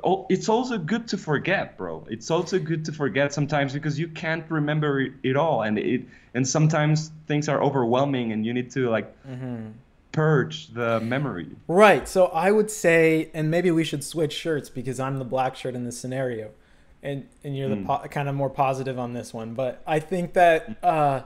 Oh, 0.04 0.28
it's 0.30 0.48
also 0.56 0.78
good 0.78 1.08
to 1.08 1.18
forget, 1.18 1.76
bro. 1.78 2.06
It's 2.08 2.30
also 2.30 2.60
good 2.60 2.86
to 2.86 2.92
forget 2.92 3.34
sometimes 3.34 3.74
because 3.74 3.98
you 4.04 4.08
can't 4.24 4.46
remember 4.60 4.92
it, 5.02 5.14
it 5.24 5.36
all, 5.36 5.64
and 5.64 5.80
it 5.80 6.02
and 6.36 6.48
sometimes 6.48 7.12
things 7.26 7.50
are 7.50 7.60
overwhelming, 7.68 8.32
and 8.34 8.46
you 8.46 8.54
need 8.54 8.70
to 8.78 8.82
like 8.92 9.08
Mm-hmm. 9.28 9.72
purge 10.12 10.68
the 10.74 11.00
memory. 11.00 11.50
Right. 11.68 12.08
So 12.08 12.28
I 12.28 12.52
would 12.52 12.70
say, 12.70 13.32
and 13.34 13.50
maybe 13.50 13.72
we 13.72 13.84
should 13.84 14.04
switch 14.04 14.34
shirts 14.34 14.70
because 14.70 15.00
I'm 15.00 15.18
the 15.18 15.26
black 15.36 15.56
shirt 15.56 15.74
in 15.76 15.84
this 15.84 15.98
scenario, 15.98 16.52
and 17.02 17.26
and 17.44 17.58
you're 17.58 17.70
the 17.70 17.76
Hmm. 17.82 17.88
po- 17.88 18.08
kind 18.18 18.30
of 18.30 18.36
more 18.36 18.52
positive 18.52 19.00
on 19.00 19.14
this 19.14 19.34
one. 19.34 19.56
But 19.56 19.82
I 19.88 20.00
think 20.00 20.34
that, 20.34 20.78
uh, 20.84 21.22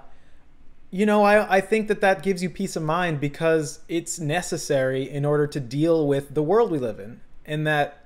you 0.91 1.05
know, 1.05 1.23
I 1.23 1.57
I 1.57 1.61
think 1.61 1.87
that 1.87 2.01
that 2.01 2.21
gives 2.21 2.43
you 2.43 2.49
peace 2.49 2.75
of 2.75 2.83
mind 2.83 3.19
because 3.19 3.79
it's 3.87 4.19
necessary 4.19 5.09
in 5.09 5.25
order 5.25 5.47
to 5.47 5.59
deal 5.59 6.05
with 6.05 6.33
the 6.33 6.43
world 6.43 6.69
we 6.69 6.77
live 6.79 6.99
in, 6.99 7.21
and 7.45 7.65
that 7.65 8.05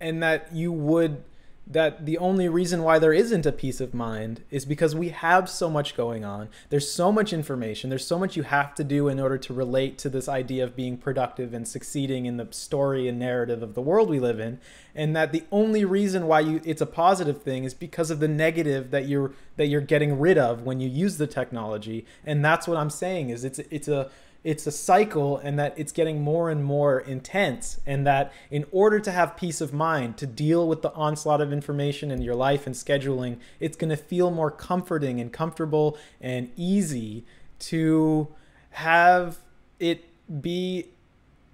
and 0.00 0.22
that 0.22 0.52
you 0.52 0.72
would 0.72 1.22
that 1.66 2.06
the 2.06 2.18
only 2.18 2.48
reason 2.48 2.82
why 2.82 2.98
there 2.98 3.12
isn't 3.12 3.46
a 3.46 3.52
peace 3.52 3.80
of 3.80 3.94
mind 3.94 4.42
is 4.50 4.64
because 4.64 4.94
we 4.94 5.10
have 5.10 5.48
so 5.48 5.70
much 5.70 5.96
going 5.96 6.24
on. 6.24 6.48
There's 6.70 6.90
so 6.90 7.12
much 7.12 7.32
information. 7.32 7.88
There's 7.88 8.06
so 8.06 8.18
much 8.18 8.36
you 8.36 8.42
have 8.42 8.74
to 8.74 8.84
do 8.84 9.08
in 9.08 9.20
order 9.20 9.38
to 9.38 9.54
relate 9.54 9.96
to 9.98 10.08
this 10.08 10.28
idea 10.28 10.64
of 10.64 10.74
being 10.74 10.96
productive 10.96 11.54
and 11.54 11.66
succeeding 11.66 12.26
in 12.26 12.36
the 12.36 12.48
story 12.50 13.06
and 13.08 13.18
narrative 13.18 13.62
of 13.62 13.74
the 13.74 13.80
world 13.80 14.10
we 14.10 14.18
live 14.18 14.40
in. 14.40 14.60
And 14.94 15.14
that 15.14 15.32
the 15.32 15.44
only 15.52 15.84
reason 15.84 16.26
why 16.26 16.40
you 16.40 16.60
it's 16.64 16.82
a 16.82 16.86
positive 16.86 17.42
thing 17.42 17.64
is 17.64 17.74
because 17.74 18.10
of 18.10 18.20
the 18.20 18.28
negative 18.28 18.90
that 18.90 19.06
you're 19.06 19.32
that 19.56 19.66
you're 19.66 19.80
getting 19.80 20.18
rid 20.18 20.38
of 20.38 20.62
when 20.62 20.80
you 20.80 20.88
use 20.88 21.16
the 21.16 21.26
technology. 21.26 22.04
And 22.26 22.44
that's 22.44 22.66
what 22.66 22.76
I'm 22.76 22.90
saying 22.90 23.30
is 23.30 23.44
it's 23.44 23.60
it's 23.70 23.88
a 23.88 24.10
it's 24.44 24.66
a 24.66 24.72
cycle 24.72 25.38
and 25.38 25.58
that 25.58 25.72
it's 25.76 25.92
getting 25.92 26.20
more 26.20 26.50
and 26.50 26.64
more 26.64 26.98
intense 27.00 27.78
and 27.86 28.06
that 28.06 28.32
in 28.50 28.64
order 28.72 28.98
to 28.98 29.12
have 29.12 29.36
peace 29.36 29.60
of 29.60 29.72
mind 29.72 30.16
to 30.16 30.26
deal 30.26 30.66
with 30.66 30.82
the 30.82 30.92
onslaught 30.94 31.40
of 31.40 31.52
information 31.52 32.10
in 32.10 32.20
your 32.22 32.34
life 32.34 32.66
and 32.66 32.74
scheduling 32.74 33.36
it's 33.60 33.76
going 33.76 33.90
to 33.90 33.96
feel 33.96 34.30
more 34.30 34.50
comforting 34.50 35.20
and 35.20 35.32
comfortable 35.32 35.96
and 36.20 36.50
easy 36.56 37.24
to 37.60 38.26
have 38.70 39.38
it 39.78 40.04
be 40.42 40.86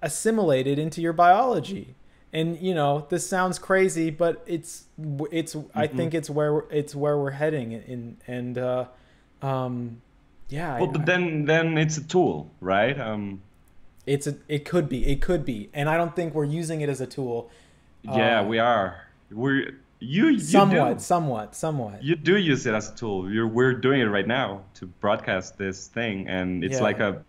assimilated 0.01 0.79
into 0.79 1.01
your 1.01 1.13
biology 1.13 1.93
and 2.31 2.57
you 2.59 2.73
know 2.73 3.05
this 3.09 3.27
sounds 3.27 3.59
crazy 3.59 4.09
but 4.09 4.41
it's 4.47 4.85
it's 5.31 5.55
i 5.75 5.85
Mm-hmm. 5.87 5.97
think 5.97 6.13
it's 6.13 6.29
where 6.29 6.53
we're, 6.53 6.71
it's 6.71 6.95
where 6.95 7.17
we're 7.17 7.31
heading 7.31 7.71
in 7.73 8.17
and 8.27 8.57
uh 8.57 8.85
um 9.41 10.01
yeah 10.49 10.75
I- 10.75 10.79
Well, 10.81 10.91
but 10.91 11.05
then 11.05 11.45
then 11.45 11.77
it's 11.77 11.97
a 11.97 12.03
tool, 12.03 12.49
right? 12.61 12.99
Um, 12.99 13.41
it's 14.05 14.25
a, 14.27 14.35
it 14.47 14.65
could 14.65 14.89
be, 14.89 15.05
it 15.07 15.21
could 15.21 15.45
be, 15.45 15.69
and 15.73 15.87
I 15.89 15.95
don't 15.97 16.15
think 16.15 16.33
we're 16.33 16.45
using 16.45 16.81
it 16.81 16.89
as 16.89 16.99
a 17.01 17.05
tool. 17.07 17.49
yeah, 18.03 18.39
Uh, 18.39 18.43
we 18.45 18.57
are. 18.59 19.07
We're 19.31 19.75
you 19.99 20.27
you 20.29 20.39
somewhat, 20.39 20.93
do. 20.97 21.03
somewhat, 21.03 21.55
somewhat. 21.55 22.01
You 22.03 22.15
do 22.15 22.37
use 22.37 22.65
it 22.65 22.73
as 22.73 22.89
a 22.89 22.95
tool. 22.95 23.29
You're, 23.29 23.47
we're 23.47 23.73
doing 23.73 23.99
it 24.01 24.05
right 24.05 24.25
now 24.25 24.61
to 24.75 24.85
broadcast 24.87 25.57
this 25.57 25.87
thing, 25.87 26.27
and 26.27 26.63
it's 26.63 26.77
Yeah. 26.77 26.83
like 26.83 26.99
a 26.99 27.23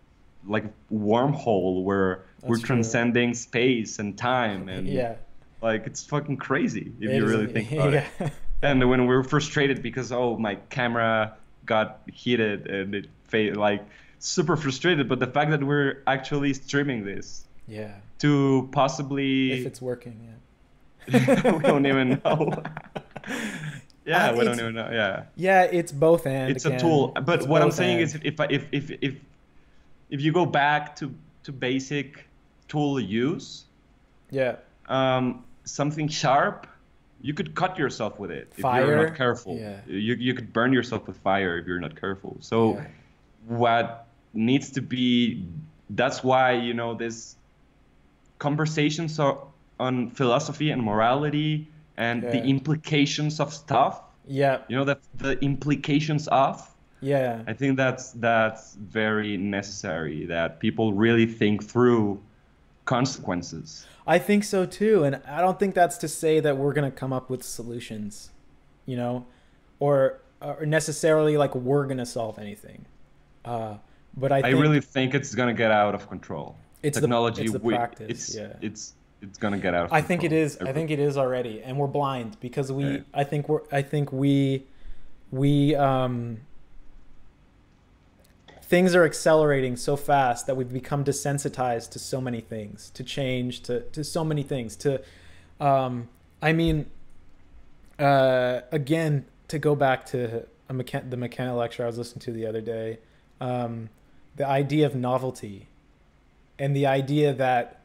like 0.47 0.63
a 0.65 0.93
wormhole 0.93 1.83
where 1.83 2.23
we're 2.41 2.55
That's 2.55 2.61
true. 2.61 2.67
transcending 2.67 3.33
space 3.35 3.99
and 3.99 4.17
time, 4.17 4.69
and 4.69 4.87
yeah, 4.87 5.15
like 5.61 5.85
it's 5.85 6.03
fucking 6.03 6.37
crazy 6.37 6.91
if 6.99 7.09
it 7.11 7.15
you 7.17 7.25
is- 7.25 7.29
really 7.31 7.47
think 7.47 7.71
about 7.73 7.93
it. 7.93 8.05
yeah. 8.19 8.29
And 8.63 8.89
when 8.89 9.05
we're 9.05 9.23
frustrated 9.23 9.81
because 9.83 10.11
oh 10.11 10.37
my 10.37 10.55
camera 10.69 11.35
got 11.75 11.87
heated 12.21 12.67
and 12.75 12.87
it 12.99 13.05
fa- 13.31 13.53
like 13.67 13.81
super 14.19 14.55
frustrated, 14.63 15.05
but 15.11 15.19
the 15.25 15.31
fact 15.35 15.49
that 15.53 15.63
we're 15.71 15.93
actually 16.15 16.53
streaming 16.53 16.99
this 17.11 17.45
yeah, 17.67 17.93
to 18.19 18.67
possibly 18.71 19.31
if 19.59 19.65
it's 19.71 19.81
working, 19.81 20.15
yeah. 20.27 21.51
we 21.57 21.63
don't 21.71 21.85
even 21.93 22.07
know. 22.23 22.39
yeah, 24.05 24.29
Uh, 24.29 24.35
we 24.37 24.43
don't 24.45 24.59
even 24.59 24.75
know. 24.75 24.89
Yeah, 24.91 25.23
Yeah, 25.35 25.63
it's 25.79 25.91
both 26.07 26.23
and. 26.27 26.51
it's 26.51 26.65
again. 26.65 26.77
a 26.77 26.81
tool. 26.81 27.01
But 27.25 27.35
It's 27.39 27.47
what 27.47 27.61
I'm 27.61 27.71
saying 27.71 27.97
and. 28.01 28.03
is, 28.03 28.19
if 28.31 28.39
I- 28.43 28.51
if 28.57 28.63
if 28.71 28.85
if 29.07 29.13
if 30.09 30.19
you 30.21 30.31
go 30.41 30.45
back 30.45 30.95
to 30.99 31.05
to 31.45 31.51
basic 31.51 32.25
tool 32.67 32.99
use, 32.99 33.65
yeah, 34.29 34.55
um, 34.97 35.43
something 35.63 36.07
sharp, 36.09 36.67
you 37.21 37.33
could 37.33 37.55
cut 37.55 37.77
yourself 37.77 38.19
with 38.19 38.31
it 38.31 38.51
if 38.57 38.63
you're 38.63 39.05
not 39.05 39.15
careful. 39.15 39.57
Yeah. 39.57 39.79
You 39.87 40.15
you 40.15 40.33
could 40.33 40.51
burn 40.53 40.73
yourself 40.73 41.07
with 41.07 41.17
fire 41.17 41.57
if 41.57 41.67
you're 41.67 41.79
not 41.79 41.99
careful. 41.99 42.37
So 42.39 42.75
Yeah. 42.75 42.87
what 43.47 44.07
needs 44.33 44.71
to 44.71 44.81
be 44.81 45.45
that's 45.89 46.23
why 46.23 46.53
you 46.53 46.73
know 46.73 46.93
this 46.93 47.35
conversations 48.39 49.19
are 49.19 49.37
on 49.79 50.09
philosophy 50.09 50.71
and 50.71 50.81
morality 50.81 51.67
and 51.97 52.23
the 52.23 52.41
implications 52.43 53.39
of 53.39 53.53
stuff 53.53 54.01
yeah, 54.27 54.59
you 54.69 54.75
know 54.77 54.85
that 54.85 54.99
the 55.17 55.37
implications 55.43 56.27
of 56.29 56.67
yeah, 57.01 57.41
i 57.47 57.53
think 57.53 57.75
that's 57.77 58.11
that's 58.13 58.75
very 58.75 59.35
necessary 59.35 60.25
that 60.27 60.59
people 60.59 60.93
really 60.93 61.25
think 61.25 61.63
through 61.63 62.21
consequences 62.85 63.85
I 64.07 64.17
think 64.19 64.43
so 64.43 64.65
too, 64.65 65.03
and 65.03 65.21
I 65.27 65.41
don't 65.41 65.59
think 65.59 65.75
that's 65.75 65.97
to 65.99 66.07
say 66.07 66.39
that 66.39 66.57
we're 66.57 66.73
gonna 66.73 66.91
come 66.91 67.13
up 67.13 67.29
with 67.29 67.43
solutions, 67.43 68.31
you 68.85 68.97
know, 68.97 69.25
or 69.79 70.21
or 70.41 70.65
necessarily 70.65 71.37
like 71.37 71.53
we're 71.55 71.85
gonna 71.85 72.05
solve 72.05 72.39
anything. 72.39 72.85
Uh, 73.45 73.77
but 74.15 74.31
I, 74.31 74.39
i, 74.39 74.41
think 74.41 74.59
really 74.59 74.81
think 74.81 75.13
it's 75.13 75.33
going 75.33 75.47
to 75.47 75.57
get 75.57 75.71
out 75.71 75.95
of 75.95 76.07
control 76.09 76.55
It's 76.83 76.95
the- 76.95 77.01
technology 77.01 77.43
it's 77.43 77.53
the 77.53 77.59
we- 77.59 77.73
practice, 77.73 78.09
it's 78.09 78.35
yeah. 78.35 78.53
it's 78.61 78.93
it's 79.21 79.37
going 79.37 79.53
to 79.53 79.59
get 79.59 79.73
out 79.73 79.85
of 79.85 79.93
I 79.93 80.01
think 80.01 80.23
it 80.23 80.33
is. 80.33 80.57
I 80.57 80.73
think 80.73 80.89
it 80.89 80.99
is 80.99 81.15
already, 81.15 81.61
and 81.61 81.77
we're 81.77 81.87
blind 81.87 82.37
because 82.39 82.71
we. 82.71 82.85
Right. 82.85 83.03
I 83.13 83.23
think 83.23 83.47
we're. 83.47 83.61
I 83.71 83.83
think 83.83 84.11
we. 84.11 84.65
We. 85.29 85.75
Um. 85.75 86.39
Things 88.71 88.95
are 88.95 89.03
accelerating 89.03 89.75
so 89.75 89.97
fast 89.97 90.47
that 90.47 90.55
we've 90.55 90.71
become 90.71 91.03
desensitized 91.03 91.89
to 91.89 91.99
so 91.99 92.21
many 92.21 92.39
things, 92.39 92.89
to 92.91 93.03
change, 93.03 93.59
to 93.63 93.81
to 93.81 94.01
so 94.01 94.23
many 94.23 94.43
things. 94.43 94.77
To, 94.77 95.01
um, 95.59 96.07
I 96.41 96.53
mean, 96.53 96.85
uh, 97.99 98.61
again, 98.71 99.25
to 99.49 99.59
go 99.59 99.75
back 99.75 100.05
to 100.13 100.47
a 100.69 100.73
mechan- 100.73 101.09
the 101.09 101.17
McKenna 101.17 101.53
lecture 101.53 101.83
I 101.83 101.87
was 101.87 101.97
listening 101.97 102.21
to 102.21 102.31
the 102.31 102.45
other 102.45 102.61
day, 102.61 102.99
um, 103.41 103.89
the 104.37 104.47
idea 104.47 104.85
of 104.85 104.95
novelty, 104.95 105.67
and 106.57 106.73
the 106.73 106.87
idea 106.87 107.33
that 107.33 107.81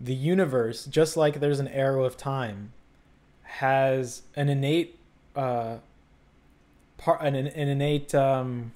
the 0.00 0.14
universe, 0.14 0.84
just 0.84 1.16
like 1.16 1.40
there's 1.40 1.58
an 1.58 1.66
arrow 1.66 2.04
of 2.04 2.16
time, 2.16 2.72
has 3.42 4.22
an 4.36 4.48
innate 4.48 5.00
uh, 5.34 5.78
part, 6.96 7.22
an, 7.22 7.34
an 7.34 7.68
innate 7.68 8.14
um, 8.14 8.70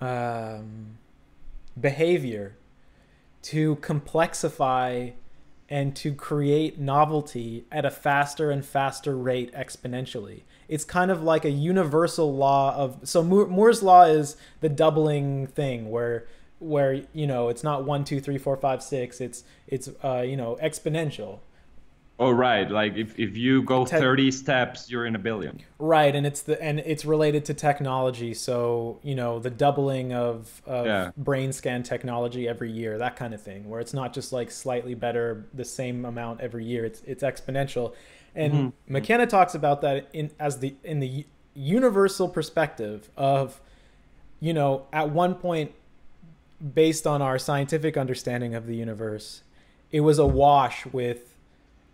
um, 0.00 0.98
behavior 1.80 2.56
to 3.42 3.76
complexify 3.76 5.12
and 5.68 5.94
to 5.94 6.14
create 6.14 6.78
novelty 6.78 7.64
at 7.70 7.84
a 7.84 7.90
faster 7.90 8.50
and 8.50 8.64
faster 8.64 9.16
rate 9.16 9.52
exponentially. 9.52 10.42
It's 10.66 10.84
kind 10.84 11.10
of 11.10 11.22
like 11.22 11.44
a 11.44 11.50
universal 11.50 12.34
law 12.34 12.74
of 12.74 13.00
so 13.04 13.22
Moore's 13.22 13.82
law 13.82 14.04
is 14.04 14.36
the 14.60 14.68
doubling 14.68 15.46
thing 15.46 15.90
where 15.90 16.26
where 16.58 17.02
you 17.12 17.26
know 17.26 17.48
it's 17.48 17.62
not 17.62 17.84
one 17.84 18.04
two 18.04 18.20
three 18.20 18.38
four 18.38 18.56
five 18.56 18.82
six 18.82 19.20
it's 19.20 19.44
it's 19.66 19.88
uh, 20.02 20.22
you 20.26 20.36
know 20.36 20.58
exponential 20.62 21.38
Oh 22.20 22.32
right, 22.32 22.68
like 22.68 22.96
if, 22.96 23.16
if 23.16 23.36
you 23.36 23.62
go 23.62 23.84
Te- 23.84 23.96
30 23.96 24.32
steps, 24.32 24.90
you're 24.90 25.06
in 25.06 25.14
a 25.14 25.20
billion. 25.20 25.60
Right, 25.78 26.14
and 26.14 26.26
it's 26.26 26.42
the 26.42 26.60
and 26.60 26.80
it's 26.80 27.04
related 27.04 27.44
to 27.44 27.54
technology. 27.54 28.34
So 28.34 28.98
you 29.04 29.14
know 29.14 29.38
the 29.38 29.50
doubling 29.50 30.12
of, 30.12 30.60
of 30.66 30.86
yeah. 30.86 31.12
brain 31.16 31.52
scan 31.52 31.84
technology 31.84 32.48
every 32.48 32.72
year, 32.72 32.98
that 32.98 33.14
kind 33.14 33.34
of 33.34 33.40
thing, 33.40 33.68
where 33.68 33.80
it's 33.80 33.94
not 33.94 34.12
just 34.12 34.32
like 34.32 34.50
slightly 34.50 34.94
better, 34.94 35.46
the 35.54 35.64
same 35.64 36.04
amount 36.04 36.40
every 36.40 36.64
year. 36.64 36.84
It's 36.84 37.02
it's 37.06 37.22
exponential, 37.22 37.94
and 38.34 38.52
mm-hmm. 38.52 38.92
McKenna 38.92 39.26
talks 39.26 39.54
about 39.54 39.80
that 39.82 40.08
in 40.12 40.32
as 40.40 40.58
the 40.58 40.74
in 40.82 40.98
the 40.98 41.24
universal 41.58 42.28
perspective 42.28 43.10
of, 43.16 43.60
you 44.40 44.52
know, 44.52 44.86
at 44.92 45.10
one 45.10 45.34
point, 45.34 45.72
based 46.74 47.06
on 47.06 47.20
our 47.20 47.38
scientific 47.38 47.96
understanding 47.96 48.54
of 48.54 48.66
the 48.66 48.76
universe, 48.76 49.42
it 49.90 50.00
was 50.00 50.18
awash 50.18 50.86
with 50.86 51.27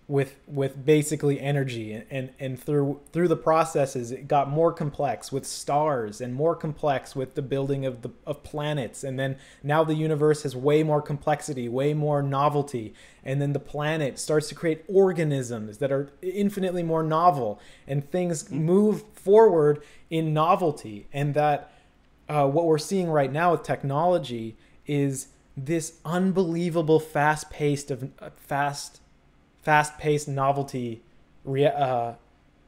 with 0.07 0.37
with 0.47 0.85
basically 0.85 1.41
energy 1.41 2.03
and 2.11 2.29
and 2.39 2.61
through 2.63 3.01
through 3.11 3.27
the 3.27 3.37
processes 3.37 4.13
it 4.13 4.29
got 4.29 4.51
more 4.51 4.71
complex 4.71 5.33
with 5.33 5.47
stars 5.47 6.21
and 6.21 6.35
more 6.35 6.55
complex 6.55 7.17
with 7.17 7.35
the 7.35 7.41
building 7.41 7.87
of 7.87 8.03
the 8.03 8.11
of 8.27 8.43
planets. 8.43 9.03
And 9.03 9.19
then 9.19 9.37
now 9.63 9.83
the 9.83 9.95
universe 9.95 10.43
has 10.43 10.55
way 10.55 10.83
more 10.83 11.01
complexity 11.01 11.69
way 11.69 11.95
more 11.95 12.23
novelty. 12.23 12.93
And 13.25 13.41
then 13.41 13.55
the 13.55 13.61
planet 13.61 14.19
starts 14.19 14.49
to 14.49 14.55
create 14.55 14.85
organisms 14.89 15.79
that 15.79 15.91
are 15.91 16.11
infinitely 16.21 16.83
more 16.83 17.03
novel. 17.03 17.59
And 17.87 18.11
things 18.11 18.51
move 18.51 19.05
forward 19.15 19.83
in 20.11 20.35
novelty. 20.35 21.07
And 21.13 21.33
that 21.35 21.73
uh, 22.29 22.47
what 22.47 22.67
we're 22.67 22.77
seeing 22.77 23.09
right 23.09 23.33
now 23.33 23.53
with 23.53 23.63
technology 23.63 24.57
is 24.87 25.29
this 25.57 25.99
unbelievable 26.05 27.01
fast 27.01 27.49
paced 27.51 27.91
of 27.91 28.11
uh, 28.19 28.31
fast 28.37 29.01
fast-paced 29.65 30.29
novelty 30.29 31.03
rea- 31.45 31.67
uh, 31.67 32.15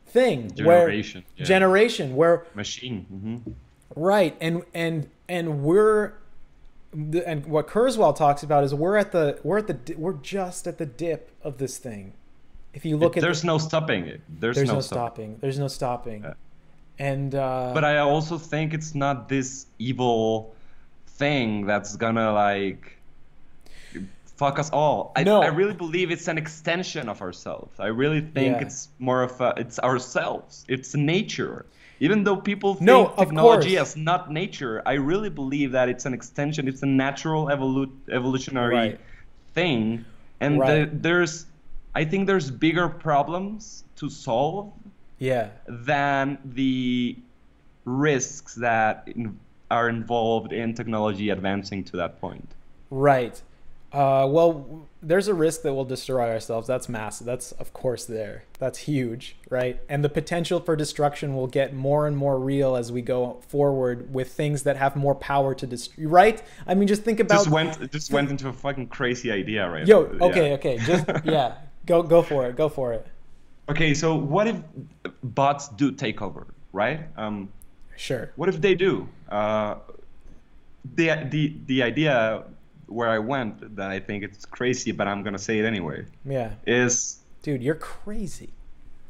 thing 0.07 0.51
generation 0.55 1.23
where 1.23 1.35
yeah. 1.37 1.45
generation 1.45 2.17
where 2.17 2.47
machine 2.55 3.07
mm-hmm. 3.13 3.51
right 3.95 4.37
and 4.41 4.63
and 4.73 5.09
and 5.29 5.63
we're 5.63 6.15
and 7.27 7.47
what 7.47 7.69
Kurzweil 7.69 8.17
talks 8.17 8.43
about 8.43 8.65
is 8.65 8.75
we're 8.75 8.97
at 8.97 9.13
the 9.13 9.39
we're 9.43 9.59
at 9.59 9.67
the 9.67 9.95
we're 9.97 10.15
just 10.15 10.67
at 10.67 10.79
the 10.79 10.87
dip 10.87 11.31
of 11.43 11.59
this 11.59 11.79
thing. 11.79 12.15
If 12.73 12.85
you 12.85 12.97
look 12.97 13.17
it, 13.17 13.21
at 13.21 13.23
there's 13.23 13.43
the, 13.43 13.49
no 13.49 13.59
stopping 13.59 14.07
it. 14.07 14.21
There's, 14.29 14.57
there's 14.57 14.69
no, 14.69 14.75
no 14.75 14.81
stopping. 14.81 15.33
stopping. 15.33 15.39
There's 15.41 15.59
no 15.59 15.69
stopping. 15.69 16.23
Yeah. 16.23 16.35
And 16.99 17.35
uh, 17.35 17.73
but 17.75 17.85
I 17.85 17.99
also 17.99 18.39
think 18.39 18.73
it's 18.73 18.95
not 18.95 19.29
this 19.29 19.67
evil 19.79 20.55
thing 21.07 21.67
that's 21.67 21.97
gonna 21.97 22.33
like 22.33 22.96
fuck 24.37 24.59
us 24.59 24.71
all. 24.71 25.13
I, 25.17 25.25
no. 25.25 25.43
I 25.43 25.47
really 25.47 25.75
believe 25.75 26.11
it's 26.11 26.29
an 26.29 26.39
extension 26.39 27.09
of 27.09 27.23
ourselves. 27.23 27.79
I 27.81 27.87
really 27.87 28.21
think 28.21 28.57
yeah. 28.57 28.67
it's 28.67 28.89
more 28.99 29.23
of 29.23 29.41
a, 29.41 29.55
it's 29.57 29.79
ourselves. 29.79 30.65
It's 30.69 30.95
nature. 30.95 31.67
Even 31.99 32.25
though 32.25 32.37
people 32.37 32.75
think 32.75 32.87
no, 32.87 33.15
technology 33.19 33.79
as 33.79 33.97
not 33.97 34.31
nature, 34.31 34.83
I 34.85 34.95
really 34.95 35.31
believe 35.31 35.73
that 35.73 35.89
it's 35.89 36.05
an 36.05 36.13
extension. 36.13 36.69
It's 36.69 36.83
a 36.83 36.87
natural 36.87 37.47
evolu- 37.47 37.91
evolutionary 38.13 38.75
right. 38.75 39.01
thing, 39.55 40.05
and 40.41 40.61
right. 40.61 40.91
the, 40.91 40.99
there's, 40.99 41.47
I 41.95 42.05
think 42.05 42.27
there's 42.27 42.51
bigger 42.51 42.89
problems 42.89 43.85
to 43.97 44.11
solve. 44.11 44.73
Yeah. 45.19 45.49
Than 45.67 46.37
the 46.45 47.17
risks 47.87 48.57
that 48.57 49.05
in, 49.07 49.39
are 49.71 49.89
involved 49.89 50.53
in 50.53 50.75
technology 50.75 51.31
advancing 51.31 51.83
to 51.85 51.97
that 51.97 52.21
point. 52.21 52.51
Right. 52.91 53.41
Uh, 53.93 54.27
well, 54.29 54.87
there's 55.01 55.29
a 55.29 55.35
risk 55.35 55.63
that 55.63 55.73
we'll 55.73 55.85
destroy 55.85 56.29
ourselves. 56.29 56.67
That's 56.67 56.89
massive. 56.89 57.27
That's 57.27 57.53
of 57.53 57.73
course 57.73 58.05
there. 58.05 58.45
That's 58.59 58.79
huge, 58.79 59.37
right? 59.49 59.81
And 59.89 60.03
the 60.05 60.09
potential 60.09 60.59
for 60.61 60.75
destruction 60.75 61.37
will 61.37 61.47
get 61.47 61.73
more 61.73 62.07
and 62.07 62.17
more 62.17 62.39
real 62.39 62.75
as 62.75 62.91
we 62.91 63.01
go 63.01 63.41
forward 63.49 64.13
with 64.13 64.33
things 64.33 64.65
that 64.65 64.77
have 64.77 64.97
more 64.97 65.15
power 65.15 65.55
to 65.55 65.67
destroy. 65.67 66.05
Right? 66.07 66.43
I 66.67 66.75
mean, 66.75 66.89
just 66.89 67.03
think 67.03 67.21
about. 67.21 67.37
Just 67.37 67.49
went. 67.49 67.93
Just 67.93 68.11
went 68.11 68.31
into 68.31 68.49
a 68.49 68.53
fucking 68.53 68.89
crazy 68.89 69.31
idea, 69.31 69.69
right? 69.69 69.87
Yo. 69.87 70.01
Okay. 70.21 70.49
Yeah. 70.49 70.55
Okay. 70.55 70.79
Just 70.79 71.07
yeah. 71.25 71.55
Go. 71.87 72.03
Go 72.03 72.23
for 72.23 72.47
it. 72.47 72.57
Go 72.57 72.69
for 72.69 72.93
it. 72.93 73.07
Okay. 73.69 73.95
So 73.95 74.17
what 74.17 74.49
if 74.49 74.61
bots 75.23 75.69
do 75.69 75.93
take 75.93 76.21
over? 76.21 76.47
Right. 76.73 77.01
Um. 77.17 77.51
Sure. 77.97 78.33
What 78.37 78.49
if 78.49 78.61
they 78.61 78.75
do? 78.75 79.09
Uh, 79.29 79.77
the 80.97 81.27
the 81.31 81.57
the 81.67 81.83
idea 81.83 82.45
where 82.87 83.09
I 83.09 83.19
went 83.19 83.77
that 83.77 83.91
I 83.91 84.01
think 84.01 84.23
it's 84.23 84.45
crazy, 84.45 84.93
but 84.93 85.09
I'm 85.09 85.23
gonna 85.23 85.39
say 85.39 85.59
it 85.59 85.65
anyway. 85.65 86.05
Yeah. 86.25 86.53
Is 86.67 87.19
dude, 87.43 87.63
you're 87.63 87.75
crazy. 87.75 88.51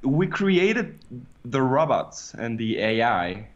We 0.02 0.26
created 0.26 0.98
the 1.44 1.62
robots 1.62 2.34
and 2.34 2.58
the 2.58 2.78
AI. 2.78 3.48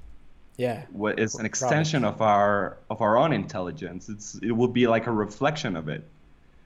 Yeah. 0.57 0.85
What 0.93 1.19
is 1.19 1.37
an 1.37 1.47
extension 1.47 2.05
of 2.05 2.21
our 2.21 2.79
of 2.91 3.01
our 3.01 3.17
own 3.17 3.33
intelligence. 3.33 4.09
It's 4.09 4.35
it 4.43 4.53
will 4.53 4.69
be 4.69 4.87
like 4.87 5.07
a 5.07 5.13
reflection 5.13 5.77
of 5.77 5.89
it. 5.89 6.05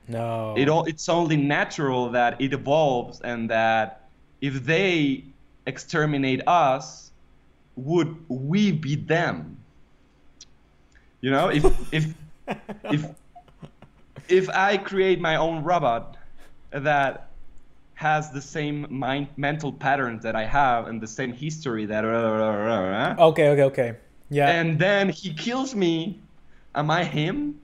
No. 0.08 0.54
It 0.56 0.68
all 0.68 0.84
it's 0.84 1.08
only 1.08 1.36
natural 1.36 2.10
that 2.10 2.40
it 2.40 2.52
evolves 2.52 3.20
and 3.20 3.48
that 3.50 4.08
if 4.40 4.64
they 4.64 5.24
exterminate 5.66 6.46
us, 6.46 7.10
would 7.76 8.16
we 8.28 8.72
be 8.72 8.96
them? 8.96 9.56
You 11.20 11.30
know, 11.30 11.48
if 11.48 11.64
if 11.92 12.14
if 12.84 13.06
if 14.28 14.48
I 14.50 14.76
create 14.76 15.20
my 15.20 15.36
own 15.36 15.62
robot 15.62 16.16
that 16.70 17.30
has 17.94 18.30
the 18.30 18.40
same 18.40 18.86
mind 18.90 19.28
mental 19.36 19.72
patterns 19.72 20.22
that 20.22 20.34
I 20.34 20.44
have 20.44 20.88
and 20.88 21.00
the 21.00 21.06
same 21.06 21.32
history 21.32 21.86
that 21.86 22.04
okay 22.04 23.48
okay 23.50 23.62
okay. 23.62 23.96
Yeah. 24.30 24.50
and 24.50 24.78
then 24.78 25.08
he 25.10 25.32
kills 25.32 25.74
me 25.74 26.20
am 26.74 26.90
I 26.90 27.04
him? 27.04 27.60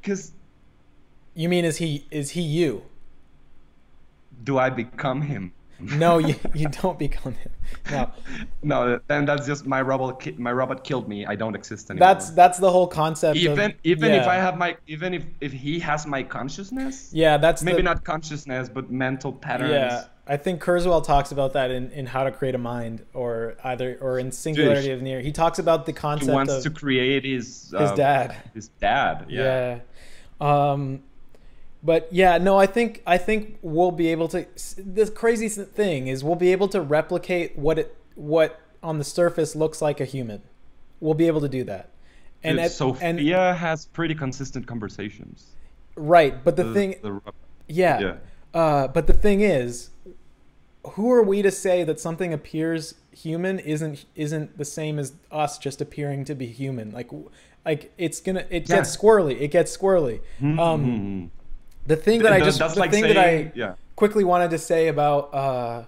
Because 0.00 0.32
you 1.34 1.48
mean 1.48 1.64
is 1.64 1.76
he 1.76 2.06
is 2.10 2.30
he 2.30 2.40
you? 2.40 2.82
do 4.44 4.58
I 4.58 4.70
become 4.70 5.22
him 5.22 5.52
no, 5.80 6.18
you, 6.18 6.34
you 6.54 6.68
don't 6.68 6.98
become 6.98 7.34
him. 7.34 7.50
No. 7.90 8.10
no, 8.62 9.00
then 9.06 9.24
that's 9.24 9.46
just 9.46 9.66
my 9.66 9.80
robot. 9.80 10.26
My 10.38 10.52
robot 10.52 10.84
killed 10.84 11.08
me. 11.08 11.26
I 11.26 11.34
don't 11.34 11.54
exist 11.54 11.90
anymore. 11.90 12.08
That's 12.08 12.30
that's 12.30 12.58
the 12.58 12.70
whole 12.70 12.86
concept. 12.86 13.36
Even 13.36 13.70
of, 13.70 13.76
even 13.84 14.10
yeah. 14.10 14.22
if 14.22 14.26
I 14.26 14.36
have 14.36 14.58
my 14.58 14.76
even 14.86 15.14
if 15.14 15.24
if 15.40 15.52
he 15.52 15.78
has 15.80 16.06
my 16.06 16.22
consciousness. 16.22 17.10
Yeah, 17.12 17.36
that's 17.36 17.62
maybe 17.62 17.78
the, 17.78 17.82
not 17.84 18.04
consciousness, 18.04 18.68
but 18.68 18.90
mental 18.90 19.32
patterns. 19.32 19.72
Yeah, 19.72 20.04
I 20.26 20.36
think 20.36 20.62
Kurzweil 20.62 21.04
talks 21.04 21.32
about 21.32 21.54
that 21.54 21.70
in, 21.70 21.90
in 21.90 22.06
How 22.06 22.24
to 22.24 22.30
Create 22.30 22.54
a 22.54 22.58
Mind, 22.58 23.04
or 23.14 23.56
either 23.64 23.98
or 24.00 24.18
in 24.18 24.30
Singularity 24.30 24.88
Dude, 24.88 24.98
of 24.98 25.02
Near. 25.02 25.20
He 25.20 25.32
talks 25.32 25.58
about 25.58 25.86
the 25.86 25.92
concept. 25.92 26.30
He 26.30 26.34
wants 26.34 26.52
of 26.52 26.62
to 26.62 26.70
create 26.70 27.24
his 27.24 27.74
his 27.76 27.90
uh, 27.90 27.94
dad. 27.94 28.36
His 28.54 28.68
dad. 28.68 29.26
Yeah. 29.28 29.80
yeah. 30.40 30.70
Um, 30.72 31.02
but 31.82 32.08
yeah, 32.12 32.38
no, 32.38 32.58
I 32.58 32.66
think 32.66 33.02
I 33.06 33.18
think 33.18 33.58
we'll 33.62 33.90
be 33.90 34.08
able 34.08 34.28
to. 34.28 34.46
The 34.76 35.10
crazy 35.10 35.48
thing 35.48 36.08
is 36.08 36.22
we'll 36.22 36.36
be 36.36 36.52
able 36.52 36.68
to 36.68 36.80
replicate 36.80 37.56
what 37.56 37.78
it 37.78 37.96
what 38.14 38.60
on 38.82 38.98
the 38.98 39.04
surface 39.04 39.56
looks 39.56 39.80
like 39.80 40.00
a 40.00 40.04
human. 40.04 40.42
We'll 41.00 41.14
be 41.14 41.26
able 41.26 41.40
to 41.40 41.48
do 41.48 41.64
that. 41.64 41.90
And 42.42 42.56
Dude, 42.56 42.64
at, 42.66 42.70
Sophia 42.72 43.06
and, 43.50 43.58
has 43.58 43.86
pretty 43.86 44.14
consistent 44.14 44.66
conversations. 44.66 45.48
Right, 45.96 46.42
but 46.42 46.56
the, 46.56 46.64
the 46.64 46.74
thing, 46.74 46.94
the, 47.02 47.20
yeah, 47.68 48.00
yeah. 48.00 48.14
Uh, 48.54 48.88
but 48.88 49.06
the 49.06 49.12
thing 49.12 49.42
is, 49.42 49.90
who 50.92 51.10
are 51.12 51.22
we 51.22 51.42
to 51.42 51.50
say 51.50 51.84
that 51.84 52.00
something 52.00 52.32
appears 52.32 52.94
human 53.12 53.58
isn't 53.58 54.04
isn't 54.14 54.56
the 54.56 54.64
same 54.64 54.98
as 54.98 55.12
us 55.30 55.58
just 55.58 55.80
appearing 55.80 56.24
to 56.26 56.34
be 56.34 56.46
human? 56.46 56.90
Like 56.90 57.10
like 57.64 57.92
it's 57.98 58.20
gonna 58.20 58.44
it 58.50 58.68
Yeah. 58.68 58.76
gets 58.76 58.96
squirrely. 58.96 59.40
It 59.40 59.48
gets 59.48 59.76
squirrely. 59.76 60.20
Um, 60.40 60.56
Mhm. 60.58 61.30
The 61.90 61.96
thing 61.96 62.22
that 62.22 62.32
I 62.32 62.38
just 62.38 62.60
the 62.60 62.78
like 62.78 62.92
thing 62.92 63.02
that 63.02 63.18
I 63.18 63.50
yeah. 63.52 63.74
quickly 63.96 64.22
wanted 64.22 64.50
to 64.50 64.58
say 64.58 64.86
about 64.86 65.34
uh, 65.34 65.84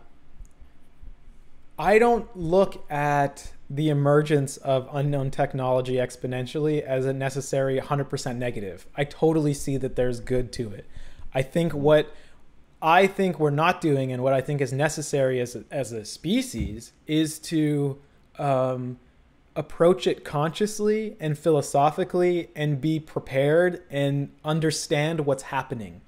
I 1.78 2.00
don't 2.00 2.26
look 2.36 2.84
at 2.90 3.52
the 3.70 3.88
emergence 3.88 4.56
of 4.56 4.88
unknown 4.92 5.30
technology 5.30 5.94
exponentially 5.94 6.82
as 6.82 7.06
a 7.06 7.12
necessary 7.12 7.78
100% 7.78 8.36
negative. 8.36 8.84
I 8.96 9.04
totally 9.04 9.54
see 9.54 9.76
that 9.76 9.94
there's 9.94 10.18
good 10.18 10.52
to 10.54 10.72
it. 10.72 10.86
I 11.32 11.42
think 11.42 11.72
what 11.72 12.12
I 12.82 13.06
think 13.06 13.38
we're 13.38 13.50
not 13.50 13.80
doing 13.80 14.12
and 14.12 14.24
what 14.24 14.32
I 14.32 14.40
think 14.40 14.60
is 14.60 14.72
necessary 14.72 15.40
as 15.40 15.54
a, 15.54 15.64
as 15.70 15.92
a 15.92 16.04
species 16.04 16.92
is 17.06 17.38
to 17.38 18.00
um, 18.40 18.98
approach 19.54 20.06
it 20.06 20.24
consciously 20.24 21.16
and 21.20 21.38
philosophically 21.38 22.48
and 22.56 22.80
be 22.80 22.98
prepared 22.98 23.82
and 23.90 24.30
understand 24.44 25.26
what's 25.26 25.44
happening. 25.44 26.00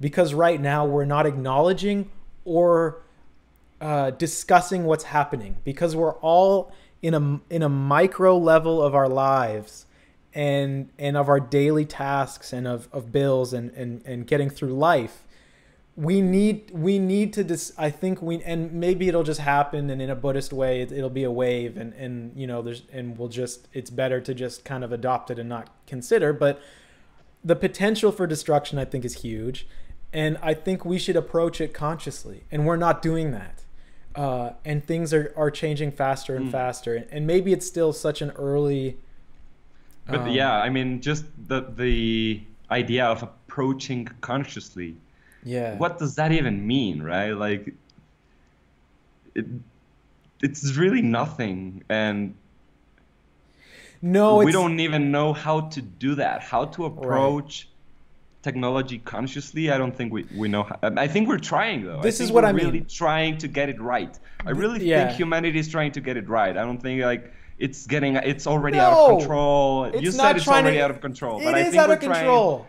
Because 0.00 0.34
right 0.34 0.60
now 0.60 0.84
we're 0.84 1.04
not 1.04 1.26
acknowledging 1.26 2.10
or 2.44 3.02
uh, 3.80 4.10
discussing 4.10 4.84
what's 4.84 5.04
happening. 5.04 5.56
Because 5.64 5.94
we're 5.94 6.14
all 6.16 6.72
in 7.02 7.14
a 7.14 7.40
in 7.50 7.62
a 7.62 7.68
micro 7.68 8.36
level 8.36 8.82
of 8.82 8.94
our 8.94 9.08
lives 9.08 9.86
and 10.34 10.88
and 10.98 11.16
of 11.16 11.28
our 11.28 11.40
daily 11.40 11.84
tasks 11.84 12.52
and 12.52 12.66
of, 12.66 12.88
of 12.92 13.12
bills 13.12 13.52
and, 13.52 13.70
and 13.72 14.02
and 14.06 14.26
getting 14.26 14.48
through 14.48 14.72
life 14.72 15.24
we 15.94 16.20
need 16.22 16.70
we 16.70 16.98
need 16.98 17.32
to 17.34 17.44
dis 17.44 17.72
i 17.76 17.90
think 17.90 18.22
we 18.22 18.42
and 18.44 18.72
maybe 18.72 19.08
it'll 19.08 19.22
just 19.22 19.40
happen 19.40 19.90
and 19.90 20.00
in 20.00 20.08
a 20.08 20.14
buddhist 20.16 20.50
way 20.52 20.80
it, 20.80 20.90
it'll 20.90 21.10
be 21.10 21.22
a 21.24 21.30
wave 21.30 21.76
and 21.76 21.92
and 21.94 22.32
you 22.34 22.46
know 22.46 22.62
there's 22.62 22.82
and 22.92 23.18
we'll 23.18 23.28
just 23.28 23.68
it's 23.74 23.90
better 23.90 24.18
to 24.20 24.32
just 24.32 24.64
kind 24.64 24.84
of 24.84 24.90
adopt 24.92 25.30
it 25.30 25.38
and 25.38 25.48
not 25.50 25.68
consider 25.86 26.32
but 26.32 26.60
the 27.44 27.54
potential 27.54 28.10
for 28.10 28.26
destruction 28.26 28.78
i 28.78 28.86
think 28.86 29.04
is 29.04 29.20
huge 29.20 29.66
and 30.14 30.38
i 30.42 30.54
think 30.54 30.82
we 30.84 30.98
should 30.98 31.16
approach 31.16 31.60
it 31.60 31.74
consciously 31.74 32.44
and 32.50 32.64
we're 32.66 32.76
not 32.76 33.02
doing 33.02 33.30
that 33.32 33.58
uh, 34.14 34.52
and 34.64 34.86
things 34.86 35.12
are, 35.14 35.32
are 35.36 35.50
changing 35.50 35.90
faster 35.90 36.36
and 36.36 36.48
Mm. 36.48 36.52
faster 36.52 37.06
and 37.10 37.26
maybe 37.26 37.52
it's 37.52 37.66
still 37.66 37.92
such 37.92 38.22
an 38.22 38.30
early 38.32 38.96
But 40.06 40.20
um, 40.20 40.28
yeah, 40.28 40.54
I 40.54 40.68
mean, 40.68 41.00
just 41.00 41.24
the 41.48 41.60
the 41.76 42.40
idea 42.70 43.04
of 43.06 43.22
approaching 43.22 44.08
consciously. 44.20 44.96
Yeah 45.44 45.76
What 45.76 45.98
does 45.98 46.14
that 46.16 46.32
even 46.32 46.66
mean, 46.66 47.02
right? 47.02 47.32
Like, 47.32 47.74
it, 49.34 49.46
it's 50.40 50.74
really 50.76 51.02
nothing, 51.02 51.84
and 51.88 52.34
no 54.00 54.36
we 54.36 54.52
don't 54.52 54.80
even 54.80 55.10
know 55.10 55.32
how 55.32 55.60
to 55.60 55.80
do 55.80 56.14
that. 56.16 56.42
How 56.42 56.64
to 56.66 56.84
approach 56.86 57.68
technology 58.42 58.98
consciously? 58.98 59.70
I 59.70 59.78
don't 59.78 59.94
think 59.94 60.12
we, 60.12 60.26
we 60.36 60.48
know. 60.48 60.64
How, 60.64 60.78
I 60.82 61.06
think 61.06 61.28
we're 61.28 61.38
trying 61.38 61.84
though. 61.84 62.00
This 62.02 62.20
is 62.20 62.32
what 62.32 62.42
we're 62.44 62.50
I 62.50 62.52
mean. 62.52 62.66
really 62.66 62.80
trying 62.80 63.38
to 63.38 63.48
get 63.48 63.68
it 63.68 63.80
right. 63.80 64.18
I 64.44 64.50
really 64.50 64.84
yeah. 64.84 65.06
think 65.06 65.16
humanity 65.18 65.58
is 65.58 65.68
trying 65.68 65.92
to 65.92 66.00
get 66.00 66.16
it 66.16 66.28
right. 66.28 66.56
I 66.56 66.62
don't 66.64 66.78
think 66.82 67.02
like. 67.02 67.32
It's 67.58 67.86
getting, 67.86 68.16
it's 68.16 68.48
already 68.48 68.76
No, 68.78 68.82
out 68.84 69.10
of 69.12 69.18
control. 69.20 69.90
you 70.00 70.10
said 70.10 70.18
not 70.18 70.36
it's 70.36 70.48
already 70.48 70.78
to, 70.78 70.84
out 70.84 70.90
of 70.90 71.00
control, 71.00 71.40
It 71.40 71.44
but 71.44 71.54
I 71.54 71.62
think 71.62 71.76
out 71.76 71.90
we're 71.90 71.96
trying- 71.96 72.14
control. 72.14 72.66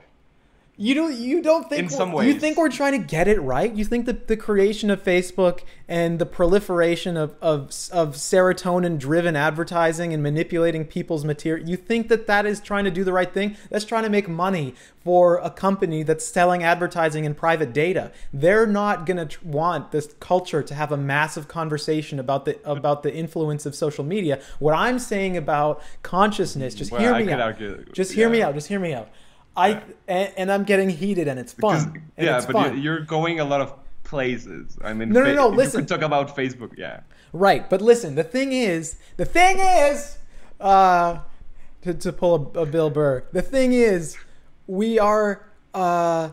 You 0.75 0.95
don't 0.95 1.13
you 1.13 1.39
don't 1.43 1.69
think 1.69 1.83
In 1.83 1.89
some 1.89 2.11
we're- 2.11 2.27
you 2.27 2.39
think 2.39 2.57
we're 2.57 2.67
trying 2.71 2.99
to 2.99 3.07
get 3.07 3.27
it 3.27 3.39
right? 3.41 3.71
You 3.71 3.85
think 3.85 4.07
that 4.07 4.27
the 4.27 4.35
creation 4.35 4.89
of 4.89 5.03
Facebook 5.03 5.59
and 5.87 6.17
the 6.17 6.25
proliferation 6.25 7.15
of 7.15 7.35
of, 7.43 7.65
of 7.91 8.15
serotonin 8.15 8.97
driven 8.97 9.35
advertising 9.35 10.15
and 10.15 10.23
manipulating 10.23 10.85
people's 10.85 11.23
material, 11.23 11.69
you 11.69 11.77
think 11.77 12.07
that 12.09 12.25
that 12.25 12.47
is 12.47 12.59
trying 12.59 12.85
to 12.85 12.91
do 12.91 13.03
the 13.03 13.13
right 13.13 13.31
thing? 13.31 13.55
That's 13.69 13.85
trying 13.85 14.01
to 14.03 14.09
make 14.09 14.27
money 14.27 14.73
for 15.03 15.37
a 15.37 15.51
company 15.51 16.01
that's 16.01 16.25
selling 16.25 16.63
advertising 16.63 17.23
and 17.23 17.37
private 17.37 17.71
data. 17.71 18.11
They're 18.33 18.65
not 18.65 19.05
going 19.05 19.17
to 19.17 19.25
tr- 19.27 19.45
want 19.45 19.91
this 19.91 20.15
culture 20.19 20.63
to 20.63 20.73
have 20.73 20.91
a 20.91 20.97
massive 20.97 21.47
conversation 21.47 22.17
about 22.19 22.45
the 22.45 22.57
about 22.67 23.03
the 23.03 23.13
influence 23.13 23.67
of 23.67 23.75
social 23.75 24.03
media. 24.03 24.41
What 24.57 24.73
I'm 24.73 24.97
saying 24.97 25.37
about 25.37 25.83
consciousness, 26.01 26.73
just 26.73 26.91
Well, 26.91 26.99
hear 26.99 27.23
me 27.23 27.31
out. 27.31 27.39
argue- 27.41 27.85
just 27.93 28.13
hear 28.13 28.27
me 28.27 28.41
out. 28.41 28.55
Just 28.55 28.69
hear 28.69 28.79
me 28.79 28.93
out. 28.95 29.09
I 29.55 29.81
and, 30.07 30.33
and 30.37 30.51
I'm 30.51 30.63
getting 30.63 30.89
heated 30.89 31.27
and 31.27 31.39
it's 31.39 31.53
Because- 31.53 31.83
fun. 31.85 32.01
And 32.17 32.25
yeah, 32.27 32.37
it's 32.37 32.45
but 32.45 32.53
fun. 32.53 32.75
you- 32.77 32.81
you're 32.83 32.99
going 33.01 33.39
a 33.39 33.45
lot 33.45 33.61
of 33.61 33.73
places. 34.03 34.77
I 34.83 34.93
mean, 34.93 35.09
No, 35.09 35.23
no, 35.23 35.33
no, 35.33 35.49
You 35.49 35.55
listen. 35.57 35.81
could 35.81 35.87
talk 35.89 36.01
about 36.01 36.35
Facebook. 36.35 36.71
Yeah. 36.77 37.01
Right, 37.31 37.67
but 37.69 37.81
listen, 37.81 38.15
the 38.15 38.23
thing 38.23 38.51
is, 38.51 38.97
the 39.17 39.25
thing 39.25 39.57
is, 39.59 40.17
uh, 40.59 41.19
to, 41.81 41.93
to 41.93 42.13
pull 42.13 42.51
a, 42.55 42.59
a 42.61 42.65
Bill 42.65 42.89
Burr, 42.91 43.23
the 43.31 43.41
thing 43.41 43.73
is, 43.73 44.15
we 44.67 44.99
are, 44.99 45.43
uh, 45.73 46.29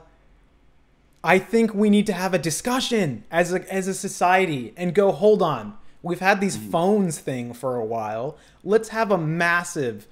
I 1.22 1.38
think 1.38 1.74
we 1.74 1.90
need 1.90 2.06
to 2.06 2.12
have 2.12 2.34
a 2.34 2.38
discussion 2.38 3.24
as 3.30 3.52
a, 3.52 3.72
as 3.72 3.88
a 3.88 3.94
society 3.94 4.72
and 4.76 4.94
go, 4.94 5.10
hold 5.12 5.42
on, 5.42 5.74
we've 6.02 6.20
had 6.20 6.40
these 6.40 6.56
phones 6.56 7.18
thing 7.18 7.52
for 7.52 7.76
a 7.76 7.84
while. 7.84 8.36
Let's 8.64 8.90
have 8.90 9.10
a 9.10 9.18
massive 9.18 10.06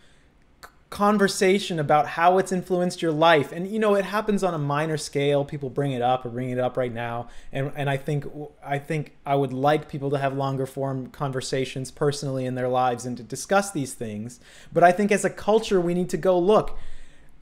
conversation 0.90 1.78
about 1.78 2.06
how 2.08 2.38
it's 2.38 2.50
influenced 2.50 3.02
your 3.02 3.12
life. 3.12 3.52
And 3.52 3.66
you 3.68 3.78
know 3.78 3.94
it 3.94 4.06
happens 4.06 4.42
on 4.42 4.54
a 4.54 4.58
minor 4.58 4.96
scale. 4.96 5.44
People 5.44 5.68
bring 5.68 5.92
it 5.92 6.00
up 6.00 6.24
or 6.24 6.30
bring 6.30 6.50
it 6.50 6.58
up 6.58 6.76
right 6.76 6.92
now. 6.92 7.28
And 7.52 7.72
and 7.76 7.90
I 7.90 7.96
think 7.96 8.26
I 8.64 8.78
think 8.78 9.16
I 9.26 9.34
would 9.34 9.52
like 9.52 9.88
people 9.88 10.10
to 10.10 10.18
have 10.18 10.34
longer 10.34 10.66
form 10.66 11.08
conversations 11.08 11.90
personally 11.90 12.46
in 12.46 12.54
their 12.54 12.68
lives 12.68 13.04
and 13.04 13.16
to 13.18 13.22
discuss 13.22 13.70
these 13.70 13.94
things. 13.94 14.40
But 14.72 14.82
I 14.82 14.92
think 14.92 15.12
as 15.12 15.24
a 15.24 15.30
culture 15.30 15.80
we 15.80 15.94
need 15.94 16.08
to 16.10 16.16
go 16.16 16.38
look 16.38 16.78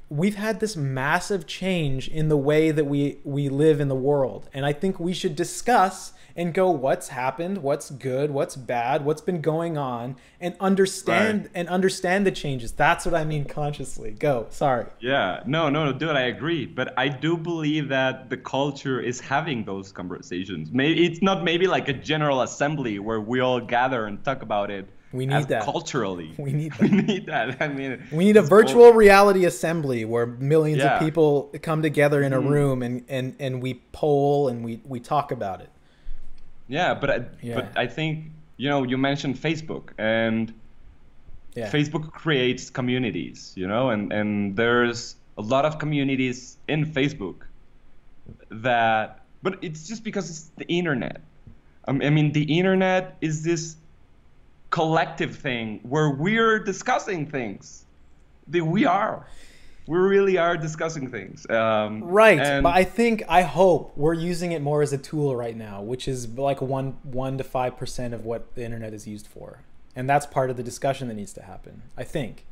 we've 0.08 0.36
had 0.36 0.60
this 0.60 0.76
massive 0.76 1.48
change 1.48 2.06
in 2.06 2.28
the 2.28 2.36
way 2.36 2.70
that 2.70 2.84
we 2.84 3.18
we 3.24 3.48
live 3.48 3.80
in 3.80 3.88
the 3.88 3.96
world. 3.96 4.48
And 4.52 4.64
i 4.64 4.72
think 4.72 5.00
we 5.00 5.12
should 5.12 5.34
discuss 5.34 6.12
and 6.36 6.52
go 6.54 6.70
what's 6.70 7.08
happened 7.08 7.58
what's 7.58 7.90
good 7.90 8.30
what's 8.30 8.54
bad 8.56 9.04
what's 9.04 9.22
been 9.22 9.40
going 9.40 9.76
on 9.78 10.14
and 10.40 10.54
understand 10.60 11.42
Right. 11.42 11.50
and 11.54 11.68
understand 11.68 12.26
the 12.26 12.30
changes 12.30 12.72
that's 12.72 13.04
what 13.06 13.14
i 13.14 13.24
mean 13.24 13.44
consciously 13.46 14.10
go 14.12 14.46
sorry 14.50 14.86
Yeah. 15.00 15.40
No, 15.46 15.68
no, 15.68 15.84
no, 15.86 15.92
dude. 15.92 16.10
I 16.10 16.22
agree, 16.36 16.66
but 16.66 16.92
I 16.98 17.08
do 17.08 17.36
believe 17.36 17.88
that 17.88 18.28
the 18.30 18.36
culture 18.36 19.00
is 19.00 19.20
having 19.20 19.64
those 19.64 19.92
conversations. 19.92 20.70
Maybe 20.72 21.06
it's 21.06 21.22
not 21.22 21.44
maybe 21.44 21.66
like 21.66 21.88
a 21.88 21.92
general 21.92 22.42
assembly 22.42 22.98
where 22.98 23.20
we 23.20 23.40
all 23.40 23.60
gather 23.60 24.06
and 24.06 24.22
talk 24.24 24.42
about 24.42 24.70
it. 24.70 24.88
We 25.12 25.24
need 25.26 25.48
that. 25.48 25.62
culturally. 25.62 26.34
We 26.38 26.52
need 26.52 26.72
that. 26.78 26.90
We 26.90 27.02
need 27.12 27.26
that. 27.26 27.62
I 27.62 27.68
mean, 27.68 28.02
we 28.12 28.24
need 28.24 28.36
a 28.36 28.42
virtual 28.42 28.92
reality 28.92 29.44
assembly 29.44 30.04
where 30.04 30.26
millions 30.26 30.82
Yeah. 30.82 30.96
of 30.96 31.00
people 31.06 31.52
come 31.62 31.80
together 31.82 32.22
in 32.22 32.32
a 32.32 32.40
Mhm. 32.40 32.48
room 32.48 32.82
and, 32.82 33.04
and, 33.08 33.34
and 33.38 33.62
we 33.62 33.74
poll 33.92 34.48
and 34.48 34.64
we, 34.64 34.80
we 34.84 34.98
talk 35.00 35.30
about 35.32 35.60
it 35.60 35.70
Yeah, 36.68 36.94
but 36.94 37.10
I, 37.10 37.20
Yeah. 37.42 37.54
but 37.54 37.72
I 37.76 37.86
think 37.86 38.32
you 38.56 38.68
know 38.68 38.82
you 38.82 38.98
mentioned 38.98 39.36
Facebook 39.36 39.90
and 39.98 40.52
yeah 41.54 41.70
Facebook 41.70 42.10
creates 42.12 42.70
communities, 42.70 43.52
you 43.56 43.66
know, 43.66 43.90
and 43.90 44.12
and 44.12 44.56
there's 44.56 45.16
a 45.38 45.42
lot 45.42 45.64
of 45.64 45.78
communities 45.78 46.56
in 46.68 46.84
Facebook 46.84 47.42
that, 48.50 49.24
but 49.42 49.58
it's 49.62 49.86
just 49.86 50.02
because 50.02 50.30
it's 50.30 50.50
the 50.56 50.66
internet. 50.66 51.20
Um, 51.88 52.00
I 52.02 52.10
mean, 52.10 52.32
the 52.32 52.58
internet 52.58 53.16
is 53.20 53.44
this 53.44 53.76
collective 54.70 55.36
thing 55.36 55.80
where 55.82 56.10
we're 56.10 56.58
discussing 56.58 57.26
things. 57.26 57.84
that 58.48 58.64
we 58.64 58.86
are. 58.86 59.26
We 59.86 59.98
really 59.98 60.36
are 60.36 60.56
discussing 60.56 61.10
things. 61.10 61.48
Um, 61.48 62.02
Right, 62.02 62.40
and- 62.40 62.62
but 62.64 62.74
I 62.74 62.82
think 62.84 63.22
I 63.28 63.42
hope 63.42 63.92
we're 63.96 64.14
using 64.14 64.52
it 64.52 64.60
more 64.60 64.82
as 64.82 64.92
a 64.92 64.98
tool 64.98 65.36
right 65.36 65.56
now, 65.56 65.80
which 65.80 66.08
is 66.08 66.28
like 66.36 66.60
one 66.60 66.96
one 67.04 67.38
to 67.38 67.44
five 67.44 67.76
percent 67.76 68.12
of 68.12 68.24
what 68.24 68.54
the 68.56 68.64
internet 68.64 68.92
is 68.92 69.06
used 69.06 69.26
for, 69.26 69.60
and 69.94 70.10
that's 70.10 70.26
part 70.26 70.50
of 70.50 70.56
the 70.56 70.62
discussion 70.62 71.08
that 71.08 71.14
needs 71.14 71.32
to 71.34 71.42
happen. 71.42 71.82
I 71.96 72.04
think. 72.04 72.46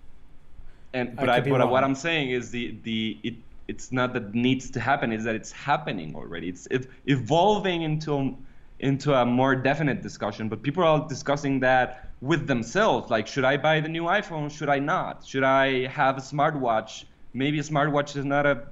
And 0.92 1.16
but 1.16 1.28
I, 1.28 1.40
be 1.40 1.50
but 1.50 1.58
wrong. 1.58 1.70
what 1.70 1.82
I'm 1.82 1.96
saying 1.96 2.30
is 2.30 2.50
the 2.52 2.76
the 2.84 3.18
it 3.24 3.34
it's 3.66 3.90
not 3.90 4.12
that 4.12 4.34
needs 4.34 4.70
to 4.70 4.78
happen 4.80 5.12
is 5.12 5.24
that 5.24 5.34
it's 5.34 5.50
happening 5.50 6.14
already. 6.14 6.48
It's 6.48 6.68
it's 6.70 6.86
evolving 7.06 7.82
into 7.82 8.36
into 8.78 9.12
a 9.12 9.24
more 9.26 9.56
definite 9.56 10.02
discussion. 10.02 10.48
But 10.48 10.62
people 10.62 10.84
are 10.84 10.86
all 10.86 11.08
discussing 11.08 11.60
that 11.60 12.10
with 12.20 12.46
themselves. 12.46 13.10
Like, 13.10 13.26
should 13.26 13.44
I 13.44 13.56
buy 13.56 13.80
the 13.80 13.88
new 13.88 14.04
iPhone? 14.04 14.50
Should 14.50 14.68
I 14.68 14.78
not? 14.78 15.24
Should 15.26 15.42
I 15.44 15.86
have 15.88 16.16
a 16.16 16.20
smartwatch? 16.20 17.04
Maybe 17.34 17.58
a 17.58 17.62
smartwatch 17.62 18.16
is 18.16 18.24
not 18.24 18.46
a. 18.46 18.62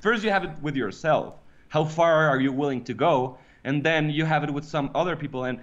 First, 0.00 0.24
you 0.24 0.30
have 0.30 0.44
it 0.44 0.50
with 0.62 0.76
yourself. 0.76 1.34
How 1.68 1.84
far 1.84 2.28
are 2.28 2.40
you 2.40 2.52
willing 2.52 2.84
to 2.84 2.94
go? 2.94 3.38
And 3.64 3.82
then 3.82 4.10
you 4.10 4.24
have 4.24 4.44
it 4.44 4.50
with 4.50 4.64
some 4.64 4.90
other 4.94 5.16
people. 5.16 5.44
And 5.44 5.58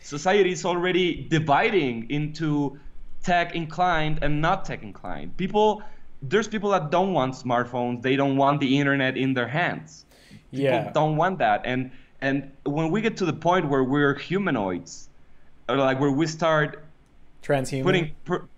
society 0.00 0.52
is 0.52 0.64
already 0.64 1.26
dividing 1.30 2.10
into 2.10 2.78
tech 3.22 3.54
inclined 3.54 4.18
and 4.22 4.42
not 4.42 4.66
tech 4.66 4.82
inclined. 4.82 5.36
People, 5.38 5.82
there's 6.22 6.46
people 6.46 6.70
that 6.70 6.90
don't 6.90 7.12
want 7.14 7.34
smartphones. 7.34 8.02
They 8.02 8.14
don't 8.16 8.36
want 8.36 8.60
the 8.60 8.78
internet 8.78 9.16
in 9.16 9.32
their 9.34 9.48
hands. 9.48 10.04
People 10.50 10.66
Yeah. 10.66 10.92
don't 10.92 11.16
want 11.16 11.38
that. 11.38 11.62
And 11.64 11.90
And 12.22 12.50
when 12.64 12.90
we 12.90 13.02
get 13.02 13.18
to 13.18 13.26
the 13.26 13.32
point 13.48 13.68
where 13.68 13.84
we're 13.84 14.14
humanoids, 14.14 15.08
or 15.68 15.76
like 15.76 16.00
where 16.00 16.10
we 16.10 16.26
start 16.26 16.82
Transhuman. 17.42 17.82
putting, 17.82 18.10
per, 18.24 18.48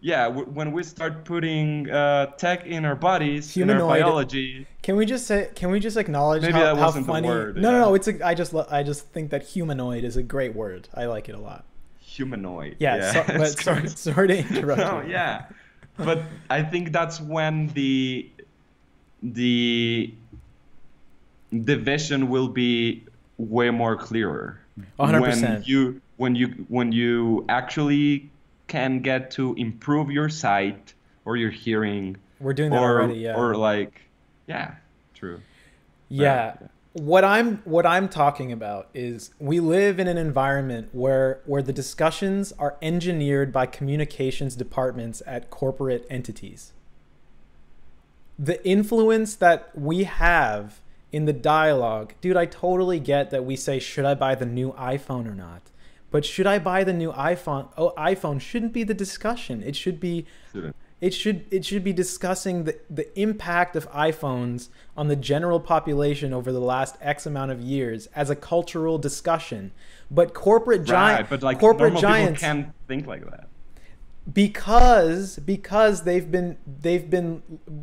yeah, 0.00 0.24
w- 0.24 0.46
when 0.46 0.72
we 0.72 0.82
start 0.84 1.24
putting 1.24 1.90
uh, 1.90 2.26
tech 2.36 2.66
in 2.66 2.84
our 2.84 2.94
bodies, 2.94 3.56
in 3.56 3.68
our 3.70 3.76
Humanoid. 3.76 4.00
biology, 4.00 4.66
Can 4.82 4.96
we 4.96 5.04
just 5.06 5.26
say? 5.26 5.50
Can 5.54 5.70
we 5.70 5.80
just 5.80 5.96
acknowledge 5.96 6.42
Maybe 6.42 6.52
how, 6.54 6.64
that 6.74 6.76
wasn't 6.76 7.06
the 7.06 7.12
funny? 7.12 7.28
word, 7.28 7.56
no, 7.56 7.70
no, 7.70 7.76
yeah. 7.78 7.84
no. 7.84 7.94
It's 7.94 8.08
a, 8.08 8.26
I 8.26 8.34
just 8.34 8.54
I 8.54 8.82
just 8.82 9.06
think 9.08 9.30
that 9.30 9.42
humanoid 9.42 10.04
is 10.04 10.16
a 10.16 10.22
great 10.22 10.54
word. 10.54 10.88
I 10.94 11.06
like 11.06 11.28
it 11.28 11.34
a 11.34 11.38
lot. 11.40 11.64
humanoid. 12.00 12.76
Yeah. 12.78 13.12
so, 13.12 13.24
but 13.38 13.58
sorry, 13.58 13.88
sorry 13.88 14.28
to 14.28 14.38
interrupt. 14.38 14.78
no, 14.88 15.00
you. 15.02 15.10
yeah, 15.10 15.46
but 15.96 16.22
I 16.48 16.62
think 16.62 16.92
that's 16.92 17.20
when 17.20 17.68
the 17.74 18.30
the 19.22 20.14
division 21.64 22.28
will 22.28 22.48
be 22.48 23.04
way 23.36 23.70
more 23.70 23.96
clearer. 23.96 24.60
A 24.98 25.06
hundred 25.06 25.22
When 25.22 25.62
you 25.64 26.00
when 26.16 26.34
you 26.36 26.48
when 26.68 26.92
you 26.92 27.44
actually 27.48 28.30
can 28.68 29.00
get 29.00 29.30
to 29.32 29.54
improve 29.54 30.10
your 30.10 30.28
sight 30.28 30.94
or 31.24 31.36
your 31.36 31.50
hearing 31.50 32.16
We're 32.38 32.52
doing 32.52 32.70
that 32.70 32.80
or 32.80 33.00
already. 33.00 33.20
Yeah. 33.20 33.36
or 33.36 33.56
like 33.56 34.02
yeah, 34.46 34.76
true. 35.14 35.40
Yeah. 36.08 36.56
yeah. 36.60 36.68
What 36.92 37.22
I'm 37.22 37.58
what 37.58 37.86
I'm 37.86 38.08
talking 38.08 38.50
about 38.50 38.88
is 38.94 39.30
we 39.38 39.60
live 39.60 40.00
in 40.00 40.08
an 40.08 40.16
environment 40.16 40.88
where 40.92 41.42
where 41.44 41.62
the 41.62 41.72
discussions 41.72 42.52
are 42.52 42.76
engineered 42.80 43.52
by 43.52 43.66
communications 43.66 44.56
departments 44.56 45.22
at 45.26 45.50
corporate 45.50 46.06
entities. 46.08 46.72
The 48.38 48.64
influence 48.66 49.34
that 49.36 49.76
we 49.76 50.04
have 50.04 50.80
in 51.12 51.24
the 51.24 51.32
dialogue, 51.32 52.14
dude, 52.20 52.36
I 52.36 52.46
totally 52.46 53.00
get 53.00 53.30
that 53.30 53.44
we 53.44 53.56
say 53.56 53.78
should 53.78 54.04
I 54.04 54.14
buy 54.14 54.34
the 54.34 54.46
new 54.46 54.72
iPhone 54.72 55.26
or 55.26 55.34
not? 55.34 55.62
But 56.10 56.24
should 56.24 56.46
I 56.46 56.58
buy 56.58 56.84
the 56.84 56.92
new 56.92 57.12
iPhone? 57.12 57.68
Oh, 57.76 57.92
iPhone 57.98 58.40
shouldn't 58.40 58.72
be 58.72 58.82
the 58.84 58.94
discussion. 58.94 59.62
It 59.62 59.76
should 59.76 60.00
be 60.00 60.24
Shouldn't. 60.52 60.74
it 61.00 61.12
should 61.12 61.44
it 61.50 61.64
should 61.66 61.84
be 61.84 61.92
discussing 61.92 62.64
the, 62.64 62.78
the 62.88 63.06
impact 63.20 63.76
of 63.76 63.90
iPhones 63.90 64.68
on 64.96 65.08
the 65.08 65.16
general 65.16 65.60
population 65.60 66.32
over 66.32 66.50
the 66.50 66.60
last 66.60 66.96
X 67.02 67.26
amount 67.26 67.50
of 67.50 67.60
years 67.60 68.06
as 68.14 68.30
a 68.30 68.36
cultural 68.36 68.96
discussion. 68.98 69.70
But 70.10 70.32
corporate 70.32 70.84
giant 70.84 71.20
Right, 71.20 71.30
but 71.30 71.42
like 71.42 71.58
corporate 71.60 71.96
giants 71.98 72.40
can't 72.40 72.72
think 72.86 73.06
like 73.06 73.24
that. 73.30 73.48
because 74.32 75.38
because 75.38 76.02
they've 76.04 76.30
been 76.30 76.56
they've 76.66 77.08
been 77.10 77.42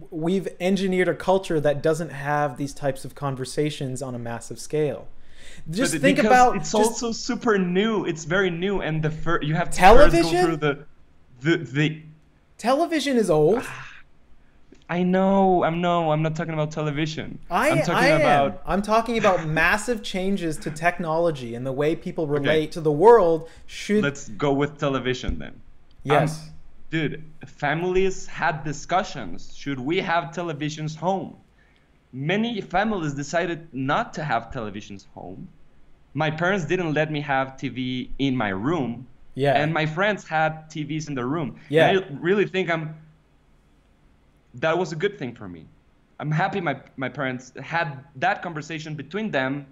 we've 0.09 0.47
engineered 0.59 1.07
a 1.07 1.15
culture 1.15 1.59
that 1.59 1.81
doesn't 1.81 2.09
have 2.09 2.57
these 2.57 2.73
types 2.73 3.05
of 3.05 3.15
conversations 3.15 4.01
on 4.01 4.15
a 4.15 4.19
massive 4.19 4.59
scale. 4.59 5.07
Just 5.71 5.93
But 5.93 6.01
think 6.01 6.19
about 6.19 6.57
it's 6.57 6.71
just- 6.71 6.75
also 6.75 7.11
super 7.11 7.57
new. 7.57 8.05
It's 8.05 8.23
very 8.25 8.49
new, 8.51 8.81
and 8.81 9.01
the 9.01 9.09
fir- 9.09 9.41
you 9.41 9.55
have 9.55 9.69
to 9.71 9.77
Television? 9.77 10.21
first 10.23 10.33
go 10.33 10.45
through 10.45 10.57
the 10.57 10.85
the 11.41 11.57
the. 11.71 12.01
television 12.57 13.17
is 13.17 13.29
old. 13.29 13.63
I 14.89 15.01
know. 15.01 15.63
I'm 15.63 15.81
no. 15.81 16.11
I'm 16.11 16.21
not 16.21 16.35
talking 16.35 16.53
about 16.53 16.69
television. 16.71 17.39
I, 17.49 17.69
am 17.69 17.77
talking 17.79 17.95
I 17.95 18.07
am. 18.09 18.21
about 18.21 18.61
I'm 18.67 18.83
talking 18.83 19.17
about 19.17 19.47
massive 19.47 20.03
changes 20.03 20.57
to 20.57 20.69
technology 20.69 21.55
and 21.55 21.65
the 21.65 21.71
way 21.71 21.95
people 21.95 22.27
relate 22.27 22.71
to 22.73 22.81
the 22.81 22.91
world 22.91 23.49
should 23.65 24.03
Let's 24.03 24.29
go 24.29 24.53
with 24.53 24.77
television 24.77 25.39
then. 25.39 25.59
yes. 26.03 26.39
Um, 26.43 26.49
dude, 26.91 27.23
families 27.47 28.27
had 28.27 28.63
discussions. 28.63 29.51
Should 29.55 29.79
we 29.79 29.97
have 30.01 30.25
televisions 30.25 30.95
home? 30.95 31.37
Many 32.13 32.61
families 32.61 33.13
decided 33.13 33.67
not 33.73 34.13
to 34.13 34.23
have 34.23 34.51
televisions 34.51 35.05
home. 35.13 35.47
My 36.13 36.31
parents 36.31 36.65
didn't 36.65 36.93
let 36.93 37.11
me 37.11 37.19
have 37.21 37.57
TV 37.57 38.09
in 38.19 38.35
my 38.35 38.49
room. 38.49 39.07
Yeah. 39.33 39.61
And 39.61 39.73
my 39.73 39.85
friends 39.85 40.25
had 40.25 40.69
TVs 40.69 41.09
in 41.09 41.15
their 41.15 41.27
room. 41.27 41.59
Yeah. 41.69 41.89
And 41.89 41.99
I 41.99 42.07
really 42.19 42.45
think 42.45 42.69
I'm. 42.69 42.95
That 44.53 44.77
was 44.77 44.93
a 44.93 44.95
good 44.95 45.19
thing 45.19 45.35
for 45.35 45.49
me. 45.49 45.65
I'm 46.19 46.31
happy 46.31 46.61
my 46.61 46.79
my 46.95 47.09
parents 47.09 47.51
had 47.61 48.05
that 48.15 48.41
conversation 48.41 48.95
between 48.95 49.31
them, 49.31 49.67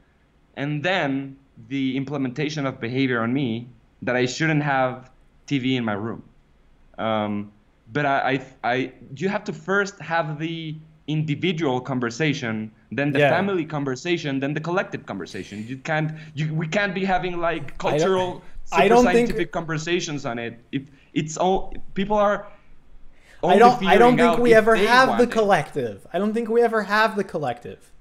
and 0.57 0.83
then 0.83 1.37
the 1.69 1.95
implementation 1.95 2.65
of 2.65 2.81
behavior 2.81 3.21
on 3.21 3.33
me 3.33 3.67
that 4.01 4.15
I 4.15 4.25
shouldn't 4.25 4.63
have 4.63 5.09
TV 5.47 5.75
in 5.75 5.85
my 5.85 5.93
room. 5.93 6.23
Um, 6.97 7.51
but 7.91 8.05
I, 8.05 8.41
I, 8.63 8.71
I, 8.71 8.91
you 9.15 9.29
have 9.29 9.43
to 9.45 9.53
first 9.53 9.99
have 9.99 10.39
the 10.39 10.75
individual 11.07 11.81
conversation, 11.81 12.71
then 12.91 13.11
the 13.11 13.19
Yeah. 13.19 13.29
family 13.29 13.65
conversation, 13.65 14.39
then 14.39 14.53
the 14.53 14.61
collective 14.61 15.05
conversation. 15.05 15.65
You 15.67 15.77
can't, 15.77 16.11
you, 16.33 16.53
we 16.53 16.67
can't 16.67 16.93
be 16.95 17.03
having 17.05 17.39
like 17.39 17.63
I 17.63 17.67
don't- 17.67 17.77
cultural, 17.99 18.41
I 18.71 18.87
don't 18.87 19.03
think- 19.05 19.15
scientific 19.27 19.51
conversations 19.51 20.25
on 20.25 20.39
it. 20.39 20.59
If 20.71 20.83
it's 21.13 21.37
all 21.37 21.73
people 21.93 22.17
are. 22.17 22.47
I 23.43 23.57
don't 23.59 23.83
I 23.85 23.97
don't 23.97 24.15
think 24.17 24.37
we 24.39 24.53
ever 24.53 24.75
have 24.77 25.17
the 25.17 25.25
it, 25.25 25.31
collective. 25.31 26.07
I 26.13 26.17
don't 26.19 26.33
think 26.33 26.47
we 26.49 26.61
ever 26.61 26.83
have 26.83 27.15
the 27.17 27.25
collective. 27.25 27.91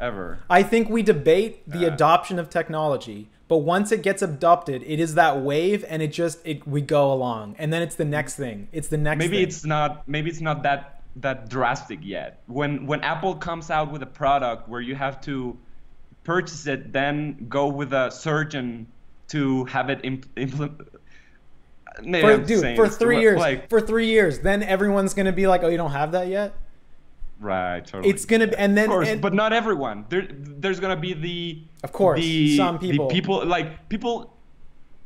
ever. 0.00 0.38
I 0.50 0.62
think 0.62 0.88
we 0.90 1.02
debate 1.02 1.62
the 1.70 1.84
Uh. 1.84 1.92
adoption 1.94 2.38
of 2.38 2.48
technology, 2.50 3.28
but 3.48 3.58
once 3.58 3.92
it 3.92 4.02
gets 4.02 4.20
adopted, 4.22 4.82
it 4.86 4.98
is 5.00 5.14
that 5.14 5.40
wave 5.40 5.84
and 5.88 6.02
it 6.02 6.12
just 6.12 6.38
it 6.46 6.66
we 6.66 6.80
go 6.82 7.12
along. 7.12 7.56
And 7.58 7.72
then 7.72 7.80
it's 7.82 7.94
the 7.94 8.04
next 8.06 8.36
thing. 8.36 8.68
It's 8.72 8.88
the 8.88 8.98
next 8.98 9.18
maybe 9.18 9.36
thing. 9.38 9.46
it's 9.48 9.64
not 9.64 10.06
maybe 10.08 10.28
it's 10.30 10.40
not 10.40 10.62
that 10.64 10.95
that 11.16 11.48
drastic 11.48 11.98
yet 12.02 12.40
when 12.46 12.86
when 12.86 13.00
apple 13.00 13.34
comes 13.34 13.70
out 13.70 13.90
with 13.90 14.02
a 14.02 14.06
product 14.06 14.68
where 14.68 14.80
you 14.82 14.94
have 14.94 15.20
to 15.20 15.56
purchase 16.24 16.66
it 16.66 16.92
then 16.92 17.46
go 17.48 17.66
with 17.68 17.92
a 17.92 18.10
surgeon 18.10 18.86
to 19.28 19.64
have 19.64 19.88
it 19.90 19.98
imp- 20.04 20.26
implement 20.36 20.88
maybe 22.02 22.26
for, 22.26 22.32
I'm 22.34 22.44
dude, 22.46 22.60
saying 22.60 22.76
for 22.76 22.88
three 22.88 23.20
years. 23.20 23.38
like 23.38 23.70
for 23.70 23.80
three 23.80 24.06
years. 24.08 24.40
Then 24.40 24.62
everyone's 24.62 25.14
gonna 25.14 25.32
be 25.32 25.46
like, 25.46 25.62
Oh, 25.62 25.68
you 25.68 25.78
don't 25.78 25.92
have 25.92 26.12
that 26.12 26.28
yet? 26.28 26.52
right 27.40 27.84
totally 27.86 28.08
It's 28.10 28.24
gonna 28.26 28.46
be 28.46 28.56
and 28.56 28.76
then 28.76 28.84
of 28.84 28.90
course 28.90 29.08
and- 29.08 29.20
but 29.22 29.32
not 29.34 29.52
everyone 29.52 30.04
there 30.10 30.26
there's 30.30 30.80
gonna 30.80 30.96
be 30.96 31.12
the 31.14 31.62
Of 31.84 31.92
course, 31.92 32.20
the, 32.20 32.56
some 32.56 32.78
the 32.78 32.90
people. 32.90 33.08
people 33.08 33.44
like 33.46 33.88
people 33.88 34.34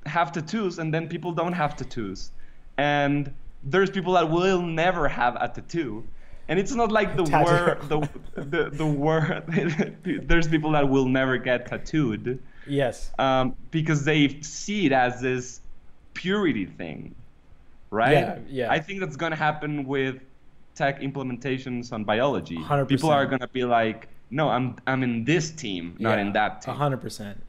have 0.07 0.33
tattoos 0.33 0.79
and 0.81 0.93
then 0.95 1.09
people 1.09 1.33
don't 1.33 1.53
have 1.53 1.77
tattoos 1.77 2.31
and 2.79 3.33
there's 3.65 3.91
people 3.91 4.15
that 4.15 4.31
will 4.31 4.63
never 4.63 5.09
have 5.09 5.37
a 5.41 5.49
tattoo 5.49 6.05
and 6.49 6.59
it's 6.59 6.73
not 6.73 6.91
like 6.91 7.17
the 7.17 7.25
Tattoo. 7.25 7.45
word 7.45 7.79
the 7.89 8.43
the, 8.43 8.71
the 8.71 8.87
word 8.87 9.45
there's 10.29 10.49
people 10.49 10.73
that 10.73 10.89
will 10.89 11.07
never 11.07 11.37
get 11.39 11.67
tattooed 11.67 12.43
Yes. 12.67 13.11
um, 13.19 13.57
because 13.71 14.05
they 14.05 14.41
see 14.43 14.87
it 14.87 14.93
as 14.93 15.21
this 15.21 15.61
purity 16.15 16.67
thing 16.67 17.15
right 17.91 18.13
Yeah, 18.13 18.39
yeah. 18.49 18.73
i 18.73 18.79
think 18.79 19.01
that's 19.01 19.17
going 19.17 19.31
to 19.33 19.37
happen 19.37 19.85
with 19.85 20.17
tech 20.75 21.01
implementations 21.01 21.93
on 21.93 22.05
biology 22.05 22.57
100%. 22.57 22.89
people 22.89 23.11
are 23.11 23.27
going 23.27 23.41
to 23.41 23.49
be 23.49 23.65
like 23.65 24.09
no 24.31 24.49
i'm 24.49 24.77
i'm 24.87 25.03
in 25.03 25.25
this 25.25 25.51
team 25.51 25.97
not 25.99 26.19
in 26.19 26.33
that 26.33 26.63
team 26.63 26.75
A 26.75 26.77
hundred 26.77 27.01
percent. 27.01 27.43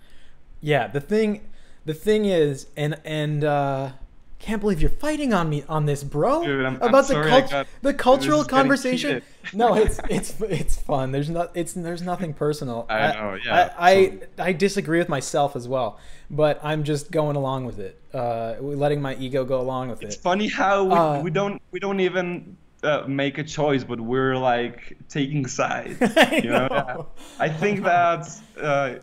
Yeah, 0.64 0.86
the 0.88 1.02
thing, 1.02 1.42
the 1.86 1.94
thing 1.96 2.26
is, 2.26 2.68
and 2.78 3.00
and 3.04 3.44
uh, 3.44 3.94
can't 4.42 4.60
believe 4.62 4.82
you're 4.82 4.90
fighting 4.90 5.34
on 5.34 5.50
me 5.50 5.64
on 5.70 5.86
this, 5.86 6.04
bro. 6.04 6.44
Dude, 6.44 6.66
I'm- 6.66 6.78
I'm 6.82 6.90
about 6.90 7.08
the 7.08 7.14
sorry 7.14 7.30
cult- 7.30 7.50
got- 7.52 7.68
the 7.82 7.94
cultural 7.94 8.44
conversation. 8.44 9.22
no, 9.54 9.76
it's 9.76 10.00
it's 10.10 10.40
it's 10.42 10.76
fun. 10.78 11.12
There's 11.12 11.30
not 11.30 11.52
it's 11.54 11.74
there's 11.74 12.02
nothing 12.02 12.34
personal. 12.34 12.86
I 12.90 13.12
know, 13.14 13.38
yeah, 13.46 13.74
I, 13.78 13.92
I 14.40 14.48
I 14.50 14.54
disagree 14.54 15.00
with 15.00 15.10
myself 15.10 15.56
as 15.56 15.68
well, 15.68 16.00
but 16.30 16.60
I'm 16.64 16.84
just 16.84 17.12
going 17.12 17.36
along 17.36 17.66
with 17.66 17.80
it. 17.80 18.02
Uh, 18.14 18.56
letting 18.60 19.02
my 19.02 19.16
ego 19.16 19.46
go 19.46 19.62
along 19.62 19.90
with 19.90 20.02
it's 20.02 20.16
it. 20.16 20.18
It's 20.18 20.24
funny 20.24 20.48
how 20.50 20.84
we, 20.86 20.94
Uh, 20.96 21.22
we 21.22 21.32
don't 21.32 21.62
we 21.72 21.80
don't 21.80 22.00
even 22.02 22.58
uh, 22.84 23.04
make 23.08 23.38
a 23.38 23.44
choice 23.44 23.84
but 23.84 24.02
we're 24.02 24.36
like 24.36 24.98
taking 25.08 25.46
sides 25.48 25.98
I 26.18 26.42
you 26.44 26.50
know, 26.50 26.68
know. 26.68 27.08
i 27.40 27.48
think 27.48 27.84
that's 27.84 28.42
uh, 28.60 28.98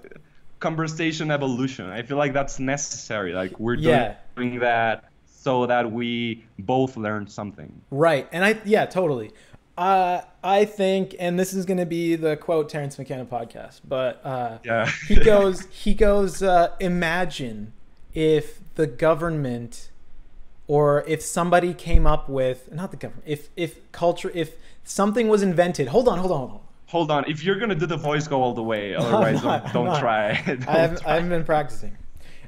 conversation 0.58 1.30
evolution 1.30 1.88
i 1.88 2.02
feel 2.02 2.16
like 2.16 2.32
that's 2.32 2.58
necessary 2.58 3.32
like 3.32 3.58
we're 3.60 3.74
Yeah. 3.74 4.16
doing 4.36 4.58
that 4.60 5.04
so 5.48 5.64
that 5.66 5.90
we 5.90 6.44
both 6.58 6.92
learn 6.96 7.26
something 7.26 7.70
Right. 7.90 8.28
And 8.32 8.44
I 8.44 8.52
yeah, 8.64 8.84
totally. 8.86 9.30
Uh, 9.78 10.20
I 10.42 10.64
think 10.66 11.14
and 11.18 11.38
this 11.38 11.54
is 11.54 11.64
going 11.64 11.78
to 11.78 11.86
be 11.86 12.16
the 12.16 12.36
quote 12.36 12.68
Terence 12.68 12.98
McKenna 12.98 13.24
podcast, 13.24 13.80
but 13.96 14.20
uh, 14.24 14.58
Yeah. 14.64 14.90
he 15.08 15.16
goes 15.16 15.56
he 15.84 15.94
goes 15.94 16.42
uh, 16.42 16.68
imagine 16.80 17.72
if 18.12 18.44
the 18.74 18.86
government 18.86 19.90
or 20.66 21.02
if 21.14 21.20
somebody 21.22 21.72
came 21.72 22.06
up 22.06 22.28
with 22.28 22.70
not 22.80 22.90
the 22.90 22.96
government 23.04 23.24
if 23.36 23.48
if 23.56 23.70
culture 23.92 24.30
if 24.34 24.48
something 24.84 25.28
was 25.28 25.42
invented. 25.42 25.88
Hold 25.88 26.08
on, 26.08 26.18
hold 26.18 26.32
on, 26.32 26.38
hold 26.40 26.50
on. 26.52 26.60
hold 26.94 27.10
on 27.10 27.22
if 27.32 27.38
you're 27.44 27.58
gonna 27.62 27.74
do 27.84 27.86
the 27.86 28.02
voice 28.10 28.26
go 28.28 28.42
all 28.44 28.54
the 28.62 28.68
way 28.72 28.94
otherwise 29.00 29.42
not, 29.42 29.72
don't, 29.72 29.86
don't, 29.86 29.98
try 30.00 30.22
Don't 30.46 30.68
I 30.68 30.78
haven't, 30.82 31.00
try. 31.02 31.10
I 31.10 31.14
haven't 31.14 31.30
been 31.36 31.44
practicing. 31.54 31.94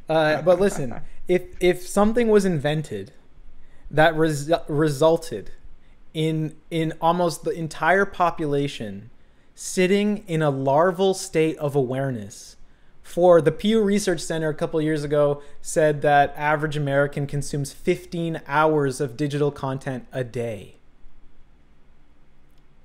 Uh, 0.09 0.43
but 0.43 0.59
listen, 0.67 0.89
if 1.31 1.45
if 1.61 1.87
something 1.87 2.27
was 2.27 2.45
invented 2.45 3.13
that 3.89 4.17
res- 4.17 4.51
resulted 4.67 5.53
in 6.13 6.57
in 6.73 6.93
almost 7.01 7.45
the 7.45 7.53
entire 7.53 8.05
population 8.05 9.11
sitting 9.55 10.25
in 10.27 10.43
a 10.43 10.51
larval 10.51 11.15
state 11.15 11.57
of 11.59 11.77
awareness. 11.77 12.57
For 13.01 13.41
the 13.41 13.53
Pew 13.53 13.81
Research 13.81 14.21
Center 14.21 14.49
a 14.49 14.55
couple 14.55 14.81
years 14.83 15.05
ago 15.05 15.41
said 15.63 16.03
that 16.03 16.35
average 16.37 16.77
American 16.77 17.27
consumes 17.27 17.73
15 17.73 18.41
hours 18.47 19.01
of 19.01 19.17
digital 19.17 19.51
content 19.53 20.07
a 20.13 20.25
day. 20.25 20.77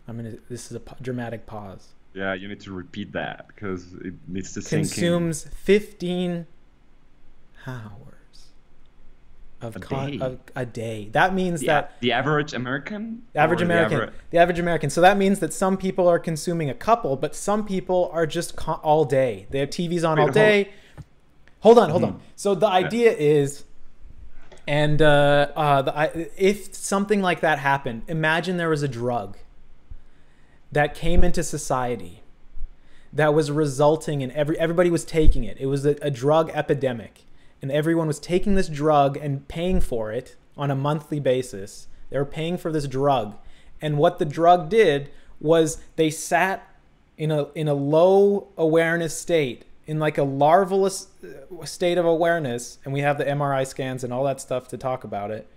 I 0.08 0.12
mean, 0.12 0.40
this 0.50 0.72
is 0.72 0.78
a 0.78 0.82
dramatic 1.02 1.46
pause. 1.46 1.94
Yeah, 2.14 2.34
you 2.34 2.48
need 2.48 2.62
to 2.62 2.72
repeat 2.72 3.12
that 3.14 3.48
because 3.48 3.94
it 3.94 4.14
needs 4.28 4.54
to 4.54 4.62
sink 4.62 4.84
in. 4.84 4.88
Consumes 4.88 5.48
15 5.64 6.48
hours 7.68 8.15
of, 9.62 9.76
A 9.76 9.80
con- 9.80 10.12
day. 10.12 10.20
of 10.20 10.40
a 10.56 10.66
day. 10.66 11.10
That 11.14 11.34
means 11.34 11.62
The, 11.62 11.68
that 11.68 11.94
the 12.02 12.12
average 12.12 12.54
American? 12.54 13.24
Average 13.34 13.62
Or 13.62 13.66
the 13.66 13.74
American. 13.74 13.98
aver- 14.02 14.14
The 14.32 14.38
average 14.38 14.60
American. 14.60 14.90
So 14.90 15.02
that 15.02 15.18
means 15.18 15.40
that 15.40 15.54
some 15.54 15.78
people 15.78 16.08
are 16.08 16.20
consuming 16.20 16.70
a 16.70 16.74
couple, 16.74 17.16
but 17.16 17.36
some 17.36 17.66
people 17.66 18.10
are 18.14 18.28
just 18.28 18.56
co- 18.56 18.80
all 18.84 19.06
day. 19.06 19.48
They 19.50 19.60
have 19.60 19.70
TVs 19.70 20.04
on 20.08 20.18
Wait, 20.18 20.24
all 20.24 20.30
day. 20.30 20.70
Hold 21.62 21.80
on, 21.80 21.90
hold 21.90 22.04
Mhm. 22.04 22.08
on. 22.08 22.22
So 22.36 22.54
the 22.54 22.68
idea 22.68 23.12
is, 23.14 23.64
and 24.68 25.02
uh, 25.02 25.48
uh, 25.56 25.82
the, 25.82 25.98
I- 25.98 26.30
if 26.38 26.76
something 26.76 27.22
like 27.22 27.40
that 27.40 27.58
happened, 27.60 28.04
imagine 28.08 28.58
there 28.58 28.70
was 28.70 28.84
a 28.84 28.88
drug 28.88 29.38
that 30.72 30.94
came 30.94 31.24
into 31.24 31.44
society 31.44 32.22
that 33.14 33.34
was 33.34 33.50
resulting 33.50 34.22
in 34.22 34.30
every 34.32 34.60
everybody 34.60 34.90
was 34.90 35.06
taking 35.06 35.44
it. 35.46 35.56
It 35.60 35.68
was 35.68 35.86
a, 35.86 35.96
a 36.02 36.12
drug 36.12 36.52
epidemic, 36.54 37.24
and 37.62 37.72
everyone 37.72 38.08
was 38.08 38.20
taking 38.20 38.56
this 38.56 38.68
drug 38.68 39.18
and 39.18 39.48
paying 39.48 39.82
for 39.82 40.12
it 40.12 40.36
on 40.58 40.72
a 40.72 40.76
monthly 40.76 41.20
basis. 41.20 41.88
They 42.10 42.18
were 42.18 42.26
paying 42.26 42.58
for 42.58 42.72
this 42.72 42.88
drug, 42.88 43.36
and 43.82 43.98
what 43.98 44.20
the 44.20 44.26
drug 44.26 44.70
did 44.70 45.10
was 45.40 45.82
they 45.96 46.10
sat 46.10 46.68
in 47.18 47.32
a 47.32 47.48
in 47.54 47.68
a 47.68 47.74
low 47.74 48.48
awareness 48.58 49.18
state, 49.18 49.66
in 49.88 50.00
like 50.00 50.18
a 50.18 50.24
larval 50.24 50.86
uh, 50.86 51.66
state 51.66 51.98
of 51.98 52.06
awareness, 52.06 52.78
and 52.84 52.94
we 52.94 53.02
have 53.02 53.18
the 53.18 53.26
MRI 53.26 53.66
scans 53.66 54.04
and 54.04 54.12
all 54.14 54.24
that 54.26 54.42
stuff 54.42 54.68
to 54.70 54.78
talk 54.78 55.04
about 55.04 55.32
it. 55.32 55.48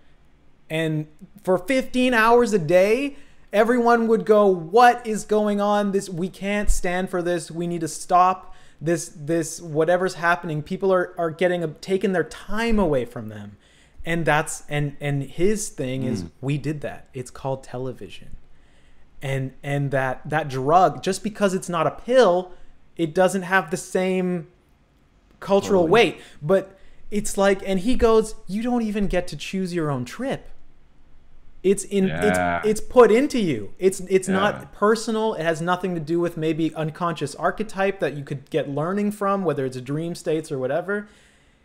And 0.70 1.06
for 1.42 1.56
15 1.56 2.12
hours 2.12 2.52
a 2.52 2.58
day, 2.58 3.16
everyone 3.52 4.08
would 4.08 4.24
go, 4.24 4.46
"What 4.46 5.06
is 5.06 5.24
going 5.24 5.60
on? 5.60 5.92
This 5.92 6.08
we 6.08 6.28
can't 6.28 6.70
stand 6.70 7.10
for 7.10 7.22
this. 7.22 7.50
We 7.50 7.66
need 7.66 7.80
to 7.80 7.88
stop 7.88 8.54
this 8.80 9.08
this 9.14 9.60
whatever's 9.60 10.14
happening. 10.14 10.62
People 10.62 10.92
are 10.92 11.14
are 11.18 11.30
getting 11.30 11.62
a, 11.64 11.68
taking 11.68 12.12
their 12.12 12.24
time 12.24 12.78
away 12.78 13.04
from 13.04 13.28
them." 13.28 13.56
And 14.04 14.24
that's 14.24 14.62
and 14.68 14.96
and 15.00 15.22
his 15.22 15.68
thing 15.68 16.04
is 16.04 16.22
hmm. 16.22 16.28
we 16.40 16.58
did 16.58 16.80
that. 16.82 17.08
It's 17.12 17.30
called 17.30 17.64
television. 17.64 18.36
And 19.20 19.54
and 19.62 19.90
that 19.90 20.22
that 20.28 20.48
drug 20.48 21.02
just 21.02 21.22
because 21.22 21.54
it's 21.54 21.68
not 21.68 21.86
a 21.86 21.90
pill, 21.90 22.52
it 22.96 23.14
doesn't 23.14 23.42
have 23.42 23.70
the 23.70 23.76
same 23.76 24.48
cultural 25.40 25.82
Totally. 25.82 25.92
weight. 25.92 26.20
But 26.40 26.78
it's 27.10 27.38
like, 27.38 27.66
and 27.66 27.80
he 27.80 27.94
goes, 27.94 28.34
you 28.46 28.62
don't 28.62 28.82
even 28.82 29.06
get 29.06 29.26
to 29.28 29.36
choose 29.36 29.74
your 29.74 29.90
own 29.90 30.04
trip. 30.04 30.48
It's 31.62 31.84
in 31.84 32.08
Yeah. 32.08 32.60
it's 32.60 32.68
it's 32.68 32.80
put 32.80 33.10
into 33.10 33.38
you. 33.38 33.72
It's 33.78 34.00
it's 34.08 34.28
Yeah. 34.28 34.34
not 34.34 34.72
personal. 34.72 35.34
It 35.34 35.42
has 35.42 35.60
nothing 35.60 35.94
to 35.94 36.00
do 36.00 36.20
with 36.20 36.36
maybe 36.36 36.74
unconscious 36.74 37.34
archetype 37.34 38.00
that 38.00 38.14
you 38.14 38.24
could 38.24 38.48
get 38.50 38.68
learning 38.68 39.12
from, 39.12 39.44
whether 39.44 39.66
it's 39.66 39.80
dream 39.80 40.14
states 40.14 40.52
or 40.52 40.58
whatever. 40.58 41.08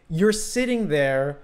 You're 0.09 0.31
sitting 0.33 0.87
there 0.87 1.39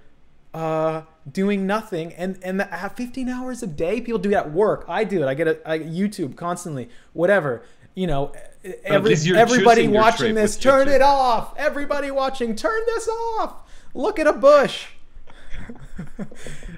uh 0.52 1.02
doing 1.30 1.64
nothing 1.64 2.12
and 2.14 2.36
and 2.42 2.58
the, 2.58 2.74
uh, 2.74 2.88
15 2.88 3.28
hours 3.28 3.62
a 3.62 3.68
day 3.68 4.00
people 4.00 4.18
do 4.18 4.30
it 4.30 4.34
at 4.34 4.50
work 4.50 4.84
i 4.88 5.04
do 5.04 5.22
it 5.22 5.26
i 5.28 5.34
get 5.34 5.46
it 5.46 5.62
I, 5.64 5.78
youtube 5.78 6.34
constantly 6.34 6.88
whatever 7.12 7.62
you 7.94 8.08
know 8.08 8.32
every, 8.82 9.10
least 9.10 9.28
everybody 9.28 9.86
watching 9.86 10.34
this 10.34 10.56
turn 10.56 10.88
it 10.88 11.02
off 11.02 11.54
everybody 11.56 12.10
watching 12.10 12.56
turn 12.56 12.80
this 12.86 13.08
off 13.08 13.58
look 13.94 14.18
at 14.18 14.26
a 14.26 14.32
bush 14.32 14.88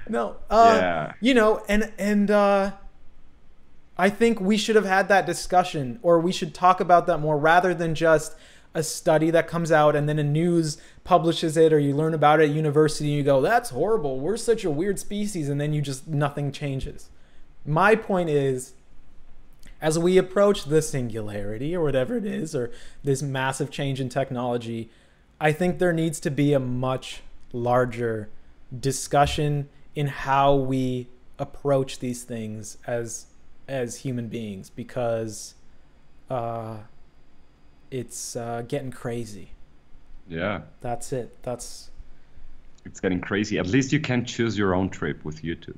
no 0.09 0.35
uh 0.49 0.77
Yeah. 0.79 1.13
you 1.21 1.33
know 1.33 1.63
and 1.67 1.91
and 1.97 2.29
uh 2.31 2.71
i 3.97 4.09
think 4.09 4.39
we 4.39 4.57
should 4.57 4.75
have 4.75 4.85
had 4.85 5.07
that 5.09 5.25
discussion 5.25 5.99
or 6.01 6.19
we 6.19 6.31
should 6.31 6.53
talk 6.53 6.79
about 6.79 7.07
that 7.07 7.19
more 7.19 7.37
rather 7.37 7.73
than 7.73 7.95
just 7.95 8.35
a 8.75 8.81
study 8.81 9.29
that 9.29 9.47
comes 9.47 9.71
out 9.71 9.95
and 9.95 10.09
then 10.09 10.17
a 10.17 10.23
news 10.23 10.77
publishes 11.03 11.55
it 11.57 11.71
or 11.71 11.77
you 11.79 11.95
learn 11.95 12.13
about 12.13 12.41
it 12.41 12.49
at 12.49 12.55
university 12.55 13.09
and 13.09 13.17
you 13.17 13.23
go 13.23 13.39
that's 13.41 13.69
horrible 13.69 14.19
we're 14.19 14.37
such 14.37 14.63
a 14.63 14.69
weird 14.71 14.97
species 14.99 15.47
and 15.49 15.61
then 15.61 15.73
you 15.73 15.81
just 15.81 16.07
nothing 16.07 16.51
changes 16.51 17.09
my 17.65 17.95
point 17.95 18.29
is 18.29 18.73
as 19.81 19.99
we 19.99 20.17
approach 20.17 20.63
the 20.65 20.81
singularity 20.81 21.75
or 21.75 21.83
whatever 21.83 22.17
it 22.17 22.25
is 22.25 22.55
or 22.55 22.71
this 23.03 23.21
massive 23.21 23.69
change 23.69 24.01
in 24.01 24.09
technology 24.09 24.89
i 25.39 25.51
think 25.51 25.77
there 25.77 25.93
needs 25.93 26.19
to 26.19 26.31
be 26.31 26.51
a 26.53 26.59
much 26.59 27.21
larger 27.51 28.27
discussion 28.79 29.69
in 29.95 30.07
how 30.07 30.55
we 30.55 31.07
approach 31.39 31.99
these 31.99 32.23
things 32.23 32.77
as 32.87 33.27
as 33.67 33.97
human 33.97 34.27
beings 34.27 34.69
because 34.69 35.55
uh 36.29 36.77
it's 37.91 38.35
uh 38.35 38.63
getting 38.67 38.91
crazy 38.91 39.49
Yeah, 40.27 40.61
that's 40.81 41.11
it 41.13 41.35
that's 41.43 41.91
it's 42.85 42.99
getting 42.99 43.21
crazy. 43.21 43.57
At 43.59 43.67
least 43.67 43.93
you 43.93 43.99
can 44.01 44.25
choose 44.25 44.57
your 44.57 44.73
own 44.75 44.89
trip 44.89 45.23
with 45.23 45.41
YouTube. 45.41 45.77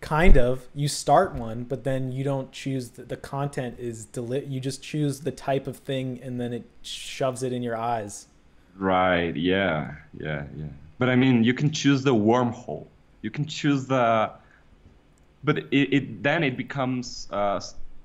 kind 0.00 0.36
of 0.36 0.68
you 0.74 0.86
start 0.86 1.34
one 1.34 1.64
but 1.64 1.84
then 1.84 2.12
you 2.12 2.22
don't 2.22 2.52
choose 2.52 2.90
the, 2.90 3.04
the 3.04 3.16
content 3.16 3.78
is 3.78 4.04
deli- 4.06 4.44
you 4.44 4.60
just 4.60 4.82
choose 4.82 5.20
the 5.20 5.30
type 5.32 5.66
of 5.66 5.78
thing 5.78 6.20
and 6.22 6.38
then 6.40 6.52
it 6.52 6.68
shoves 6.82 7.42
it 7.42 7.52
in 7.52 7.62
your 7.62 7.76
eyes 7.76 8.26
Right. 8.76 9.36
Yeah. 9.36 9.94
Yeah. 10.12 10.46
Yeah. 10.56 10.66
But 11.04 11.10
I 11.12 11.16
mean, 11.16 11.44
you 11.44 11.52
can 11.52 11.70
choose 11.70 12.02
the 12.02 12.14
wormhole. 12.14 12.86
You 13.20 13.30
can 13.30 13.44
choose 13.44 13.84
the. 13.84 14.30
But 15.44 15.58
it, 15.70 15.92
it 15.92 16.22
then 16.22 16.42
it 16.42 16.56
becomes 16.56 17.28
uh, 17.30 17.60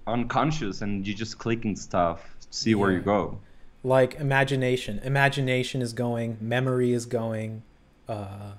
unconscious, 0.06 0.82
and 0.82 1.08
you're 1.08 1.16
just 1.16 1.38
clicking 1.38 1.78
stuff, 1.78 2.22
to 2.42 2.48
see 2.52 2.76
where 2.76 2.92
you 2.92 3.00
go. 3.00 3.40
like 3.84 4.16
imagination 4.16 5.00
imagination 5.06 5.82
is 5.82 5.94
going 5.94 6.38
memory 6.42 6.92
is 6.92 7.06
going 7.06 7.62
uh 8.10 8.52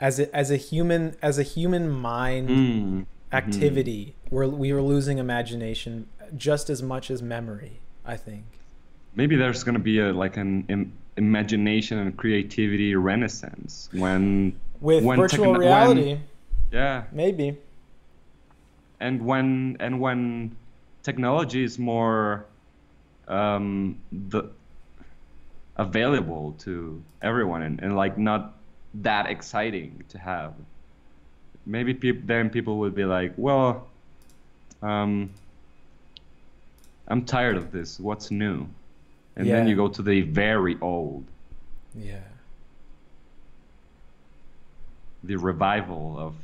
as 0.00 0.18
a 0.18 0.34
as 0.34 0.50
a 0.50 0.56
human 0.56 1.14
as 1.20 1.38
a 1.38 1.42
human 1.42 1.90
mind 1.90 2.48
Mm. 2.48 3.06
activity 3.30 4.14
we're 4.30 4.46
we 4.46 4.70
are 4.70 4.80
losing 4.80 5.18
imagination 5.18 6.06
just 6.34 6.70
as 6.70 6.82
much 6.82 7.10
as 7.10 7.20
memory 7.20 7.80
i 8.06 8.16
think 8.16 8.44
Maybe 9.14 9.36
there's 9.36 9.62
gonna 9.64 9.78
be 9.92 9.98
a 9.98 10.12
like 10.24 10.38
an 10.38 10.64
imagination 11.18 11.98
and 11.98 12.16
creativity 12.16 12.94
renaissance 12.94 13.90
when 13.92 14.58
with 14.80 15.04
when 15.04 15.18
virtual 15.18 15.50
when- 15.52 15.60
reality. 15.60 16.18
Yeah. 16.72 17.04
Maybe. 17.12 17.56
And 19.00 19.24
when 19.24 19.76
and 19.80 20.00
when 20.00 20.56
technology 21.02 21.64
is 21.64 21.78
more 21.78 22.46
um, 23.26 23.98
the 24.12 24.44
available 25.76 26.52
to 26.60 27.02
everyone 27.22 27.62
and, 27.62 27.80
and 27.82 27.94
like 27.96 28.18
not 28.18 28.56
that 28.94 29.26
exciting 29.26 30.02
to 30.08 30.18
have. 30.18 30.54
Maybe 31.66 31.94
peop- 31.94 32.26
then 32.26 32.48
people 32.50 32.78
would 32.78 32.94
be 32.94 33.04
like 33.04 33.32
well 33.36 33.88
um, 34.82 35.30
i'm 37.08 37.24
tired 37.24 37.56
of 37.56 37.70
this. 37.72 37.98
What's 38.00 38.30
new 38.30 38.68
and 39.38 39.48
then 39.48 39.68
you 39.68 39.76
go 39.76 39.88
to 39.88 40.02
the 40.02 40.22
very 40.22 40.76
old. 40.80 41.24
Yeah. 41.94 42.18
The 45.24 45.36
revival 45.36 46.16
of 46.18 46.34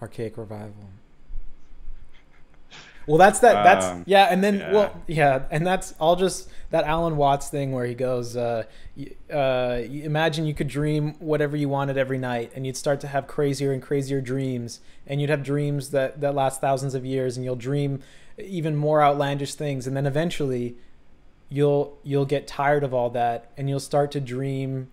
archaic 0.00 0.36
revival. 0.36 0.74
Well 3.06 3.18
that's 3.18 3.40
that 3.40 3.62
that's 3.64 3.86
Um, 3.86 4.04
yeah 4.06 4.28
and 4.30 4.42
then 4.42 4.58
yeah. 4.58 4.72
well 4.72 5.02
yeah. 5.06 5.42
and 5.50 5.66
that's 5.66 5.94
i'll 6.00 6.16
just 6.16 6.48
that 6.70 6.84
alan 6.84 7.16
watts 7.18 7.48
thing 7.50 7.72
where 7.72 7.84
he 7.84 7.94
goes 7.94 8.34
uh, 8.34 8.64
uh, 9.32 9.80
imagine 9.90 10.46
you 10.46 10.54
could 10.54 10.68
dream 10.68 11.14
whatever 11.18 11.54
you 11.54 11.68
wanted 11.68 11.98
every 11.98 12.16
night 12.18 12.50
and 12.54 12.64
you'd 12.66 12.78
start 12.78 13.00
to 13.00 13.08
have 13.08 13.26
crazier 13.26 13.72
and 13.72 13.82
crazier 13.82 14.22
dreams 14.22 14.80
and 15.06 15.20
you'd 15.20 15.30
have 15.30 15.42
dreams 15.42 15.90
that 15.90 16.20
that 16.22 16.34
last 16.34 16.62
thousands 16.62 16.94
of 16.94 17.04
years 17.04 17.36
and 17.36 17.44
you'll 17.44 17.56
dream 17.56 18.00
even 18.38 18.74
more 18.74 19.02
outlandish 19.02 19.54
things 19.54 19.86
and 19.86 19.94
then 19.94 20.06
eventually 20.06 20.74
you'll 21.54 21.96
you'll 22.02 22.24
get 22.26 22.48
tired 22.48 22.82
of 22.82 22.92
all 22.92 23.10
that 23.10 23.50
and 23.56 23.68
you'll 23.68 23.78
start 23.92 24.10
to 24.10 24.20
dream 24.20 24.90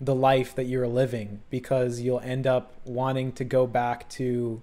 the 0.00 0.14
life 0.14 0.54
that 0.54 0.64
you're 0.64 0.86
living 0.86 1.40
because 1.50 2.00
you'll 2.00 2.20
end 2.20 2.46
up 2.46 2.72
wanting 2.84 3.32
to 3.32 3.44
go 3.44 3.66
back 3.66 4.08
to 4.08 4.62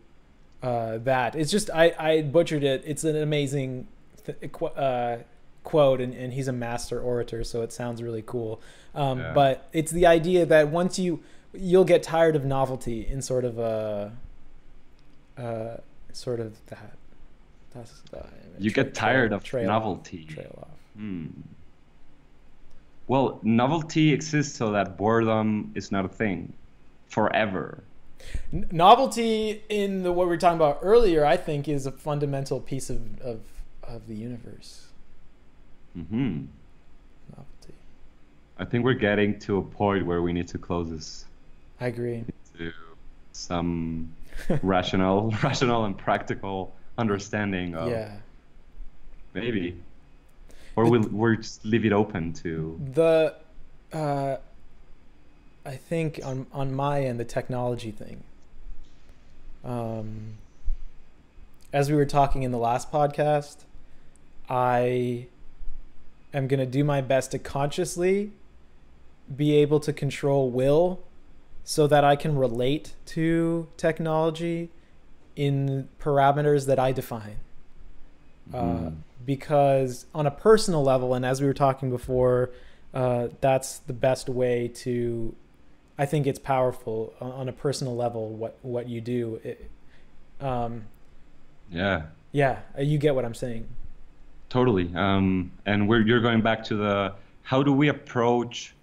uh, 0.64 0.98
that. 1.00 1.36
It's 1.36 1.52
just 1.52 1.70
I, 1.74 1.94
I 2.00 2.22
butchered 2.22 2.64
it. 2.64 2.82
It's 2.86 3.04
an 3.04 3.18
amazing 3.18 3.88
th- 4.26 4.52
qu- 4.54 4.68
uh, 4.68 5.20
quote, 5.64 6.00
and, 6.00 6.14
and 6.14 6.34
he's 6.34 6.48
a 6.48 6.54
master 6.54 7.00
orator, 7.00 7.44
so 7.44 7.62
it 7.62 7.72
sounds 7.74 8.02
really 8.02 8.24
cool. 8.26 8.62
Um, 8.96 9.20
Yeah. 9.20 9.34
But 9.34 9.68
it's 9.74 9.92
the 9.92 10.06
idea 10.08 10.46
that 10.46 10.70
once 10.70 10.98
you 10.98 11.22
you'll 11.54 11.86
get 11.86 12.04
tired 12.04 12.36
of 12.36 12.46
novelty 12.46 13.06
in 13.06 13.22
sort 13.22 13.44
of 13.44 13.60
a 13.60 14.14
uh, 15.38 15.78
sort 16.14 16.40
of 16.40 16.66
that 16.68 16.94
passes 17.74 18.02
by. 18.12 18.26
You 18.58 18.72
get 18.72 18.94
tired 18.96 19.34
of 19.34 19.44
trail 19.44 19.68
novelty. 19.68 20.26
Off, 20.28 20.34
trail 20.36 20.60
off. 20.62 20.77
Hmm. 20.98 21.28
Well, 23.08 23.40
novelty 23.44 24.12
exists 24.12 24.58
so 24.58 24.72
that 24.72 24.98
boredom 24.98 25.72
is 25.76 25.92
not 25.92 26.04
a 26.06 26.10
thing 26.10 26.54
forever. 27.08 27.84
N- 28.52 28.68
novelty 28.72 29.62
in 29.70 30.04
the 30.04 30.12
what 30.12 30.26
we 30.28 30.32
were 30.32 30.38
talking 30.38 30.58
about 30.58 30.80
earlier, 30.82 31.26
I 31.26 31.38
think, 31.38 31.68
is 31.68 31.86
a 31.86 31.92
fundamental 31.92 32.60
piece 32.60 32.90
of 32.90 33.22
of, 33.22 33.42
of 33.84 34.08
the 34.08 34.16
universe. 34.16 34.88
hmm 35.94 36.46
Novelty. 37.30 37.74
I 38.58 38.66
think 38.66 38.84
we're 38.84 38.94
getting 38.94 39.40
to 39.42 39.58
a 39.58 39.62
point 39.62 40.06
where 40.06 40.22
we 40.22 40.34
need 40.34 40.48
to 40.50 40.58
close 40.58 40.90
this 40.90 41.26
I 41.80 41.88
agree. 41.88 42.26
to 42.58 42.72
some 43.32 44.12
rational, 44.62 45.34
rational 45.44 45.86
and 45.86 45.98
practical 45.98 46.74
understanding 46.98 47.76
of 47.76 47.90
yeah. 47.92 48.12
maybe, 49.34 49.78
or 50.78 50.90
we'll 50.90 51.08
we'll 51.12 51.36
just 51.36 51.66
leave 51.66 51.84
it 51.86 51.92
open 51.92 52.32
to. 52.34 52.80
The, 52.94 53.36
uh, 53.92 54.38
I 55.66 55.76
think 55.76 56.22
on 56.24 56.46
on 56.54 56.74
my 56.74 57.02
end, 57.02 57.20
the 57.20 57.26
technology 57.26 57.92
thing. 57.92 58.24
Um, 59.66 60.36
as 61.74 61.90
we 61.90 61.98
were 61.98 62.06
talking 62.06 62.44
in 62.44 62.52
the 62.52 62.58
last 62.58 62.92
podcast, 62.92 63.58
I 64.50 65.28
am 66.34 66.48
gonna 66.48 66.66
do 66.66 66.84
my 66.84 67.02
best 67.02 67.32
to 67.32 67.40
consciously 67.40 68.32
be 69.36 69.56
able 69.56 69.80
to 69.82 69.92
control 69.92 70.50
will, 70.50 71.02
so 71.66 71.88
that 71.88 72.04
I 72.04 72.16
can 72.16 72.38
relate 72.38 72.94
to 73.08 73.68
technology 73.76 74.70
in 75.36 75.90
parameters 76.00 76.66
that 76.68 76.80
I 76.80 76.92
define 76.94 77.38
uh, 78.54 78.58
Mhm. 78.62 78.96
Because 79.26 80.06
on 80.14 80.26
a 80.28 80.32
personal 80.32 80.84
level, 80.84 81.14
and 81.14 81.26
as 81.26 81.42
we 81.42 81.48
were 81.48 81.54
talking 81.54 81.90
before, 81.90 82.52
uh, 82.94 83.28
that's 83.42 83.80
the 83.80 83.94
best 83.94 84.30
way 84.30 84.68
to. 84.70 85.36
I 86.00 86.06
think 86.06 86.28
it's 86.28 86.38
powerful 86.40 87.14
on- 87.20 87.50
a 87.50 87.54
personal 87.54 87.96
level. 87.96 88.30
What 88.30 88.58
what 88.62 88.88
you 88.88 89.02
do, 89.02 89.40
it, 89.44 89.70
um, 90.40 90.84
Yeah. 91.72 92.04
yeah, 92.32 92.60
uh, 92.78 92.82
you 92.84 92.98
get 93.00 93.16
what 93.16 93.26
I'm 93.26 93.34
saying. 93.34 93.68
Totally. 94.50 94.94
Um, 94.96 95.52
and 95.66 95.90
we're 95.90 96.02
you're 96.02 96.22
going 96.22 96.42
back 96.42 96.64
to 96.66 96.76
the 96.76 97.14
how 97.42 97.64
do 97.64 97.74
we 97.74 97.88
approach 97.90 98.74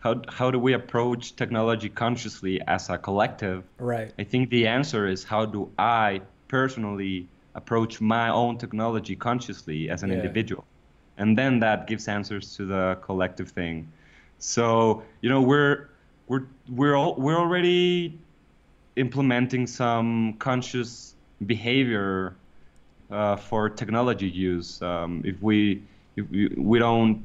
how 0.00 0.20
how 0.28 0.50
do 0.50 0.58
we 0.58 0.72
approach 0.74 1.34
technology 1.36 1.88
consciously 1.88 2.60
as 2.66 2.90
a 2.90 2.98
collective? 2.98 3.64
Right. 3.78 4.12
I 4.18 4.24
think 4.24 4.50
the 4.50 4.66
answer 4.66 5.06
is 5.06 5.24
how 5.24 5.46
do 5.46 5.70
I 5.78 6.22
personally 6.48 7.28
approach 7.58 8.00
my 8.00 8.28
own 8.30 8.56
technology 8.58 9.16
consciously 9.16 9.90
as 9.90 10.02
an 10.02 10.10
Yeah. 10.10 10.16
individual? 10.18 10.64
And 11.18 11.36
then 11.36 11.60
that 11.60 11.86
gives 11.90 12.08
answers 12.08 12.56
to 12.56 12.66
the 12.66 12.98
collective 13.02 13.50
thing. 13.50 13.92
So, 14.38 15.02
you 15.22 15.28
know, 15.28 15.42
we're 15.42 15.90
we're 16.28 16.46
we're 16.68 16.96
all, 16.96 17.14
we're 17.16 17.38
already 17.38 18.20
implementing 18.96 19.66
some 19.66 20.34
conscious 20.38 21.14
behavior 21.46 22.36
uh, 23.10 23.36
for 23.36 23.68
technology 23.70 24.28
use. 24.28 24.82
Um, 24.82 25.22
if 25.24 25.42
we 25.42 25.82
if 26.16 26.28
we, 26.30 26.48
we 26.56 26.78
don't 26.78 27.24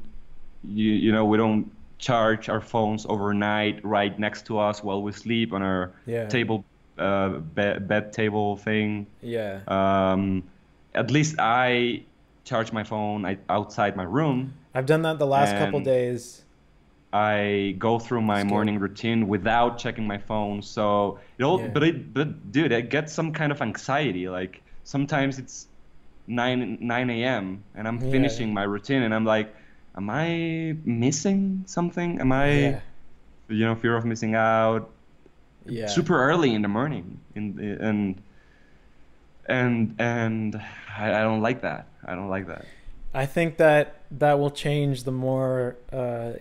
you, 0.62 0.92
you 0.92 1.12
know 1.12 1.24
we 1.24 1.36
don't 1.38 1.70
charge 1.98 2.48
our 2.48 2.60
phones 2.60 3.06
overnight 3.06 3.84
right 3.84 4.18
next 4.18 4.46
to 4.46 4.58
us 4.58 4.82
while 4.82 5.02
we 5.02 5.12
sleep 5.12 5.52
on 5.52 5.62
our 5.62 5.94
Yeah. 6.06 6.26
table 6.28 6.64
uh, 6.98 7.28
bed, 7.28 7.86
bed 7.88 8.12
table 8.12 8.56
thing. 8.56 9.06
Yeah. 9.20 9.60
Um, 9.68 10.44
at 10.94 11.10
least 11.10 11.36
I 11.38 12.04
charge 12.44 12.72
my 12.72 12.84
phone 12.84 13.24
I, 13.24 13.38
outside 13.48 13.96
my 13.96 14.04
room. 14.04 14.54
I've 14.74 14.86
done 14.86 15.02
that 15.02 15.18
the 15.18 15.26
last 15.26 15.56
couple 15.56 15.80
days. 15.80 16.42
I 17.12 17.76
go 17.78 17.98
through 18.00 18.22
my 18.22 18.42
morning 18.42 18.78
routine 18.80 19.28
without 19.28 19.78
checking 19.78 20.06
my 20.06 20.18
phone. 20.18 20.62
So 20.62 21.20
it 21.38 21.44
all, 21.44 21.60
Yeah. 21.60 21.68
but 21.68 21.82
it, 21.84 22.12
but 22.12 22.50
dude, 22.50 22.72
I 22.72 22.80
get 22.80 23.08
some 23.08 23.32
kind 23.32 23.52
of 23.52 23.62
anxiety. 23.62 24.28
Like 24.28 24.62
sometimes 24.82 25.38
it's 25.38 25.68
nine 26.26 26.78
nine 26.80 27.10
a.m. 27.10 27.62
and 27.76 27.86
I'm 27.86 28.00
Yeah. 28.00 28.10
finishing 28.10 28.52
my 28.52 28.64
routine, 28.64 29.02
and 29.02 29.14
I'm 29.14 29.24
like, 29.24 29.54
am 29.96 30.10
I 30.10 30.76
missing 30.84 31.62
something? 31.66 32.20
Am 32.20 32.32
I, 32.32 32.50
Yeah. 32.50 32.80
you 33.48 33.64
know, 33.64 33.74
fear 33.76 33.96
of 33.96 34.04
missing 34.04 34.34
out? 34.34 34.90
Yeah. 35.66 35.86
Super 35.86 36.22
early 36.22 36.54
in 36.54 36.62
the 36.62 36.68
morning, 36.68 37.20
in 37.34 37.56
the, 37.56 37.84
and 37.84 38.22
and 39.46 39.94
and 39.98 40.62
I, 40.96 41.20
I 41.20 41.22
don't 41.22 41.40
like 41.40 41.62
that. 41.62 41.88
I 42.04 42.14
don't 42.14 42.28
like 42.28 42.46
that. 42.48 42.64
I 43.12 43.26
think 43.26 43.58
that 43.58 44.02
that 44.10 44.38
will 44.38 44.50
change 44.50 45.04
the 45.04 45.12
more 45.12 45.76
uh, 45.92 46.32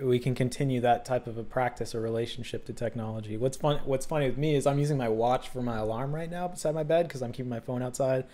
we 0.00 0.18
can 0.18 0.34
continue 0.34 0.80
that 0.80 1.04
type 1.04 1.26
of 1.26 1.36
a 1.36 1.42
practice 1.42 1.94
or 1.94 2.00
relationship 2.00 2.64
to 2.66 2.72
technology. 2.72 3.36
What's 3.36 3.56
fun? 3.56 3.80
What's 3.84 4.06
funny 4.06 4.26
with 4.26 4.38
me 4.38 4.54
is 4.54 4.66
I'm 4.66 4.78
using 4.78 4.96
my 4.96 5.08
watch 5.08 5.48
for 5.48 5.62
my 5.62 5.78
alarm 5.78 6.14
right 6.14 6.30
now 6.30 6.48
beside 6.48 6.74
my 6.74 6.84
bed 6.84 7.08
because 7.08 7.22
I'm 7.22 7.32
keeping 7.32 7.50
my 7.50 7.60
phone 7.60 7.82
outside, 7.82 8.24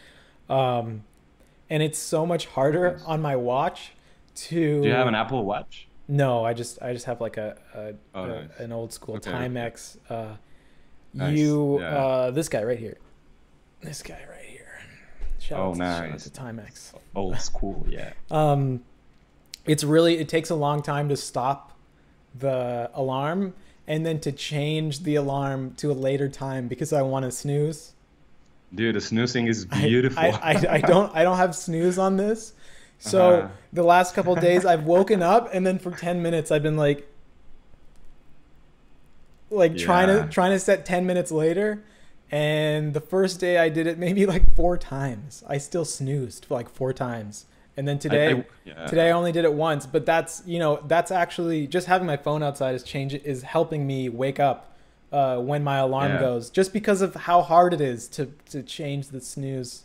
um, 0.48 1.04
and 1.70 1.82
it's 1.82 1.98
so 1.98 2.26
much 2.26 2.46
harder 2.46 2.92
Nice. 2.92 3.02
on 3.04 3.22
my 3.22 3.36
watch 3.36 3.92
to. 4.34 4.82
Do 4.82 4.88
you 4.88 4.94
have 4.94 5.08
an 5.08 5.14
Apple 5.14 5.44
Watch? 5.44 5.88
No, 6.08 6.44
I 6.44 6.52
just 6.54 6.80
I 6.82 6.92
just 6.92 7.06
have 7.06 7.20
like 7.20 7.36
a, 7.36 7.56
a, 7.74 7.94
Oh, 8.14 8.24
a- 8.24 8.28
nice. 8.28 8.48
an 8.58 8.72
old 8.72 8.92
school 8.92 9.16
Okay, 9.16 9.30
Timex. 9.30 9.96
Uh, 10.08 10.36
Nice, 11.14 11.38
You 11.38 11.80
yeah. 11.80 11.96
uh, 11.96 12.30
this 12.30 12.48
guy 12.50 12.62
right 12.62 12.78
here, 12.78 12.98
this 13.80 14.02
guy 14.02 14.20
right 14.30 14.44
here. 14.44 14.66
Shout 15.38 15.58
Oh, 15.58 15.68
out 15.70 15.72
to, 15.74 15.78
nice. 15.78 16.24
to 16.24 16.30
Timex. 16.30 16.92
Old 17.14 17.40
school, 17.40 17.86
yeah. 17.88 18.12
Um, 18.30 18.82
it's 19.64 19.82
really 19.82 20.18
it 20.18 20.28
takes 20.28 20.50
a 20.50 20.54
long 20.54 20.82
time 20.82 21.08
to 21.08 21.16
stop 21.16 21.72
the 22.38 22.90
alarm 22.94 23.54
and 23.86 24.04
then 24.04 24.20
to 24.20 24.30
change 24.32 25.00
the 25.04 25.14
alarm 25.14 25.72
to 25.78 25.90
a 25.90 25.94
later 25.94 26.28
time 26.28 26.68
because 26.68 26.92
I 26.92 27.00
want 27.02 27.24
to 27.24 27.30
snooze. 27.32 27.94
Dude, 28.74 28.94
the 28.94 29.00
snoozing 29.00 29.46
is 29.46 29.66
I- 29.70 29.80
beautiful. 29.86 30.18
I, 30.22 30.28
I, 30.28 30.66
I 30.76 30.80
don't 30.92 31.16
I 31.16 31.22
don't 31.22 31.38
have 31.38 31.54
snooze 31.56 31.96
on 31.98 32.16
this. 32.18 32.52
So 32.98 33.30
Uh-huh. 33.30 33.48
the 33.72 33.82
last 33.82 34.14
couple 34.14 34.34
days 34.36 34.64
I've 34.64 34.84
woken 34.84 35.22
up 35.22 35.48
and 35.52 35.66
then 35.66 35.78
for 35.78 35.90
10 35.90 36.22
minutes 36.22 36.50
I've 36.50 36.62
been 36.62 36.76
like 36.76 37.06
like 39.50 39.76
trying 39.76 40.08
to 40.08 40.28
trying 40.28 40.50
to 40.52 40.58
set 40.58 40.84
10 40.84 41.06
minutes 41.06 41.30
later 41.30 41.82
and 42.30 42.92
the 42.94 43.00
first 43.00 43.38
day 43.38 43.58
I 43.58 43.68
did 43.68 43.86
it 43.86 43.98
maybe 43.98 44.26
like 44.26 44.54
four 44.54 44.76
times. 44.76 45.44
I 45.48 45.58
still 45.58 45.84
snoozed 45.84 46.46
like 46.50 46.68
four 46.68 46.92
times. 46.92 47.46
And 47.76 47.86
then 47.86 47.98
today 47.98 48.32
I- 48.32 48.44
yeah. 48.64 48.86
today 48.86 49.08
I 49.08 49.12
only 49.12 49.32
did 49.32 49.44
it 49.44 49.52
once, 49.52 49.86
but 49.86 50.06
that's, 50.06 50.42
you 50.46 50.58
know, 50.58 50.80
that's 50.88 51.10
actually 51.10 51.66
just 51.66 51.86
having 51.86 52.06
my 52.06 52.16
phone 52.16 52.42
outside 52.42 52.74
is 52.74 52.82
change 52.82 53.14
is 53.14 53.42
helping 53.42 53.86
me 53.86 54.08
wake 54.08 54.40
up 54.40 54.72
uh, 55.12 55.38
when 55.38 55.62
my 55.62 55.76
alarm 55.78 56.12
Yeah. 56.12 56.20
goes 56.20 56.50
just 56.50 56.72
because 56.72 57.00
of 57.02 57.14
how 57.14 57.42
hard 57.42 57.72
it 57.74 57.80
is 57.80 58.08
to 58.08 58.32
to 58.50 58.62
change 58.62 59.08
the 59.08 59.20
snooze 59.20 59.84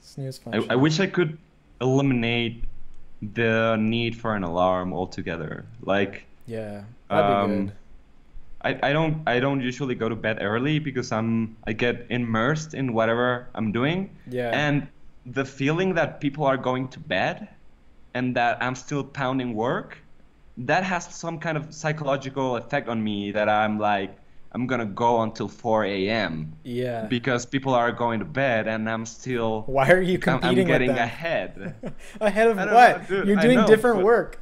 snooze 0.00 0.40
I, 0.40 0.50
function. 0.50 0.70
I 0.70 0.76
wish 0.76 0.98
I 1.00 1.06
could 1.08 1.36
eliminate 1.80 2.64
the 3.22 3.76
need 3.80 4.16
for 4.16 4.34
an 4.36 4.44
alarm 4.44 4.92
altogether. 4.92 5.66
Like, 5.82 6.26
Yeah, 6.46 6.84
that'd 7.10 7.26
be 7.26 7.34
Um, 7.34 7.46
good. 7.46 7.72
I, 8.62 8.78
I 8.90 8.92
don't 8.92 9.22
I 9.26 9.40
don't 9.40 9.60
usually 9.60 9.94
go 9.94 10.08
to 10.08 10.16
bed 10.16 10.38
early 10.42 10.78
because 10.78 11.12
I'm 11.12 11.56
I 11.66 11.72
get 11.72 12.06
immersed 12.10 12.74
in 12.74 12.92
whatever 12.92 13.48
I'm 13.54 13.72
doing. 13.72 14.18
Yeah. 14.26 14.50
And 14.52 14.88
the 15.26 15.44
feeling 15.44 15.94
that 15.94 16.20
people 16.20 16.44
are 16.46 16.56
going 16.58 16.88
to 16.90 17.00
bed 17.00 17.48
and 18.14 18.36
that 18.36 18.62
I'm 18.62 18.74
still 18.74 19.04
pounding 19.04 19.54
work, 19.54 19.98
that 20.58 20.84
has 20.84 21.14
some 21.14 21.38
kind 21.40 21.56
of 21.58 21.74
psychological 21.74 22.56
effect 22.56 22.88
on 22.88 23.02
me 23.02 23.32
that 23.32 23.48
I'm 23.48 23.78
like 23.78 24.19
I'm 24.52 24.66
gonna 24.66 24.86
go 24.86 25.22
until 25.22 25.48
4 25.48 25.84
a.m. 25.84 26.52
Yeah. 26.64 27.06
because 27.06 27.46
people 27.46 27.72
are 27.74 27.92
going 27.92 28.18
to 28.18 28.24
bed 28.24 28.66
and 28.66 28.90
I'm 28.90 29.06
still 29.06 29.62
Why 29.66 29.90
are 29.90 30.00
you 30.00 30.18
I'm, 30.26 30.40
I'm 30.42 30.54
getting 30.64 30.90
ahead. 30.90 31.74
Ahead 32.20 32.48
of 32.48 32.56
what? 32.56 33.10
know, 33.10 33.22
You're 33.24 33.36
doing 33.36 33.58
know, 33.58 33.66
different 33.66 34.02
work. 34.02 34.40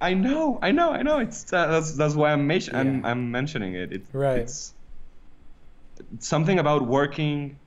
I 0.00 0.14
know, 0.14 0.58
I 0.60 0.72
know, 0.72 0.90
I 0.90 1.02
know. 1.02 1.18
It's 1.18 1.52
uh, 1.52 1.66
that's 1.68 1.92
that's 1.92 2.14
why 2.14 2.32
I'm, 2.32 2.46
men- 2.46 2.60
I'm 2.72 3.00
Yeah. 3.00 3.08
I'm 3.10 3.30
mentioning 3.30 3.74
it. 3.74 3.92
it 3.92 4.02
Right. 4.12 4.40
It's 4.40 4.74
something 6.18 6.58
about 6.58 6.86
working 6.86 7.58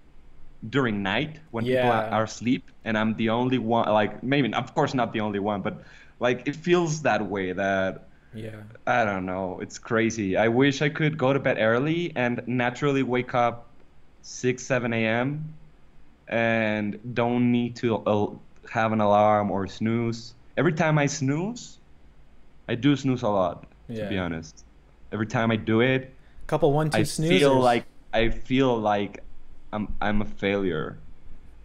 during 0.69 1.01
night 1.01 1.39
when 1.51 1.65
people 1.65 1.89
are, 1.89 2.05
are 2.09 2.23
asleep, 2.23 2.69
and 2.83 2.97
I'm 2.97 3.15
the 3.15 3.29
only 3.29 3.57
one. 3.57 3.87
Like 3.87 4.21
maybe, 4.21 4.53
of 4.53 4.75
course, 4.75 4.93
not 4.93 5.13
the 5.13 5.21
only 5.21 5.39
one, 5.39 5.61
but 5.61 5.83
like 6.19 6.47
it 6.47 6.55
feels 6.55 7.01
that 7.03 7.25
way. 7.25 7.53
That 7.53 8.07
Yeah. 8.33 8.63
I 8.85 9.03
don't 9.05 9.25
know. 9.25 9.59
It's 9.61 9.79
crazy. 9.79 10.37
I 10.37 10.47
wish 10.49 10.81
I 10.81 10.89
could 10.89 11.17
go 11.17 11.33
to 11.33 11.39
bed 11.39 11.57
early 11.59 12.11
and 12.15 12.41
naturally 12.47 13.03
wake 13.03 13.33
up 13.33 13.67
six, 14.21 14.63
seven 14.63 14.93
a.m. 14.93 15.55
and 16.27 16.99
don't 17.15 17.51
need 17.51 17.75
to 17.77 17.97
uh, 17.97 18.27
have 18.71 18.91
an 18.91 19.01
alarm 19.01 19.51
or 19.51 19.67
snooze. 19.67 20.35
Every 20.57 20.73
time 20.73 20.97
I 20.97 21.05
snooze, 21.07 21.79
I 22.67 22.75
do 22.75 22.95
snooze 22.95 23.21
a 23.23 23.29
lot. 23.29 23.65
To 23.95 24.05
be 24.05 24.17
honest, 24.17 24.65
every 25.11 25.27
time 25.27 25.49
I 25.51 25.55
do 25.55 25.81
it, 25.81 26.13
Couple 26.47 26.71
one 26.73 26.89
two 26.89 26.99
I 26.99 27.01
snoozers. 27.01 27.29
feel 27.39 27.59
like 27.59 27.85
I 28.13 28.29
feel 28.29 28.77
like 28.77 29.23
I'm 29.71 29.95
I'm 30.01 30.21
a 30.21 30.25
failure. 30.25 30.97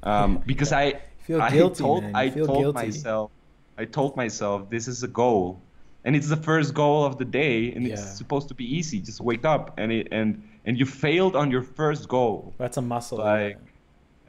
um, 0.02 0.38
because 0.46 0.72
I 0.72 1.00
feel 1.26 1.40
I 1.40 1.50
guilty, 1.50 1.82
told. 1.82 2.04
I 2.14 2.28
told 2.30 2.48
guilty. 2.58 2.72
myself 2.72 3.30
I 3.78 3.84
told 3.86 4.16
myself 4.16 4.70
this 4.70 4.86
is 4.88 5.02
a 5.02 5.08
goal, 5.08 5.60
and 6.04 6.16
it's 6.16 6.28
the 6.28 6.36
first 6.36 6.74
goal 6.74 7.04
of 7.04 7.18
the 7.18 7.24
day, 7.24 7.72
and 7.72 7.86
Yeah. 7.86 7.94
it's 7.94 8.16
supposed 8.16 8.48
to 8.48 8.54
be 8.54 8.64
easy. 8.64 9.00
Just 9.00 9.20
wake 9.20 9.44
up, 9.44 9.74
and 9.78 9.92
it 9.92 10.08
and 10.12 10.42
and 10.64 10.78
you 10.78 10.86
failed 10.86 11.34
on 11.36 11.50
your 11.50 11.62
first 11.62 12.08
goal. 12.08 12.54
That's 12.58 12.76
a 12.76 12.82
muscle. 12.82 13.18
Like, 13.18 13.58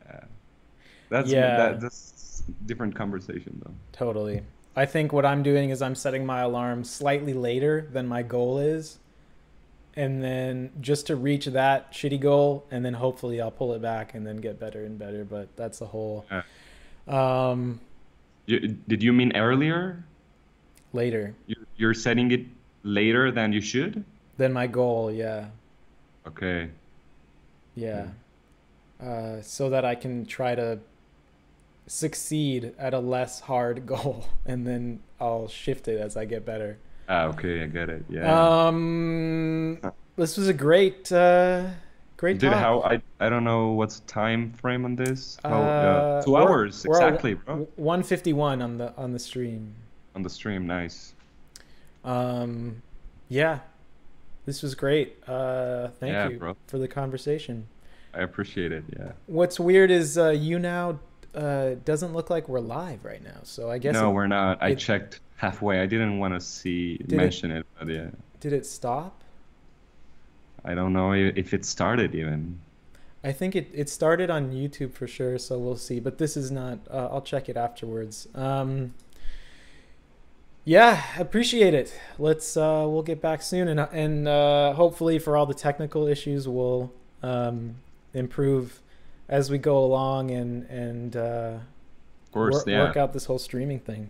uh, 0.10 0.18
that's 1.10 1.30
Yeah. 1.30 1.58
that, 1.58 1.80
that's 1.82 2.44
different 2.66 2.96
conversation 2.96 3.62
though. 3.64 3.74
Totally. 3.92 4.42
I 4.76 4.86
think 4.88 5.14
what 5.14 5.26
I'm 5.26 5.44
doing 5.44 5.70
is 5.70 5.82
I'm 5.84 5.94
setting 5.94 6.26
my 6.26 6.42
alarm 6.42 6.84
slightly 6.84 7.34
later 7.34 7.88
than 7.94 8.08
my 8.08 8.24
goal 8.24 8.58
is. 8.58 8.98
And 9.96 10.24
then 10.24 10.72
just 10.82 11.06
to 11.08 11.16
reach 11.16 11.46
that 11.46 11.92
shitty 11.94 12.20
goal, 12.20 12.66
and 12.72 12.84
then 12.84 12.96
hopefully 12.96 13.40
I'll 13.40 13.52
pull 13.52 13.74
it 13.74 13.82
back 13.84 14.16
and 14.16 14.26
then 14.26 14.38
get 14.38 14.60
better 14.60 14.84
and 14.84 14.98
better. 14.98 15.24
But 15.24 15.56
that's 15.56 15.78
the 15.78 15.86
whole 15.86 16.26
Yeah. 16.32 16.42
um, 17.52 17.80
You, 18.48 18.60
did 18.88 19.04
you 19.04 19.14
mean 19.14 19.36
earlier? 19.38 20.04
later 20.94 21.34
you're 21.78 21.94
setting 21.94 22.32
it 22.32 22.46
later 22.84 23.32
than 23.32 23.54
you 23.54 23.62
should. 23.62 24.04
than 24.38 24.52
my 24.54 24.68
goal. 24.68 25.12
Yeah. 25.12 25.48
Okay. 26.28 26.70
Yeah. 27.76 28.08
Uh, 29.02 29.42
so 29.42 29.70
that 29.70 29.84
I 29.86 29.96
can 29.96 30.26
try 30.26 30.56
to 30.56 30.80
succeed 31.88 32.74
at 32.78 32.94
a 32.94 33.00
less 33.00 33.42
hard 33.42 33.86
goal 33.94 34.26
and 34.46 34.66
then 34.66 35.00
I'll 35.20 35.48
shift 35.48 35.88
it 35.88 36.00
as 36.00 36.16
I 36.18 36.26
get 36.26 36.46
better. 36.46 36.78
Ah, 37.10 37.26
okay, 37.26 37.64
I 37.64 37.68
get 37.68 37.90
it. 37.90 38.06
Yeah. 38.10 38.24
Um, 38.68 39.80
this 40.16 40.38
was 40.38 40.48
a 40.48 40.54
great, 40.54 41.12
uh, 41.12 41.68
great 42.16 42.40
Dude, 42.40 42.52
talk. 42.52 42.60
how 42.62 42.82
I 42.84 43.02
I 43.20 43.28
don't 43.28 43.44
know 43.44 43.72
what's 43.74 44.00
time 44.02 44.54
frame 44.54 44.86
on 44.86 44.96
this. 44.96 45.38
How, 45.44 45.62
Uh, 45.62 46.22
two 46.24 46.38
hours 46.38 46.86
exactly, 46.86 47.34
bro. 47.34 47.68
One 47.76 48.04
fifty 48.04 48.32
one 48.32 48.62
on 48.62 48.78
the 48.78 48.96
on 48.96 49.12
the 49.12 49.20
stream. 49.20 49.76
On 50.16 50.22
the 50.24 50.30
stream, 50.30 50.66
nice. 50.66 51.13
Um, 52.04 52.82
yeah, 53.30 53.60
this 54.46 54.62
was 54.62 54.76
great. 54.76 55.18
Uh, 55.28 55.88
thank 56.00 56.12
Yeah, 56.14 56.30
you 56.30 56.38
bro. 56.38 56.56
for 56.68 56.78
the 56.78 56.88
conversation. 56.88 57.68
I 58.14 58.22
appreciate 58.22 58.72
it. 58.72 58.84
Yeah. 58.98 59.14
What's 59.28 59.60
weird 59.60 59.90
is 59.90 60.18
uh, 60.18 60.30
you 60.30 60.60
now 60.60 61.00
uh, 61.34 61.72
doesn't 61.86 62.14
look 62.14 62.30
like 62.30 62.48
we're 62.48 62.60
live 62.60 63.04
right 63.06 63.24
now. 63.24 63.40
So 63.44 63.72
I 63.72 63.78
guess 63.80 63.94
no, 63.94 64.10
it- 64.10 64.14
we're 64.14 64.28
not. 64.28 64.62
I 64.62 64.70
it- 64.70 64.80
checked 64.80 65.20
halfway. 65.38 65.80
I 65.82 65.86
didn't 65.88 66.20
want 66.20 66.34
to 66.34 66.40
see 66.40 67.00
mention 67.10 67.52
it, 67.52 67.66
but 67.80 67.88
yeah. 67.88 68.10
did 68.40 68.54
it 68.54 68.66
stop? 68.66 69.20
I 70.66 70.76
don't 70.76 70.94
know 70.94 71.12
if 71.14 71.54
it 71.54 71.66
started 71.66 72.16
even. 72.16 72.60
I 73.26 73.32
think 73.32 73.56
it, 73.56 73.70
it 73.74 73.90
started 73.90 74.30
on 74.30 74.52
YouTube 74.52 74.94
for 74.94 75.08
sure, 75.08 75.38
so 75.38 75.58
we'll 75.58 75.76
see. 75.78 76.00
But 76.00 76.18
this 76.18 76.38
is 76.38 76.52
not. 76.52 76.80
Uh, 76.90 77.10
I'll 77.12 77.22
check 77.22 77.50
it 77.50 77.58
afterwards. 77.58 78.28
Um, 78.36 78.94
yeah, 80.66 81.02
appreciate 81.20 81.74
it. 81.74 81.94
Let's 82.18 82.56
uh, 82.58 82.86
we'll 82.88 83.04
get 83.04 83.22
back 83.22 83.42
soon, 83.42 83.68
and 83.68 83.80
and 83.80 84.28
uh, 84.28 84.74
hopefully 84.74 85.20
for 85.20 85.36
all 85.38 85.46
the 85.46 85.54
technical 85.54 86.08
issues, 86.08 86.48
we'll 86.48 86.92
um, 87.22 87.76
improve 88.14 88.82
as 89.30 89.50
we 89.50 89.58
go 89.58 89.78
along, 89.84 90.32
and 90.32 90.64
and 90.70 91.16
uh, 91.16 91.58
Of 92.26 92.32
course, 92.32 92.56
work, 92.56 92.68
yeah. 92.68 92.84
work 92.84 92.98
out 92.98 93.14
this 93.14 93.26
whole 93.26 93.40
streaming 93.40 93.80
thing. 93.80 94.10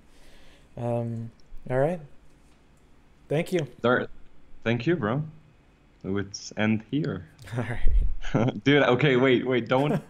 Um, 0.77 1.31
all 1.69 1.80
right. 1.80 1.99
Thank 3.30 3.51
you. 3.53 3.67
Thank 4.63 4.85
you, 4.85 4.95
bro. 4.95 5.23
Let's 6.03 6.51
end 6.57 6.84
here. 6.91 7.30
All 7.57 7.63
right. 7.63 8.53
Dude, 8.63 8.84
okay, 8.84 9.15
wait, 9.15 9.47
wait, 9.47 9.67
don't. 9.69 10.01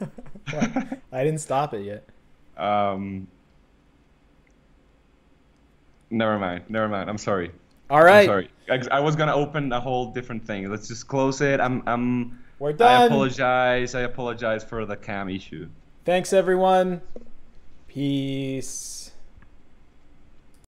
I 1.11 1.23
didn't 1.23 1.39
stop 1.39 1.73
it 1.73 1.83
yet. 1.85 2.07
um. 2.57 3.27
Never 6.13 6.37
mind. 6.37 6.65
Never 6.69 6.87
mind. 6.87 7.09
I'm 7.09 7.17
sorry. 7.17 7.51
All 7.89 8.03
right. 8.03 8.19
I'm 8.19 8.25
sorry. 8.27 8.49
I, 8.69 8.97
I 8.97 8.99
was 8.99 9.15
gonna 9.15 9.33
open 9.35 9.73
a 9.73 9.79
whole 9.79 10.11
different 10.11 10.45
thing. 10.45 10.69
Let's 10.69 10.87
just 10.87 11.07
close 11.07 11.41
it. 11.41 11.59
I'm. 11.59 11.81
I'm. 11.87 12.39
We're 12.59 12.71
done. 12.71 13.01
I 13.01 13.05
apologize. 13.05 13.95
I 13.95 14.01
apologize 14.01 14.63
for 14.63 14.85
the 14.85 14.95
cam 14.95 15.27
issue. 15.27 15.67
Thanks, 16.05 16.31
everyone. 16.31 17.01
Peace. 17.87 19.02